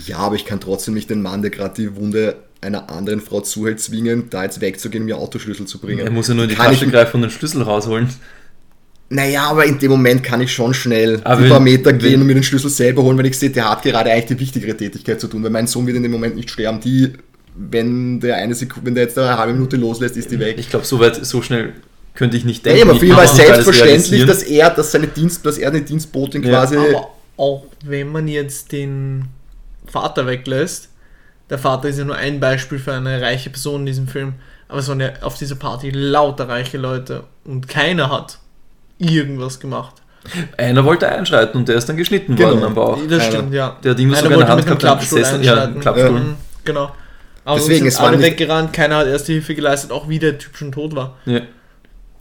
ja, 0.06 0.18
aber 0.18 0.36
ich 0.36 0.44
kann 0.44 0.60
trotzdem 0.60 0.94
nicht 0.94 1.10
den 1.10 1.22
Mann, 1.22 1.42
der 1.42 1.50
gerade 1.50 1.74
die 1.74 1.96
Wunde 1.96 2.36
einer 2.60 2.90
anderen 2.90 3.20
Frau 3.20 3.40
zuhält, 3.40 3.80
zwingen, 3.80 4.30
da 4.30 4.44
jetzt 4.44 4.60
wegzugehen, 4.60 5.06
ihr 5.08 5.18
Autoschlüssel 5.18 5.66
zu 5.66 5.78
bringen. 5.78 6.00
Er 6.06 6.10
muss 6.10 6.28
ja 6.28 6.34
nur 6.34 6.44
in 6.44 6.50
die 6.50 6.56
Kann 6.56 6.66
Tasche 6.72 6.86
greifen 6.86 7.16
und 7.16 7.22
den 7.22 7.30
Schlüssel 7.30 7.60
rausholen. 7.62 8.08
Naja, 9.10 9.44
aber 9.50 9.66
in 9.66 9.78
dem 9.78 9.90
Moment 9.90 10.22
kann 10.22 10.40
ich 10.40 10.50
schon 10.52 10.72
schnell 10.72 11.20
Aber 11.24 11.42
wenn- 11.42 11.50
paar 11.50 11.60
Meter 11.60 11.90
wenn- 11.90 11.98
gehen 11.98 12.20
und 12.22 12.26
mir 12.26 12.34
den 12.34 12.42
Schlüssel 12.42 12.70
selber 12.70 13.02
holen, 13.02 13.18
wenn 13.18 13.26
ich 13.26 13.38
sehe, 13.38 13.50
der 13.50 13.68
hat 13.70 13.82
gerade 13.82 14.10
eigentlich 14.10 14.26
die 14.26 14.40
wichtigere 14.40 14.74
Tätigkeit 14.76 15.20
zu 15.20 15.28
tun, 15.28 15.42
weil 15.42 15.50
mein 15.50 15.66
Sohn 15.66 15.86
wird 15.86 15.96
in 15.98 16.02
dem 16.02 16.12
Moment 16.12 16.36
nicht 16.36 16.50
sterben. 16.50 16.80
Die, 16.80 17.12
wenn 17.56 18.20
der 18.20 18.36
eine 18.36 18.54
Sekunde, 18.54 18.86
wenn 18.86 18.94
der 18.94 19.04
jetzt 19.04 19.18
eine 19.18 19.38
halbe 19.38 19.52
Minute 19.52 19.76
loslässt, 19.76 20.16
ist 20.16 20.30
die 20.30 20.38
weg. 20.40 20.56
Ich 20.58 20.68
glaube, 20.70 20.84
so 20.84 20.98
weit, 21.00 21.24
so 21.24 21.40
schnell 21.42 21.72
könnte 22.14 22.36
ich 22.36 22.44
nicht 22.44 22.64
Ja, 22.66 22.72
denken. 22.72 22.90
aber 22.90 22.98
für 23.00 23.06
ihn 23.06 23.16
war 23.16 23.24
es 23.24 23.34
selbstverständlich, 23.36 24.24
dass 24.26 24.42
er, 24.42 24.70
dass 24.70 24.92
seine 24.92 25.06
Dienst, 25.08 25.44
dass 25.46 25.58
er 25.58 25.70
eine 25.70 25.82
Dienstbotin 25.82 26.42
Ja, 26.42 26.50
quasi. 26.50 26.76
Aber 26.76 27.08
auch 27.36 27.64
wenn 27.84 28.10
man 28.12 28.28
jetzt 28.28 28.72
den 28.72 29.26
Vater 29.86 30.26
weglässt, 30.26 30.88
der 31.50 31.58
Vater 31.58 31.88
ist 31.88 31.98
ja 31.98 32.04
nur 32.04 32.16
ein 32.16 32.40
Beispiel 32.40 32.78
für 32.78 32.92
eine 32.92 33.20
reiche 33.20 33.50
Person 33.50 33.80
in 33.80 33.86
diesem 33.86 34.08
Film, 34.08 34.34
aber 34.68 34.78
es 34.78 34.88
waren 34.88 35.00
ja 35.00 35.10
auf 35.20 35.36
dieser 35.36 35.56
Party 35.56 35.90
lauter 35.90 36.48
reiche 36.48 36.78
Leute 36.78 37.24
und 37.44 37.68
keiner 37.68 38.10
hat 38.10 38.38
irgendwas 38.98 39.60
gemacht. 39.60 39.96
Einer 40.56 40.84
wollte 40.84 41.06
einschreiten 41.08 41.58
und 41.60 41.68
der 41.68 41.76
ist 41.76 41.86
dann 41.88 41.96
geschnitten 41.98 42.34
Genau. 42.34 42.50
worden 42.52 42.64
am 42.64 42.74
Bauch. 42.74 42.98
Das 43.08 43.26
stimmt, 43.26 43.52
ja. 43.52 43.76
Der 43.84 43.90
hat 43.90 43.98
irgendwas 43.98 44.20
Einer 44.20 44.28
der 44.30 44.38
wollte 44.38 44.50
Hand 44.50 44.60
mit 44.62 44.68
einem 44.70 44.78
Klappstuhl 44.78 45.18
Sessel- 45.18 45.44
ja, 45.44 45.52
einen 45.52 45.60
einschreiten. 45.76 45.80
Klappstuhl. 45.80 46.20
Mhm, 46.20 46.34
Genau. 46.64 46.92
Aber 47.44 47.58
Deswegen, 47.58 47.86
es 47.86 47.94
sind 47.94 48.02
war 48.02 48.10
alle 48.10 48.22
weggerannt, 48.22 48.72
keiner 48.72 48.96
hat 48.96 49.06
erste 49.06 49.32
Hilfe 49.32 49.54
geleistet, 49.54 49.90
auch 49.90 50.08
wie 50.08 50.18
der 50.18 50.38
Typ 50.38 50.56
schon 50.56 50.72
tot 50.72 50.94
war. 50.94 51.18
Ja. 51.26 51.42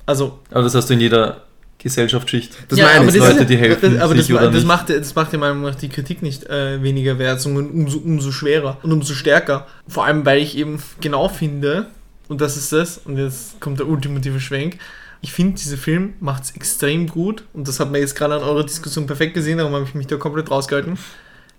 Also, 0.05 0.39
Aber 0.51 0.63
das 0.63 0.75
hast 0.75 0.89
du 0.89 0.93
in 0.93 0.99
jeder 0.99 1.43
Gesellschaftsschicht. 1.83 2.55
Das 2.69 2.79
ja, 2.79 2.85
meine 2.85 2.99
aber 2.99 3.07
ich. 3.09 3.15
das 3.15 3.27
Leute, 3.27 3.41
ist, 3.41 3.49
die 3.49 3.57
helfen 3.57 3.93
das, 3.93 4.01
aber 4.01 4.15
das, 4.15 4.27
das, 4.27 4.53
nicht. 4.53 4.65
macht, 4.65 4.89
das 4.89 5.15
macht 5.15 5.33
ja 5.33 5.39
meiner 5.39 5.53
Meinung 5.53 5.69
nach 5.69 5.79
die 5.79 5.89
Kritik 5.89 6.21
nicht 6.21 6.49
äh, 6.49 6.81
weniger 6.81 7.19
wert, 7.19 7.41
sondern 7.41 7.69
umso, 7.69 7.97
umso 7.99 8.31
schwerer 8.31 8.77
und 8.83 8.91
umso 8.93 9.13
stärker. 9.13 9.67
Vor 9.87 10.05
allem, 10.05 10.25
weil 10.25 10.39
ich 10.39 10.57
eben 10.57 10.81
genau 11.01 11.27
finde, 11.27 11.87
und 12.29 12.39
das 12.39 12.55
ist 12.55 12.71
das, 12.71 12.99
und 12.99 13.17
jetzt 13.17 13.59
kommt 13.59 13.79
der 13.79 13.87
ultimative 13.87 14.39
Schwenk. 14.39 14.77
Ich 15.21 15.33
finde, 15.33 15.57
dieser 15.57 15.77
Film 15.77 16.13
macht 16.21 16.43
es 16.43 16.55
extrem 16.55 17.07
gut, 17.07 17.43
und 17.53 17.67
das 17.67 17.81
hat 17.81 17.91
man 17.91 17.99
jetzt 17.99 18.15
gerade 18.15 18.35
an 18.35 18.43
eurer 18.43 18.65
Diskussion 18.65 19.05
perfekt 19.05 19.33
gesehen, 19.33 19.57
darum 19.57 19.73
habe 19.73 19.83
ich 19.85 19.93
mich 19.93 20.07
da 20.07 20.15
komplett 20.15 20.51
rausgehalten, 20.51 20.97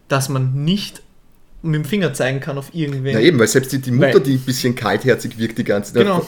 dass 0.09 0.31
man 0.31 0.65
nicht 0.65 1.03
mit 1.65 1.75
dem 1.75 1.85
Finger 1.85 2.13
zeigen 2.13 2.41
kann 2.41 2.59
auf 2.59 2.71
irgendwen. 2.73 3.13
Ja, 3.15 3.21
eben, 3.21 3.39
weil 3.39 3.49
selbst 3.49 3.73
die, 3.73 3.79
die 3.79 3.91
Mutter, 3.91 4.15
Weil- 4.15 4.21
die 4.21 4.35
ein 4.35 4.41
bisschen 4.41 4.75
kaltherzig 4.75 5.39
wirkt 5.39 5.59
die 5.59 5.65
ganze 5.65 5.93
Zeit. 5.95 6.03
Genau. 6.05 6.27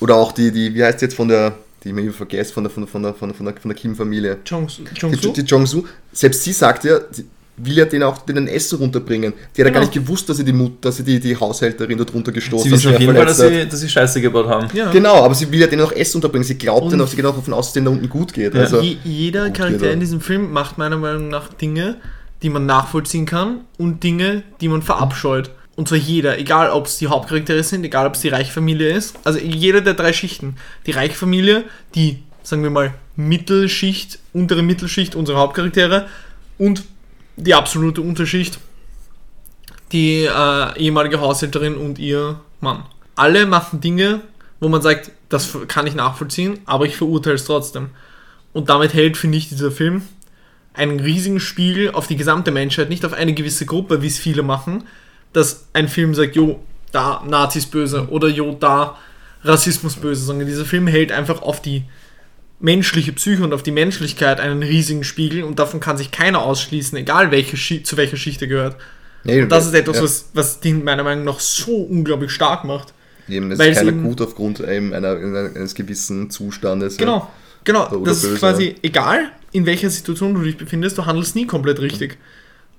Oder 0.00 0.16
auch 0.16 0.32
die, 0.32 0.50
die, 0.52 0.74
wie 0.74 0.84
heißt 0.84 1.00
die 1.00 1.06
jetzt 1.06 1.14
von 1.14 1.28
der, 1.28 1.54
die 1.82 1.88
ich 1.88 1.94
mir 1.94 2.02
immer 2.02 2.12
vergesse, 2.12 2.52
von 2.52 2.62
der, 2.64 2.70
von 2.70 2.82
der, 2.84 2.88
von 2.90 3.02
der, 3.02 3.14
von 3.14 3.28
der, 3.28 3.34
von 3.36 3.46
der, 3.46 3.54
von 3.56 3.68
der 3.70 3.76
Kim-Familie. 3.76 4.38
Jong-Su. 4.46 4.82
Die, 4.84 5.32
die 5.32 5.40
Jong-Su, 5.42 5.84
selbst 6.12 6.42
sie 6.44 6.52
sagt 6.52 6.84
ja, 6.84 7.00
sie 7.10 7.24
will 7.58 7.76
ja 7.76 7.84
den 7.84 8.02
auch 8.02 8.18
den 8.24 8.48
Essen 8.48 8.78
runterbringen. 8.78 9.32
Die 9.32 9.36
hat 9.36 9.58
ja 9.58 9.64
Genau. 9.64 9.74
gar 9.74 9.80
nicht 9.80 9.92
gewusst, 9.92 10.26
dass 10.28 10.38
sie 10.38 10.44
die 10.44 10.54
Mutter, 10.54 10.76
dass 10.80 10.96
sie 10.96 11.04
die, 11.04 11.20
die 11.20 11.36
Haushälterin 11.36 11.98
dort 11.98 12.12
runtergestoßen 12.14 12.64
Sie 12.64 12.70
wissen 12.72 12.88
hat, 12.88 12.94
auf 12.94 13.00
jeden 13.00 13.14
Fall, 13.14 13.26
dass 13.26 13.38
sie, 13.38 13.66
dass 13.68 13.80
sie 13.80 13.88
Scheiße 13.88 14.20
gebaut 14.22 14.46
haben. 14.46 14.68
ja. 14.74 14.90
Genau, 14.90 15.16
aber 15.22 15.34
sie 15.34 15.50
will 15.52 15.60
ja 15.60 15.66
denen 15.66 15.82
auch 15.82 15.92
Essen 15.92 16.16
unterbringen. 16.16 16.44
Sie 16.44 16.56
glaubt 16.56 16.84
Und- 16.86 16.92
dann 16.92 17.00
auch, 17.02 17.08
sie 17.08 17.16
geht 17.16 17.26
auch 17.26 17.36
davon 17.36 17.52
aus, 17.52 17.66
dass 17.66 17.68
es 17.68 17.72
denen 17.74 17.86
da 17.86 17.92
unten 17.92 18.08
gut 18.08 18.32
geht. 18.32 18.54
Ja. 18.54 18.60
Also, 18.62 18.80
Je, 18.80 18.96
jeder 19.04 19.46
Gut, 19.46 19.54
Charakter 19.58 19.92
in 19.92 20.00
diesem 20.00 20.20
Film 20.22 20.50
macht 20.52 20.78
meiner 20.78 20.96
Meinung 20.96 21.28
nach 21.28 21.52
Dinge, 21.52 21.96
die 22.42 22.50
man 22.50 22.66
nachvollziehen 22.66 23.26
kann 23.26 23.60
und 23.78 24.02
Dinge, 24.02 24.42
die 24.60 24.68
man 24.68 24.82
verabscheut. 24.82 25.50
Und 25.74 25.88
zwar 25.88 25.98
jeder, 25.98 26.38
egal 26.38 26.70
ob 26.70 26.86
es 26.86 26.98
die 26.98 27.06
Hauptcharaktere 27.06 27.62
sind, 27.62 27.84
egal 27.84 28.06
ob 28.06 28.14
es 28.14 28.20
die 28.20 28.28
Reichfamilie 28.28 28.90
ist. 28.90 29.16
Also 29.24 29.38
jeder 29.38 29.80
der 29.80 29.94
drei 29.94 30.12
Schichten. 30.12 30.56
Die 30.86 30.90
Reichfamilie, 30.90 31.64
die, 31.94 32.22
sagen 32.42 32.62
wir 32.62 32.70
mal, 32.70 32.94
Mittelschicht, 33.16 34.18
untere 34.32 34.62
Mittelschicht, 34.62 35.14
unsere 35.14 35.38
Hauptcharaktere 35.38 36.08
und 36.58 36.84
die 37.36 37.54
absolute 37.54 38.02
Unterschicht, 38.02 38.58
die 39.92 40.24
äh, 40.24 40.78
ehemalige 40.78 41.20
Haushälterin 41.20 41.76
und 41.76 41.98
ihr 41.98 42.40
Mann. 42.60 42.84
Alle 43.14 43.46
machen 43.46 43.80
Dinge, 43.80 44.20
wo 44.60 44.68
man 44.68 44.82
sagt, 44.82 45.10
das 45.28 45.56
kann 45.68 45.86
ich 45.86 45.94
nachvollziehen, 45.94 46.58
aber 46.66 46.86
ich 46.86 46.96
verurteile 46.96 47.36
es 47.36 47.44
trotzdem. 47.44 47.90
Und 48.52 48.68
damit 48.68 48.92
hält, 48.94 49.16
finde 49.16 49.38
ich, 49.38 49.48
dieser 49.48 49.70
Film 49.70 50.02
einen 50.74 51.00
riesigen 51.00 51.40
Spiegel 51.40 51.92
auf 51.92 52.06
die 52.06 52.16
gesamte 52.16 52.50
Menschheit, 52.50 52.88
nicht 52.88 53.04
auf 53.04 53.12
eine 53.12 53.34
gewisse 53.34 53.66
Gruppe, 53.66 54.02
wie 54.02 54.06
es 54.06 54.18
viele 54.18 54.42
machen, 54.42 54.84
dass 55.32 55.66
ein 55.72 55.88
Film 55.88 56.14
sagt, 56.14 56.36
jo, 56.36 56.60
da 56.92 57.22
Nazis 57.26 57.66
böse 57.66 58.08
oder 58.08 58.28
jo, 58.28 58.56
da 58.58 58.96
Rassismus 59.44 59.96
böse, 59.96 60.24
sondern 60.24 60.46
dieser 60.46 60.64
Film 60.64 60.86
hält 60.86 61.10
einfach 61.10 61.42
auf 61.42 61.60
die 61.60 61.84
menschliche 62.60 63.12
Psyche 63.12 63.42
und 63.42 63.52
auf 63.52 63.62
die 63.62 63.72
Menschlichkeit 63.72 64.38
einen 64.38 64.62
riesigen 64.62 65.02
Spiegel 65.02 65.42
und 65.42 65.58
davon 65.58 65.80
kann 65.80 65.96
sich 65.96 66.12
keiner 66.12 66.42
ausschließen, 66.42 66.96
egal 66.96 67.30
welche 67.32 67.56
Schi 67.56 67.82
zu 67.82 67.96
welcher 67.96 68.16
Schicht 68.16 68.40
er 68.40 68.48
gehört. 68.48 68.76
nee, 69.24 69.42
Und 69.42 69.48
das 69.50 69.66
ist 69.66 69.74
etwas, 69.74 69.96
ja, 69.96 70.02
was, 70.04 70.30
was 70.32 70.60
den 70.60 70.84
meiner 70.84 71.02
Meinung 71.02 71.24
nach 71.24 71.40
so 71.40 71.82
unglaublich 71.82 72.30
stark 72.30 72.64
macht. 72.64 72.94
Eben, 73.28 73.50
es 73.50 73.58
weil 73.58 73.72
ist 73.72 73.78
es 73.78 73.84
keiner 73.84 74.00
gut 74.00 74.20
aufgrund 74.20 74.60
eben 74.60 74.94
einer, 74.94 75.16
eines 75.16 75.74
gewissen 75.74 76.30
Zustandes. 76.30 76.96
Genau, 76.96 77.28
genau. 77.64 77.88
Oder 77.90 78.10
das 78.10 78.22
böse. 78.22 78.34
ist 78.34 78.40
quasi 78.40 78.74
egal, 78.82 79.32
in 79.52 79.66
welcher 79.66 79.90
Situation 79.90 80.34
du 80.34 80.42
dich 80.42 80.56
befindest, 80.56 80.98
du 80.98 81.06
handelst 81.06 81.36
nie 81.36 81.46
komplett 81.46 81.80
richtig. 81.80 82.18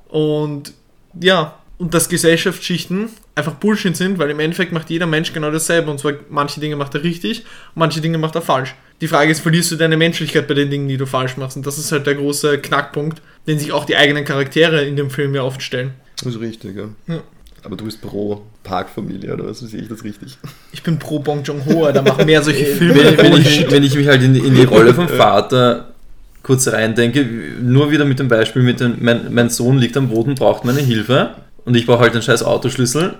Und 0.10 0.74
ja, 1.20 1.58
und 1.78 1.94
dass 1.94 2.08
Gesellschaftsschichten 2.08 3.10
einfach 3.36 3.54
Bullshit 3.54 3.96
sind, 3.96 4.18
weil 4.20 4.30
im 4.30 4.40
Endeffekt 4.40 4.72
macht 4.72 4.90
jeder 4.90 5.06
Mensch 5.06 5.34
genau 5.34 5.52
dasselbe. 5.52 5.90
Und 5.92 6.00
zwar 6.00 6.14
manche 6.30 6.60
Dinge 6.60 6.76
macht 6.76 6.96
er 6.96 7.04
richtig, 7.04 7.46
manche 7.76 8.00
Dinge 8.00 8.18
macht 8.18 8.36
er 8.36 8.42
falsch. 8.42 8.76
Die 9.02 9.08
Frage 9.08 9.32
ist, 9.32 9.42
verlierst 9.42 9.72
du 9.72 9.76
deine 9.76 9.98
Menschlichkeit 9.98 10.48
bei 10.48 10.54
den 10.54 10.70
Dingen, 10.70 10.88
die 10.88 10.98
du 10.98 11.06
falsch 11.06 11.36
machst? 11.36 11.58
Und 11.58 11.66
das 11.66 11.78
ist 11.78 11.92
halt 11.92 12.08
der 12.08 12.16
große 12.16 12.60
Knackpunkt, 12.60 13.22
den 13.48 13.60
sich 13.60 13.72
auch 13.72 13.86
die 13.86 13.98
eigenen 13.98 14.24
Charaktere 14.24 14.84
in 14.86 14.96
dem 14.96 15.10
Film 15.10 15.36
ja 15.36 15.44
oft 15.44 15.62
stellen. 15.62 15.94
Das 16.18 16.36
ist 16.36 16.40
richtig, 16.40 16.78
ja. 16.78 16.90
Ja. 17.08 17.22
Aber 17.64 17.76
du 17.76 17.86
bist 17.86 18.02
pro 18.02 18.44
Parkfamilie, 18.64 19.34
oder 19.34 19.48
was 19.48 19.60
sehe 19.60 19.82
ich 19.82 19.88
das 19.88 20.04
richtig? 20.04 20.38
Ich 20.74 20.84
bin 20.84 21.00
pro 21.00 21.20
Bong 21.20 21.44
Joon-ho, 21.44 21.92
da 21.92 22.02
machen 22.02 22.26
mehr 22.26 22.44
solche 22.44 22.66
Filme. 22.66 22.96
wenn, 22.96 23.18
wenn, 23.18 23.42
ich, 23.42 23.72
wenn 23.72 23.84
ich 23.84 23.96
mich 23.96 24.08
halt 24.08 24.22
in, 24.22 24.36
in 24.36 24.54
die 24.54 24.64
Rolle 24.64 24.94
vom 24.94 25.08
Vater 25.08 25.93
kurz 26.44 26.68
reindenke, 26.68 27.26
nur 27.62 27.90
wieder 27.92 28.06
mit 28.06 28.20
dem 28.20 28.28
Beispiel 28.28 28.62
mit 28.62 28.80
dem, 28.80 28.98
mein, 29.00 29.34
mein 29.34 29.50
Sohn 29.50 29.78
liegt 29.78 29.98
am 29.98 30.10
Boden, 30.10 30.36
braucht 30.36 30.66
meine 30.66 30.82
Hilfe 30.82 31.36
und 31.66 31.76
ich 31.76 31.86
brauche 31.86 32.02
halt 32.02 32.14
einen 32.14 32.22
scheiß 32.22 32.44
Autoschlüssel. 32.44 33.16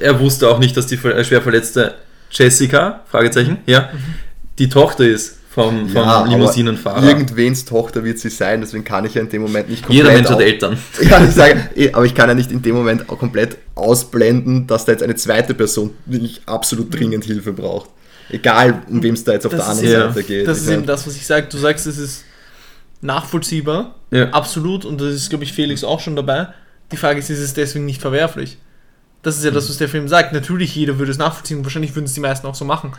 Er 0.00 0.20
wusste 0.20 0.48
auch 0.48 0.58
nicht, 0.58 0.76
dass 0.76 0.86
die 0.86 0.98
schwer 0.98 1.42
verletzte 1.42 1.94
Jessica, 2.30 3.00
Fragezeichen, 3.10 3.58
ja, 3.66 3.90
die 4.58 4.68
Tochter 4.68 5.06
ist 5.06 5.38
vom, 5.54 5.88
vom 5.88 6.02
aber 6.02 6.28
Limousinenfahrer. 6.28 7.06
Irgendwens 7.06 7.64
Tochter 7.64 8.04
wird 8.04 8.18
sie 8.18 8.28
sein, 8.28 8.60
deswegen 8.60 8.82
kann 8.82 9.04
ich 9.04 9.14
ja 9.14 9.22
in 9.22 9.28
dem 9.28 9.42
Moment 9.42 9.70
nicht 9.70 9.88
Jeder 9.88 10.12
Mensch 10.12 10.28
hat 10.28 10.40
Eltern. 10.40 10.76
Ja, 11.00 11.22
ich 11.22 11.30
sage, 11.30 11.70
eh, 11.76 11.92
aber 11.92 12.04
ich 12.04 12.14
kann 12.14 12.28
ja 12.28 12.34
nicht 12.34 12.50
in 12.50 12.60
dem 12.60 12.74
Moment 12.74 13.08
auch 13.08 13.18
komplett 13.18 13.56
ausblenden, 13.76 14.66
dass 14.66 14.84
da 14.84 14.92
jetzt 14.92 15.02
eine 15.02 15.14
zweite 15.14 15.54
Person 15.54 15.92
wirklich 16.06 16.42
absolut 16.46 16.92
dringend 16.92 17.24
Hilfe 17.24 17.52
braucht. 17.52 17.88
Egal, 18.30 18.82
um 18.88 19.02
wem 19.02 19.14
es 19.14 19.24
da 19.24 19.32
jetzt 19.32 19.46
auf 19.46 19.52
Das 19.52 19.60
der 19.60 19.68
anderen 19.70 19.90
ja- 19.92 20.08
Seite 20.12 20.22
geht. 20.24 20.48
Das 20.48 20.58
ist 20.58 20.68
eben 20.68 20.86
das, 20.86 21.06
was 21.06 21.14
ich 21.16 21.26
sage. 21.26 21.46
Du 21.50 21.58
sagst, 21.58 21.86
es 21.86 21.98
ist 21.98 22.24
nachvollziehbar, 23.00 23.94
Ja. 24.10 24.30
absolut, 24.30 24.84
und 24.84 25.00
das 25.00 25.14
ist, 25.14 25.28
glaube 25.28 25.44
ich, 25.44 25.52
Felix 25.52 25.84
auch 25.84 26.00
schon 26.00 26.16
dabei. 26.16 26.48
Die 26.92 26.96
Frage 26.96 27.18
ist, 27.18 27.30
ist 27.30 27.38
es 27.40 27.54
deswegen 27.54 27.84
nicht 27.84 28.00
verwerflich? 28.00 28.58
Das 29.22 29.36
ist 29.36 29.44
ja 29.44 29.50
das, 29.50 29.68
was 29.68 29.78
der 29.78 29.88
Film 29.88 30.06
sagt. 30.08 30.32
Natürlich, 30.32 30.74
jeder 30.74 30.98
würde 30.98 31.10
es 31.10 31.18
nachvollziehen, 31.18 31.64
wahrscheinlich 31.64 31.94
würden 31.94 32.04
es 32.06 32.12
die 32.14 32.20
meisten 32.20 32.46
auch 32.46 32.54
so 32.54 32.64
machen. 32.64 32.92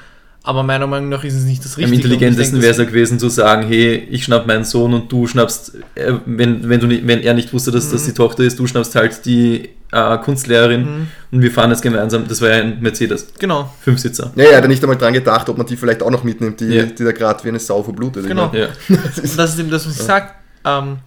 Aber 0.48 0.62
meiner 0.62 0.86
Meinung 0.86 1.10
nach 1.10 1.24
ist 1.24 1.34
es 1.34 1.44
nicht 1.44 1.66
das 1.66 1.76
Am 1.76 1.82
Richtige. 1.84 1.96
intelligentesten 2.04 2.56
Und 2.56 2.60
ich 2.60 2.64
wäre 2.64 2.72
es 2.74 2.78
ja 2.78 2.84
gewesen 2.86 3.18
zu 3.18 3.30
sagen, 3.30 3.68
hey, 3.68 4.08
ich 4.12 4.24
schnapp 4.26 4.46
meinen 4.46 4.64
Sohn 4.64 4.94
und 4.94 5.12
du 5.12 5.26
schnappst, 5.26 5.74
äh, 5.96 6.14
wenn, 6.28 6.70
wenn, 6.70 6.80
du 6.80 6.86
nicht, 6.86 7.08
wenn 7.08 7.22
er 7.22 7.34
nicht 7.34 7.52
wusste, 7.52 7.72
dass 7.72 7.90
das 7.92 8.06
die 8.06 8.14
Tochter 8.14 8.44
ist, 8.44 8.60
du 8.60 8.68
schnappst 8.68 8.94
halt 8.94 9.26
die 9.26 9.70
äh, 9.92 10.18
Kunstlehrerin 10.20 10.82
Mhm. 10.82 11.08
und 11.32 11.42
wir 11.42 11.50
fahren 11.52 11.72
jetzt 11.72 11.82
gemeinsam. 11.82 12.28
Das 12.28 12.42
war 12.42 12.50
ja 12.50 12.56
ein 12.58 12.80
Mercedes, 12.80 13.28
Genau, 13.40 13.74
Fünfsitzer. 13.82 14.34
ja, 14.36 14.44
er 14.44 14.58
hat 14.58 14.64
ja 14.64 14.68
nicht 14.68 14.84
einmal 14.84 14.98
dran 14.98 15.14
gedacht, 15.14 15.50
ob 15.50 15.58
man 15.58 15.66
die 15.66 15.78
vielleicht 15.78 16.04
auch 16.04 16.12
noch 16.12 16.24
mitnimmt, 16.24 16.60
die, 16.60 16.66
Ja. 16.66 16.84
die 16.84 17.04
da 17.04 17.12
gerade 17.12 17.44
wie 17.44 17.50
eine 17.50 17.60
Sau 17.60 17.82
verblutet. 17.82 18.28
Genau. 18.28 18.52
Ja. 18.54 18.68
Und 18.90 19.38
das 19.40 19.54
ist 19.54 19.60
eben 19.60 19.72
das, 19.72 19.88
was 19.88 19.96
ich 19.96 20.02
sage. 20.04 20.28
Ähm, 20.64 20.98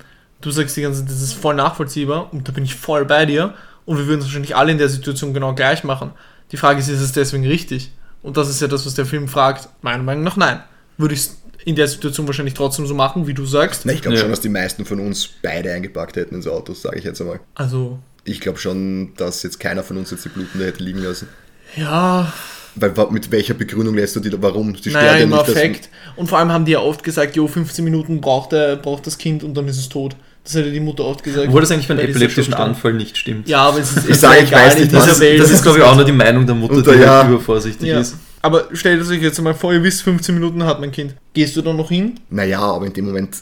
du 0.40 0.50
sagst 0.50 0.76
die 0.76 0.82
ganze 0.82 1.00
Zeit, 1.02 1.10
das 1.10 1.22
ist 1.22 1.34
voll 1.34 1.54
nachvollziehbar 1.54 2.32
und 2.32 2.46
da 2.48 2.52
bin 2.52 2.64
ich 2.64 2.74
voll 2.74 3.04
bei 3.04 3.24
dir. 3.26 3.54
Und 3.84 3.98
wir 3.98 4.06
würden 4.06 4.18
es 4.20 4.26
wahrscheinlich 4.26 4.56
alle 4.56 4.72
in 4.72 4.78
der 4.78 4.88
Situation 4.88 5.32
genau 5.32 5.54
gleich 5.54 5.84
machen. 5.84 6.10
Die 6.52 6.56
Frage 6.56 6.80
ist, 6.80 6.88
ist 6.88 7.00
es 7.00 7.12
deswegen 7.12 7.46
richtig? 7.46 7.92
Und 8.22 8.36
das 8.36 8.48
ist 8.48 8.60
ja 8.60 8.68
das, 8.68 8.84
was 8.86 8.94
der 8.94 9.06
Film 9.06 9.28
fragt. 9.28 9.68
Meiner 9.82 10.02
Meinung 10.02 10.24
nach 10.24 10.36
nein. 10.36 10.60
Würde 10.96 11.14
ich 11.14 11.20
es 11.20 11.36
in 11.64 11.76
der 11.76 11.86
Situation 11.88 12.26
wahrscheinlich 12.26 12.54
trotzdem 12.54 12.86
so 12.86 12.94
machen, 12.94 13.26
wie 13.26 13.34
du 13.34 13.44
sagst. 13.44 13.82
Na, 13.84 13.92
ich 13.92 14.00
glaube 14.02 14.16
Ja. 14.16 14.22
schon, 14.22 14.30
dass 14.30 14.40
die 14.40 14.48
meisten 14.48 14.84
von 14.84 15.00
uns 15.00 15.28
beide 15.42 15.72
eingepackt 15.72 16.16
hätten 16.16 16.34
ins 16.34 16.46
Auto, 16.46 16.72
sage 16.74 16.98
ich 16.98 17.04
jetzt 17.04 17.20
einmal. 17.20 17.40
Also, 17.54 17.98
Ich 18.24 18.40
glaube 18.40 18.58
schon, 18.58 19.14
dass 19.16 19.42
jetzt 19.42 19.58
keiner 19.60 19.82
von 19.82 19.96
uns 19.96 20.10
jetzt 20.10 20.24
die 20.24 20.28
Blutende 20.28 20.66
hätte 20.66 20.82
liegen 20.82 20.98
lassen. 21.02 21.28
ja, 21.76 22.32
Weil 22.74 22.92
mit 23.10 23.30
welcher 23.30 23.54
Begründung 23.54 23.94
lässt 23.94 24.14
du 24.16 24.20
die 24.20 24.30
da? 24.30 24.36
Warum? 24.40 24.72
Die 24.74 24.90
naja, 24.90 25.14
im 25.14 25.30
ja 25.30 25.36
nicht. 25.38 25.48
Affekt. 25.50 25.88
Und 26.16 26.28
vor 26.28 26.38
allem 26.38 26.52
haben 26.52 26.64
die 26.64 26.72
ja 26.72 26.80
oft 26.80 27.02
gesagt, 27.02 27.36
jo, 27.36 27.46
15 27.48 27.84
Minuten 27.84 28.20
braucht, 28.20 28.52
der, 28.52 28.76
braucht 28.76 29.06
das 29.06 29.18
Kind 29.18 29.42
und 29.44 29.54
dann 29.54 29.66
ist 29.68 29.78
es 29.78 29.88
tot. 29.88 30.14
Das 30.48 30.64
ja 30.64 30.70
die 30.70 30.80
Mutter 30.80 31.04
oft 31.04 31.22
gesagt. 31.22 31.46
Obwohl 31.48 31.60
das 31.60 31.70
eigentlich 31.70 31.88
beim 31.88 31.98
epileptischen. 31.98 32.54
Anfall 32.54 32.94
nicht 32.94 33.18
stimmt. 33.18 33.48
Ja, 33.48 33.68
aber 33.68 33.80
es 33.80 33.90
ist, 33.94 34.04
Ich 34.04 34.10
ist 34.12 34.20
sage, 34.22 34.40
ich 34.44 34.50
weiß 34.50 34.78
nicht, 34.78 34.92
Welt. 34.92 35.40
Das 35.40 35.50
ist, 35.50 35.62
glaube 35.62 35.78
ich, 35.78 35.84
auch 35.84 35.94
nur 35.94 36.06
die 36.06 36.12
Meinung 36.12 36.46
der 36.46 36.54
Mutter, 36.54 36.74
Und 36.76 36.86
die 36.86 36.90
da, 36.90 36.96
ja. 36.96 37.22
halt 37.24 37.28
übervorsichtig 37.32 37.86
Ja. 37.86 38.00
ist. 38.00 38.16
Aber 38.40 38.64
stellt 38.72 39.06
euch 39.06 39.20
jetzt 39.20 39.38
mal 39.42 39.52
vor, 39.52 39.74
ihr 39.74 39.82
wisst, 39.82 40.02
15 40.02 40.34
Minuten 40.34 40.64
hat 40.64 40.80
mein 40.80 40.90
Kind. 40.90 41.14
Gehst 41.34 41.54
du 41.56 41.60
dann 41.60 41.76
noch 41.76 41.90
hin? 41.90 42.18
Naja, 42.30 42.60
aber 42.60 42.86
in 42.86 42.92
dem 42.94 43.04
Moment 43.06 43.36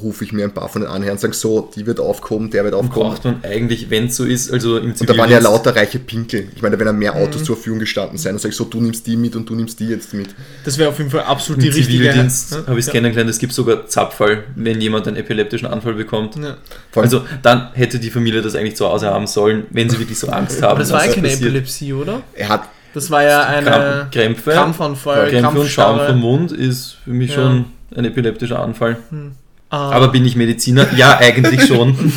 rufe 0.00 0.24
ich 0.24 0.32
mir 0.32 0.44
ein 0.44 0.52
paar 0.54 0.68
von 0.70 0.80
den 0.82 0.90
Anhängern 0.90 1.12
und 1.16 1.20
sage 1.20 1.34
so, 1.34 1.70
die 1.76 1.84
wird 1.86 2.00
aufkommen, 2.00 2.50
der 2.50 2.64
wird 2.64 2.72
aufkommen. 2.74 3.10
Braucht 3.10 3.24
man 3.24 3.44
eigentlich, 3.44 3.90
wenn 3.90 4.06
es 4.06 4.16
so 4.16 4.24
ist, 4.24 4.50
also 4.50 4.78
im 4.78 4.92
Und 4.98 5.08
da 5.08 5.16
waren 5.18 5.30
ja 5.30 5.38
lauter 5.38 5.76
reiche 5.76 5.98
Pinkel. 5.98 6.48
Ich 6.56 6.62
meine, 6.62 6.76
da 6.76 6.78
werden 6.84 6.94
ja 6.94 6.98
mehr 6.98 7.14
Mhm. 7.14 7.22
Autos 7.28 7.44
zur 7.44 7.56
Verfügung 7.56 7.78
gestanden 7.78 8.16
sein. 8.16 8.32
Dann 8.32 8.38
sage 8.38 8.50
ich 8.52 8.56
so, 8.56 8.64
du 8.64 8.80
nimmst 8.80 9.06
die 9.06 9.16
mit 9.16 9.36
und 9.36 9.48
du 9.48 9.54
nimmst 9.54 9.78
die 9.80 9.88
jetzt 9.88 10.14
mit. 10.14 10.28
Das 10.64 10.78
wäre 10.78 10.88
auf 10.88 10.98
jeden 10.98 11.10
Fall 11.10 11.22
absolut 11.24 11.62
die 11.62 11.68
Im 11.68 11.74
richtige. 11.74 11.98
Zivildienst 12.04 12.52
Ja, 12.52 12.58
habe 12.66 12.72
ich 12.72 12.78
es 12.78 12.86
ja. 12.86 12.92
kennengelernt, 12.92 13.28
es 13.30 13.38
gibt 13.38 13.52
sogar 13.52 13.86
Zapfall, 13.86 14.44
wenn 14.56 14.80
jemand 14.80 15.06
einen 15.08 15.16
epileptischen 15.18 15.68
Anfall 15.68 15.94
bekommt. 15.94 16.36
Ja. 16.36 16.56
Vor 16.90 17.02
allem, 17.02 17.12
Also 17.12 17.22
dann 17.42 17.68
hätte 17.74 17.98
die 17.98 18.10
Familie 18.10 18.40
das 18.40 18.54
eigentlich 18.54 18.76
zu 18.76 18.86
Hause 18.88 19.08
haben 19.08 19.26
sollen, 19.26 19.64
wenn 19.70 19.90
sie 19.90 19.98
wirklich 19.98 20.18
so 20.18 20.28
Angst 20.28 20.62
haben. 20.62 20.70
Aber 20.70 20.78
das 20.80 20.90
war 20.90 21.04
ja 21.06 21.12
keine 21.12 21.28
passiert. 21.28 21.42
Epilepsie, 21.50 21.92
oder? 21.92 22.22
er 22.34 22.48
hat, 22.48 22.62
Das 22.94 23.10
war 23.10 23.22
ja 23.22 23.42
eine 23.44 23.66
Kramp- 23.70 24.10
Krämpfe, 24.12 24.50
Krampfanfall, 24.52 25.28
Krämpfe 25.30 25.60
und 25.60 25.68
Schaum 25.68 26.00
vom. 26.06 26.18
Mund 26.20 26.52
ist 26.52 26.96
für 27.04 27.10
mich 27.10 27.30
Ja. 27.30 27.36
schon 27.36 27.64
ein 27.94 28.04
epileptischer 28.06 28.58
Anfall. 28.62 28.96
Ah, 29.10 29.26
Aber 29.72 30.08
bin 30.08 30.26
ich 30.26 30.36
Mediziner? 30.36 30.86
Ja, 30.94 31.16
eigentlich 31.18 31.64
schon. 31.66 31.96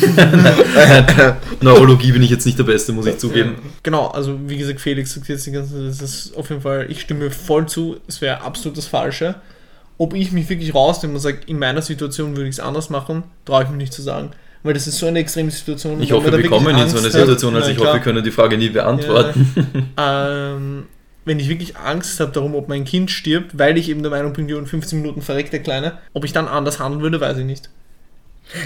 Neurologie 1.62 2.12
bin 2.12 2.22
ich 2.22 2.28
jetzt 2.28 2.44
nicht 2.44 2.58
der 2.58 2.64
Beste, 2.64 2.92
muss 2.92 3.06
ich 3.06 3.16
zugeben. 3.16 3.56
Genau, 3.82 4.08
also 4.08 4.38
wie 4.46 4.58
gesagt, 4.58 4.78
Felix 4.78 5.14
sagt 5.14 5.26
jetzt 5.28 5.46
die 5.46 5.52
ganze 5.52 5.72
Zeit, 5.72 5.88
das 5.88 6.02
ist 6.02 6.36
auf 6.36 6.50
jeden 6.50 6.60
Fall, 6.60 6.86
ich 6.90 7.00
stimme 7.00 7.30
voll 7.30 7.66
zu, 7.66 7.96
es 8.06 8.20
wäre 8.20 8.42
absolut 8.42 8.76
das 8.76 8.86
Falsche. 8.86 9.36
Ob 9.96 10.12
ich 10.12 10.32
mich 10.32 10.50
wirklich 10.50 10.74
rausnehme 10.74 11.14
und 11.14 11.20
sage, 11.20 11.38
in 11.46 11.58
meiner 11.58 11.80
Situation 11.80 12.36
würde 12.36 12.50
ich 12.50 12.56
es 12.56 12.60
anders 12.60 12.90
machen, 12.90 13.22
traue 13.46 13.62
ich 13.62 13.70
mich 13.70 13.78
nicht 13.78 13.92
zu 13.94 14.02
sagen. 14.02 14.32
Weil 14.62 14.74
das 14.74 14.86
ist 14.86 14.98
so 14.98 15.06
eine 15.06 15.20
extreme 15.20 15.50
Situation. 15.50 16.02
Ich 16.02 16.12
hoffe, 16.12 16.36
wir 16.36 16.50
kommen 16.50 16.76
in 16.76 16.88
so 16.90 16.98
eine. 16.98 17.10
Situation, 17.10 17.56
also 17.56 17.70
ich 17.70 17.78
hoffe, 17.78 17.94
wir 17.94 18.00
können 18.00 18.22
die 18.22 18.30
Frage 18.30 18.58
nie 18.58 18.68
beantworten. 18.68 19.52
ähm, 19.96 20.84
wenn 21.26 21.38
ich 21.38 21.48
wirklich 21.48 21.76
Angst 21.76 22.18
habe 22.20 22.32
darum, 22.32 22.54
ob 22.54 22.68
mein 22.68 22.84
Kind 22.84 23.10
stirbt, 23.10 23.58
weil 23.58 23.76
ich 23.76 23.90
eben 23.90 24.02
der 24.02 24.10
Meinung 24.10 24.32
bin, 24.32 24.48
jo, 24.48 24.58
in 24.58 24.66
15 24.66 25.02
Minuten 25.02 25.20
verreckt 25.20 25.52
der 25.52 25.60
Kleine, 25.60 25.98
ob 26.14 26.24
ich 26.24 26.32
dann 26.32 26.48
anders 26.48 26.78
handeln 26.78 27.02
würde, 27.02 27.20
weiß 27.20 27.36
ich 27.38 27.44
nicht. 27.44 27.68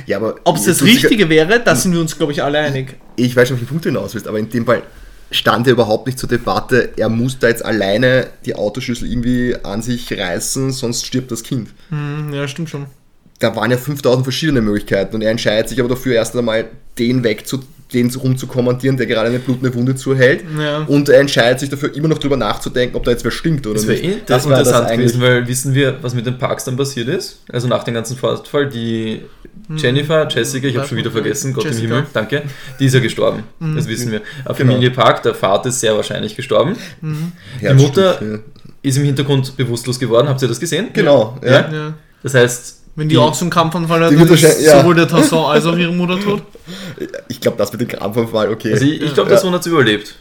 ja, 0.06 0.18
aber. 0.18 0.36
Ob 0.44 0.56
es 0.56 0.64
das 0.64 0.78
du 0.78 0.84
Richtige 0.84 1.28
wäre, 1.28 1.60
da 1.60 1.74
sind 1.74 1.92
wir 1.92 2.00
uns, 2.00 2.16
glaube 2.16 2.32
ich, 2.32 2.42
alle 2.42 2.58
einig. 2.58 2.96
Ich 3.16 3.34
weiß 3.34 3.48
schon, 3.48 3.56
auf 3.56 3.62
den 3.62 3.68
Punkt 3.68 3.84
hinaus 3.84 4.14
willst, 4.14 4.28
aber 4.28 4.38
in 4.38 4.50
dem 4.50 4.66
Fall, 4.66 4.82
stand 5.30 5.66
ja 5.66 5.72
überhaupt 5.72 6.06
nicht 6.06 6.18
zur 6.18 6.28
Debatte, 6.28 6.90
er 6.96 7.08
muss 7.08 7.38
da 7.38 7.48
jetzt 7.48 7.64
alleine 7.64 8.28
die 8.44 8.54
Autoschlüssel 8.54 9.10
irgendwie 9.10 9.56
an 9.62 9.82
sich 9.82 10.12
reißen, 10.12 10.72
sonst 10.72 11.06
stirbt 11.06 11.30
das 11.30 11.42
Kind. 11.42 11.70
Hm, 11.88 12.32
ja, 12.32 12.46
stimmt 12.48 12.70
schon. 12.70 12.86
Da 13.38 13.56
waren 13.56 13.70
ja 13.70 13.78
5000 13.78 14.24
verschiedene 14.24 14.60
Möglichkeiten 14.60 15.14
und 15.14 15.22
er 15.22 15.30
entscheidet 15.30 15.68
sich 15.68 15.80
aber 15.80 15.88
dafür 15.88 16.14
erst 16.14 16.36
einmal 16.36 16.66
den 16.98 17.24
wegzu 17.24 17.60
den 17.92 18.10
rumzukommandieren, 18.14 18.96
der 18.96 19.06
gerade 19.06 19.28
eine 19.28 19.38
blutende 19.38 19.74
Wunde 19.74 19.94
zuhält. 19.96 20.44
Ja. 20.58 20.78
Und 20.86 21.08
er 21.08 21.20
entscheidet 21.20 21.60
sich 21.60 21.68
dafür, 21.68 21.94
immer 21.94 22.08
noch 22.08 22.18
drüber 22.18 22.36
nachzudenken, 22.36 22.96
ob 22.96 23.04
da 23.04 23.10
jetzt 23.10 23.24
wer 23.24 23.30
stinkt 23.30 23.66
oder 23.66 23.74
Das 23.74 23.86
wäre 23.88 23.98
nicht. 24.00 24.16
eh 24.18 24.20
das 24.26 24.48
war 24.48 24.58
interessant 24.58 24.88
eigentlich- 24.88 25.12
gewesen, 25.12 25.22
weil 25.22 25.46
wissen 25.48 25.74
wir, 25.74 25.96
was 26.02 26.14
mit 26.14 26.26
den 26.26 26.38
Parks 26.38 26.64
dann 26.64 26.76
passiert 26.76 27.08
ist? 27.08 27.42
Also 27.52 27.68
nach 27.68 27.82
dem 27.84 27.94
ganzen 27.94 28.16
Vorfall, 28.16 28.68
die 28.68 29.22
Jennifer, 29.76 30.28
Jessica, 30.28 30.66
ich 30.66 30.76
habe 30.76 30.86
schon 30.88 30.98
wieder 30.98 31.10
vergessen, 31.10 31.52
Gott 31.52 31.64
Jessica. 31.64 31.84
im 31.84 31.90
Himmel, 31.90 32.06
danke, 32.12 32.42
die 32.78 32.86
ist 32.86 32.94
ja 32.94 33.00
gestorben. 33.00 33.44
Das 33.76 33.86
wissen 33.88 34.10
wir. 34.10 34.20
Auf 34.44 34.56
Genau. 34.56 34.72
Familie 34.72 34.90
Park, 34.90 35.22
der 35.22 35.34
Vater 35.34 35.68
ist 35.68 35.80
sehr 35.80 35.94
wahrscheinlich 35.94 36.34
gestorben. 36.36 36.76
Ja, 37.60 37.72
die 37.74 37.82
Mutter 37.82 38.18
ist 38.82 38.96
im 38.96 39.04
Hintergrund 39.04 39.56
bewusstlos 39.56 39.98
geworden. 39.98 40.28
Habt 40.28 40.42
ihr 40.42 40.48
das 40.48 40.58
gesehen? 40.58 40.88
Genau, 40.92 41.38
ja. 41.44 41.50
Ja. 41.50 41.72
Ja. 41.72 41.94
Das 42.22 42.34
heißt, 42.34 42.79
Wenn 43.00 43.08
die, 43.08 43.14
Die- 43.14 43.18
auch 43.18 43.32
so 43.32 43.44
einen 43.46 43.50
Kampfanfall 43.50 44.04
hat, 44.04 44.12
dann 44.12 44.28
ist 44.28 44.62
ja. 44.62 44.78
sowohl 44.80 44.94
der 44.94 45.08
Tasson 45.08 45.50
als 45.50 45.64
auch 45.64 45.74
ihre 45.76 45.90
Mutter 45.90 46.20
tot. 46.20 46.42
Ich 47.28 47.40
glaube, 47.40 47.56
das 47.56 47.72
mit 47.72 47.80
dem 47.80 47.88
Krampfanfall, 47.88 48.50
okay. 48.52 48.74
also 48.74 48.84
ich, 48.84 49.00
ich 49.00 49.14
glaube, 49.14 49.30
der 49.30 49.38
Sohn 49.38 49.54
hat 49.54 49.62
es 49.62 49.66
überlebt. 49.68 50.14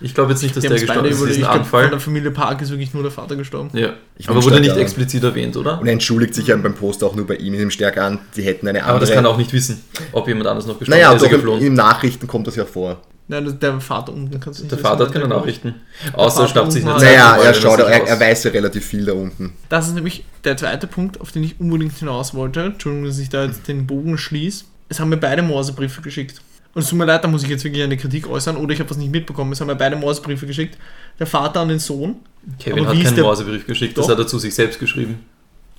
Ich 0.00 0.14
glaube 0.14 0.32
jetzt 0.32 0.42
nicht, 0.42 0.56
dass 0.56 0.62
der 0.62 0.72
gestorben 0.72 1.04
ist, 1.04 1.18
überlebt. 1.18 1.36
diesen 1.36 1.42
Ich 1.42 1.48
glaube, 1.50 1.64
von 1.64 1.78
Anfall. 1.78 1.90
der 1.90 2.00
Familie 2.00 2.30
Park 2.32 2.60
ist 2.62 2.70
wirklich 2.70 2.92
nur 2.92 3.04
der 3.04 3.12
Vater 3.12 3.36
gestorben. 3.36 3.70
Ja. 3.74 3.90
Ich 4.18 4.28
Aber 4.28 4.42
wurde 4.42 4.58
nicht 4.60 4.74
ja- 4.74 4.80
explizit 4.82 5.22
erwähnt, 5.22 5.56
oder? 5.56 5.78
Und 5.80 5.86
er 5.86 5.92
entschuldigt 5.92 6.34
sich 6.34 6.48
ja 6.48 6.56
beim 6.56 6.74
Post 6.74 7.04
auch 7.04 7.14
nur 7.14 7.26
bei 7.26 7.36
ihm, 7.36 7.54
ihm 7.54 7.70
stärker 7.70 8.02
an, 8.04 8.18
die 8.34 8.42
hätten 8.42 8.66
eine 8.66 8.80
andere. 8.80 8.90
Aber 8.96 9.00
das 9.00 9.12
kann 9.12 9.24
er 9.24 9.30
auch 9.30 9.36
nicht 9.36 9.52
wissen, 9.52 9.80
ob 10.12 10.26
jemand 10.26 10.48
anders 10.48 10.66
noch 10.66 10.78
gestorben 10.78 10.98
Naja, 11.00 11.12
ist. 11.12 11.22
Er 11.22 11.30
ist 11.32 11.44
doch 11.44 11.48
ja 11.52 11.56
in, 11.58 11.66
in 11.66 11.74
Nachrichten 11.74 12.26
kommt 12.26 12.48
das 12.48 12.56
ja 12.56 12.64
vor. 12.64 12.96
Nein, 13.26 13.44
das- 13.46 13.58
der 13.58 13.80
Vater 13.80 14.12
unten 14.12 14.38
kannst 14.38 14.58
du 14.58 14.64
nicht 14.64 14.72
Der 14.72 14.78
wissen, 14.78 14.86
Vater 14.86 15.06
hat 15.06 15.12
keine. 15.12 15.28
Nachrichten. 15.28 15.74
Außer 16.12 16.42
er 16.42 16.48
schnappt 16.48 16.72
sich 16.72 16.84
eine 16.84 16.92
Zeitung, 16.98 17.08
Naja, 17.16 17.36
er 17.38 17.44
das 17.52 17.56
schaut, 17.58 17.78
er, 17.78 17.86
er 18.06 18.20
weiß 18.20 18.44
ja 18.44 18.50
relativ 18.50 18.84
viel 18.84 19.06
da 19.06 19.12
unten. 19.14 19.54
Das 19.70 19.88
ist 19.88 19.94
nämlich 19.94 20.24
der 20.44 20.56
zweite 20.58 20.86
Punkt, 20.86 21.20
auf 21.20 21.32
den 21.32 21.42
ich 21.44 21.58
unbedingt 21.58 21.96
hinaus 21.96 22.34
wollte. 22.34 22.60
Entschuldigung, 22.64 23.06
dass 23.08 23.18
ich 23.18 23.30
da 23.30 23.44
jetzt 23.44 23.66
den 23.66 23.86
Bogen 23.86 24.18
schließe. 24.18 24.66
Es 24.90 25.00
haben 25.00 25.08
mir 25.08 25.16
beide 25.16 25.40
Morsebriefe 25.42 26.02
geschickt. 26.02 26.42
Und 26.74 26.82
es 26.82 26.88
tut 26.90 26.98
mir 26.98 27.04
leid, 27.06 27.22
da 27.24 27.28
muss 27.28 27.44
ich 27.44 27.48
jetzt 27.48 27.62
wirklich 27.64 27.82
eine 27.84 27.96
Kritik 27.96 28.28
äußern 28.28 28.56
oder 28.56 28.72
ich 28.74 28.80
habe 28.80 28.90
was 28.90 28.96
nicht 28.98 29.10
mitbekommen. 29.12 29.52
Es 29.52 29.60
haben 29.60 29.68
mir 29.68 29.76
beide 29.76 29.96
Morsebriefe 29.96 30.44
geschickt. 30.46 30.76
Der 31.18 31.26
Vater 31.26 31.60
an 31.60 31.68
den 31.68 31.78
Sohn, 31.78 32.16
Kevin 32.58 32.80
Aber 32.80 32.88
hat 32.88 32.94
wie 32.96 32.98
ist 32.98 33.04
keinen 33.06 33.14
der- 33.14 33.24
Morsebrief 33.24 33.66
geschickt, 33.66 33.96
das 33.96 34.06
Doch. 34.06 34.12
hat 34.12 34.18
er 34.18 34.26
zu 34.26 34.38
sich 34.38 34.54
selbst 34.54 34.78
geschrieben. 34.80 35.20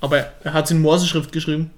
aber 0.02 0.26
er 0.44 0.54
hat 0.54 0.66
es 0.66 0.72
in 0.72 0.82
Morseschrift 0.82 1.32
geschrieben. 1.32 1.70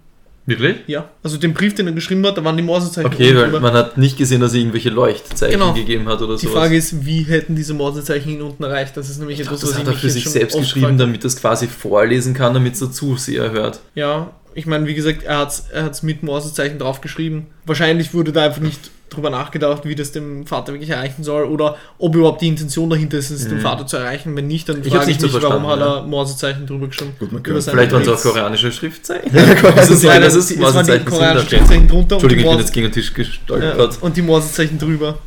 Wirklich? 0.47 0.77
Ja. 0.87 1.09
Also 1.23 1.37
den 1.37 1.53
Brief, 1.53 1.75
den 1.75 1.87
er 1.87 1.93
geschrieben 1.93 2.25
hat, 2.25 2.37
da 2.37 2.43
waren 2.43 2.55
die 2.55 2.63
Morsezeichen 2.63 3.05
Okay, 3.07 3.35
weil 3.35 3.43
drüber. 3.45 3.59
man 3.59 3.73
hat 3.73 3.97
nicht 3.97 4.17
gesehen, 4.17 4.39
dass 4.39 4.53
er 4.53 4.59
irgendwelche 4.61 4.89
Leuchtzeichen 4.89 5.59
Genau. 5.59 5.73
gegeben 5.73 6.07
hat 6.07 6.21
oder 6.21 6.37
Die 6.37 6.45
sowas. 6.45 6.55
Frage 6.61 6.77
ist, 6.77 7.05
wie 7.05 7.23
hätten 7.23 7.53
diese 7.55 7.73
Morsezeichen 7.73 8.29
ihn 8.29 8.41
unten 8.41 8.63
erreicht? 8.63 8.95
Das 8.95 9.09
ist 9.09 9.19
nämlich 9.19 9.39
ich 9.41 9.45
glaub, 9.45 9.57
etwas, 9.57 9.69
das 9.69 9.79
was 9.81 9.85
hat 9.85 9.93
ich 9.93 9.97
er 9.97 9.99
für 10.01 10.09
sich 10.09 10.29
selbst 10.29 10.57
geschrieben, 10.57 10.97
damit 10.97 11.23
er 11.25 11.27
es 11.27 11.35
quasi 11.35 11.67
vorlesen 11.67 12.33
kann, 12.33 12.53
damit 12.53 12.73
es 12.73 12.79
der 12.79 12.91
Zuseher 12.91 13.51
hört. 13.51 13.81
Ja, 13.93 14.31
ich 14.57 14.65
meine, 14.65 14.87
wie 14.87 14.95
gesagt, 14.95 15.23
er 15.23 15.37
hat 15.37 15.49
es 15.49 15.65
er 15.71 15.83
hat's 15.85 16.01
mit 16.03 16.23
Morsezeichen 16.23 16.79
drauf 16.79 16.99
geschrieben. 17.01 17.45
Wahrscheinlich 17.65 18.13
wurde 18.13 18.31
da 18.31 18.43
einfach 18.43 18.61
nicht 18.61 18.89
drüber 19.09 19.29
nachgedacht, 19.29 19.85
wie 19.85 19.95
das 19.95 20.11
dem 20.11 20.45
Vater 20.45 20.73
wirklich 20.73 20.89
erreichen 20.89 21.23
soll 21.23 21.45
oder 21.45 21.77
ob 21.97 22.13
überhaupt 22.15 22.41
die 22.41 22.49
Intention 22.49 22.89
dahinter 22.89 23.17
ist, 23.17 23.29
es 23.29 23.47
dem 23.47 23.59
Mhm. 23.59 23.61
Vater 23.61 23.85
zu 23.87 23.95
erreichen. 23.97 24.35
Wenn 24.35 24.47
nicht, 24.47 24.67
dann 24.67 24.81
Ich 24.83 24.89
frage 24.89 25.03
ich 25.03 25.19
nicht 25.19 25.21
so 25.21 25.27
mich, 25.37 25.43
warum 25.47 25.65
hat 25.67 25.79
er 25.79 26.03
Morsezeichen 26.03 26.65
drüber 26.67 26.87
geschrieben. 26.87 27.13
Gut, 27.17 27.31
man 27.31 27.41
seine 27.61 27.77
Vielleicht 27.77 27.91
waren 27.93 28.01
es 28.01 28.09
auch 28.09 28.21
koreanische 28.31 28.71
Schriftzeichen. 28.71 29.31
Das 29.75 29.89
ist 29.91 30.03
ja- 30.03 30.19
das 30.19 30.35
es 30.35 30.51
ist 30.51 30.59
waren 30.59 30.85
die 30.85 31.05
koreanischen. 31.05 31.47
Schriftzeichen 31.49 31.87
drunter 31.87 32.15
Entschuldigung, 32.15 32.43
ich 32.43 32.49
und, 32.49 32.51
bin 32.51 32.57
die 32.57 32.63
jetzt 32.65 32.73
gegen 32.73 32.85
den 32.87 32.91
Tisch 32.93 33.13
gestolpert. 33.13 33.93
ja, 33.93 33.99
und 34.01 34.17
die 34.17 34.21
Morsezeichen 34.23 34.77
drüber. 34.79 35.19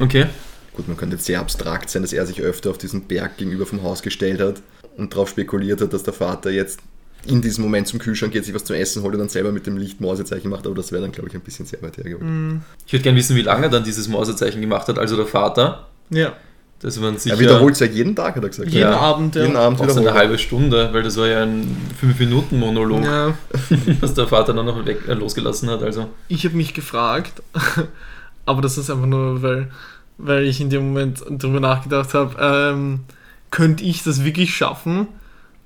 Okay. 0.00 0.26
Gut, 0.74 0.86
man 0.88 0.96
könnte 0.96 1.16
jetzt 1.16 1.26
sehr 1.26 1.40
abstrakt 1.40 1.90
sein, 1.90 2.02
dass 2.02 2.12
er 2.12 2.24
sich 2.24 2.40
öfter 2.40 2.70
auf 2.70 2.78
diesen 2.78 3.02
Berg 3.02 3.36
gegenüber 3.36 3.66
vom 3.66 3.82
Haus 3.82 4.00
gestellt 4.00 4.40
hat 4.40 4.62
und 4.96 5.12
darauf 5.12 5.28
spekuliert 5.28 5.80
hat, 5.80 5.92
dass 5.92 6.04
der 6.04 6.14
Vater 6.14 6.50
jetzt 6.50 6.80
in 7.26 7.42
diesem 7.42 7.64
Moment 7.64 7.86
zum 7.88 7.98
Kühlschrank 7.98 8.32
geht, 8.32 8.44
sich 8.44 8.54
was 8.54 8.64
zum 8.64 8.76
Essen 8.76 9.02
holt 9.02 9.14
und 9.14 9.20
dann 9.20 9.28
selber 9.28 9.52
mit 9.52 9.66
dem 9.66 9.76
Licht 9.76 10.00
Morsezeichen 10.00 10.48
macht, 10.50 10.66
aber 10.66 10.74
das 10.74 10.92
wäre 10.92 11.02
dann, 11.02 11.12
glaube 11.12 11.28
ich, 11.28 11.34
ein 11.34 11.40
bisschen 11.40 11.66
sehr 11.66 11.82
weit 11.82 11.96
hergeholt. 11.98 12.22
Mhm. 12.24 12.62
Ich 12.86 12.92
würde 12.92 13.02
gerne 13.02 13.18
wissen, 13.18 13.36
wie 13.36 13.42
lange 13.42 13.64
er 13.66 13.70
dann 13.70 13.84
dieses 13.84 14.08
Morsezeichen 14.08 14.60
gemacht 14.60 14.88
hat, 14.88 14.98
also 14.98 15.16
der 15.16 15.26
Vater. 15.26 15.86
Ja, 16.10 16.32
Das 16.80 17.00
waren 17.02 17.18
sicher 17.18 17.34
Er 17.34 17.40
wiederholt 17.40 17.74
es 17.74 17.80
ja 17.80 17.86
jeden 17.86 18.14
Tag, 18.16 18.36
hat 18.36 18.42
er 18.44 18.48
gesagt. 18.48 18.70
jeden 18.70 18.88
Ja. 18.88 18.96
Abend. 18.98 19.34
Ja. 19.34 19.42
Jeden 19.42 19.56
Abend 19.56 19.80
auch 19.80 19.90
so 19.90 20.00
eine 20.00 20.14
halbe 20.14 20.38
Stunde, 20.38 20.88
weil 20.92 21.02
das 21.02 21.16
war 21.16 21.26
ja 21.26 21.42
ein 21.42 21.76
5-Minuten-Monolog, 22.00 23.04
Ja. 23.04 23.36
was 24.00 24.14
der 24.14 24.26
Vater 24.28 24.54
dann 24.54 24.66
noch 24.66 24.86
weg, 24.86 25.00
äh, 25.08 25.14
losgelassen 25.14 25.68
hat. 25.70 25.82
Also. 25.82 26.08
Ich 26.28 26.44
habe 26.44 26.56
mich 26.56 26.72
gefragt, 26.74 27.42
aber 28.46 28.62
das 28.62 28.78
ist 28.78 28.90
einfach 28.90 29.06
nur, 29.06 29.42
weil, 29.42 29.70
weil 30.18 30.44
ich 30.44 30.60
in 30.60 30.70
dem 30.70 30.88
Moment 30.88 31.22
darüber 31.28 31.60
nachgedacht 31.60 32.14
habe, 32.14 32.36
ähm, 32.40 33.00
könnte 33.50 33.82
ich 33.84 34.02
das 34.04 34.24
wirklich 34.24 34.54
schaffen? 34.54 35.08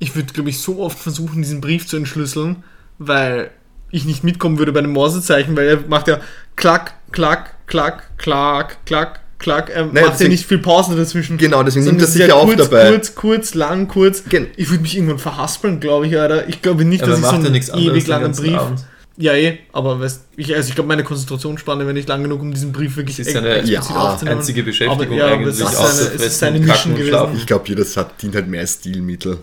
Ich 0.03 0.17
würde, 0.17 0.33
glaube 0.33 0.51
ich, 0.51 0.59
so 0.59 0.81
oft 0.81 0.99
versuchen, 0.99 1.43
diesen 1.43 1.61
Brief 1.61 1.87
zu 1.87 1.97
entschlüsseln, 1.97 2.65
weil 2.99 3.51
ich 3.93 4.05
nicht 4.05 4.25
mitkommen 4.25 4.59
würde 4.59 4.73
bei 4.73 4.81
dem 4.81 4.91
Morsezeichen, 4.93 5.57
weil 5.57 5.69
er 5.69 5.79
macht 5.87 6.09
ja 6.09 6.19
klack, 6.57 6.95
klack, 7.13 7.55
klack, 7.69 8.11
klack, 8.17 8.79
klack, 8.85 9.21
klack. 9.39 9.71
Er 9.71 9.87
macht 9.87 10.21
ja 10.21 10.27
nicht 10.29 10.45
viel 10.47 10.59
Pausen 10.59 10.97
dazwischen. 10.97 11.37
Genau, 11.39 11.63
deswegen 11.63 11.85
nimmt 11.85 12.01
er 12.01 12.07
sich 12.09 12.23
ist 12.23 12.29
ja 12.29 12.35
auch 12.35 12.47
kurz, 12.47 12.69
dabei. 12.69 12.89
Kurz, 12.91 13.15
kurz, 13.15 13.55
lang, 13.55 13.87
kurz. 13.87 14.25
Gen- 14.29 14.49
Ich 14.57 14.71
würde 14.71 14.83
mich 14.83 14.97
irgendwann 14.97 15.19
verhaspeln, 15.19 15.79
glaube 15.79 16.07
ich, 16.09 16.19
Alter. 16.19 16.49
Ich 16.49 16.63
glaube 16.63 16.85
nicht, 16.85 17.03
Aber 17.03 17.13
dass 17.13 17.21
ich 17.21 17.27
so 17.27 17.31
ja 17.33 17.37
einen 17.39 17.47
anderes 17.47 17.69
ewig 17.77 18.07
langen 18.09 18.33
Brief. 18.33 18.57
Abend. 18.59 18.85
Ja, 19.19 19.35
eh, 19.35 19.59
aber 19.73 20.01
weißt, 20.01 20.23
ich, 20.37 20.55
also 20.57 20.69
ich 20.71 20.75
glaube, 20.75 20.89
meine 20.89 21.05
Konzentrationsspanne 21.05 21.85
wäre 21.85 21.93
nicht 21.93 22.09
lang 22.09 22.23
genug, 22.23 22.41
um 22.41 22.53
diesen 22.53 22.73
Brief 22.73 22.97
wirklich 22.97 23.19
Das 23.19 23.27
ist 23.27 23.35
explizit 23.37 23.69
ja. 24.27 24.31
Einzige 24.33 24.63
Beschäftigung 24.63 25.07
Aber 25.07 25.15
ja, 25.15 25.27
aber 25.27 25.35
eigentlich, 25.35 25.63
außer 25.63 25.87
seine- 25.87 26.15
es 26.17 26.23
ist 26.25 26.39
fressen, 26.39 26.53
Mission 26.55 26.67
kacken 26.67 26.93
und 26.93 26.99
gewesen. 26.99 27.37
Ich 27.37 27.47
glaube, 27.47 27.75
das 27.75 27.97
hat, 27.99 28.21
dient 28.23 28.35
halt 28.35 28.49
mehr 28.49 28.63
als 28.63 28.73
Stilmittel. 28.75 29.37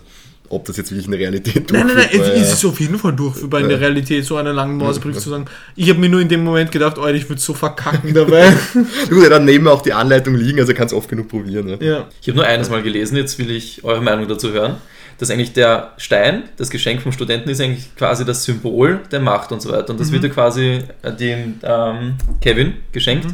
Ob 0.52 0.64
das 0.64 0.76
jetzt 0.76 0.90
wirklich 0.90 1.04
in 1.04 1.12
der 1.12 1.20
Realität 1.20 1.70
Nein, 1.70 1.86
nein, 1.86 1.96
nein, 1.96 2.08
durchführbar 2.10 2.42
es 2.42 2.52
ist 2.52 2.64
auf 2.64 2.80
jeden 2.80 2.98
Fall 2.98 3.12
durchführbar 3.12 3.60
in 3.60 3.68
der 3.68 3.80
Realität, 3.80 4.24
so 4.24 4.36
einen 4.36 4.52
langen 4.52 4.76
Morsebrief 4.76 5.16
zu 5.16 5.30
sagen. 5.30 5.44
Ich 5.76 5.88
habe 5.88 6.00
mir 6.00 6.08
nur 6.08 6.20
in 6.20 6.28
dem 6.28 6.42
Moment 6.42 6.72
gedacht, 6.72 6.98
Alter, 6.98 7.14
ich 7.14 7.28
würde 7.28 7.40
so 7.40 7.54
verkacken 7.54 8.12
dabei. 8.12 8.52
Gut, 9.08 9.28
er 9.28 9.36
hat 9.36 9.44
neben 9.44 9.68
auch 9.68 9.80
die 9.80 9.92
Anleitung 9.92 10.34
liegen, 10.34 10.58
also 10.58 10.72
er 10.72 10.76
kann 10.76 10.88
es 10.88 10.92
oft 10.92 11.08
genug 11.08 11.28
probieren. 11.28 11.66
Ne? 11.66 11.78
ja. 11.80 12.08
Ich 12.20 12.26
habe 12.26 12.38
nur 12.38 12.46
eines 12.46 12.68
mal 12.68 12.82
gelesen, 12.82 13.16
jetzt 13.16 13.38
will 13.38 13.48
ich 13.48 13.84
eure 13.84 14.02
Meinung 14.02 14.26
dazu 14.26 14.50
hören, 14.50 14.78
dass 15.18 15.30
eigentlich 15.30 15.52
der 15.52 15.92
Stein, 15.98 16.42
das 16.56 16.68
Geschenk 16.68 17.00
vom 17.00 17.12
Studenten, 17.12 17.48
ist 17.48 17.60
eigentlich 17.60 17.94
quasi 17.94 18.24
das 18.24 18.42
Symbol 18.42 18.98
der 19.12 19.20
Macht 19.20 19.52
und 19.52 19.62
so 19.62 19.70
weiter. 19.70 19.90
Und 19.90 20.00
das 20.00 20.10
wird 20.10 20.24
ja 20.24 20.30
quasi 20.30 20.80
äh, 21.02 21.12
dem 21.12 21.60
ähm, 21.62 22.14
Kevin 22.40 22.74
geschenkt, 22.90 23.28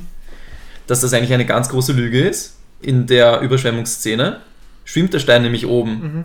dass 0.86 1.00
das 1.00 1.14
eigentlich 1.14 1.32
eine 1.32 1.46
ganz 1.46 1.70
große 1.70 1.94
Lüge 1.94 2.20
ist. 2.20 2.58
In 2.82 3.06
der 3.06 3.40
Überschwemmungsszene 3.40 4.40
schwimmt 4.84 5.14
der 5.14 5.18
Stein 5.18 5.40
nämlich 5.40 5.66
oben. 5.66 6.24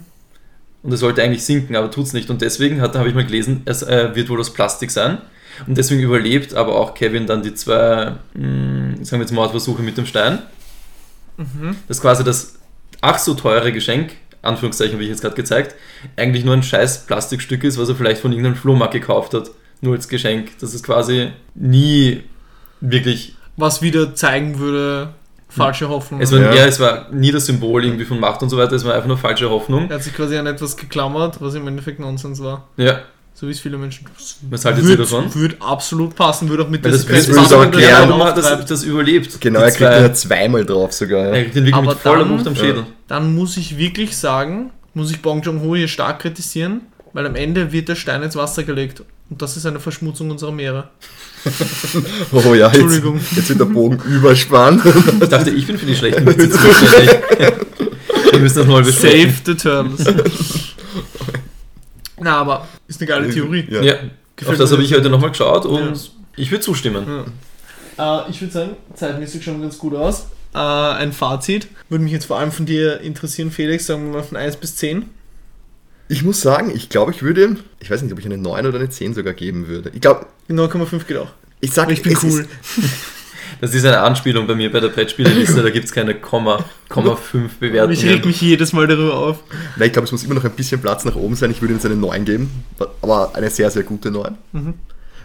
Und 0.83 0.91
er 0.91 0.97
sollte 0.97 1.21
eigentlich 1.21 1.43
sinken, 1.45 1.75
aber 1.75 1.91
tut 1.91 2.07
es 2.07 2.13
nicht. 2.13 2.29
Und 2.29 2.41
deswegen 2.41 2.81
habe 2.81 3.07
ich 3.07 3.13
mal 3.15 3.25
gelesen, 3.25 3.61
es 3.65 3.83
äh, 3.83 4.15
wird 4.15 4.29
wohl 4.29 4.39
aus 4.39 4.53
Plastik 4.53 4.91
sein. 4.91 5.19
Und 5.67 5.77
deswegen 5.77 6.01
überlebt 6.01 6.53
aber 6.55 6.75
auch 6.75 6.93
Kevin 6.95 7.27
dann 7.27 7.43
die 7.43 7.53
zwei, 7.53 8.15
mh, 8.33 9.03
sagen 9.03 9.11
wir 9.11 9.19
jetzt 9.19 9.31
Mordversuche 9.31 9.83
mit 9.83 9.97
dem 9.97 10.05
Stein. 10.05 10.39
Das 11.87 11.97
ist 11.97 12.01
quasi 12.01 12.23
das 12.23 12.55
ach 13.01 13.17
so 13.17 13.33
teure 13.33 13.71
Geschenk, 13.71 14.11
Anführungszeichen 14.41 14.93
habe 14.93 15.03
ich 15.03 15.09
jetzt 15.09 15.21
gerade 15.21 15.35
gezeigt, 15.35 15.75
eigentlich 16.15 16.45
nur 16.45 16.53
ein 16.53 16.63
scheiß 16.63 17.05
Plastikstück 17.05 17.63
ist, 17.63 17.77
was 17.77 17.89
er 17.89 17.95
vielleicht 17.95 18.21
von 18.21 18.31
irgendeinem 18.31 18.55
Flohmarkt 18.55 18.93
gekauft 18.93 19.33
hat. 19.33 19.51
Nur 19.81 19.95
als 19.95 20.07
Geschenk. 20.07 20.51
Das 20.59 20.73
ist 20.73 20.83
quasi 20.83 21.31
nie 21.55 22.23
wirklich. 22.79 23.35
Was 23.57 23.81
wieder 23.81 24.15
zeigen 24.15 24.59
würde, 24.59 25.13
falsche 25.51 25.89
Hoffnung. 25.89 26.21
Es 26.21 26.31
war, 26.31 26.39
Ja. 26.39 26.53
ja. 26.55 26.65
es 26.65 26.79
war 26.79 27.07
nie 27.11 27.31
das 27.31 27.45
Symbol 27.45 27.83
irgendwie 27.85 28.05
von 28.05 28.19
Macht 28.19 28.41
und 28.41 28.49
so 28.49 28.57
weiter, 28.57 28.73
es 28.73 28.85
war 28.85 28.93
einfach 28.95 29.07
nur 29.07 29.17
falsche 29.17 29.49
Hoffnung. 29.49 29.89
er 29.89 29.95
hat 29.95 30.03
sich 30.03 30.15
quasi 30.15 30.37
an 30.37 30.47
etwas 30.47 30.75
geklammert, 30.77 31.41
was 31.41 31.53
im 31.55 31.67
Endeffekt 31.67 31.99
Nonsens 31.99 32.41
war. 32.41 32.67
Ja, 32.77 32.99
So 33.33 33.47
wie 33.47 33.51
es 33.51 33.59
viele 33.59 33.77
Menschen 33.77 34.05
tun. 34.05 34.13
was 34.49 34.65
haltet 34.65 34.85
ihr 34.85 34.97
davon? 34.97 35.33
Würde 35.35 35.55
absolut 35.59 36.15
passen, 36.15 36.49
würde 36.49 36.63
auch 36.63 36.69
mit 36.69 36.83
Weil 36.83 36.91
das, 36.91 37.01
das, 37.01 37.09
würde 37.09 37.19
das, 37.19 37.27
ich 37.29 37.43
das, 37.43 37.53
auch 37.53 37.61
erklären. 37.63 38.09
warum 38.09 38.35
das, 38.35 38.65
das 38.65 38.83
überlebt. 38.83 39.39
Genau, 39.41 39.59
er 39.59 39.71
kriegt 39.71 39.81
ja 39.91 40.13
zweimal 40.13 40.65
drauf 40.65 40.91
sogar. 40.93 41.25
er 41.27 41.43
kriegt 41.43 41.55
ihn 41.55 41.65
wirklich 41.65 41.75
Aber 41.75 41.87
mit 41.93 41.97
voller 41.99 42.19
dann- 42.25 42.37
Wucht 42.37 42.47
am 42.47 42.55
Schädel. 42.55 42.85
Dann 43.07 43.35
muss 43.35 43.57
ich 43.57 43.77
wirklich 43.77 44.15
sagen, 44.17 44.71
muss 44.93 45.11
ich 45.11 45.21
Bong 45.21 45.41
Joon-ho 45.41 45.75
hier 45.75 45.87
stark 45.87 46.19
kritisieren, 46.19 46.81
weil 47.13 47.25
am 47.25 47.35
Ende 47.35 47.71
wird 47.71 47.89
der 47.89 47.95
Stein 47.95 48.21
ins 48.23 48.35
Wasser 48.35 48.63
gelegt. 48.63 49.03
Und 49.31 49.41
das 49.41 49.57
ist 49.57 49.65
eine 49.65 49.79
Verschmutzung 49.79 50.29
unserer 50.29 50.51
Meere. 50.51 50.89
Oh 52.33 52.53
ja, 52.53 52.67
jetzt, 52.67 52.75
Entschuldigung. 52.77 53.19
jetzt 53.35 53.49
wird 53.49 53.59
der 53.59 53.65
Bogen 53.65 53.97
überspannt. 54.07 54.83
Ich 55.21 55.27
dachte, 55.29 55.49
ich 55.49 55.65
bin 55.65 55.77
für 55.79 55.87
die 55.87 55.95
schlechten 55.95 56.23
Witze 56.27 56.49
zuständig. 56.51 57.09
Wir 58.31 58.39
müssen 58.39 58.57
das 58.59 58.67
mal 58.67 58.83
besprechen. 58.83 59.33
Save 59.33 59.41
the 59.45 59.55
Turtles. 59.55 60.05
Na, 62.19 62.37
aber 62.37 62.67
ist 62.87 63.01
eine 63.01 63.07
geile 63.07 63.29
Theorie. 63.31 63.65
Ja. 63.71 63.81
Ja, 63.81 63.95
Gefällt 64.35 64.55
auf 64.55 64.63
das 64.63 64.71
habe 64.71 64.83
ich 64.83 64.93
heute 64.93 65.09
nochmal 65.09 65.31
geschaut 65.31 65.65
und 65.65 65.79
Ja. 65.95 66.01
ich 66.35 66.51
würde 66.51 66.63
zustimmen. 66.63 67.25
Ja. 67.97 68.25
Äh, 68.27 68.29
ich 68.29 68.39
würde 68.41 68.53
sagen, 68.53 68.75
zeitmäßig 68.93 69.43
schon 69.43 69.61
ganz 69.61 69.77
gut 69.79 69.95
aus. 69.95 70.27
Äh, 70.53 70.57
ein 70.59 71.11
Fazit 71.13 71.67
würde 71.89 72.03
mich 72.03 72.13
jetzt 72.13 72.25
vor 72.25 72.37
allem 72.37 72.51
von 72.51 72.65
dir 72.67 72.99
interessieren, 73.01 73.49
Felix. 73.49 73.87
Sagen 73.87 74.05
wir 74.07 74.17
mal 74.19 74.23
von 74.23 74.37
1 74.37 74.57
bis 74.57 74.75
10. 74.75 75.09
Ich 76.11 76.23
muss 76.23 76.41
sagen, 76.41 76.71
ich 76.75 76.89
glaube, 76.89 77.11
ich 77.11 77.23
würde, 77.23 77.55
ich 77.79 77.89
weiß 77.89 78.01
nicht, 78.01 78.11
ob 78.11 78.19
ich 78.19 78.25
eine 78.25 78.37
9 78.37 78.65
oder 78.65 78.79
eine 78.79 78.89
10 78.89 79.13
sogar 79.13 79.33
geben 79.33 79.69
würde. 79.69 79.91
Ich 79.93 80.01
glaube, 80.01 80.25
Die 80.49 80.53
9,5 80.53 81.05
geht 81.05 81.15
auch. 81.15 81.31
ich 81.61 81.71
sage, 81.71 81.93
Ich 81.93 82.01
bin 82.01 82.17
cool. 82.23 82.45
Das 83.61 83.73
ist 83.75 83.85
eine 83.85 83.99
Anspielung 83.99 84.47
bei 84.47 84.55
mir 84.55 84.71
bei 84.71 84.79
der 84.79 84.87
Brettspielliste, 84.89 85.61
da 85.61 85.69
gibt 85.69 85.85
es 85.85 85.91
keine 85.91 86.15
Komma, 86.15 86.65
Komma 86.89 87.15
5 87.15 87.45
Ich 87.45 87.61
reg 87.61 87.71
Bewertungen. 87.71 88.25
mich 88.25 88.41
jedes 88.41 88.73
Mal 88.73 88.87
darüber 88.87 89.13
auf. 89.15 89.39
Nein, 89.77 89.87
ich 89.87 89.93
glaube, 89.93 90.05
es 90.05 90.11
muss 90.11 90.23
immer 90.23 90.33
noch 90.35 90.43
ein 90.43 90.51
bisschen 90.51 90.81
Platz 90.81 91.05
nach 91.05 91.15
oben 91.15 91.35
sein. 91.35 91.51
Ich 91.51 91.61
würde 91.61 91.75
jetzt 91.75 91.85
eine 91.85 91.95
9 91.95 92.25
geben, 92.25 92.49
aber 93.01 93.35
eine 93.35 93.49
sehr, 93.49 93.69
sehr 93.69 93.83
gute 93.83 94.09
9. 94.09 94.35
Mhm. 94.53 94.73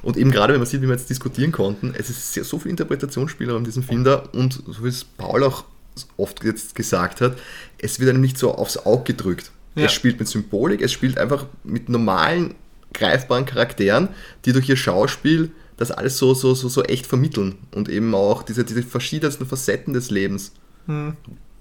Und 0.03 0.17
eben 0.17 0.31
gerade, 0.31 0.53
wenn 0.53 0.61
man 0.61 0.67
sieht, 0.69 0.83
wie 0.83 0.87
wir 0.87 0.95
jetzt 0.95 1.09
diskutieren 1.09 1.51
konnten, 1.51 1.95
es 1.99 2.11
ist 2.11 2.35
sehr, 2.35 2.45
so 2.45 2.59
viel 2.59 2.71
Interpretationsspielraum 2.71 3.59
in 3.59 3.65
diesem 3.65 3.83
Film 3.83 4.05
da 4.05 4.17
und 4.33 4.63
so 4.67 4.85
wie 4.85 4.89
es 4.89 5.05
Paul 5.05 5.43
auch 5.43 5.65
oft 6.17 6.45
jetzt 6.45 6.75
gesagt 6.75 7.21
hat, 7.21 7.37
es 7.79 7.99
wird 8.01 8.11
einem 8.11 8.21
nicht 8.21 8.39
so 8.39 8.55
aufs 8.55 8.77
Auge 8.85 9.05
gedrückt. 9.15 9.51
Ja. 9.77 9.85
Es 9.85 9.93
spielt 9.93 10.19
mit 10.19 10.27
Symbolik, 10.27 10.81
es 10.81 10.93
spielt 10.93 11.19
einfach 11.19 11.47
mit 11.63 11.89
normalen, 11.89 12.55
greifbaren 12.93 13.45
Charakteren, 13.47 14.09
die 14.45 14.53
durch 14.53 14.69
ihr 14.69 14.77
Schauspiel 14.77 15.53
das 15.77 15.91
alles 15.91 16.17
so, 16.17 16.33
so, 16.35 16.55
so, 16.55 16.69
so 16.69 16.83
echt 16.83 17.07
vermitteln 17.07 17.57
und 17.75 17.89
eben 17.89 18.15
auch 18.15 18.43
diese, 18.43 18.65
diese 18.65 18.83
verschiedensten 18.83 19.47
Facetten 19.47 19.93
des 19.93 20.11
Lebens 20.11 20.53
Hm. 20.87 21.17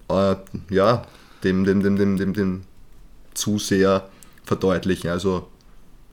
äh, 0.10 0.36
ja, 0.70 1.06
dem, 1.44 1.64
dem, 1.64 1.82
dem, 1.82 1.96
dem, 1.96 2.18
dem, 2.18 2.34
dem 2.34 2.62
Zuseher 3.34 4.08
verdeutlichen. 4.44 5.10
Also 5.10 5.48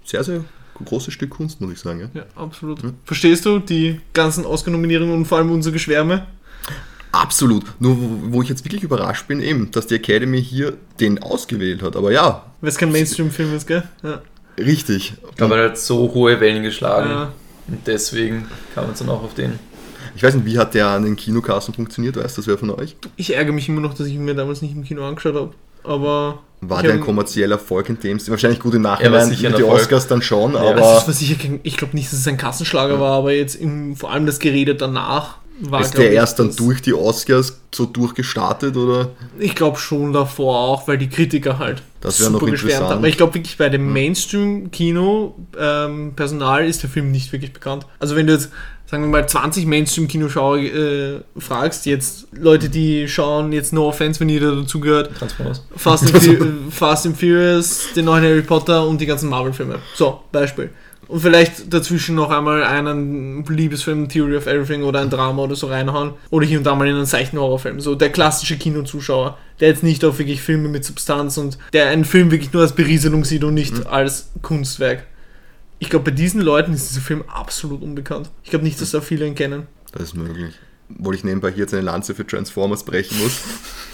sehr, 0.04 0.24
sehr 0.24 0.44
großes 0.84 1.12
Stück 1.12 1.30
Kunst, 1.30 1.60
muss 1.60 1.72
ich 1.72 1.78
sagen. 1.78 2.00
Ja. 2.00 2.22
Ja, 2.22 2.26
absolut. 2.34 2.80
Verstehst 3.04 3.44
du 3.44 3.58
die 3.58 4.00
ganzen 4.14 4.46
Oscar-Nominierungen 4.46 5.14
und 5.14 5.26
vor 5.26 5.38
allem 5.38 5.52
unser 5.52 5.72
Geschwärme? 5.72 6.26
Absolut. 7.22 7.64
Nur 7.78 7.96
wo, 7.98 8.08
wo 8.34 8.42
ich 8.42 8.48
jetzt 8.48 8.64
wirklich 8.64 8.82
überrascht 8.82 9.28
bin, 9.28 9.40
eben, 9.40 9.70
dass 9.70 9.86
die 9.86 9.94
Academy 9.94 10.42
hier 10.42 10.74
den 11.00 11.22
ausgewählt 11.22 11.82
hat. 11.82 11.96
Aber 11.96 12.10
ja, 12.10 12.44
Weil 12.60 12.68
es 12.70 12.76
kein 12.76 12.90
Mainstream-Film 12.90 13.54
ist, 13.54 13.66
gell? 13.66 13.84
Ja. 14.02 14.20
richtig. 14.58 15.14
Ich 15.30 15.36
glaube, 15.36 15.56
er 15.56 15.70
hat 15.70 15.78
so 15.78 16.12
hohe 16.12 16.40
Wellen 16.40 16.62
geschlagen. 16.62 17.10
Ja. 17.10 17.32
Und 17.68 17.86
deswegen 17.86 18.46
kam 18.74 18.86
man 18.86 18.94
dann 18.98 19.08
auch 19.08 19.22
auf 19.22 19.34
den. 19.34 19.58
Ich 20.14 20.22
weiß 20.22 20.34
nicht, 20.34 20.44
wie 20.44 20.58
hat 20.58 20.74
der 20.74 20.88
an 20.88 21.04
den 21.04 21.16
Kinokassen 21.16 21.72
funktioniert? 21.72 22.16
Weiß 22.16 22.34
das 22.34 22.46
wer 22.46 22.58
von 22.58 22.70
euch? 22.70 22.96
Ich 23.16 23.34
ärgere 23.34 23.52
mich 23.52 23.68
immer 23.68 23.80
noch, 23.80 23.94
dass 23.94 24.06
ich 24.08 24.14
ihn 24.14 24.24
mir 24.24 24.34
damals 24.34 24.60
nicht 24.60 24.74
im 24.74 24.84
Kino 24.84 25.06
angeschaut 25.06 25.34
habe. 25.34 25.50
Aber. 25.84 26.40
War 26.60 26.78
ich 26.78 26.84
der 26.84 26.94
ein 26.94 27.00
kommerzieller 27.00 27.56
Erfolg 27.56 27.88
in 27.88 27.98
dem 27.98 28.18
Sinn? 28.20 28.30
Wahrscheinlich 28.30 28.60
gut 28.60 28.74
im 28.74 28.84
Er 28.84 28.90
war 28.90 28.98
Nachhinein 28.98 29.28
mit 29.30 29.38
die 29.40 29.46
Erfolg. 29.46 29.80
Oscars 29.80 30.06
dann 30.06 30.22
schon, 30.22 30.54
Ja. 30.54 30.60
Aber 30.60 30.98
es 30.98 31.06
war 31.06 31.12
sicher 31.12 31.34
kein, 31.34 31.58
ich 31.64 31.76
glaube 31.76 31.96
nicht, 31.96 32.12
dass 32.12 32.20
es 32.20 32.28
ein 32.28 32.36
Kassenschlager 32.36 33.00
war, 33.00 33.16
aber 33.16 33.32
jetzt 33.32 33.56
im, 33.56 33.96
vor 33.96 34.12
allem 34.12 34.26
das 34.26 34.38
Gerede 34.38 34.76
danach 34.76 35.38
war. 35.60 35.80
ist 35.80 35.96
der 35.96 36.12
erst 36.12 36.38
dann 36.38 36.54
durch 36.56 36.82
die 36.82 36.94
Oscars 36.94 37.60
so 37.74 37.86
durchgestartet 37.86 38.76
oder? 38.76 39.10
Ich 39.38 39.54
glaube 39.54 39.78
schon 39.78 40.12
davor 40.12 40.58
auch, 40.58 40.88
weil 40.88 40.98
die 40.98 41.08
Kritiker 41.08 41.58
halt 41.58 41.82
Das 42.00 42.20
wäre 42.20 42.30
noch 42.30 42.42
interessant. 42.42 42.62
geschwärmt 42.68 42.90
haben. 42.90 42.98
Aber 42.98 43.08
ich 43.08 43.16
glaube 43.16 43.34
wirklich 43.34 43.56
bei 43.58 43.68
dem 43.68 43.92
Mainstream-Kino-Personal 43.92 46.66
ist 46.66 46.82
der 46.82 46.90
Film 46.90 47.10
nicht 47.10 47.32
wirklich 47.32 47.52
bekannt. 47.52 47.86
Also 47.98 48.16
wenn 48.16 48.26
du 48.26 48.34
jetzt, 48.34 48.50
sagen 48.86 49.02
wir 49.04 49.10
mal, 49.10 49.26
20 49.28 49.66
Mainstream-Kinoschauer 49.66 50.58
äh, 50.58 51.20
fragst, 51.38 51.86
jetzt 51.86 52.26
Leute, 52.32 52.68
die 52.68 53.08
schauen, 53.08 53.52
jetzt 53.52 53.72
no 53.72 53.88
offense, 53.88 54.20
wenn 54.20 54.28
jeder 54.28 54.54
dazugehört. 54.54 55.10
Fast 55.76 56.14
and, 56.14 56.48
Fast 56.70 57.06
and 57.06 57.18
Furious, 57.18 57.86
den 57.96 58.04
neuen 58.06 58.22
Harry 58.24 58.42
Potter 58.42 58.86
und 58.86 59.00
die 59.00 59.06
ganzen 59.06 59.28
Marvel-Filme. 59.28 59.78
So, 59.94 60.20
Beispiel. 60.30 60.70
Und 61.08 61.20
vielleicht 61.20 61.72
dazwischen 61.72 62.14
noch 62.14 62.30
einmal 62.30 62.62
einen 62.64 63.44
Liebesfilm, 63.44 64.08
Theory 64.08 64.36
of 64.36 64.46
Everything 64.46 64.82
oder 64.82 65.00
ein 65.00 65.10
Drama 65.10 65.42
oder 65.42 65.56
so 65.56 65.66
reinhauen. 65.66 66.14
Oder 66.30 66.46
hier 66.46 66.58
und 66.58 66.64
da 66.64 66.74
mal 66.74 66.88
in 66.88 66.94
einen 66.94 67.06
seichten 67.06 67.38
Horrorfilm. 67.38 67.80
So 67.80 67.94
der 67.94 68.10
klassische 68.10 68.56
Kinozuschauer, 68.56 69.36
der 69.60 69.68
jetzt 69.68 69.82
nicht 69.82 70.04
auf 70.04 70.18
wirklich 70.18 70.40
Filme 70.40 70.68
mit 70.68 70.84
Substanz 70.84 71.36
und 71.36 71.58
der 71.72 71.88
einen 71.88 72.04
Film 72.04 72.30
wirklich 72.30 72.52
nur 72.52 72.62
als 72.62 72.74
Berieselung 72.74 73.24
sieht 73.24 73.44
und 73.44 73.54
nicht 73.54 73.86
als 73.86 74.30
Kunstwerk. 74.42 75.04
Ich 75.80 75.90
glaube, 75.90 76.06
bei 76.06 76.10
diesen 76.12 76.40
Leuten 76.40 76.72
ist 76.72 76.90
dieser 76.90 77.00
Film 77.00 77.24
absolut 77.26 77.82
unbekannt. 77.82 78.30
Ich 78.44 78.50
glaube 78.50 78.64
nicht, 78.64 78.80
dass 78.80 78.92
da 78.92 79.00
viele 79.00 79.26
ihn 79.26 79.34
kennen. 79.34 79.66
Das 79.92 80.02
ist 80.02 80.14
möglich. 80.14 80.54
Obwohl 80.98 81.14
ich 81.14 81.24
nebenbei 81.24 81.50
hier 81.50 81.60
jetzt 81.62 81.74
eine 81.74 81.82
Lanze 81.82 82.14
für 82.14 82.26
Transformers 82.26 82.84
brechen 82.84 83.16
muss. 83.22 83.32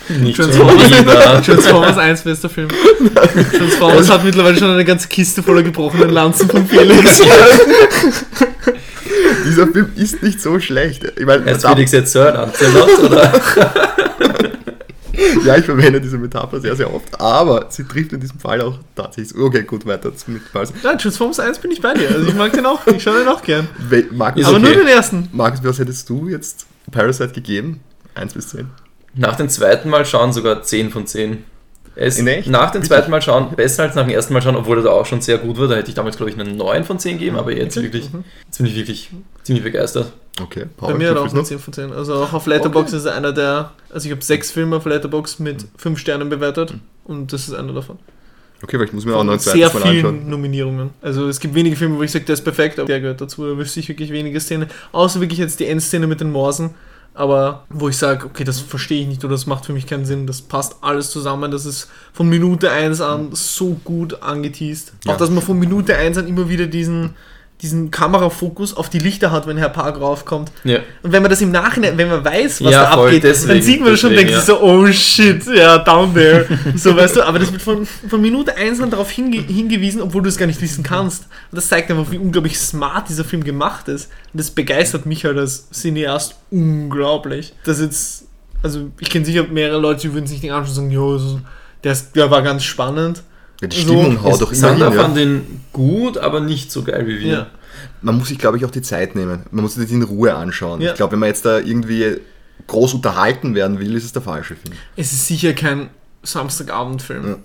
Nicht 0.21 0.37
Transformers, 0.37 0.91
wieder. 0.91 1.43
Transformers 1.45 1.99
1 1.99 2.23
bester 2.23 2.49
Film. 2.49 2.69
Transformers 3.59 4.09
hat 4.11 4.25
mittlerweile 4.25 4.57
schon 4.57 4.71
eine 4.71 4.85
ganze 4.85 5.07
Kiste 5.09 5.43
voller 5.43 5.63
gebrochenen 5.63 6.11
Lanzen 6.11 6.49
von 6.49 6.67
Felix. 6.67 7.21
Dieser 9.47 9.67
Film 9.67 9.91
ist 9.97 10.23
nicht 10.23 10.41
so 10.41 10.59
schlecht. 10.61 11.05
Ich 11.17 11.27
meine, 11.27 11.45
Heißt 11.45 11.67
Felix 11.67 11.93
jetzt 11.93 12.13
Sir 12.13 12.33
Lancelot, 12.33 12.99
oder? 13.05 13.33
ja, 15.45 15.57
ich 15.57 15.65
verwende 15.65 16.01
diese 16.01 16.19
Metapher 16.19 16.61
sehr, 16.61 16.77
sehr 16.77 16.93
oft, 16.93 17.21
aber 17.21 17.67
sie 17.71 17.85
trifft 17.85 18.13
in 18.13 18.21
diesem 18.21 18.39
Fall 18.39 18.61
auch 18.61 18.79
tatsächlich. 18.95 19.31
so. 19.37 19.45
Okay, 19.45 19.63
gut, 19.63 19.85
weiter 19.87 20.15
zum 20.15 20.41
Fall. 20.53 20.67
Nein, 20.83 20.99
Transformers 20.99 21.41
1 21.41 21.59
bin 21.59 21.71
ich 21.71 21.81
bei 21.81 21.95
dir. 21.95 22.09
Also 22.11 22.27
ich 22.29 22.35
mag 22.35 22.53
den 22.53 22.67
auch. 22.67 22.87
Ich 22.87 23.03
schaue 23.03 23.19
den 23.21 23.29
auch 23.29 23.43
gern. 23.43 23.69
We- 23.89 24.07
Markus, 24.13 24.45
Aber 24.47 24.57
okay. 24.57 24.67
nur 24.67 24.75
den 24.75 24.87
ersten. 24.89 25.29
Markus, 25.33 25.61
was 25.63 25.79
hättest 25.79 26.09
du 26.09 26.29
jetzt 26.29 26.67
Parasite 26.91 27.33
gegeben? 27.33 27.81
1 28.15 28.35
bis 28.35 28.49
10. 28.49 28.69
Nach 29.15 29.37
dem 29.37 29.49
zweiten 29.49 29.89
Mal 29.89 30.05
schauen 30.05 30.33
sogar 30.33 30.63
10 30.63 30.91
von 30.91 31.07
10. 31.07 31.45
Er 31.97 32.07
ist 32.07 32.19
In 32.21 32.29
echt? 32.29 32.49
nach 32.49 32.71
dem 32.71 32.85
zweiten 32.85 33.11
Mal 33.11 33.21
schauen 33.21 33.57
besser 33.57 33.83
als 33.83 33.97
nach 33.97 34.05
dem 34.05 34.13
ersten 34.15 34.33
Mal 34.33 34.41
schauen, 34.41 34.55
obwohl 34.55 34.77
er 34.79 34.85
da 34.85 34.91
auch 34.91 35.07
schon 35.07 35.21
sehr 35.21 35.39
gut 35.39 35.59
war. 35.59 35.67
Da 35.67 35.75
hätte 35.75 35.89
ich 35.89 35.95
damals, 35.97 36.17
glaube 36.17 36.31
ich, 36.31 36.39
einen 36.39 36.57
9 36.57 36.85
von 36.85 36.99
10 37.01 37.19
gegeben, 37.19 37.37
aber 37.37 37.53
jetzt 37.53 37.77
Okay. 37.77 37.87
wirklich, 37.87 38.13
Mhm. 38.13 38.23
jetzt 38.47 38.59
bin 38.59 38.67
ich 38.67 38.77
wirklich 38.77 39.11
ziemlich 39.43 39.65
begeistert. 39.65 40.13
Okay, 40.41 40.67
Bei 40.77 40.95
mir 40.95 41.11
hat 41.11 41.17
er 41.17 41.23
auch 41.23 41.27
eine 41.31 41.35
noch? 41.41 41.45
10 41.45 41.59
von 41.59 41.73
10. 41.73 41.93
Also 41.93 42.15
auch 42.15 42.33
auf 42.33 42.47
Letterboxd 42.47 42.95
ist 42.95 43.07
er 43.07 43.15
einer 43.17 43.33
der. 43.33 43.73
Also 43.93 44.07
ich 44.07 44.13
habe 44.13 44.23
sechs 44.25 44.53
Filme 44.53 44.77
auf 44.77 44.85
Letterboxd 44.85 45.41
mit 45.41 45.65
5 45.77 45.99
Sternen 45.99 46.29
bewertet. 46.29 46.75
Und 47.05 47.33
das 47.33 47.49
ist 47.49 47.55
einer 47.55 47.73
davon. 47.73 47.99
Okay, 48.63 48.77
muss 48.79 49.05
ich 49.05 49.07
mir 49.07 49.17
auch 49.17 49.25
noch 49.25 49.35
ein 49.35 49.39
sehr 49.39 49.53
zweites 49.53 49.75
Mal 49.75 49.81
vielen 49.83 50.07
anschauen. 50.07 50.31
Nominierungen. 50.31 50.91
Also 51.01 51.29
es 51.29 51.39
gibt 51.39 51.55
wenige 51.55 51.77
Filme, 51.77 51.97
wo 51.97 52.03
ich 52.03 52.11
sage, 52.11 52.25
der 52.25 52.35
ist 52.35 52.43
perfekt, 52.43 52.79
aber 52.79 52.87
der 52.87 53.01
gehört 53.01 53.21
dazu. 53.21 53.47
Da 53.47 53.57
wüsste 53.57 53.81
ich 53.81 53.89
wirklich 53.89 54.11
wenige 54.11 54.41
Szenen. 54.41 54.69
Außer 54.93 55.21
wirklich 55.21 55.39
jetzt 55.39 55.61
die 55.61 55.67
Endszene 55.67 56.07
mit 56.07 56.21
den 56.21 56.33
Morsen. 56.33 56.71
Aber 57.15 57.65
wo 57.69 57.89
ich 57.89 57.97
sage, 57.97 58.27
okay, 58.27 58.45
das 58.45 58.61
verstehe 58.61 59.03
ich 59.03 59.09
nicht 59.09 59.25
oder 59.25 59.33
das 59.33 59.47
macht 59.47 59.67
für 59.67 59.73
mich 59.73 59.87
keinen 59.87 60.05
Sinn. 60.05 60.27
Das 60.27 60.41
passt 60.41 60.77
alles 60.83 61.11
zusammen. 61.11 61.51
Das 61.51 61.67
ist 61.67 61.89
von 62.13 62.29
Minute 62.29 62.71
1 62.71 63.01
an 63.01 63.31
so 63.33 63.77
gut 63.85 64.23
angeteased. 64.23 64.93
Ja. 65.05 65.13
Auch 65.13 65.17
dass 65.17 65.31
man 65.31 65.43
von 65.43 65.59
Minute 65.59 65.97
1 65.97 66.19
an 66.19 66.29
immer 66.29 66.49
wieder 66.49 66.67
diesen, 66.67 67.17
diesen 67.63 67.91
Kamerafokus 67.91 68.77
auf 68.77 68.89
die 68.89 69.01
Lichter 69.01 69.33
hat, 69.33 69.49
wenn 69.49 69.57
Herr 69.57 69.69
Park 69.69 70.01
raufkommt. 70.01 70.53
Ja. 70.63 70.79
Und 71.03 71.11
wenn 71.11 71.23
man 71.23 71.31
das 71.31 71.41
im 71.41 71.51
Nachhinein, 71.51 71.99
wenn 71.99 72.09
man 72.09 72.25
weiß, 72.25 72.63
was 72.63 72.73
Ja, 72.73 72.85
da 72.85 72.93
voll, 72.93 73.07
abgeht, 73.07 73.25
deswegen, 73.25 73.49
dann 73.49 73.63
sieht 73.63 73.81
man 73.81 73.91
das 73.91 74.01
schon 74.01 74.11
und 74.11 74.17
denkt 74.17 74.33
sich 74.33 74.45
so, 74.45 74.61
oh 74.61 74.87
shit, 74.87 75.45
ja, 75.47 75.79
down 75.79 76.15
there. 76.15 76.47
so, 76.77 76.97
weißt 76.97 77.17
du, 77.17 77.23
aber 77.23 77.41
das 77.41 77.51
wird 77.51 77.63
von, 77.63 77.85
von 77.85 78.21
Minute 78.21 78.57
1 78.57 78.81
an 78.81 78.91
darauf 78.91 79.11
hinge 79.11 79.39
hingewiesen, 79.39 80.01
obwohl 80.03 80.23
du 80.23 80.29
es 80.29 80.37
gar 80.37 80.47
nicht 80.47 80.61
wissen 80.61 80.85
kannst. 80.85 81.25
Und 81.51 81.57
das 81.57 81.69
zeigt 81.69 81.91
einfach, 81.91 82.11
wie 82.13 82.19
unglaublich 82.19 82.59
smart 82.59 83.09
dieser 83.09 83.25
Film 83.25 83.43
gemacht 83.43 83.89
ist. 83.89 84.09
Und 84.33 84.39
das 84.39 84.53
begeistert 84.53 85.05
mich 85.05 85.25
halt 85.25 85.37
als 85.37 85.69
Cineast 85.71 86.37
unglaublich. 86.53 87.55
Das 87.65 87.81
jetzt, 87.81 88.27
also 88.63 88.91
ich 89.01 89.11
kenne 89.11 89.25
sicher 89.25 89.45
mehrere 89.51 89.81
Leute, 89.81 90.03
die 90.03 90.15
würden 90.15 90.27
sich 90.29 90.41
den 90.41 90.53
anschauen 90.53 90.69
und 90.69 90.75
sagen, 90.75 90.91
jo, 90.93 91.41
der, 91.83 91.93
ist, 91.93 92.15
der 92.15 92.31
war 92.31 92.43
ganz 92.43 92.63
spannend. 92.63 93.23
Ja, 93.61 93.69
die 93.69 93.77
So, 93.77 93.83
Stimmung 93.83 94.23
haut 94.23 94.41
doch 94.41 94.49
immer 94.53 94.61
Sander 94.61 94.87
hin. 94.91 94.97
Ja. 94.97 95.03
fand 95.03 95.17
den 95.17 95.61
gut, 95.73 96.19
aber 96.19 96.41
nicht 96.41 96.71
so 96.71 96.83
geil 96.85 97.07
wie 97.07 97.19
wir. 97.21 97.33
Ja. 97.33 97.47
Man 98.03 98.17
muss 98.19 98.29
sich, 98.29 98.39
glaube 98.39 98.57
ich, 98.57 98.65
auch 98.65 98.71
die 98.71 98.83
Zeit 98.83 99.15
nehmen. 99.17 99.43
Man 99.51 99.63
muss 99.63 99.75
sich 99.75 99.83
das 99.85 99.93
in 99.93 100.03
Ruhe 100.03 100.35
anschauen. 100.35 100.81
Ja. 100.81 100.91
Ich 100.91 100.97
glaube, 100.97 101.13
wenn 101.13 101.19
man 101.21 101.29
jetzt 101.29 101.45
da 101.45 101.59
irgendwie 101.59 102.19
groß 102.67 102.95
unterhalten 102.95 103.55
werden 103.55 103.79
will, 103.81 103.95
ist 103.97 104.05
es 104.05 104.13
der 104.13 104.23
falsche 104.23 104.55
Film. 104.57 104.75
Es 104.97 105.13
ist 105.13 105.27
sicher 105.27 105.53
kein 105.55 105.89
Samstagabendfilm. 106.23 107.27
Ja. 107.27 107.37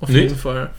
Auf 0.00 0.08
Nicht? 0.08 0.22
jeden 0.22 0.36
Fall. 0.36 0.70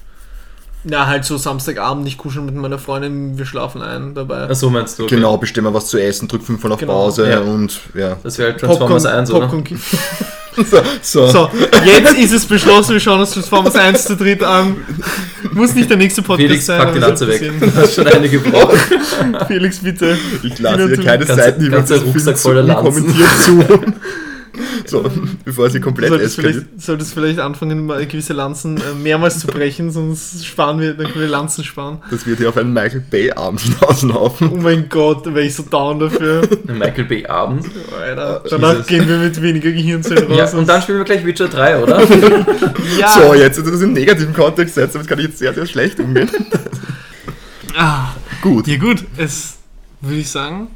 Ja, 0.83 1.07
halt 1.07 1.25
so 1.25 1.37
Samstagabend, 1.37 2.07
ich 2.07 2.17
kuschel 2.17 2.41
mit 2.43 2.55
meiner 2.55 2.77
Freundin, 2.79 3.37
wir 3.37 3.45
schlafen 3.45 3.81
ein 3.81 4.13
dabei. 4.13 4.47
Ach 4.49 4.55
so 4.55 4.69
meinst 4.69 4.99
du? 4.99 5.03
okay. 5.03 5.15
Genau, 5.15 5.37
bestimmen 5.37 5.67
wir 5.67 5.73
was 5.73 5.87
zu 5.87 5.97
essen, 5.97 6.27
drück 6.27 6.43
fünfmal 6.43 6.71
auf 6.73 6.79
Genau. 6.79 6.93
Pause 6.93 7.29
Ja. 7.29 7.39
und 7.39 7.77
ja. 7.93 8.17
Das 8.23 8.37
wäre 8.37 8.51
halt 8.51 8.61
Transformers 8.61 9.05
1, 9.05 9.31
oder? 9.31 9.47
Popcorn 9.47 9.63
So, 10.69 10.81
so. 11.01 11.27
So, 11.27 11.49
jetzt 11.85 12.17
ist 12.17 12.31
es 12.33 12.45
beschlossen, 12.45 12.93
wir 12.93 12.99
schauen 12.99 13.19
uns 13.19 13.31
Transformers 13.31 13.75
1 13.75 14.05
zu 14.05 14.15
dritt 14.15 14.43
an. 14.43 14.77
Muss 15.51 15.73
nicht 15.75 15.89
der 15.89 15.97
nächste 15.97 16.21
Podcast 16.21 16.47
Felix, 16.47 16.65
sein. 16.65 16.79
pack 16.79 16.93
die 16.93 16.99
Lanze 16.99 17.25
das 17.27 17.39
weg. 17.41 17.51
Du 17.59 17.75
hast 17.75 17.93
schon 17.95 18.07
eine 18.07 18.27
gebraucht. 18.27 18.77
Felix, 19.47 19.77
bitte. 19.79 20.17
Ich 20.43 20.57
lasse 20.59 20.77
hier 20.87 20.87
Ganze- 20.97 21.03
keine 21.03 21.25
Seiten, 21.25 21.61
die 21.63 21.71
wir 21.71 21.77
Rucksack 21.77 22.37
zu 22.37 22.43
voller 22.43 22.63
Lanzen. 22.63 22.87
unkommentiert 22.87 23.29
zu. 23.43 23.63
So, 24.97 25.09
bevor 25.43 25.69
sie 25.69 25.79
komplett 25.81 26.09
Solltest 26.09 26.37
eskaliert. 26.37 26.65
vielleicht, 26.65 26.81
solltest 26.81 27.13
vielleicht 27.13 27.39
anfangen, 27.39 27.85
mal 27.85 28.05
gewisse 28.05 28.33
Lanzen 28.33 28.77
äh, 28.77 28.93
mehrmals 28.95 29.39
zu 29.39 29.47
brechen, 29.47 29.91
sonst 29.91 30.45
sparen 30.45 30.79
wir, 30.79 30.93
dann 30.93 31.07
können 31.07 31.21
wir 31.21 31.27
Lanzen 31.27 31.63
sparen. 31.63 31.99
Das 32.09 32.25
wird 32.25 32.37
hier 32.39 32.49
auf 32.49 32.57
einen 32.57 32.71
Michael 32.73 33.03
Bay-Abend 33.09 33.59
hinauslaufen. 33.61 34.51
Oh 34.53 34.55
mein 34.57 34.87
Gott, 34.89 35.25
wäre 35.25 35.41
ich 35.45 35.55
so 35.55 35.63
down 35.63 35.99
dafür. 35.99 36.41
Ein 36.67 36.77
Michael 36.77 37.03
Bay 37.05 37.25
Abend. 37.25 37.65
Alter. 37.99 38.43
Danach 38.49 38.71
Jesus. 38.73 38.87
gehen 38.87 39.07
wir 39.07 39.17
mit 39.17 39.41
weniger 39.41 39.71
Gehirnzellen 39.71 40.27
raus. 40.31 40.51
Ja, 40.53 40.57
und 40.57 40.67
dann 40.69 40.81
spielen 40.81 40.99
wir 40.99 41.05
gleich 41.05 41.25
Witcher 41.25 41.47
3, 41.49 41.83
oder? 41.83 42.01
ja. 42.99 43.09
So, 43.09 43.33
jetzt, 43.33 43.57
wenn 43.57 43.65
du 43.65 43.71
das 43.71 43.81
im 43.81 43.93
negativen 43.93 44.33
Kontext 44.33 44.75
setzt, 44.75 44.95
damit 44.95 45.07
kann 45.07 45.19
ich 45.19 45.25
jetzt 45.25 45.39
sehr, 45.39 45.53
sehr 45.53 45.65
schlecht 45.65 45.99
umgehen. 45.99 46.29
Ah, 47.75 48.09
Gut. 48.41 48.67
ja 48.67 48.77
gut, 48.77 49.03
es 49.17 49.57
würde 50.01 50.17
ich 50.19 50.29
sagen, 50.29 50.67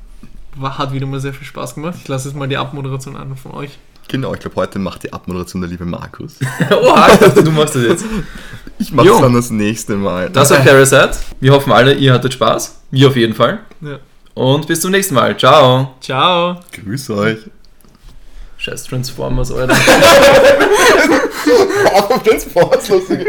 war, 0.56 0.78
hat 0.78 0.94
wieder 0.94 1.06
mal 1.08 1.20
sehr 1.20 1.34
viel 1.34 1.48
Spaß 1.48 1.76
gemacht. 1.76 1.96
Ich 2.02 2.08
lasse 2.08 2.28
jetzt 2.30 2.38
mal 2.38 2.48
die 2.48 2.58
Abmoderation 2.58 3.16
an 3.16 3.36
von 3.38 3.52
euch. 3.54 3.78
Genau, 4.12 4.34
ich 4.34 4.42
glaube, 4.42 4.58
heute 4.58 4.78
macht 4.78 5.04
die 5.04 5.14
Abmoderation 5.14 5.62
der 5.62 5.70
liebe 5.70 5.86
Markus. 5.86 6.34
Oha, 6.70 7.14
ich 7.14 7.20
dachte, 7.20 7.42
du 7.46 7.52
machst 7.52 7.76
das 7.76 7.84
jetzt. 7.84 8.06
Ich 8.78 8.92
mache 8.92 9.06
Jo. 9.06 9.22
dann 9.22 9.36
das 9.36 9.52
nächste 9.52 9.96
Mal. 9.96 10.32
Das 10.32 10.50
war 10.50 10.58
Parasite. 10.58 11.12
Wir 11.40 11.52
hoffen 11.54 11.72
alle, 11.72 11.94
ihr 11.94 12.12
hattet 12.14 12.34
Spaß. 12.34 12.82
Wir 12.90 13.10
auf 13.10 13.16
jeden 13.16 13.36
Fall. 13.36 13.60
Ja. 13.80 14.00
Und 14.34 14.66
bis 14.66 14.82
zum 14.82 14.90
nächsten 14.90 15.14
Mal. 15.14 15.38
Ciao. 15.38 15.94
Ciao. 16.02 16.60
Grüß 16.72 17.12
euch. 17.12 17.38
Scheiß 18.58 18.86
Transformers, 18.86 19.52
Alter. 19.52 19.76
Auf 21.94 22.90
lustig. 22.90 23.28